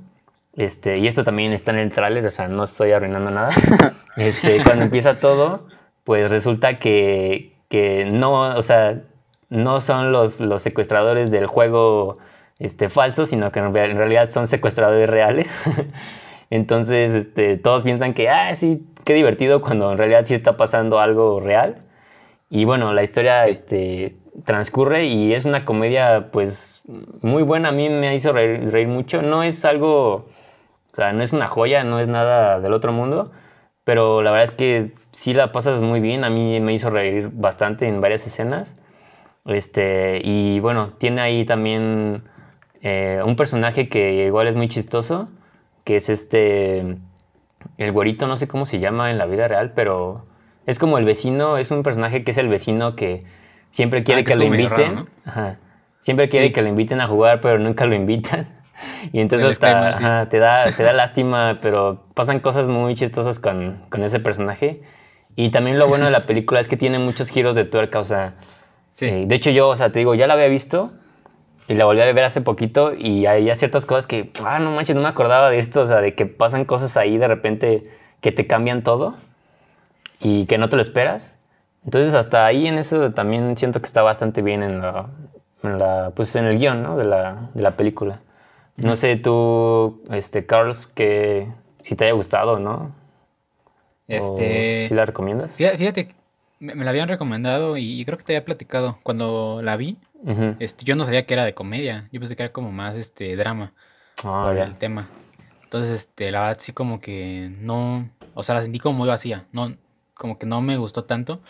este, 0.56 0.98
y 0.98 1.06
esto 1.06 1.24
también 1.24 1.52
está 1.52 1.70
en 1.70 1.78
el 1.78 1.92
tráiler, 1.92 2.26
o 2.26 2.30
sea, 2.30 2.48
no 2.48 2.64
estoy 2.64 2.92
arruinando 2.92 3.30
nada, 3.30 3.50
este, 4.16 4.62
cuando 4.62 4.84
empieza 4.84 5.20
todo, 5.20 5.68
pues 6.04 6.30
resulta 6.30 6.76
que, 6.76 7.54
que 7.68 8.04
no, 8.04 8.56
o 8.56 8.62
sea, 8.62 9.02
no 9.48 9.80
son 9.80 10.12
los, 10.12 10.40
los 10.40 10.62
secuestradores 10.62 11.30
del 11.30 11.46
juego 11.46 12.18
este, 12.58 12.88
falso, 12.88 13.26
sino 13.26 13.52
que 13.52 13.60
en 13.60 13.72
realidad 13.72 14.30
son 14.30 14.46
secuestradores 14.46 15.08
reales. 15.08 15.48
Entonces, 16.51 17.12
este, 17.12 17.57
todos 17.57 17.82
piensan 17.82 18.14
que, 18.14 18.28
ah, 18.28 18.55
sí, 18.55 18.86
qué 19.05 19.14
divertido 19.14 19.61
cuando 19.61 19.92
en 19.92 19.99
realidad 19.99 20.24
sí 20.24 20.34
está 20.34 20.57
pasando 20.57 21.01
algo 21.01 21.38
real. 21.38 21.82
Y 22.51 22.64
bueno, 22.64 22.92
la 22.92 23.03
historia 23.03 23.47
este, 23.49 24.16
transcurre 24.44 25.07
y 25.07 25.34
es 25.34 25.44
una 25.44 25.64
comedia, 25.64 26.30
pues, 26.32 26.82
muy 27.22 27.42
buena. 27.42 27.70
A 27.70 27.72
mí 27.72 27.88
me 27.88 28.14
hizo 28.14 28.32
reír, 28.32 28.88
mucho. 28.88 29.22
No 29.22 29.42
es 29.42 29.64
algo, 29.64 30.28
o 30.92 30.94
sea, 30.94 31.12
no 31.12 31.22
es 31.22 31.32
una 31.32 31.49
joya, 31.49 31.84
no 31.84 32.01
es 32.01 32.09
nada 32.09 32.61
del 32.61 32.72
otro 32.72 32.92
mundo, 32.92 33.32
pero 33.84 34.22
la 34.22 34.30
verdad 34.30 34.44
es 34.44 34.51
que 34.53 34.92
sí 35.12 35.34
la 35.34 35.53
pasas 35.53 35.80
muy 35.82 36.01
bien. 36.01 36.24
A 36.24 36.30
mí 36.30 36.61
me 36.61 36.72
hizo 36.74 36.90
reír 36.90 37.30
bastante 37.32 37.88
en 37.88 38.01
varias 38.01 38.26
escenas. 38.26 38.74
Este, 39.47 40.20
y 40.24 40.61
bueno, 40.61 40.92
tiene 40.99 41.20
ahí 41.20 41.44
también 41.44 42.24
eh, 42.82 43.20
un 43.24 43.36
personaje 43.36 43.88
que 43.88 44.26
igual 44.26 44.49
es 44.49 44.57
muy 44.57 44.68
chistoso 44.68 45.28
que 45.87 45.95
es 45.95 46.09
este, 46.09 46.80
el 47.78 47.93
güerito, 47.93 48.26
no 48.26 48.37
sé 48.37 48.49
cómo 48.49 48.66
se 48.66 48.80
llama 48.80 49.12
en 49.12 49.18
la 49.18 49.26
vida 49.26 49.47
real, 49.47 49.72
pero 49.72 50.26
es 50.66 50.80
como 50.80 50.99
el 50.99 51.05
vecino, 51.05 51.59
es 51.59 51.70
un 51.70 51.84
personaje 51.84 52.24
que 52.24 52.32
es 52.32 52.39
el 52.39 52.49
vecino 52.49 52.97
que 52.97 53.22
siempre 53.70 54.03
quiere 54.03 54.22
ah, 54.22 54.24
que, 54.24 54.34
lo 54.34 54.43
inviten. 54.43 55.07
Siempre 56.01 56.26
quiere 56.26 56.53
que 56.53 56.61
lo 56.61 56.68
inviten 56.68 57.01
a 57.01 57.07
jugar, 57.07 57.41
pero 57.41 57.61
nunca 57.61 57.87
lo 57.87 57.95
invitan. 57.95 58.49
Y 59.12 59.20
entonces 59.20 59.49
hasta, 59.53 60.28
te, 60.28 60.39
da, 60.39 60.70
te 60.76 60.82
da 60.82 60.93
lástima, 60.93 61.61
pero 61.62 62.05
pasan 62.12 62.41
cosas 62.41 62.68
muy 62.68 62.95
chistosas 62.95 63.39
con, 63.39 63.87
con, 63.89 64.03
ese 64.03 64.20
personaje. 64.20 64.82
Y 65.34 65.51
también 65.51 65.78
lo 65.78 65.87
bueno 65.87 66.05
de 66.05 66.11
la 66.11 66.26
película 66.26 66.61
es 66.61 66.68
que 66.68 66.76
tiene 66.76 66.99
muchos 66.99 67.30
giros 67.30 67.55
de 67.55 67.64
tuerca, 67.64 68.01
o 68.01 68.05
sea... 68.05 68.34
Eh, 69.01 69.24
de 69.26 69.34
hecho 69.34 69.51
yo, 69.51 69.68
o 69.68 69.76
sea, 69.76 69.93
te 69.93 70.01
digo, 70.01 70.14
ya 70.14 70.26
la 70.26 70.34
había 70.34 70.49
visto, 70.49 70.93
y 71.68 71.74
la 71.74 71.84
volví 71.84 72.00
a 72.00 72.12
ver 72.12 72.24
hace 72.24 72.40
poquito 72.40 72.92
y 72.94 73.26
hay 73.26 73.52
ciertas 73.56 73.86
cosas 73.86 74.06
que, 74.06 74.30
ah, 74.44 74.58
no 74.58 74.70
manches, 74.70 74.94
no 74.94 75.02
me 75.02 75.08
acordaba 75.08 75.50
de 75.50 75.58
esto, 75.58 75.82
o 75.82 75.86
sea, 75.86 76.00
de 76.00 76.14
que 76.14 76.26
pasan 76.26 76.64
cosas 76.64 76.96
ahí 76.96 77.18
de 77.18 77.28
repente 77.28 77.82
que 78.20 78.32
te 78.32 78.46
cambian 78.46 78.82
todo 78.82 79.16
y 80.20 80.46
que 80.46 80.58
no 80.58 80.68
te 80.68 80.76
lo 80.76 80.82
esperas. 80.82 81.34
Entonces 81.84 82.14
hasta 82.14 82.46
ahí 82.46 82.66
en 82.66 82.78
eso 82.78 83.12
también 83.12 83.56
siento 83.56 83.80
que 83.80 83.86
está 83.86 84.02
bastante 84.02 84.42
bien 84.42 84.62
en 84.62 84.80
la, 84.80 85.06
en 85.62 85.78
la 85.78 86.12
pues 86.14 86.34
en 86.36 86.46
el 86.46 86.58
guion, 86.58 86.82
¿no? 86.82 86.96
De 86.96 87.04
la, 87.04 87.50
de 87.54 87.62
la 87.62 87.72
película. 87.72 88.20
No 88.76 88.94
sé 88.94 89.16
tú, 89.16 90.02
este, 90.10 90.44
Carlos, 90.44 90.86
que 90.86 91.48
si 91.82 91.96
te 91.96 92.04
haya 92.04 92.12
gustado, 92.12 92.58
¿no? 92.58 92.92
Este... 94.06 94.86
¿Si 94.88 94.94
la 94.94 95.06
recomiendas? 95.06 95.54
Fíjate, 95.54 96.08
me 96.58 96.84
la 96.84 96.90
habían 96.90 97.08
recomendado 97.08 97.76
y 97.76 98.04
creo 98.04 98.18
que 98.18 98.24
te 98.24 98.36
había 98.36 98.44
platicado 98.44 98.98
cuando 99.02 99.60
la 99.62 99.76
vi 99.76 99.96
este, 100.58 100.84
yo 100.84 100.96
no 100.96 101.04
sabía 101.04 101.26
que 101.26 101.34
era 101.34 101.44
de 101.44 101.54
comedia. 101.54 102.08
Yo 102.12 102.20
pensé 102.20 102.36
que 102.36 102.42
era 102.42 102.52
como 102.52 102.72
más 102.72 102.96
este 102.96 103.36
drama. 103.36 103.72
Ah, 104.24 104.52
el 104.56 104.78
tema. 104.78 105.08
Entonces, 105.64 105.92
este, 105.92 106.30
la 106.30 106.42
verdad 106.42 106.56
sí 106.60 106.72
como 106.72 107.00
que 107.00 107.52
no. 107.58 108.08
O 108.34 108.42
sea, 108.42 108.54
la 108.54 108.62
sentí 108.62 108.78
como 108.78 108.98
muy 108.98 109.08
vacía. 109.08 109.46
No, 109.52 109.74
como 110.14 110.38
que 110.38 110.46
no 110.46 110.60
me 110.60 110.76
gustó 110.76 111.04
tanto. 111.04 111.40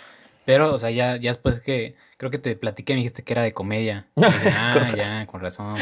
Pero, 0.45 0.73
o 0.73 0.79
sea, 0.79 0.91
ya, 0.91 1.17
ya 1.17 1.31
después 1.31 1.61
que 1.61 1.97
creo 2.17 2.31
que 2.31 2.39
te 2.39 2.55
platiqué, 2.57 2.95
me 2.95 2.99
dijiste 2.99 3.25
que 3.25 3.33
era 3.33 3.43
de 3.43 3.53
comedia. 3.53 4.07
ah, 4.17 4.93
ya, 4.97 5.27
con 5.27 5.41
razón. 5.41 5.77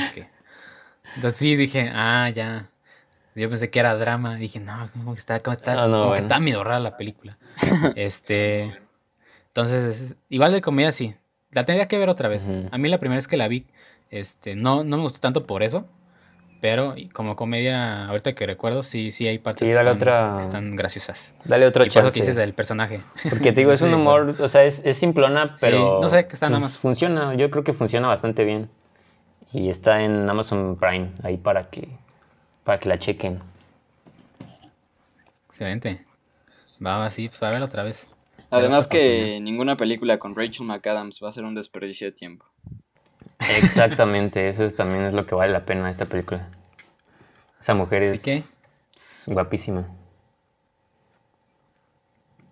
Entonces 1.15 1.39
sí 1.39 1.57
dije, 1.57 1.91
ah, 1.93 2.31
ya. 2.31 2.71
Yo 3.35 3.49
pensé 3.51 3.71
que 3.71 3.79
era 3.79 3.95
drama. 3.97 4.37
Dije, 4.37 4.61
no, 4.61 4.89
como 4.93 5.15
que 5.15 5.21
está, 5.21 5.41
como 5.41 5.55
está, 5.55 5.85
ah, 5.85 5.89
como 5.89 6.15
que 6.15 6.23
está 6.23 6.41
medio 6.41 6.65
rara 6.65 6.79
la 6.79 6.97
película. 6.97 7.37
este. 7.97 8.77
Entonces, 9.49 10.17
igual 10.29 10.53
de 10.53 10.61
comedia 10.61 10.93
sí. 10.93 11.15
La 11.55 11.65
tendría 11.65 11.87
que 11.87 11.99
ver 11.99 12.09
otra 12.09 12.29
vez. 12.29 12.49
A 12.71 12.79
mí 12.79 12.89
la 12.89 12.99
primera 12.99 13.17
vez 13.17 13.29
que 13.29 13.37
la 13.37 13.49
vi, 13.49 13.65
este, 14.11 14.55
no, 14.55 14.85
no 14.85 14.97
me 14.97 15.03
gustó 15.05 15.21
tanto 15.21 15.47
por 15.47 15.63
eso. 15.63 15.87
Pero 16.61 16.95
como 17.13 17.37
comedia, 17.37 18.07
ahorita 18.07 18.35
que 18.35 18.47
recuerdo, 18.47 18.83
sí, 18.83 19.13
sí 19.13 19.29
hay 19.29 19.39
partes 19.39 19.69
que, 19.69 19.75
están, 20.41 20.77
graciosas. 20.77 21.35
Dale 21.45 21.67
otro 21.67 21.85
y 21.85 21.91
Por 21.91 22.05
eso 22.05 22.11
que 22.11 22.21
dices 22.21 22.37
del 22.37 22.55
personaje. 22.55 23.03
Porque 23.29 23.53
te 23.53 23.61
digo, 23.61 23.71
es 23.71 23.83
un 23.83 23.93
humor, 23.93 24.35
o 24.41 24.49
sea, 24.49 24.65
es, 24.65 24.81
es 24.83 24.97
simplona, 24.97 25.57
pero. 25.61 26.01
no 26.01 26.09
sé, 26.09 26.27
que 26.27 26.33
está 26.33 26.47
nada 26.47 26.61
pues, 26.61 26.73
más. 26.73 26.79
Funciona, 26.79 27.35
yo 27.35 27.51
creo 27.51 27.65
que 27.65 27.75
funciona 27.75 28.09
bastante 28.09 28.45
bien. 28.45 28.71
Y 29.53 29.69
está 29.69 30.03
en 30.03 30.29
Amazon 30.29 30.77
Prime, 30.77 31.11
ahí 31.23 31.37
para 31.37 31.69
que, 31.69 31.87
para 32.65 32.81
que 32.81 32.89
la 32.89 32.99
chequen. 32.99 33.41
Excelente. 35.49 36.03
Va, 36.85 37.11
sí, 37.11 37.29
pues 37.29 37.39
para 37.41 37.53
verla 37.53 37.67
otra 37.67 37.83
vez. 37.83 38.09
Además 38.55 38.87
que 38.87 39.41
ninguna 39.41 39.77
película 39.77 40.19
con 40.19 40.37
Rachel 40.37 40.67
McAdams 40.67 41.21
va 41.23 41.29
a 41.29 41.33
ser 41.33 41.45
un 41.45 41.55
desperdicio 41.55 42.07
de 42.07 42.13
tiempo. 42.13 42.47
Exactamente, 43.49 44.49
eso 44.49 44.65
es, 44.65 44.77
también 44.77 45.05
es 45.05 45.13
lo 45.13 45.27
que 45.27 45.35
vale 45.35 45.53
la 45.53 45.65
pena 45.65 45.87
de 45.87 45.91
esta 45.91 46.07
película. 46.07 46.49
Esa 47.61 47.75
mujer 47.75 48.03
es, 48.03 48.61
guapísima. 49.27 49.89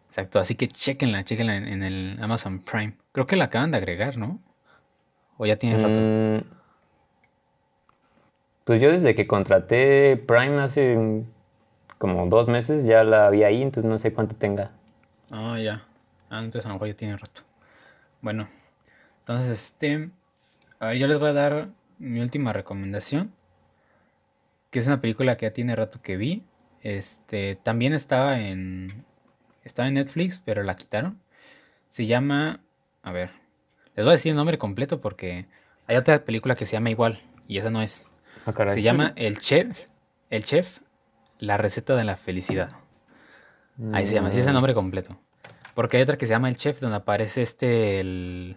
Exacto, 0.08 0.40
así 0.40 0.54
que 0.54 0.68
chequenla, 0.68 1.24
chequenla 1.24 1.56
en, 1.56 1.82
el 1.82 2.18
Amazon 2.20 2.62
Prime. 2.62 2.94
Creo 3.12 3.26
que 3.26 3.36
la 3.36 3.44
acaban 3.44 3.70
de 3.70 3.78
agregar, 3.78 4.18
¿no? 4.18 4.40
¿O 5.38 5.46
ya 5.46 5.56
tiene 5.56 5.76
rato? 5.76 6.00
Mm, 6.00 6.44
pues 8.64 8.80
yo 8.80 8.90
desde 8.90 9.14
que 9.14 9.26
contraté 9.26 10.16
Prime 10.16 10.60
hace 10.60 11.24
como 11.98 12.26
dos 12.26 12.48
meses 12.48 12.84
ya 12.84 13.04
la 13.04 13.30
vi 13.30 13.44
ahí, 13.44 13.62
entonces 13.62 13.88
no 13.88 13.98
sé 13.98 14.12
cuánto 14.12 14.34
tenga. 14.34 14.72
Ah, 15.30 15.58
ya. 15.58 15.86
Ah, 16.32 16.38
entonces 16.38 16.64
a 16.64 16.68
lo 16.70 16.76
mejor 16.76 16.88
ya 16.88 16.96
tiene 16.96 17.14
rato. 17.18 17.42
Bueno, 18.22 18.48
entonces 19.18 19.50
este. 19.50 20.10
A 20.78 20.86
ver, 20.86 20.96
yo 20.96 21.06
les 21.06 21.18
voy 21.18 21.28
a 21.28 21.34
dar 21.34 21.68
mi 21.98 22.20
última 22.20 22.54
recomendación. 22.54 23.34
Que 24.70 24.78
es 24.78 24.86
una 24.86 25.02
película 25.02 25.36
que 25.36 25.44
ya 25.44 25.52
tiene 25.52 25.76
rato 25.76 26.00
que 26.00 26.16
vi. 26.16 26.42
Este. 26.80 27.56
También 27.62 27.92
estaba 27.92 28.40
en. 28.40 29.04
Estaba 29.62 29.88
en 29.88 29.94
Netflix, 29.94 30.40
pero 30.42 30.62
la 30.62 30.74
quitaron. 30.74 31.20
Se 31.88 32.06
llama. 32.06 32.60
A 33.02 33.12
ver. 33.12 33.32
Les 33.94 34.06
voy 34.06 34.12
a 34.12 34.12
decir 34.12 34.30
el 34.30 34.36
nombre 34.36 34.56
completo 34.56 35.02
porque 35.02 35.46
hay 35.86 35.96
otra 35.96 36.24
película 36.24 36.54
que 36.54 36.64
se 36.64 36.72
llama 36.72 36.88
igual. 36.88 37.20
Y 37.46 37.58
esa 37.58 37.68
no 37.68 37.82
es. 37.82 38.06
Ah, 38.46 38.54
se 38.68 38.80
llama 38.80 39.12
El 39.16 39.38
Chef. 39.38 39.86
El 40.30 40.46
chef, 40.46 40.78
la 41.38 41.58
receta 41.58 41.94
de 41.94 42.04
la 42.04 42.16
felicidad. 42.16 42.70
Ahí 43.92 44.06
se 44.06 44.14
llama, 44.14 44.30
así 44.30 44.40
es 44.40 44.46
el 44.46 44.54
nombre 44.54 44.72
completo. 44.72 45.20
Porque 45.74 45.96
hay 45.96 46.02
otra 46.02 46.16
que 46.16 46.26
se 46.26 46.30
llama 46.30 46.48
El 46.48 46.56
Chef, 46.56 46.80
donde 46.80 46.96
aparece 46.96 47.42
este, 47.42 48.00
el, 48.00 48.56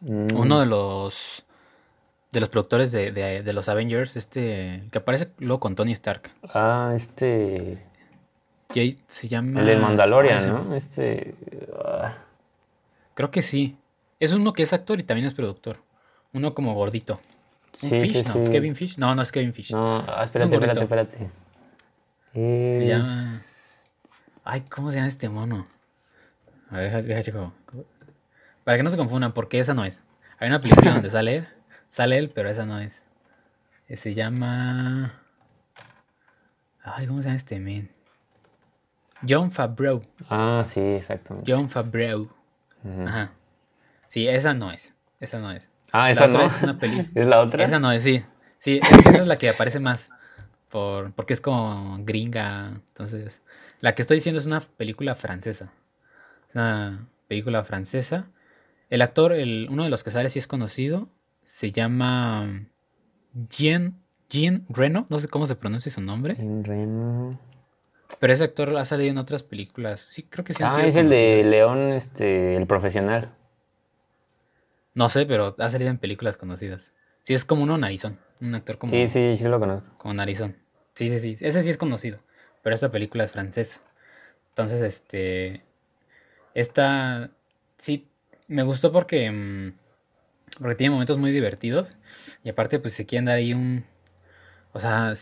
mm. 0.00 0.34
uno 0.34 0.60
de 0.60 0.66
los 0.66 1.44
de 2.32 2.40
los 2.40 2.48
productores 2.48 2.90
de, 2.92 3.12
de, 3.12 3.52
los 3.52 3.68
Avengers, 3.68 4.16
este, 4.16 4.84
que 4.90 4.98
aparece 4.98 5.28
luego 5.38 5.60
con 5.60 5.74
Tony 5.74 5.92
Stark. 5.92 6.30
Ah, 6.54 6.92
este... 6.94 7.86
Y 8.74 8.98
se 9.06 9.28
llama... 9.28 9.60
El 9.60 9.66
de 9.66 9.76
Mandalorian, 9.76 10.48
¿no? 10.48 10.74
Este... 10.74 11.34
Ah. 11.84 12.14
Creo 13.12 13.30
que 13.30 13.42
sí. 13.42 13.76
Es 14.18 14.32
uno 14.32 14.54
que 14.54 14.62
es 14.62 14.72
actor 14.72 14.98
y 14.98 15.02
también 15.02 15.26
es 15.26 15.34
productor. 15.34 15.82
Uno 16.32 16.54
como 16.54 16.72
gordito. 16.72 17.20
Sí, 17.74 18.00
Fish? 18.00 18.26
no, 18.34 18.44
Kevin 18.44 18.76
Fish. 18.76 18.96
No, 18.96 19.14
no 19.14 19.20
es 19.20 19.30
Kevin 19.30 19.52
Fish. 19.52 19.72
No, 19.72 19.98
ah, 19.98 20.22
espérate, 20.24 20.54
espérate, 20.54 20.80
espérate. 20.80 21.30
Se 22.32 22.86
llama... 22.86 23.40
Ay, 24.44 24.62
¿cómo 24.70 24.90
se 24.90 24.96
llama 24.96 25.08
este 25.08 25.28
mono? 25.28 25.64
A 26.72 26.78
ver, 26.78 27.04
deja, 27.04 27.22
chico. 27.22 27.52
Para 28.64 28.78
que 28.78 28.82
no 28.82 28.90
se 28.90 28.96
confundan, 28.96 29.32
porque 29.32 29.58
esa 29.58 29.74
no 29.74 29.84
es. 29.84 29.98
Hay 30.38 30.48
una 30.48 30.60
película 30.60 30.92
donde 30.92 31.10
sale 31.10 31.36
él, 31.36 31.48
sale 31.90 32.16
él, 32.16 32.30
pero 32.30 32.48
esa 32.48 32.64
no 32.64 32.78
es. 32.78 33.02
Eh, 33.88 33.96
se 33.98 34.14
llama. 34.14 35.20
Ay, 36.82 37.06
¿cómo 37.06 37.18
se 37.18 37.24
llama 37.24 37.36
este 37.36 37.60
men? 37.60 37.90
John 39.28 39.52
Favreau. 39.52 40.02
Ah, 40.30 40.62
sí, 40.64 40.80
exacto. 40.80 41.40
John 41.46 41.68
Favreau. 41.68 42.28
Ajá. 43.06 43.32
Sí, 44.08 44.26
esa 44.26 44.54
no 44.54 44.72
es. 44.72 44.92
Esa 45.20 45.38
no 45.38 45.52
es. 45.52 45.64
Ah, 45.92 46.10
esa 46.10 46.26
no 46.26 46.40
es 46.40 46.62
una 46.62 46.78
película. 46.78 47.08
¿Es 47.14 47.26
la 47.26 47.40
otra? 47.40 47.64
Esa 47.64 47.78
no 47.78 47.92
es, 47.92 48.02
sí. 48.02 48.24
Sí, 48.58 48.80
esa 48.82 49.20
es 49.20 49.26
la 49.26 49.36
que 49.36 49.50
aparece 49.50 49.78
más. 49.78 50.10
Por, 50.70 51.12
porque 51.12 51.34
es 51.34 51.40
como 51.40 51.98
gringa. 52.00 52.68
Entonces, 52.88 53.42
la 53.80 53.94
que 53.94 54.02
estoy 54.02 54.16
diciendo 54.16 54.40
es 54.40 54.46
una 54.46 54.60
película 54.60 55.14
francesa 55.14 55.70
una 56.54 57.08
película 57.28 57.64
francesa. 57.64 58.26
El 58.90 59.02
actor, 59.02 59.32
el, 59.32 59.68
uno 59.70 59.84
de 59.84 59.90
los 59.90 60.04
que 60.04 60.10
sale 60.10 60.30
sí 60.30 60.38
es 60.38 60.46
conocido, 60.46 61.08
se 61.44 61.72
llama 61.72 62.66
Jean, 63.48 63.98
Jean 64.28 64.66
Reno, 64.68 65.06
no 65.08 65.18
sé 65.18 65.28
cómo 65.28 65.46
se 65.46 65.56
pronuncia 65.56 65.90
su 65.90 66.00
nombre. 66.00 66.34
Jean 66.34 66.64
Reno. 66.64 67.38
Pero 68.18 68.32
ese 68.32 68.44
actor 68.44 68.76
ha 68.76 68.84
salido 68.84 69.10
en 69.10 69.18
otras 69.18 69.42
películas. 69.42 70.00
Sí, 70.00 70.24
creo 70.24 70.44
que 70.44 70.52
sí. 70.52 70.62
Ah, 70.62 70.84
es 70.84 70.96
el 70.96 71.08
de 71.08 71.42
León, 71.44 71.92
este, 71.92 72.56
el 72.56 72.66
profesional. 72.66 73.34
No 74.94 75.08
sé, 75.08 75.24
pero 75.26 75.54
ha 75.58 75.70
salido 75.70 75.90
en 75.90 75.98
películas 75.98 76.36
conocidas. 76.36 76.92
Sí, 77.22 77.34
es 77.34 77.44
como 77.44 77.62
uno 77.62 77.78
narizón. 77.78 78.18
Un 78.40 78.54
actor 78.54 78.78
como. 78.78 78.92
Sí, 78.92 79.06
sí, 79.06 79.36
sí 79.36 79.44
lo 79.44 79.58
conozco. 79.58 79.96
Como 79.96 80.14
narizón. 80.14 80.56
Sí, 80.94 81.08
sí, 81.08 81.20
sí. 81.20 81.36
Ese 81.40 81.62
sí 81.62 81.70
es 81.70 81.78
conocido. 81.78 82.18
Pero 82.62 82.74
esta 82.74 82.90
película 82.90 83.24
es 83.24 83.32
francesa. 83.32 83.80
Entonces, 84.50 84.82
este. 84.82 85.62
Esta, 86.54 87.30
sí, 87.78 88.08
me 88.48 88.62
gustó 88.62 88.92
porque, 88.92 89.30
mm, 89.30 89.72
porque 90.60 90.74
tiene 90.74 90.92
momentos 90.92 91.18
muy 91.18 91.32
divertidos. 91.32 91.96
Y 92.44 92.50
aparte, 92.50 92.78
pues 92.78 92.94
se 92.94 93.06
quieren 93.06 93.26
dar 93.26 93.36
ahí 93.36 93.54
un, 93.54 93.84
o 94.72 94.80
sea, 94.80 95.12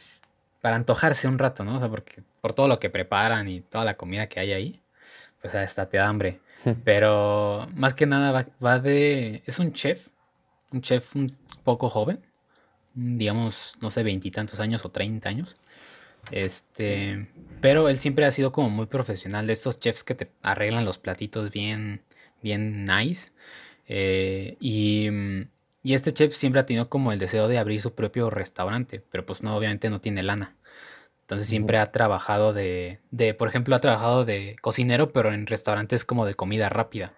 para 0.60 0.76
antojarse 0.76 1.28
un 1.28 1.38
rato, 1.38 1.64
¿no? 1.64 1.76
O 1.76 1.78
sea, 1.78 1.88
porque 1.88 2.22
por 2.40 2.52
todo 2.52 2.68
lo 2.68 2.78
que 2.78 2.90
preparan 2.90 3.48
y 3.48 3.60
toda 3.60 3.84
la 3.84 3.96
comida 3.96 4.28
que 4.28 4.40
hay 4.40 4.52
ahí, 4.52 4.80
pues 5.40 5.54
hasta 5.54 5.88
te 5.88 5.96
da 5.98 6.08
hambre. 6.08 6.40
Pero 6.84 7.66
más 7.74 7.94
que 7.94 8.04
nada 8.04 8.32
va, 8.32 8.46
va, 8.62 8.78
de... 8.78 9.42
Es 9.46 9.58
un 9.58 9.72
chef, 9.72 10.08
un 10.72 10.82
chef 10.82 11.16
un 11.16 11.34
poco 11.64 11.88
joven, 11.88 12.20
digamos, 12.92 13.74
no 13.80 13.90
sé, 13.90 14.02
veintitantos 14.02 14.60
años 14.60 14.84
o 14.84 14.90
treinta 14.90 15.30
años. 15.30 15.56
Este, 16.30 17.28
pero 17.60 17.88
él 17.88 17.98
siempre 17.98 18.24
ha 18.24 18.30
sido 18.30 18.52
como 18.52 18.70
muy 18.70 18.86
profesional 18.86 19.46
de 19.46 19.52
estos 19.52 19.78
chefs 19.78 20.04
que 20.04 20.14
te 20.14 20.30
arreglan 20.42 20.84
los 20.84 20.98
platitos 20.98 21.50
bien, 21.50 22.02
bien 22.42 22.84
nice. 22.84 23.32
Eh, 23.86 24.56
y, 24.60 25.08
y, 25.82 25.94
este 25.94 26.12
chef 26.12 26.32
siempre 26.34 26.60
ha 26.60 26.66
tenido 26.66 26.88
como 26.88 27.12
el 27.12 27.18
deseo 27.18 27.48
de 27.48 27.58
abrir 27.58 27.80
su 27.82 27.94
propio 27.94 28.30
restaurante, 28.30 29.02
pero 29.10 29.26
pues 29.26 29.42
no, 29.42 29.56
obviamente 29.56 29.90
no 29.90 30.00
tiene 30.00 30.22
lana. 30.22 30.56
Entonces 31.22 31.48
siempre 31.48 31.78
ha 31.78 31.92
trabajado 31.92 32.52
de, 32.52 33.00
de, 33.10 33.34
por 33.34 33.48
ejemplo, 33.48 33.76
ha 33.76 33.80
trabajado 33.80 34.24
de 34.24 34.56
cocinero, 34.60 35.12
pero 35.12 35.32
en 35.32 35.46
restaurantes 35.46 36.04
como 36.04 36.26
de 36.26 36.34
comida 36.34 36.68
rápida. 36.68 37.14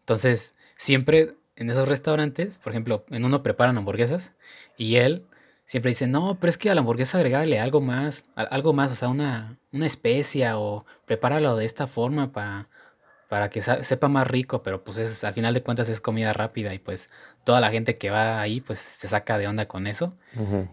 Entonces, 0.00 0.54
siempre 0.76 1.34
en 1.56 1.70
esos 1.70 1.88
restaurantes, 1.88 2.58
por 2.58 2.72
ejemplo, 2.72 3.04
en 3.10 3.24
uno 3.24 3.42
preparan 3.42 3.78
hamburguesas 3.78 4.34
y 4.76 4.96
él 4.96 5.24
siempre 5.66 5.90
dicen, 5.90 6.12
no, 6.12 6.38
pero 6.40 6.48
es 6.48 6.56
que 6.56 6.70
a 6.70 6.74
la 6.74 6.80
hamburguesa 6.80 7.18
agregarle 7.18 7.60
algo 7.60 7.80
más, 7.80 8.24
algo 8.34 8.72
más, 8.72 8.92
o 8.92 8.94
sea, 8.94 9.08
una, 9.08 9.58
una 9.72 9.86
especia 9.86 10.58
o 10.58 10.86
prepáralo 11.04 11.56
de 11.56 11.64
esta 11.66 11.86
forma 11.86 12.32
para, 12.32 12.68
para 13.28 13.50
que 13.50 13.60
sepa 13.60 14.08
más 14.08 14.26
rico, 14.28 14.62
pero 14.62 14.84
pues 14.84 14.98
es, 14.98 15.24
al 15.24 15.34
final 15.34 15.52
de 15.52 15.62
cuentas 15.62 15.88
es 15.88 16.00
comida 16.00 16.32
rápida 16.32 16.72
y 16.72 16.78
pues 16.78 17.08
toda 17.44 17.60
la 17.60 17.70
gente 17.70 17.96
que 17.96 18.10
va 18.10 18.40
ahí 18.40 18.60
pues 18.60 18.78
se 18.78 19.08
saca 19.08 19.38
de 19.38 19.48
onda 19.48 19.66
con 19.66 19.86
eso 19.86 20.14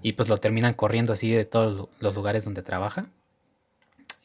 y 0.01 0.13
pues 0.13 0.29
lo 0.29 0.37
terminan 0.37 0.73
corriendo 0.73 1.13
así 1.13 1.31
de 1.31 1.45
todos 1.45 1.89
los 1.99 2.15
lugares 2.15 2.45
donde 2.45 2.61
trabaja. 2.61 3.07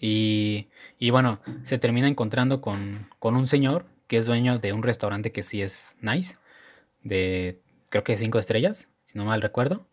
Y, 0.01 0.69
y 0.99 1.11
bueno, 1.11 1.41
se 1.65 1.79
termina 1.79 2.07
encontrando 2.07 2.61
con, 2.61 3.09
con 3.19 3.35
un 3.35 3.49
señor 3.49 3.87
que 4.07 4.19
es 4.19 4.27
dueño 4.27 4.59
de 4.59 4.73
un 4.73 4.83
restaurante 4.83 5.33
que 5.33 5.43
sí 5.43 5.61
es 5.61 5.97
nice, 6.01 6.35
de 7.03 7.61
creo 7.89 8.05
que 8.05 8.17
cinco 8.17 8.39
estrellas, 8.39 8.87
si 9.05 9.19
no 9.19 9.25
mal 9.25 9.43
recuerdo. 9.43 9.87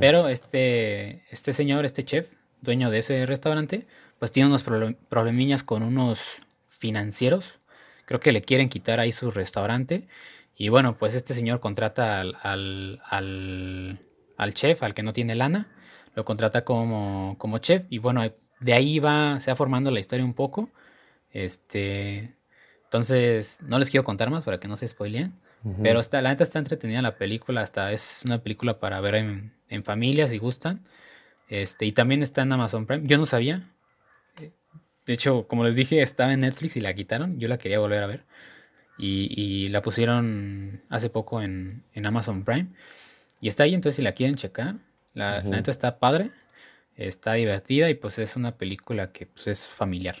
Pero 0.00 0.28
este, 0.28 1.22
este 1.30 1.52
señor, 1.52 1.84
este 1.84 2.04
chef, 2.04 2.32
dueño 2.60 2.90
de 2.90 2.98
ese 2.98 3.26
restaurante, 3.26 3.86
pues 4.18 4.32
tiene 4.32 4.48
unos 4.48 4.64
problemillas 5.08 5.62
con 5.62 5.82
unos 5.82 6.40
financieros. 6.66 7.60
Creo 8.04 8.20
que 8.20 8.32
le 8.32 8.42
quieren 8.42 8.68
quitar 8.68 8.98
ahí 8.98 9.12
su 9.12 9.30
restaurante. 9.30 10.08
Y 10.56 10.70
bueno, 10.70 10.98
pues 10.98 11.14
este 11.14 11.34
señor 11.34 11.60
contrata 11.60 12.20
al, 12.20 12.36
al, 12.42 13.00
al, 14.36 14.54
chef, 14.54 14.82
al 14.82 14.94
que 14.94 15.04
no 15.04 15.12
tiene 15.12 15.36
lana, 15.36 15.68
lo 16.16 16.24
contrata 16.24 16.64
como, 16.64 17.36
como 17.38 17.58
chef. 17.58 17.84
Y 17.88 17.98
bueno, 17.98 18.22
de 18.58 18.72
ahí 18.72 18.98
va, 18.98 19.40
se 19.40 19.52
va 19.52 19.56
formando 19.56 19.92
la 19.92 20.00
historia 20.00 20.24
un 20.24 20.34
poco. 20.34 20.70
Este, 21.30 22.34
entonces, 22.82 23.60
no 23.62 23.78
les 23.78 23.90
quiero 23.90 24.02
contar 24.02 24.30
más 24.30 24.44
para 24.44 24.58
que 24.58 24.66
no 24.66 24.76
se 24.76 24.88
spoileen. 24.88 25.34
Pero 25.82 26.00
está, 26.00 26.22
la 26.22 26.30
neta 26.30 26.44
está 26.44 26.58
entretenida 26.58 27.02
la 27.02 27.16
película, 27.16 27.62
hasta 27.62 27.92
es 27.92 28.22
una 28.24 28.42
película 28.42 28.78
para 28.78 29.00
ver 29.00 29.16
en, 29.16 29.52
en 29.68 29.84
familia 29.84 30.28
si 30.28 30.38
gustan. 30.38 30.84
Este, 31.48 31.86
y 31.86 31.92
también 31.92 32.22
está 32.22 32.42
en 32.42 32.52
Amazon 32.52 32.86
Prime. 32.86 33.06
Yo 33.06 33.18
no 33.18 33.26
sabía. 33.26 33.70
De 35.06 35.14
hecho, 35.14 35.48
como 35.48 35.64
les 35.64 35.76
dije, 35.76 36.02
estaba 36.02 36.32
en 36.32 36.40
Netflix 36.40 36.76
y 36.76 36.80
la 36.80 36.92
quitaron. 36.94 37.40
Yo 37.40 37.48
la 37.48 37.58
quería 37.58 37.78
volver 37.78 38.02
a 38.02 38.06
ver. 38.06 38.24
Y, 38.98 39.68
la 39.68 39.80
pusieron 39.80 40.82
hace 40.88 41.08
poco 41.08 41.40
en, 41.40 41.84
Amazon 42.04 42.44
Prime. 42.44 42.68
Y 43.40 43.48
está 43.48 43.62
ahí, 43.62 43.74
entonces 43.74 43.96
si 43.96 44.02
la 44.02 44.12
quieren 44.12 44.36
checar. 44.36 44.76
La, 45.14 45.40
neta 45.42 45.70
está 45.70 45.98
padre. 45.98 46.30
Está 46.96 47.34
divertida 47.34 47.88
y 47.90 47.94
pues 47.94 48.18
es 48.18 48.36
una 48.36 48.56
película 48.56 49.12
que 49.12 49.26
pues, 49.26 49.46
es 49.46 49.68
familiar. 49.68 50.16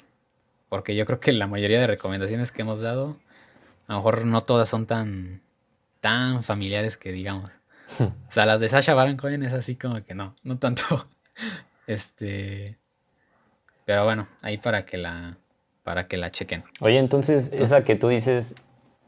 Porque 0.68 0.94
yo 0.94 1.04
creo 1.06 1.18
que 1.20 1.32
la 1.32 1.46
mayoría 1.46 1.80
de 1.80 1.88
recomendaciones 1.88 2.52
que 2.52 2.62
hemos 2.62 2.80
dado 2.80 3.18
a 3.88 3.94
lo 3.94 3.98
mejor 3.98 4.24
no 4.26 4.42
todas 4.42 4.68
son 4.68 4.86
tan, 4.86 5.40
tan 6.00 6.42
familiares 6.44 6.96
que 6.96 7.10
digamos. 7.10 7.50
o 7.98 8.12
sea, 8.28 8.44
las 8.46 8.60
de 8.60 8.68
Sasha 8.68 8.94
Baron 8.94 9.16
Cohen 9.16 9.42
es 9.42 9.54
así 9.54 9.76
como 9.76 10.04
que 10.04 10.14
no, 10.14 10.36
no 10.44 10.58
tanto. 10.58 10.84
este. 11.86 12.78
Pero 13.86 14.04
bueno, 14.04 14.28
ahí 14.42 14.58
para 14.58 14.84
que 14.84 14.98
la. 14.98 15.38
Para 15.82 16.06
que 16.06 16.18
la 16.18 16.30
chequen. 16.30 16.64
Oye, 16.80 16.98
entonces, 16.98 17.50
esa 17.50 17.82
que 17.82 17.96
tú 17.96 18.08
dices 18.08 18.54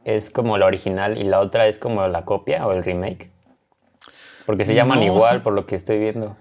es 0.05 0.31
como 0.31 0.57
la 0.57 0.65
original 0.65 1.19
y 1.19 1.25
la 1.25 1.41
otra 1.41 1.67
es 1.67 1.79
como 1.79 2.09
la 2.09 2.25
copia 2.25 2.67
o 2.67 2.73
el 2.73 2.83
remake. 2.83 3.31
Porque 4.47 4.65
se 4.65 4.75
llaman 4.75 5.03
igual, 5.03 5.43
por 5.43 5.53
lo 5.53 5.67
que 5.67 5.75
estoy 5.75 5.99
viendo. 5.99 6.39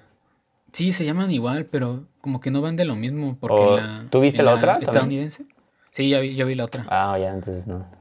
Sí, 0.72 0.94
se 0.94 1.04
llaman 1.04 1.30
igual, 1.32 1.66
pero 1.66 2.06
como 2.22 2.40
que 2.40 2.52
no 2.52 2.62
van 2.62 2.78
de 2.78 2.86
lo 2.86 2.96
mismo. 2.96 3.38
Porque 3.38 3.82
¿Tú 4.10 4.22
viste 4.22 4.44
la, 4.44 4.54
otra? 4.54 4.78
Estadounidense. 4.78 5.46
Sí, 5.92 6.10
ya 6.10 6.20
vi, 6.22 6.42
vi 6.42 6.56
la 6.56 6.64
otra. 6.64 6.86
Ah, 6.88 7.18
ya, 7.20 7.34
entonces 7.34 7.68
no. 7.68 7.99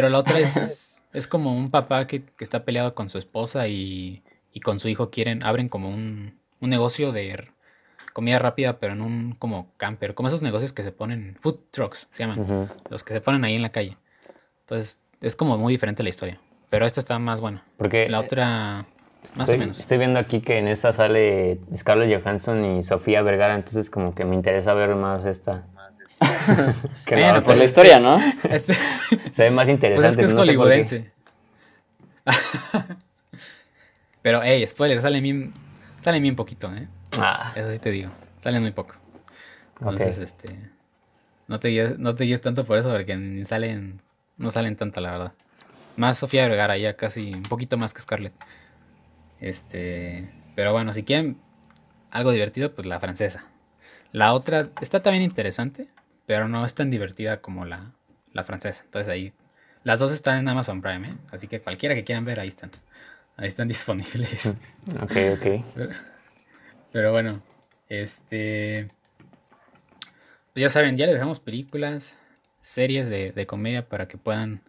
Pero 0.00 0.08
la 0.08 0.20
otra 0.20 0.38
es, 0.38 1.02
es 1.12 1.26
como 1.26 1.54
un 1.54 1.70
papá 1.70 2.06
que, 2.06 2.22
está 2.38 2.64
peleado 2.64 2.94
con 2.94 3.10
su 3.10 3.18
esposa 3.18 3.68
y, 3.68 4.22
con 4.64 4.80
su 4.80 4.88
hijo 4.88 5.10
quieren, 5.10 5.42
abren 5.42 5.68
como 5.68 5.90
un, 5.90 6.38
negocio 6.58 7.12
de 7.12 7.48
comida 8.14 8.38
rápida, 8.38 8.78
pero 8.78 8.94
en 8.94 9.02
un 9.02 9.32
como 9.32 9.74
camper, 9.76 10.14
como 10.14 10.28
esos 10.28 10.40
negocios 10.40 10.72
que 10.72 10.82
se 10.82 10.90
ponen, 10.90 11.36
food 11.42 11.58
trucks 11.70 12.08
se 12.12 12.22
llaman, 12.22 12.70
los 12.88 13.04
que 13.04 13.12
se 13.12 13.20
ponen 13.20 13.44
ahí 13.44 13.56
en 13.56 13.60
la 13.60 13.68
calle. 13.68 13.98
Entonces, 14.60 14.98
es 15.20 15.36
como 15.36 15.58
muy 15.58 15.74
diferente 15.74 16.02
la 16.02 16.08
historia. 16.08 16.40
Pero 16.70 16.86
esta 16.86 17.00
está 17.00 17.18
más 17.18 17.42
buena. 17.42 17.62
Porque 17.76 18.08
la 18.08 18.20
otra, 18.20 18.86
más 19.36 19.50
o 19.50 19.58
menos. 19.58 19.80
Estoy 19.80 19.98
viendo 19.98 20.18
aquí 20.18 20.40
que 20.40 20.56
en 20.56 20.66
esta 20.66 20.92
sale 20.94 21.60
Scarlett 21.76 22.22
Johansson 22.22 22.64
y 22.64 22.84
Sofía 22.84 23.20
Vergara, 23.20 23.54
entonces 23.54 23.90
como 23.90 24.14
que 24.14 24.24
me 24.24 24.34
interesa 24.34 24.72
ver 24.72 24.94
más 24.94 25.26
esta. 25.26 25.66
que 27.06 27.42
por 27.44 27.56
la 27.56 27.64
historia, 27.64 27.98
¿no? 27.98 28.18
Se 29.30 29.42
ve 29.44 29.50
más 29.50 29.68
interesante. 29.68 29.96
Pues 29.96 30.10
es 30.10 30.16
que 30.16 30.24
es 30.24 30.32
hollywoodense. 30.32 31.12
Pero, 34.22 34.42
hey, 34.42 34.66
spoiler, 34.66 35.00
sale 35.00 35.20
bien, 35.20 35.54
sale 36.00 36.20
bien 36.20 36.36
poquito, 36.36 36.72
¿eh? 36.74 36.88
Ah. 37.18 37.52
Eso 37.54 37.70
sí 37.72 37.78
te 37.78 37.90
digo. 37.90 38.10
Salen 38.38 38.62
muy 38.62 38.72
poco. 38.72 38.96
Entonces, 39.78 40.18
este. 40.18 40.70
No 41.48 41.58
te, 41.58 41.68
guíes, 41.68 41.98
no 41.98 42.14
te 42.14 42.24
guíes 42.24 42.40
tanto 42.40 42.64
por 42.64 42.78
eso, 42.78 42.90
porque 42.90 43.16
ni 43.16 43.44
salen. 43.44 44.02
No 44.36 44.50
salen 44.50 44.76
tanto, 44.76 45.00
la 45.00 45.12
verdad. 45.12 45.32
Más 45.96 46.18
Sofía 46.18 46.46
Vergara, 46.46 46.76
ya 46.76 46.96
casi 46.96 47.34
un 47.34 47.42
poquito 47.42 47.76
más 47.76 47.94
que 47.94 48.02
Scarlett. 48.02 48.34
Este. 49.40 50.30
Pero 50.54 50.72
bueno, 50.72 50.92
si 50.92 51.02
quieren 51.02 51.38
algo 52.10 52.30
divertido, 52.30 52.74
pues 52.74 52.86
la 52.86 53.00
francesa. 53.00 53.44
La 54.12 54.34
otra 54.34 54.70
está 54.80 55.02
también 55.02 55.22
interesante, 55.22 55.86
pero 56.30 56.46
no 56.46 56.64
es 56.64 56.74
tan 56.74 56.92
divertida 56.92 57.40
como 57.40 57.64
la, 57.64 57.90
la 58.32 58.44
francesa. 58.44 58.84
Entonces 58.84 59.10
ahí. 59.10 59.32
Las 59.82 59.98
dos 59.98 60.12
están 60.12 60.38
en 60.38 60.48
Amazon 60.48 60.80
Prime, 60.80 61.08
¿eh? 61.08 61.14
Así 61.32 61.48
que 61.48 61.60
cualquiera 61.60 61.96
que 61.96 62.04
quieran 62.04 62.24
ver, 62.24 62.38
ahí 62.38 62.46
están. 62.46 62.70
Ahí 63.36 63.48
están 63.48 63.66
disponibles. 63.74 64.54
Ok, 65.02 65.16
ok. 65.34 65.64
Pero, 66.92 67.10
bueno, 67.10 67.42
este. 67.88 68.86
Pues 70.52 70.62
ya 70.62 70.68
saben, 70.68 70.96
ya 70.96 71.06
les 71.06 71.16
dejamos 71.16 71.40
películas, 71.40 72.14
series 72.62 73.08
de, 73.08 73.32
de 73.32 73.46
comedia 73.48 73.88
para 73.88 74.06
que 74.06 74.16
puedan 74.16 74.62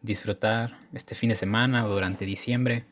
disfrutar 0.00 0.78
este 0.94 1.14
fin 1.14 1.28
de 1.28 1.34
semana 1.34 1.84
o 1.84 1.90
durante 1.90 2.24
diciembre. 2.24 2.86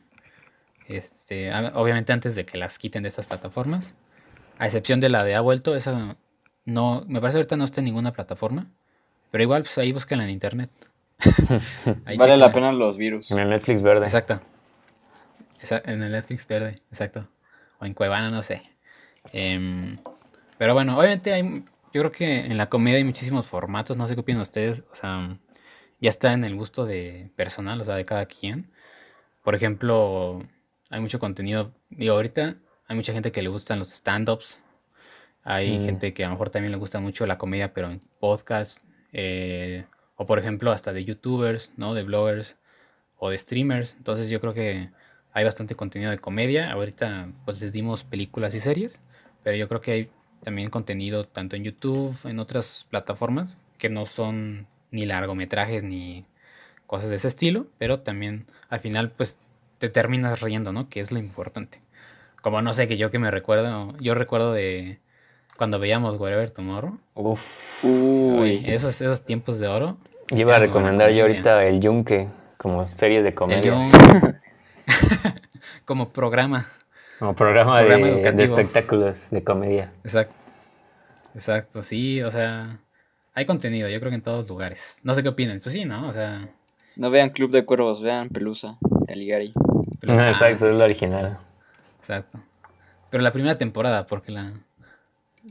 Este, 0.87 1.51
obviamente 1.73 2.13
antes 2.13 2.35
de 2.35 2.45
que 2.45 2.59
las 2.59 2.77
quiten 2.77 3.01
de 3.01 3.09
estas 3.09 3.25
plataformas. 3.25 3.95
A 4.59 4.67
excepción 4.67 4.99
de 4.99 5.09
la 5.09 5.23
de 5.23 5.33
Ha 5.33 5.41
vuelto, 5.41 5.75
esa 5.75 6.17
no, 6.65 7.03
me 7.07 7.19
parece 7.21 7.37
ahorita 7.37 7.57
no 7.57 7.65
está 7.65 7.81
en 7.81 7.85
ninguna 7.85 8.13
plataforma. 8.13 8.67
Pero 9.31 9.43
igual, 9.43 9.63
pues 9.63 9.77
ahí 9.77 9.91
búsquenla 9.91 10.25
en 10.25 10.29
internet. 10.29 10.69
vale 12.17 12.37
la 12.37 12.51
pena 12.51 12.71
los 12.71 12.97
virus. 12.97 13.31
En 13.31 13.39
el 13.39 13.49
Netflix 13.49 13.81
verde. 13.81 14.05
Exacto. 14.05 14.41
En 15.85 16.01
el 16.01 16.11
Netflix 16.11 16.47
verde, 16.47 16.81
exacto. 16.91 17.27
O 17.79 17.85
en 17.85 17.93
Cuevana, 17.93 18.29
no 18.29 18.41
sé. 18.41 18.63
Em, 19.31 19.97
pero 20.57 20.73
bueno, 20.73 20.97
obviamente 20.97 21.33
hay. 21.33 21.63
Yo 21.93 22.01
creo 22.01 22.11
que 22.11 22.35
en 22.45 22.57
la 22.57 22.69
comedia 22.69 22.97
hay 22.97 23.03
muchísimos 23.03 23.45
formatos. 23.45 23.97
No 23.97 24.07
sé 24.07 24.15
qué 24.15 24.21
opinan 24.21 24.41
ustedes. 24.41 24.83
O 24.91 24.95
sea, 24.95 25.37
ya 25.99 26.09
está 26.09 26.33
en 26.33 26.43
el 26.43 26.55
gusto 26.55 26.85
de 26.85 27.31
personal, 27.35 27.79
o 27.81 27.85
sea, 27.85 27.95
de 27.95 28.05
cada 28.05 28.25
quien. 28.25 28.71
Por 29.43 29.55
ejemplo, 29.55 30.41
hay 30.89 30.99
mucho 30.99 31.19
contenido. 31.19 31.73
Digo, 31.89 32.15
ahorita 32.15 32.55
hay 32.87 32.95
mucha 32.95 33.13
gente 33.13 33.31
que 33.31 33.41
le 33.41 33.49
gustan 33.49 33.79
los 33.79 33.91
stand-ups. 33.91 34.61
Hay 35.43 35.77
mm. 35.77 35.85
gente 35.85 36.13
que 36.13 36.23
a 36.23 36.27
lo 36.27 36.33
mejor 36.33 36.49
también 36.49 36.71
le 36.71 36.77
gusta 36.77 36.99
mucho 36.99 37.25
la 37.25 37.37
comedia, 37.37 37.73
pero 37.73 37.89
en 37.89 38.01
podcast. 38.19 38.83
Eh, 39.13 39.85
o 40.15 40.25
por 40.25 40.39
ejemplo, 40.39 40.71
hasta 40.71 40.93
de 40.93 41.03
youtubers, 41.03 41.71
¿no? 41.77 41.93
De 41.93 42.03
bloggers 42.03 42.57
o 43.17 43.29
de 43.29 43.37
streamers. 43.37 43.95
Entonces 43.97 44.29
yo 44.29 44.39
creo 44.39 44.53
que 44.53 44.89
hay 45.33 45.43
bastante 45.43 45.75
contenido 45.75 46.11
de 46.11 46.19
comedia. 46.19 46.71
Ahorita 46.71 47.29
pues 47.45 47.61
les 47.61 47.71
dimos 47.73 48.03
películas 48.03 48.53
y 48.53 48.59
series. 48.59 48.99
Pero 49.43 49.57
yo 49.57 49.67
creo 49.67 49.81
que 49.81 49.91
hay 49.91 50.09
también 50.43 50.69
contenido 50.69 51.23
tanto 51.23 51.55
en 51.55 51.63
YouTube, 51.63 52.15
en 52.25 52.39
otras 52.39 52.85
plataformas, 52.89 53.57
que 53.77 53.89
no 53.89 54.05
son 54.05 54.67
ni 54.91 55.05
largometrajes 55.05 55.83
ni 55.83 56.25
cosas 56.85 57.09
de 57.09 57.15
ese 57.15 57.27
estilo. 57.27 57.65
Pero 57.79 58.01
también 58.01 58.45
al 58.69 58.79
final 58.79 59.11
pues 59.11 59.37
te 59.79 59.89
terminas 59.89 60.41
riendo, 60.41 60.71
¿no? 60.71 60.87
Que 60.89 60.99
es 60.99 61.11
lo 61.11 61.17
importante. 61.17 61.81
Como 62.41 62.61
no 62.61 62.73
sé, 62.73 62.87
que 62.87 62.97
yo 62.97 63.09
que 63.11 63.19
me 63.19 63.31
recuerdo, 63.31 63.97
yo 63.99 64.13
recuerdo 64.13 64.53
de 64.53 64.99
cuando 65.61 65.77
veíamos 65.77 66.19
Wherever 66.19 66.49
Tomorrow. 66.49 66.97
Uf. 67.13 67.83
Uy. 67.83 68.63
Esos, 68.65 68.99
esos 68.99 69.23
tiempos 69.23 69.59
de 69.59 69.67
oro. 69.67 69.95
Iba 70.31 70.55
a 70.55 70.57
recomendar 70.57 71.11
yo 71.11 71.21
ahorita 71.21 71.63
El 71.67 71.79
Yunque 71.79 72.29
como 72.57 72.87
serie 72.87 73.21
de 73.21 73.35
comedia. 73.35 73.87
como 75.85 76.09
programa. 76.09 76.65
Como 77.19 77.35
programa, 77.35 77.79
de, 77.83 78.31
de, 78.31 78.43
espectáculos 78.43 79.29
de 79.29 79.43
comedia. 79.43 79.93
Exacto. 80.03 80.33
Exacto, 81.35 81.83
sí, 81.83 82.23
o 82.23 82.31
sea, 82.31 82.79
hay 83.35 83.45
contenido, 83.45 83.87
yo 83.87 83.99
creo 83.99 84.09
que 84.09 84.15
en 84.15 84.23
todos 84.23 84.49
lugares. 84.49 84.99
No 85.03 85.13
sé 85.13 85.21
qué 85.21 85.29
opinan, 85.29 85.59
pues 85.59 85.73
sí, 85.73 85.85
¿no? 85.85 86.07
O 86.07 86.11
sea... 86.11 86.49
No 86.95 87.11
vean 87.11 87.29
Club 87.29 87.51
de 87.51 87.65
Cuervos, 87.65 88.01
vean 88.01 88.29
Pelusa, 88.29 88.79
Caligari. 89.07 89.53
exacto, 90.01 90.67
es 90.67 90.73
la 90.73 90.85
original. 90.85 91.37
Exacto. 91.99 92.39
Pero 93.11 93.21
la 93.21 93.31
primera 93.31 93.59
temporada, 93.59 94.07
porque 94.07 94.31
la, 94.31 94.51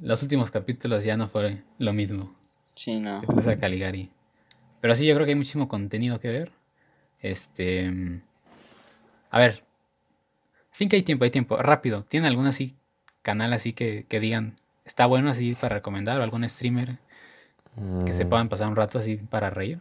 los 0.01 0.23
últimos 0.23 0.51
capítulos 0.51 1.05
ya 1.05 1.17
no 1.17 1.29
fue 1.29 1.53
lo 1.79 1.93
mismo. 1.93 2.35
Sí, 2.75 3.01
no. 3.01 3.23
Que 3.23 3.59
Caligari. 3.59 4.11
Pero 4.81 4.97
sí, 4.97 5.07
yo 5.07 5.15
creo 5.15 5.27
que 5.27 5.33
hay 5.33 5.37
muchísimo 5.37 5.69
contenido 5.69 6.21
que 6.21 6.29
ver. 6.29 6.53
Este. 7.21 8.23
A 9.31 9.39
ver. 9.39 9.65
Fin 10.71 10.89
que 10.89 10.97
hay 10.97 11.03
tiempo, 11.03 11.25
hay 11.25 11.31
tiempo. 11.31 11.57
Rápido. 11.57 12.05
¿Tienen 12.05 12.29
algún 12.29 12.47
así 12.47 12.77
canal 13.23 13.53
así 13.53 13.75
que, 13.75 14.07
que 14.09 14.19
digan 14.19 14.57
está 14.85 15.07
bueno 15.07 15.31
así 15.31 15.55
para 15.55 15.77
recomendar? 15.77 16.21
¿O 16.21 16.25
algún 16.25 16.49
streamer 16.49 16.99
que 18.05 18.13
se 18.13 18.25
mm. 18.25 18.29
puedan 18.29 18.49
pasar 18.49 18.69
un 18.69 18.77
rato 18.77 18.99
así 18.99 19.17
para 19.17 19.51
reír? 19.51 19.81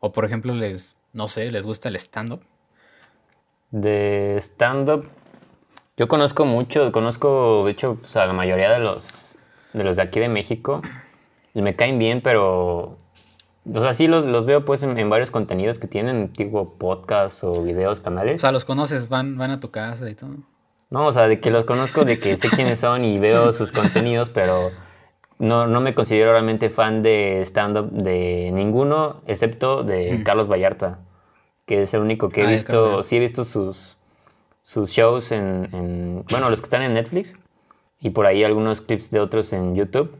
O 0.00 0.12
por 0.12 0.24
ejemplo, 0.24 0.54
les, 0.54 0.96
no 1.12 1.28
sé, 1.28 1.50
les 1.50 1.64
gusta 1.64 1.88
el 1.88 1.96
stand-up. 1.96 2.42
De 3.70 4.36
stand-up, 4.38 5.08
yo 5.96 6.08
conozco 6.08 6.44
mucho, 6.44 6.90
conozco, 6.92 7.64
de 7.64 7.72
hecho, 7.72 7.96
pues, 8.00 8.16
a 8.16 8.26
la 8.26 8.32
mayoría 8.32 8.70
de 8.72 8.80
los, 8.80 9.38
de 9.72 9.84
los 9.84 9.96
de 9.96 10.02
aquí 10.02 10.20
de 10.20 10.28
México. 10.28 10.82
Y 11.54 11.62
me 11.62 11.76
caen 11.76 11.98
bien, 11.98 12.20
pero 12.20 12.96
o 13.72 13.80
sea, 13.80 13.94
sí 13.94 14.08
los, 14.08 14.44
veo 14.44 14.64
pues 14.64 14.82
en, 14.82 15.08
varios 15.08 15.30
contenidos 15.30 15.78
que 15.78 15.86
tienen, 15.86 16.32
tipo 16.32 16.74
podcasts 16.74 17.42
o 17.44 17.62
videos, 17.62 18.00
canales. 18.00 18.36
O 18.36 18.40
sea, 18.40 18.52
los 18.52 18.64
conoces, 18.64 19.08
van, 19.08 19.38
van 19.38 19.52
a 19.52 19.60
tu 19.60 19.70
casa 19.70 20.10
y 20.10 20.14
todo. 20.14 20.34
No, 20.90 21.06
o 21.06 21.12
sea, 21.12 21.28
de 21.28 21.40
que 21.40 21.50
los 21.50 21.64
conozco, 21.64 22.04
de 22.04 22.18
que 22.18 22.36
sé 22.36 22.50
quiénes 22.50 22.78
son 22.80 23.04
y 23.04 23.18
veo 23.18 23.52
sus 23.52 23.72
contenidos, 23.72 24.28
pero 24.28 24.70
no, 25.38 25.66
no 25.66 25.80
me 25.80 25.94
considero 25.94 26.32
realmente 26.32 26.68
fan 26.68 27.02
de 27.02 27.40
stand-up 27.40 27.90
de 27.90 28.50
ninguno, 28.52 29.22
excepto 29.26 29.82
de 29.82 30.22
Carlos 30.24 30.48
Vallarta, 30.48 30.98
que 31.64 31.82
es 31.82 31.94
el 31.94 32.00
único 32.00 32.28
que 32.28 32.42
he 32.42 32.46
ah, 32.46 32.50
visto, 32.50 33.02
sí 33.02 33.16
he 33.16 33.20
visto 33.20 33.44
sus, 33.44 33.96
sus 34.64 34.90
shows 34.90 35.30
en, 35.30 36.24
bueno, 36.28 36.50
los 36.50 36.60
que 36.60 36.64
están 36.64 36.82
en 36.82 36.94
Netflix 36.94 37.36
y 38.00 38.10
por 38.10 38.26
ahí 38.26 38.42
algunos 38.42 38.80
clips 38.80 39.12
de 39.12 39.20
otros 39.20 39.52
en 39.52 39.76
YouTube. 39.76 40.18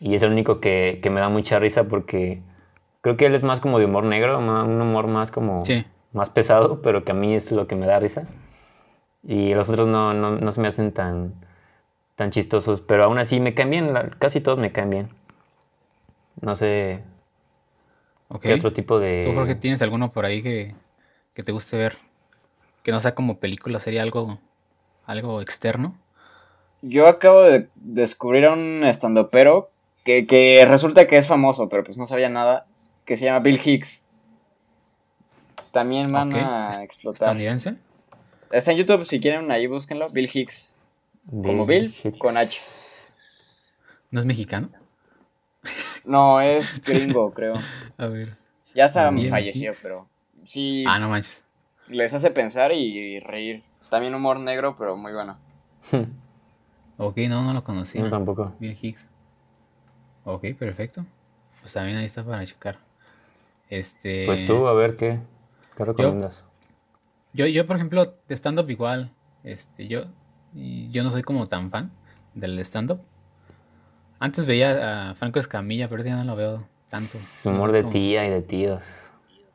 Y 0.00 0.16
es 0.16 0.22
el 0.22 0.32
único 0.32 0.58
que, 0.58 0.98
que 1.00 1.10
me 1.10 1.20
da 1.20 1.28
mucha 1.28 1.60
risa 1.60 1.84
porque 1.84 2.42
Creo 3.04 3.18
que 3.18 3.26
él 3.26 3.34
es 3.34 3.42
más 3.42 3.60
como 3.60 3.78
de 3.78 3.84
humor 3.84 4.04
negro, 4.04 4.38
un 4.38 4.80
humor 4.80 5.08
más 5.08 5.30
como 5.30 5.62
más 6.14 6.30
pesado, 6.30 6.80
pero 6.80 7.04
que 7.04 7.12
a 7.12 7.14
mí 7.14 7.34
es 7.34 7.52
lo 7.52 7.66
que 7.66 7.76
me 7.76 7.84
da 7.84 8.00
risa. 8.00 8.26
Y 9.22 9.52
los 9.52 9.68
otros 9.68 9.86
no, 9.86 10.14
no, 10.14 10.52
se 10.52 10.60
me 10.62 10.68
hacen 10.68 10.90
tan, 10.90 11.34
tan 12.14 12.30
chistosos, 12.30 12.80
pero 12.80 13.04
aún 13.04 13.18
así 13.18 13.40
me 13.40 13.52
caen 13.52 13.68
bien, 13.68 13.92
casi 14.18 14.40
todos 14.40 14.58
me 14.58 14.72
caen 14.72 14.88
bien. 14.88 15.08
No 16.40 16.56
sé 16.56 17.02
¿Qué 18.40 18.54
otro 18.54 18.72
tipo 18.72 18.98
de...? 18.98 19.24
¿Tú 19.26 19.32
creo 19.32 19.46
que 19.46 19.54
tienes 19.54 19.82
alguno 19.82 20.10
por 20.10 20.24
ahí 20.24 20.42
que, 20.42 20.74
que 21.34 21.42
te 21.42 21.52
guste 21.52 21.76
ver? 21.76 21.98
Que 22.84 22.92
no 22.92 23.00
sea 23.00 23.16
como 23.16 23.40
película, 23.40 23.80
sería 23.80 24.02
algo, 24.02 24.38
algo 25.06 25.40
externo. 25.40 25.98
Yo 26.82 27.08
acabo 27.08 27.42
de 27.42 27.68
descubrir 27.74 28.44
a 28.44 28.52
un 28.52 28.84
estandopero 28.84 29.70
que, 30.04 30.26
que 30.26 30.64
resulta 30.68 31.08
que 31.08 31.16
es 31.16 31.26
famoso, 31.26 31.68
pero 31.68 31.82
pues 31.82 31.98
no 31.98 32.06
sabía 32.06 32.28
nada 32.28 32.66
que 33.04 33.16
se 33.16 33.24
llama 33.24 33.40
Bill 33.40 33.60
Hicks. 33.62 34.04
También 35.72 36.12
van 36.12 36.32
a 36.34 36.70
explotar. 36.82 37.28
¿Estadounidense? 37.28 37.76
Está 38.52 38.70
en 38.70 38.78
YouTube, 38.78 39.04
si 39.04 39.18
quieren 39.18 39.50
ahí 39.50 39.66
búsquenlo. 39.66 40.10
Bill 40.10 40.30
Hicks. 40.32 40.78
Como 41.30 41.66
Bill 41.66 41.92
con 42.18 42.36
H. 42.36 42.60
¿No 44.10 44.20
es 44.20 44.26
mexicano? 44.26 44.68
No, 46.04 46.40
es 46.40 46.82
gringo, 46.82 47.32
creo. 47.32 47.54
A 47.96 48.06
ver. 48.06 48.36
Ya 48.74 48.88
se 48.88 49.00
falleció, 49.28 49.72
pero 49.82 50.08
sí. 50.44 50.84
Ah, 50.86 50.98
no 50.98 51.08
manches. 51.08 51.43
Les 51.88 52.14
hace 52.14 52.30
pensar 52.30 52.72
y 52.72 53.20
reír. 53.20 53.62
También 53.94 54.14
humor 54.14 54.40
negro, 54.40 54.74
pero 54.76 54.96
muy 54.96 55.12
bueno. 55.12 55.36
ok, 56.98 57.16
no, 57.28 57.42
no 57.42 57.52
lo 57.52 57.64
conocí. 57.64 57.98
No, 57.98 58.10
tampoco. 58.10 58.52
Bill 58.58 58.76
Hicks. 58.80 59.06
Ok, 60.24 60.46
perfecto. 60.58 61.04
Pues 61.60 61.72
también 61.74 61.98
ahí 61.98 62.06
está 62.06 62.24
para 62.24 62.44
checar. 62.44 62.78
Este. 63.68 64.26
Pues 64.26 64.46
tú, 64.46 64.66
a 64.66 64.74
ver 64.74 64.96
qué, 64.96 65.20
qué 65.76 65.84
recomiendas. 65.84 66.42
Yo, 67.32 67.46
yo, 67.46 67.66
por 67.66 67.76
ejemplo, 67.76 68.14
de 68.28 68.34
stand-up 68.34 68.70
igual. 68.70 69.10
Este, 69.42 69.86
yo, 69.86 70.06
yo 70.54 71.02
no 71.02 71.10
soy 71.10 71.22
como 71.22 71.46
tan 71.46 71.70
fan 71.70 71.90
del 72.34 72.58
stand-up. 72.60 73.00
Antes 74.18 74.46
veía 74.46 75.10
a 75.10 75.14
Franco 75.14 75.38
Escamilla, 75.38 75.88
pero 75.88 76.02
ya 76.02 76.16
no 76.16 76.24
lo 76.24 76.36
veo 76.36 76.66
tanto. 76.88 77.04
Es 77.04 77.42
humor 77.44 77.72
de 77.72 77.84
tía 77.84 78.26
y 78.26 78.30
de 78.30 78.42
tíos. 78.42 78.82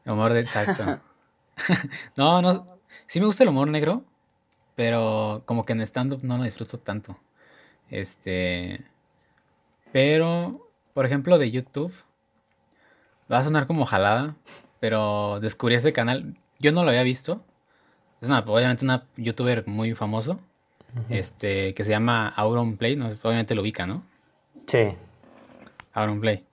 Humor 0.05 0.33
de, 0.33 0.41
exacto. 0.41 0.99
no, 2.15 2.41
no. 2.41 2.65
Sí 3.07 3.19
me 3.19 3.25
gusta 3.25 3.43
el 3.43 3.49
humor 3.49 3.67
negro, 3.67 4.03
pero 4.75 5.43
como 5.45 5.65
que 5.65 5.73
en 5.73 5.81
stand-up 5.81 6.23
no 6.23 6.37
lo 6.37 6.43
disfruto 6.43 6.79
tanto. 6.79 7.17
Este. 7.89 8.85
Pero 9.91 10.69
por 10.99 11.05
ejemplo, 11.05 11.37
de 11.37 11.49
YouTube, 11.49 11.93
va 13.31 13.37
a 13.37 13.43
sonar 13.43 13.67
como 13.67 13.85
jalada, 13.85 14.35
pero 14.81 15.39
descubrí 15.39 15.75
ese 15.75 15.93
canal. 15.93 16.35
Yo 16.59 16.73
no 16.73 16.83
lo 16.83 16.89
había 16.89 17.03
visto. 17.03 17.41
Es 18.19 18.27
una, 18.27 18.39
obviamente 18.39 18.83
una 18.83 19.05
youtuber 19.15 19.65
muy 19.65 19.95
famoso, 19.95 20.41
este, 21.07 21.73
que 21.73 21.85
se 21.85 21.91
llama 21.91 22.27
Auron 22.27 22.75
Play, 22.75 22.97
no, 22.97 23.07
obviamente 23.07 23.55
lo 23.55 23.61
ubica, 23.61 23.87
¿no? 23.87 24.03
Sí. 24.67 24.89
Auron 25.93 26.19
Play. 26.19 26.45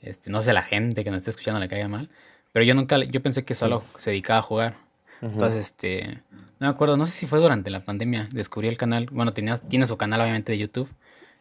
Este, 0.00 0.30
no 0.30 0.40
sé 0.40 0.54
la 0.54 0.62
gente 0.62 1.04
que 1.04 1.10
nos 1.10 1.18
esté 1.18 1.32
escuchando 1.32 1.60
le 1.60 1.68
caiga 1.68 1.88
mal, 1.88 2.08
pero 2.52 2.64
yo 2.64 2.74
nunca, 2.74 2.98
yo 2.98 3.22
pensé 3.22 3.44
que 3.44 3.54
solo 3.54 3.84
se 3.96 4.10
dedicaba 4.10 4.40
a 4.40 4.42
jugar. 4.42 4.76
Entonces, 5.22 5.66
este, 5.66 6.22
no 6.60 6.66
me 6.66 6.68
acuerdo, 6.68 6.96
no 6.96 7.06
sé 7.06 7.12
si 7.12 7.26
fue 7.26 7.38
durante 7.40 7.70
la 7.70 7.84
pandemia, 7.84 8.28
descubrí 8.32 8.68
el 8.68 8.76
canal, 8.76 9.06
bueno, 9.10 9.32
tenía, 9.32 9.56
tiene 9.56 9.86
su 9.86 9.96
canal 9.96 10.20
obviamente 10.20 10.52
de 10.52 10.58
YouTube, 10.58 10.88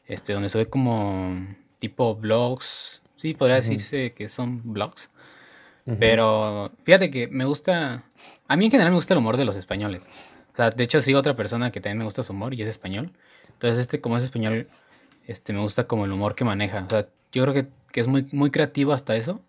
este, 0.06 0.34
donde 0.34 0.50
sube 0.50 0.68
como 0.68 1.48
tipo 1.78 2.16
vlogs, 2.16 3.02
sí, 3.16 3.34
podría 3.34 3.58
decirse 3.58 4.14
que 4.14 4.28
son 4.28 4.62
vlogs, 4.74 5.10
pero 5.98 6.72
fíjate 6.84 7.10
que 7.10 7.28
me 7.28 7.46
gusta, 7.46 8.04
a 8.48 8.56
mí 8.58 8.66
en 8.66 8.72
general 8.72 8.92
me 8.92 8.98
gusta 8.98 9.14
el 9.14 9.18
humor 9.18 9.38
de 9.38 9.46
los 9.46 9.56
españoles, 9.56 10.10
o 10.54 10.56
sea, 10.56 10.72
de 10.72 10.84
hecho 10.84 11.02
sigo 11.02 11.20
otra 11.20 11.36
persona 11.36 11.72
que 11.72 11.82
también 11.82 12.00
me 12.00 12.06
gusta 12.06 12.22
su 12.22 12.34
humor 12.34 12.54
y 12.54 12.62
es 12.62 12.68
español, 12.68 13.12
entonces 13.48 13.80
este 13.80 14.00
como 14.00 14.18
es 14.18 14.24
español, 14.24 14.68
este, 15.26 15.54
me 15.54 15.60
gusta 15.60 15.86
como 15.86 16.06
el 16.06 16.12
humor 16.12 16.36
que 16.36 16.44
maneja, 16.44 16.84
o 16.86 16.90
sea, 16.90 17.08
yo 17.32 17.44
creo 17.44 17.54
que, 17.54 17.68
que 17.92 18.02
es 18.02 18.08
muy, 18.08 18.28
muy 18.32 18.52
creativo 18.52 18.94
hasta 18.94 19.16
eso, 19.16 19.42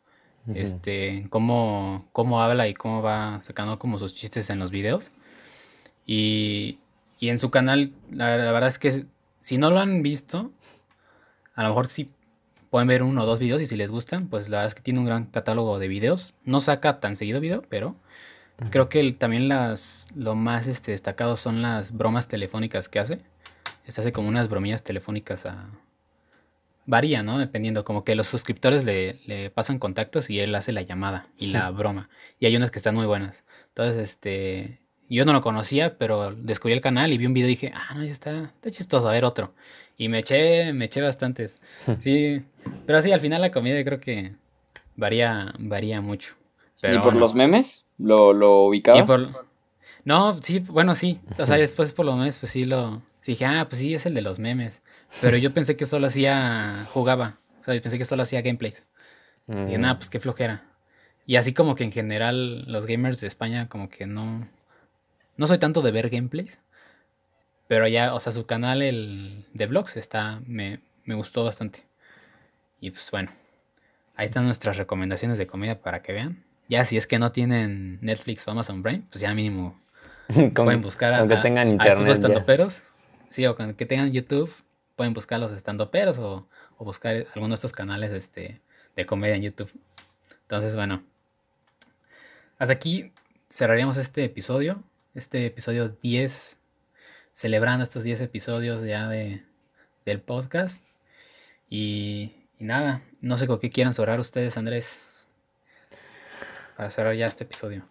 este, 0.55 1.27
cómo, 1.31 2.09
cómo 2.13 2.43
habla 2.43 2.69
y 2.69 2.75
cómo 2.75 3.03
va 3.03 3.41
sacando 3.43 3.79
como 3.79 3.99
sus 3.99 4.15
chistes 4.15 4.51
en 4.51 4.59
los 4.59 4.71
videos. 4.71 5.11
Y, 6.07 6.79
y 7.19 7.29
en 7.29 7.39
su 7.39 7.51
canal, 7.51 7.93
la, 8.11 8.29
verdad 8.37 8.69
es 8.69 8.79
que 8.79 9.07
si 9.43 9.59
no 9.59 9.71
lo 9.71 9.81
han 9.81 10.03
visto, 10.03 10.51
a 11.55 11.63
lo 11.63 11.69
mejor 11.69 11.87
sí 11.87 12.11
pueden 12.71 12.89
ver 12.89 13.03
uno 13.03 13.23
o 13.23 13.27
dos 13.27 13.39
videos 13.39 13.61
y 13.61 13.67
si 13.67 13.77
les 13.77 13.91
gustan, 13.91 14.29
pues 14.29 14.49
la 14.49 14.59
verdad 14.59 14.69
es 14.69 14.75
que 14.75 14.83
tiene 14.83 15.01
un 15.01 15.07
gran 15.07 15.27
catálogo 15.27 15.79
de 15.79 15.89
videos. 15.89 16.35
No 16.45 16.61
saca 16.61 17.01
tan 17.01 17.17
seguido 17.17 17.41
video, 17.41 17.63
pero 17.69 17.97
creo 18.71 18.89
que 18.89 19.13
también 19.13 19.49
las 19.49 20.07
lo 20.15 20.35
más 20.35 20.67
este, 20.67 20.93
destacado 20.93 21.37
son 21.37 21.63
las 21.63 21.93
bromas 21.93 22.29
telefónicas 22.29 22.89
que 22.89 22.99
hace. 22.99 23.21
Se 23.87 24.01
hace 24.01 24.13
como 24.13 24.29
unas 24.29 24.49
bromillas 24.49 24.85
telefónicas 24.85 25.47
a, 25.47 25.69
varía, 26.91 27.23
¿no? 27.23 27.39
Dependiendo, 27.39 27.85
como 27.85 28.03
que 28.05 28.17
los 28.17 28.27
suscriptores 28.27 28.85
le, 28.85 29.51
pasan 29.51 29.79
contactos 29.79 30.29
y 30.29 30.41
él 30.41 30.55
hace 30.55 30.73
la 30.73 30.83
llamada 30.83 31.29
y 31.39 31.47
la 31.47 31.71
broma. 31.71 32.11
Y 32.41 32.47
hay 32.47 32.57
unas 32.57 32.71
que 32.71 32.79
están 32.79 32.97
muy 32.97 33.07
buenas. 33.07 33.45
Entonces, 33.69 34.03
este, 34.03 34.81
yo 35.09 35.25
no 35.25 35.33
lo 35.33 35.41
conocía, 35.41 35.97
pero 35.97 36.35
descubrí 36.35 36.75
el 36.75 36.81
canal 36.81 37.13
y 37.13 37.19
vi 37.19 37.27
un 37.27 37.33
video 37.33 37.47
y 37.47 37.51
dije, 37.51 37.73
ah, 37.75 37.95
no, 37.95 38.05
ya 38.05 38.13
está, 38.13 38.53
está 38.57 38.71
chistoso, 38.73 39.09
a 39.09 39.13
ver 39.13 39.25
otro. 39.25 39.55
Y 39.97 40.09
me 40.09 40.19
eché, 40.19 40.73
me 40.73 40.87
eché 40.87 41.01
bastantes. 41.01 41.59
Sí, 42.01 42.43
pero 42.87 43.01
sí, 43.01 43.13
al 43.13 43.21
final 43.21 43.41
la 43.41 43.53
comida 43.53 43.83
creo 43.85 44.01
que 44.01 44.33
varía, 44.97 45.55
varía 45.59 46.01
mucho. 46.01 46.35
¿Y 46.83 46.99
por 46.99 47.15
los 47.15 47.35
memes? 47.35 47.87
¿Lo, 47.99 48.33
lo 48.33 48.63
ubicabas? 48.63 49.29
No, 50.05 50.39
sí, 50.43 50.59
bueno, 50.59 50.97
sí. 50.97 51.21
O 51.39 51.47
sea, 51.47 51.57
después 51.57 51.93
por 51.93 52.05
los 52.05 52.17
memes, 52.17 52.39
pues 52.39 52.51
sí 52.51 52.65
lo... 52.65 53.01
Dije, 53.25 53.45
ah, 53.45 53.67
pues 53.69 53.81
sí, 53.81 53.95
es 53.95 54.07
el 54.07 54.15
de 54.15 54.23
los 54.23 54.41
memes. 54.41 54.81
Pero 55.21 55.37
yo 55.37 55.53
pensé 55.53 55.77
que 55.77 55.87
solo 55.87 56.07
hacía, 56.07 56.87
jugaba. 56.91 57.39
O 57.61 57.65
sea, 57.65 57.75
yo 57.75 57.83
pensé 57.83 57.99
que 57.99 58.05
solo 58.05 58.23
hacía 58.23 58.43
gameplays. 58.43 58.85
Y 59.49 59.77
nada, 59.79 59.97
pues 59.97 60.11
qué 60.11 60.21
flojera. 60.21 60.65
Y 61.27 61.37
así 61.37 61.53
como 61.53 61.75
que 61.75 61.83
en 61.83 61.91
general 61.91 62.71
los 62.71 62.87
gamers 62.87 63.21
de 63.21 63.27
España 63.27 63.69
como 63.69 63.89
que 63.89 64.07
no... 64.07 64.49
No 65.37 65.47
soy 65.47 65.59
tanto 65.59 65.83
de 65.83 65.91
ver 65.91 66.09
gameplays. 66.09 66.61
Pero 67.67 67.89
ya, 67.89 68.15
o 68.15 68.21
sea, 68.21 68.33
su 68.33 68.47
canal 68.47 68.81
el 68.83 69.45
de 69.53 69.67
vlogs 69.67 69.97
está... 69.97 70.41
Me, 70.47 70.81
me 71.05 71.15
gustó 71.17 71.45
bastante. 71.45 71.85
Y 72.81 72.93
pues 72.93 73.11
bueno. 73.11 73.31
Ahí 74.15 74.27
están 74.27 74.45
nuestras 74.45 74.77
recomendaciones 74.77 75.37
de 75.39 75.47
comida 75.47 75.81
para 75.81 76.03
que 76.03 76.13
vean. 76.13 76.45
Ya 76.69 76.85
si 76.85 76.97
es 76.97 77.09
que 77.09 77.19
no 77.19 77.33
tienen 77.33 77.99
Netflix 78.01 78.47
o 78.47 78.53
Amazon 78.53 78.83
Prime, 78.83 79.03
pues 79.11 79.21
ya 79.21 79.35
mínimo 79.35 79.81
pueden 80.55 80.81
buscar 80.81 81.13
a, 81.13 81.43
tengan 81.43 81.69
internet, 81.69 82.07
a 82.07 82.13
estos. 82.13 82.83
Sí, 83.31 83.47
o 83.47 83.57
con 83.57 83.75
que 83.75 83.87
tengan 83.87 84.13
YouTube 84.13 84.53
pueden 85.01 85.15
buscar 85.15 85.41
los 85.41 85.51
estandoperos 85.53 86.19
o, 86.19 86.47
o 86.77 86.85
buscar 86.85 87.27
alguno 87.35 87.49
de 87.49 87.55
estos 87.55 87.73
canales 87.73 88.13
este, 88.13 88.61
de 88.95 89.07
comedia 89.07 89.35
en 89.35 89.41
YouTube. 89.41 89.73
Entonces, 90.43 90.77
bueno, 90.77 91.03
hasta 92.59 92.75
aquí 92.75 93.11
cerraríamos 93.49 93.97
este 93.97 94.25
episodio, 94.25 94.83
este 95.15 95.47
episodio 95.47 95.89
10, 95.89 96.59
celebrando 97.33 97.83
estos 97.83 98.03
10 98.03 98.21
episodios 98.21 98.83
ya 98.83 99.09
de, 99.09 99.43
del 100.05 100.21
podcast. 100.21 100.85
Y, 101.71 102.35
y 102.59 102.65
nada, 102.65 103.01
no 103.23 103.39
sé 103.39 103.47
con 103.47 103.59
qué 103.59 103.71
quieran 103.71 103.95
cerrar 103.95 104.21
ustedes, 104.21 104.59
Andrés, 104.59 105.01
para 106.77 106.91
cerrar 106.91 107.15
ya 107.15 107.25
este 107.25 107.45
episodio. 107.45 107.87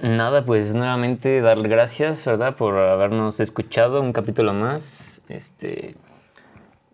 Nada, 0.00 0.44
pues 0.44 0.76
nuevamente 0.76 1.40
darle 1.40 1.68
gracias, 1.68 2.24
¿verdad? 2.24 2.54
Por 2.54 2.78
habernos 2.78 3.40
escuchado 3.40 4.00
un 4.00 4.12
capítulo 4.12 4.54
más. 4.54 5.22
Este, 5.28 5.96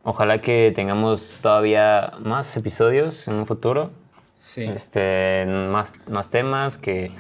Ojalá 0.05 0.41
que 0.41 0.73
tengamos 0.75 1.39
todavía 1.41 2.15
más 2.19 2.57
episodios 2.57 3.29
en 3.29 3.35
un 3.35 3.47
futuro. 3.47 3.93
Sí. 4.35 4.65
Este, 4.65 5.47
más, 5.47 5.95
más 6.09 6.29
temas, 6.29 6.77
que, 6.77 7.13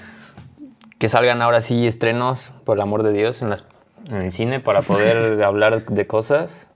que 0.98 1.08
salgan 1.08 1.40
ahora 1.42 1.60
sí 1.60 1.86
estrenos, 1.86 2.50
por 2.64 2.76
el 2.76 2.82
amor 2.82 3.04
de 3.04 3.12
Dios, 3.12 3.40
en, 3.40 3.50
las, 3.50 3.64
en 4.06 4.16
el 4.16 4.32
cine 4.32 4.58
para 4.58 4.82
poder 4.82 5.40
hablar 5.44 5.86
de 5.86 6.06
cosas, 6.08 6.66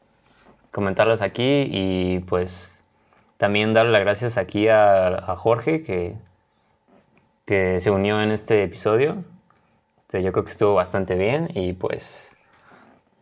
comentarlas 0.71 1.23
aquí 1.23 1.69
y 1.69 2.21
pues 2.21 2.79
también 3.37 3.75
darle 3.75 3.91
las 3.91 4.03
gracias 4.03 4.39
aquí 4.39 4.69
a, 4.69 5.35
Jorge 5.37 5.83
que, 5.83 6.15
que 7.45 7.81
se 7.81 7.91
unió 7.91 8.23
en 8.23 8.31
este 8.31 8.63
episodio. 8.63 9.25
Este, 10.03 10.23
yo 10.23 10.31
creo 10.31 10.45
que 10.45 10.53
estuvo 10.53 10.75
bastante 10.75 11.17
bien 11.17 11.49
y 11.53 11.73
pues 11.73 12.37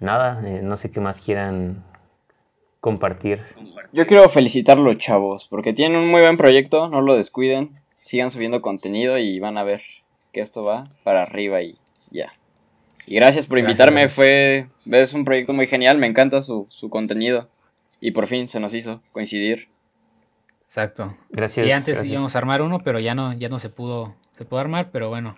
nada, 0.00 0.42
eh, 0.44 0.60
no 0.62 0.76
sé 0.76 0.90
qué 0.90 1.00
más 1.00 1.22
quieran 1.22 1.82
compartir. 2.84 3.40
Yo 3.94 4.06
quiero 4.06 4.28
felicitarlos, 4.28 4.98
chavos, 4.98 5.48
porque 5.48 5.72
tienen 5.72 5.98
un 5.98 6.10
muy 6.10 6.20
buen 6.20 6.36
proyecto, 6.36 6.90
no 6.90 7.00
lo 7.00 7.16
descuiden, 7.16 7.70
sigan 7.98 8.30
subiendo 8.30 8.60
contenido 8.60 9.16
y 9.16 9.40
van 9.40 9.56
a 9.56 9.62
ver 9.62 9.80
que 10.32 10.42
esto 10.42 10.64
va 10.64 10.90
para 11.02 11.22
arriba 11.22 11.62
y 11.62 11.78
ya. 12.10 12.30
Y 13.06 13.14
gracias 13.14 13.46
por 13.46 13.58
invitarme, 13.58 14.10
fue 14.10 14.68
es 14.84 15.14
un 15.14 15.24
proyecto 15.24 15.54
muy 15.54 15.66
genial, 15.66 15.96
me 15.96 16.06
encanta 16.06 16.42
su, 16.42 16.68
contenido 16.90 17.48
y 18.02 18.10
por 18.10 18.26
fin 18.26 18.48
se 18.48 18.60
nos 18.60 18.74
hizo 18.74 19.00
coincidir. 19.12 19.70
Exacto. 20.66 21.16
Gracias. 21.30 21.66
Y 21.66 21.72
antes 21.72 22.04
íbamos 22.04 22.34
a 22.34 22.38
armar 22.38 22.60
uno, 22.60 22.80
pero 22.80 23.00
ya 23.00 23.14
no, 23.14 23.32
ya 23.32 23.48
no 23.48 23.58
se 23.60 23.70
pudo, 23.70 24.14
se 24.36 24.44
pudo 24.44 24.60
armar, 24.60 24.90
pero 24.92 25.08
bueno. 25.08 25.36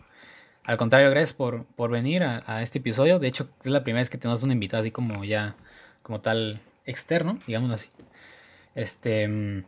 Al 0.64 0.78
contrario, 0.78 1.10
gracias 1.10 1.32
por, 1.32 1.64
por 1.76 1.92
venir 1.92 2.24
a, 2.24 2.42
a, 2.44 2.64
este 2.64 2.80
episodio. 2.80 3.20
De 3.20 3.28
hecho, 3.28 3.48
es 3.60 3.66
la 3.66 3.84
primera 3.84 4.00
vez 4.00 4.10
que 4.10 4.18
tenemos 4.18 4.42
un 4.42 4.50
invitado 4.50 4.80
así 4.80 4.90
como 4.90 5.22
ya, 5.22 5.54
como 6.02 6.20
tal, 6.20 6.60
externo, 6.86 7.38
digamos 7.46 7.70
así. 7.70 7.90
Este, 8.74 9.28
mm, 9.28 9.64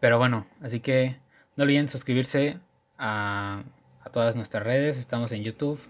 pero 0.00 0.18
bueno, 0.18 0.46
así 0.60 0.80
que 0.80 1.16
no 1.56 1.64
olviden 1.64 1.88
suscribirse 1.88 2.58
a, 2.98 3.62
todas 4.12 4.36
nuestras 4.36 4.62
redes. 4.62 4.98
Estamos 4.98 5.32
en 5.32 5.42
YouTube, 5.42 5.80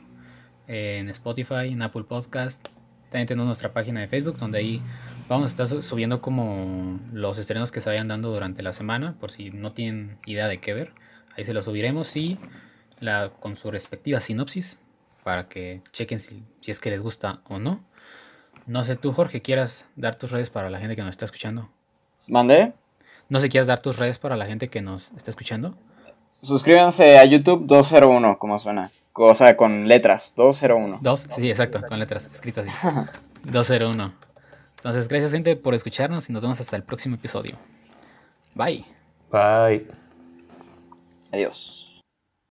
en 0.67 1.09
Spotify, 1.11 1.69
en 1.69 1.83
Apple 1.83 2.05
Podcast. 2.05 2.67
También 3.11 3.27
tenemos 3.27 3.47
nuestra 3.47 3.73
página 3.73 4.01
de 4.01 4.09
Facebook 4.09 4.39
donde 4.39 4.59
ahí 4.59 4.83
vamos 5.29 5.47
a 5.47 5.63
estar 5.63 5.83
subiendo 5.83 6.23
como 6.23 7.01
los 7.13 7.39
estrenos 7.39 7.71
que 7.71 7.81
se 7.81 7.91
vayan 7.91 8.09
dando 8.09 8.33
durante 8.33 8.63
la 8.63 8.73
semana, 8.73 9.17
por 9.21 9.31
si 9.31 9.51
no 9.51 9.73
tienen 9.73 10.19
idea 10.27 10.49
de 10.49 10.59
qué 10.59 10.73
ver. 10.73 10.93
Ahí 11.37 11.45
se 11.45 11.53
los 11.53 11.67
subiremos 11.67 12.17
y 12.17 12.39
con 13.41 13.57
su 13.57 13.71
respectiva 13.71 14.21
sinopsis 14.21 14.79
para 15.23 15.49
que 15.49 15.83
chequen 15.93 16.19
si 16.19 16.45
es 16.67 16.79
que 16.79 16.91
les 16.91 17.03
gusta 17.03 17.43
o 17.49 17.59
no. 17.59 17.85
No 18.67 18.83
sé, 18.85 18.97
tú, 18.97 19.13
Jorge, 19.13 19.43
quieras 19.43 19.87
dar 19.97 20.15
tus 20.15 20.31
redes 20.31 20.51
para 20.51 20.71
la 20.71 20.79
gente 20.79 20.97
que 20.97 21.03
nos 21.03 21.11
está 21.11 21.25
escuchando. 21.27 21.69
¿Mandé? 22.27 22.73
No 23.29 23.41
sé, 23.41 23.49
¿quieres 23.49 23.67
dar 23.67 23.81
tus 23.81 23.99
redes 23.99 24.19
para 24.19 24.37
la 24.37 24.47
gente 24.47 24.69
que 24.69 24.81
nos 24.81 25.13
está 25.13 25.31
escuchando? 25.31 25.75
Suscríbanse 26.41 27.19
a 27.19 27.25
YouTube 27.25 27.67
201, 27.67 28.39
como 28.39 28.59
suena. 28.59 28.91
O 29.13 29.35
sea, 29.35 29.57
con 29.57 29.87
letras, 29.87 30.35
201. 30.37 30.99
Dos, 31.01 31.27
sí, 31.31 31.49
exacto, 31.49 31.81
con 31.87 31.99
letras, 31.99 32.29
escritas 32.33 32.69
así. 32.69 32.89
201. 33.45 34.13
Entonces, 34.77 35.09
gracias, 35.09 35.33
gente, 35.33 35.57
por 35.57 35.75
escucharnos 35.75 36.29
y 36.29 36.33
nos 36.33 36.43
vemos 36.43 36.61
hasta 36.61 36.77
el 36.77 36.83
próximo 36.83 37.15
episodio. 37.15 37.57
Bye. 38.55 38.85
Bye. 39.31 39.87
Adiós. 41.33 41.94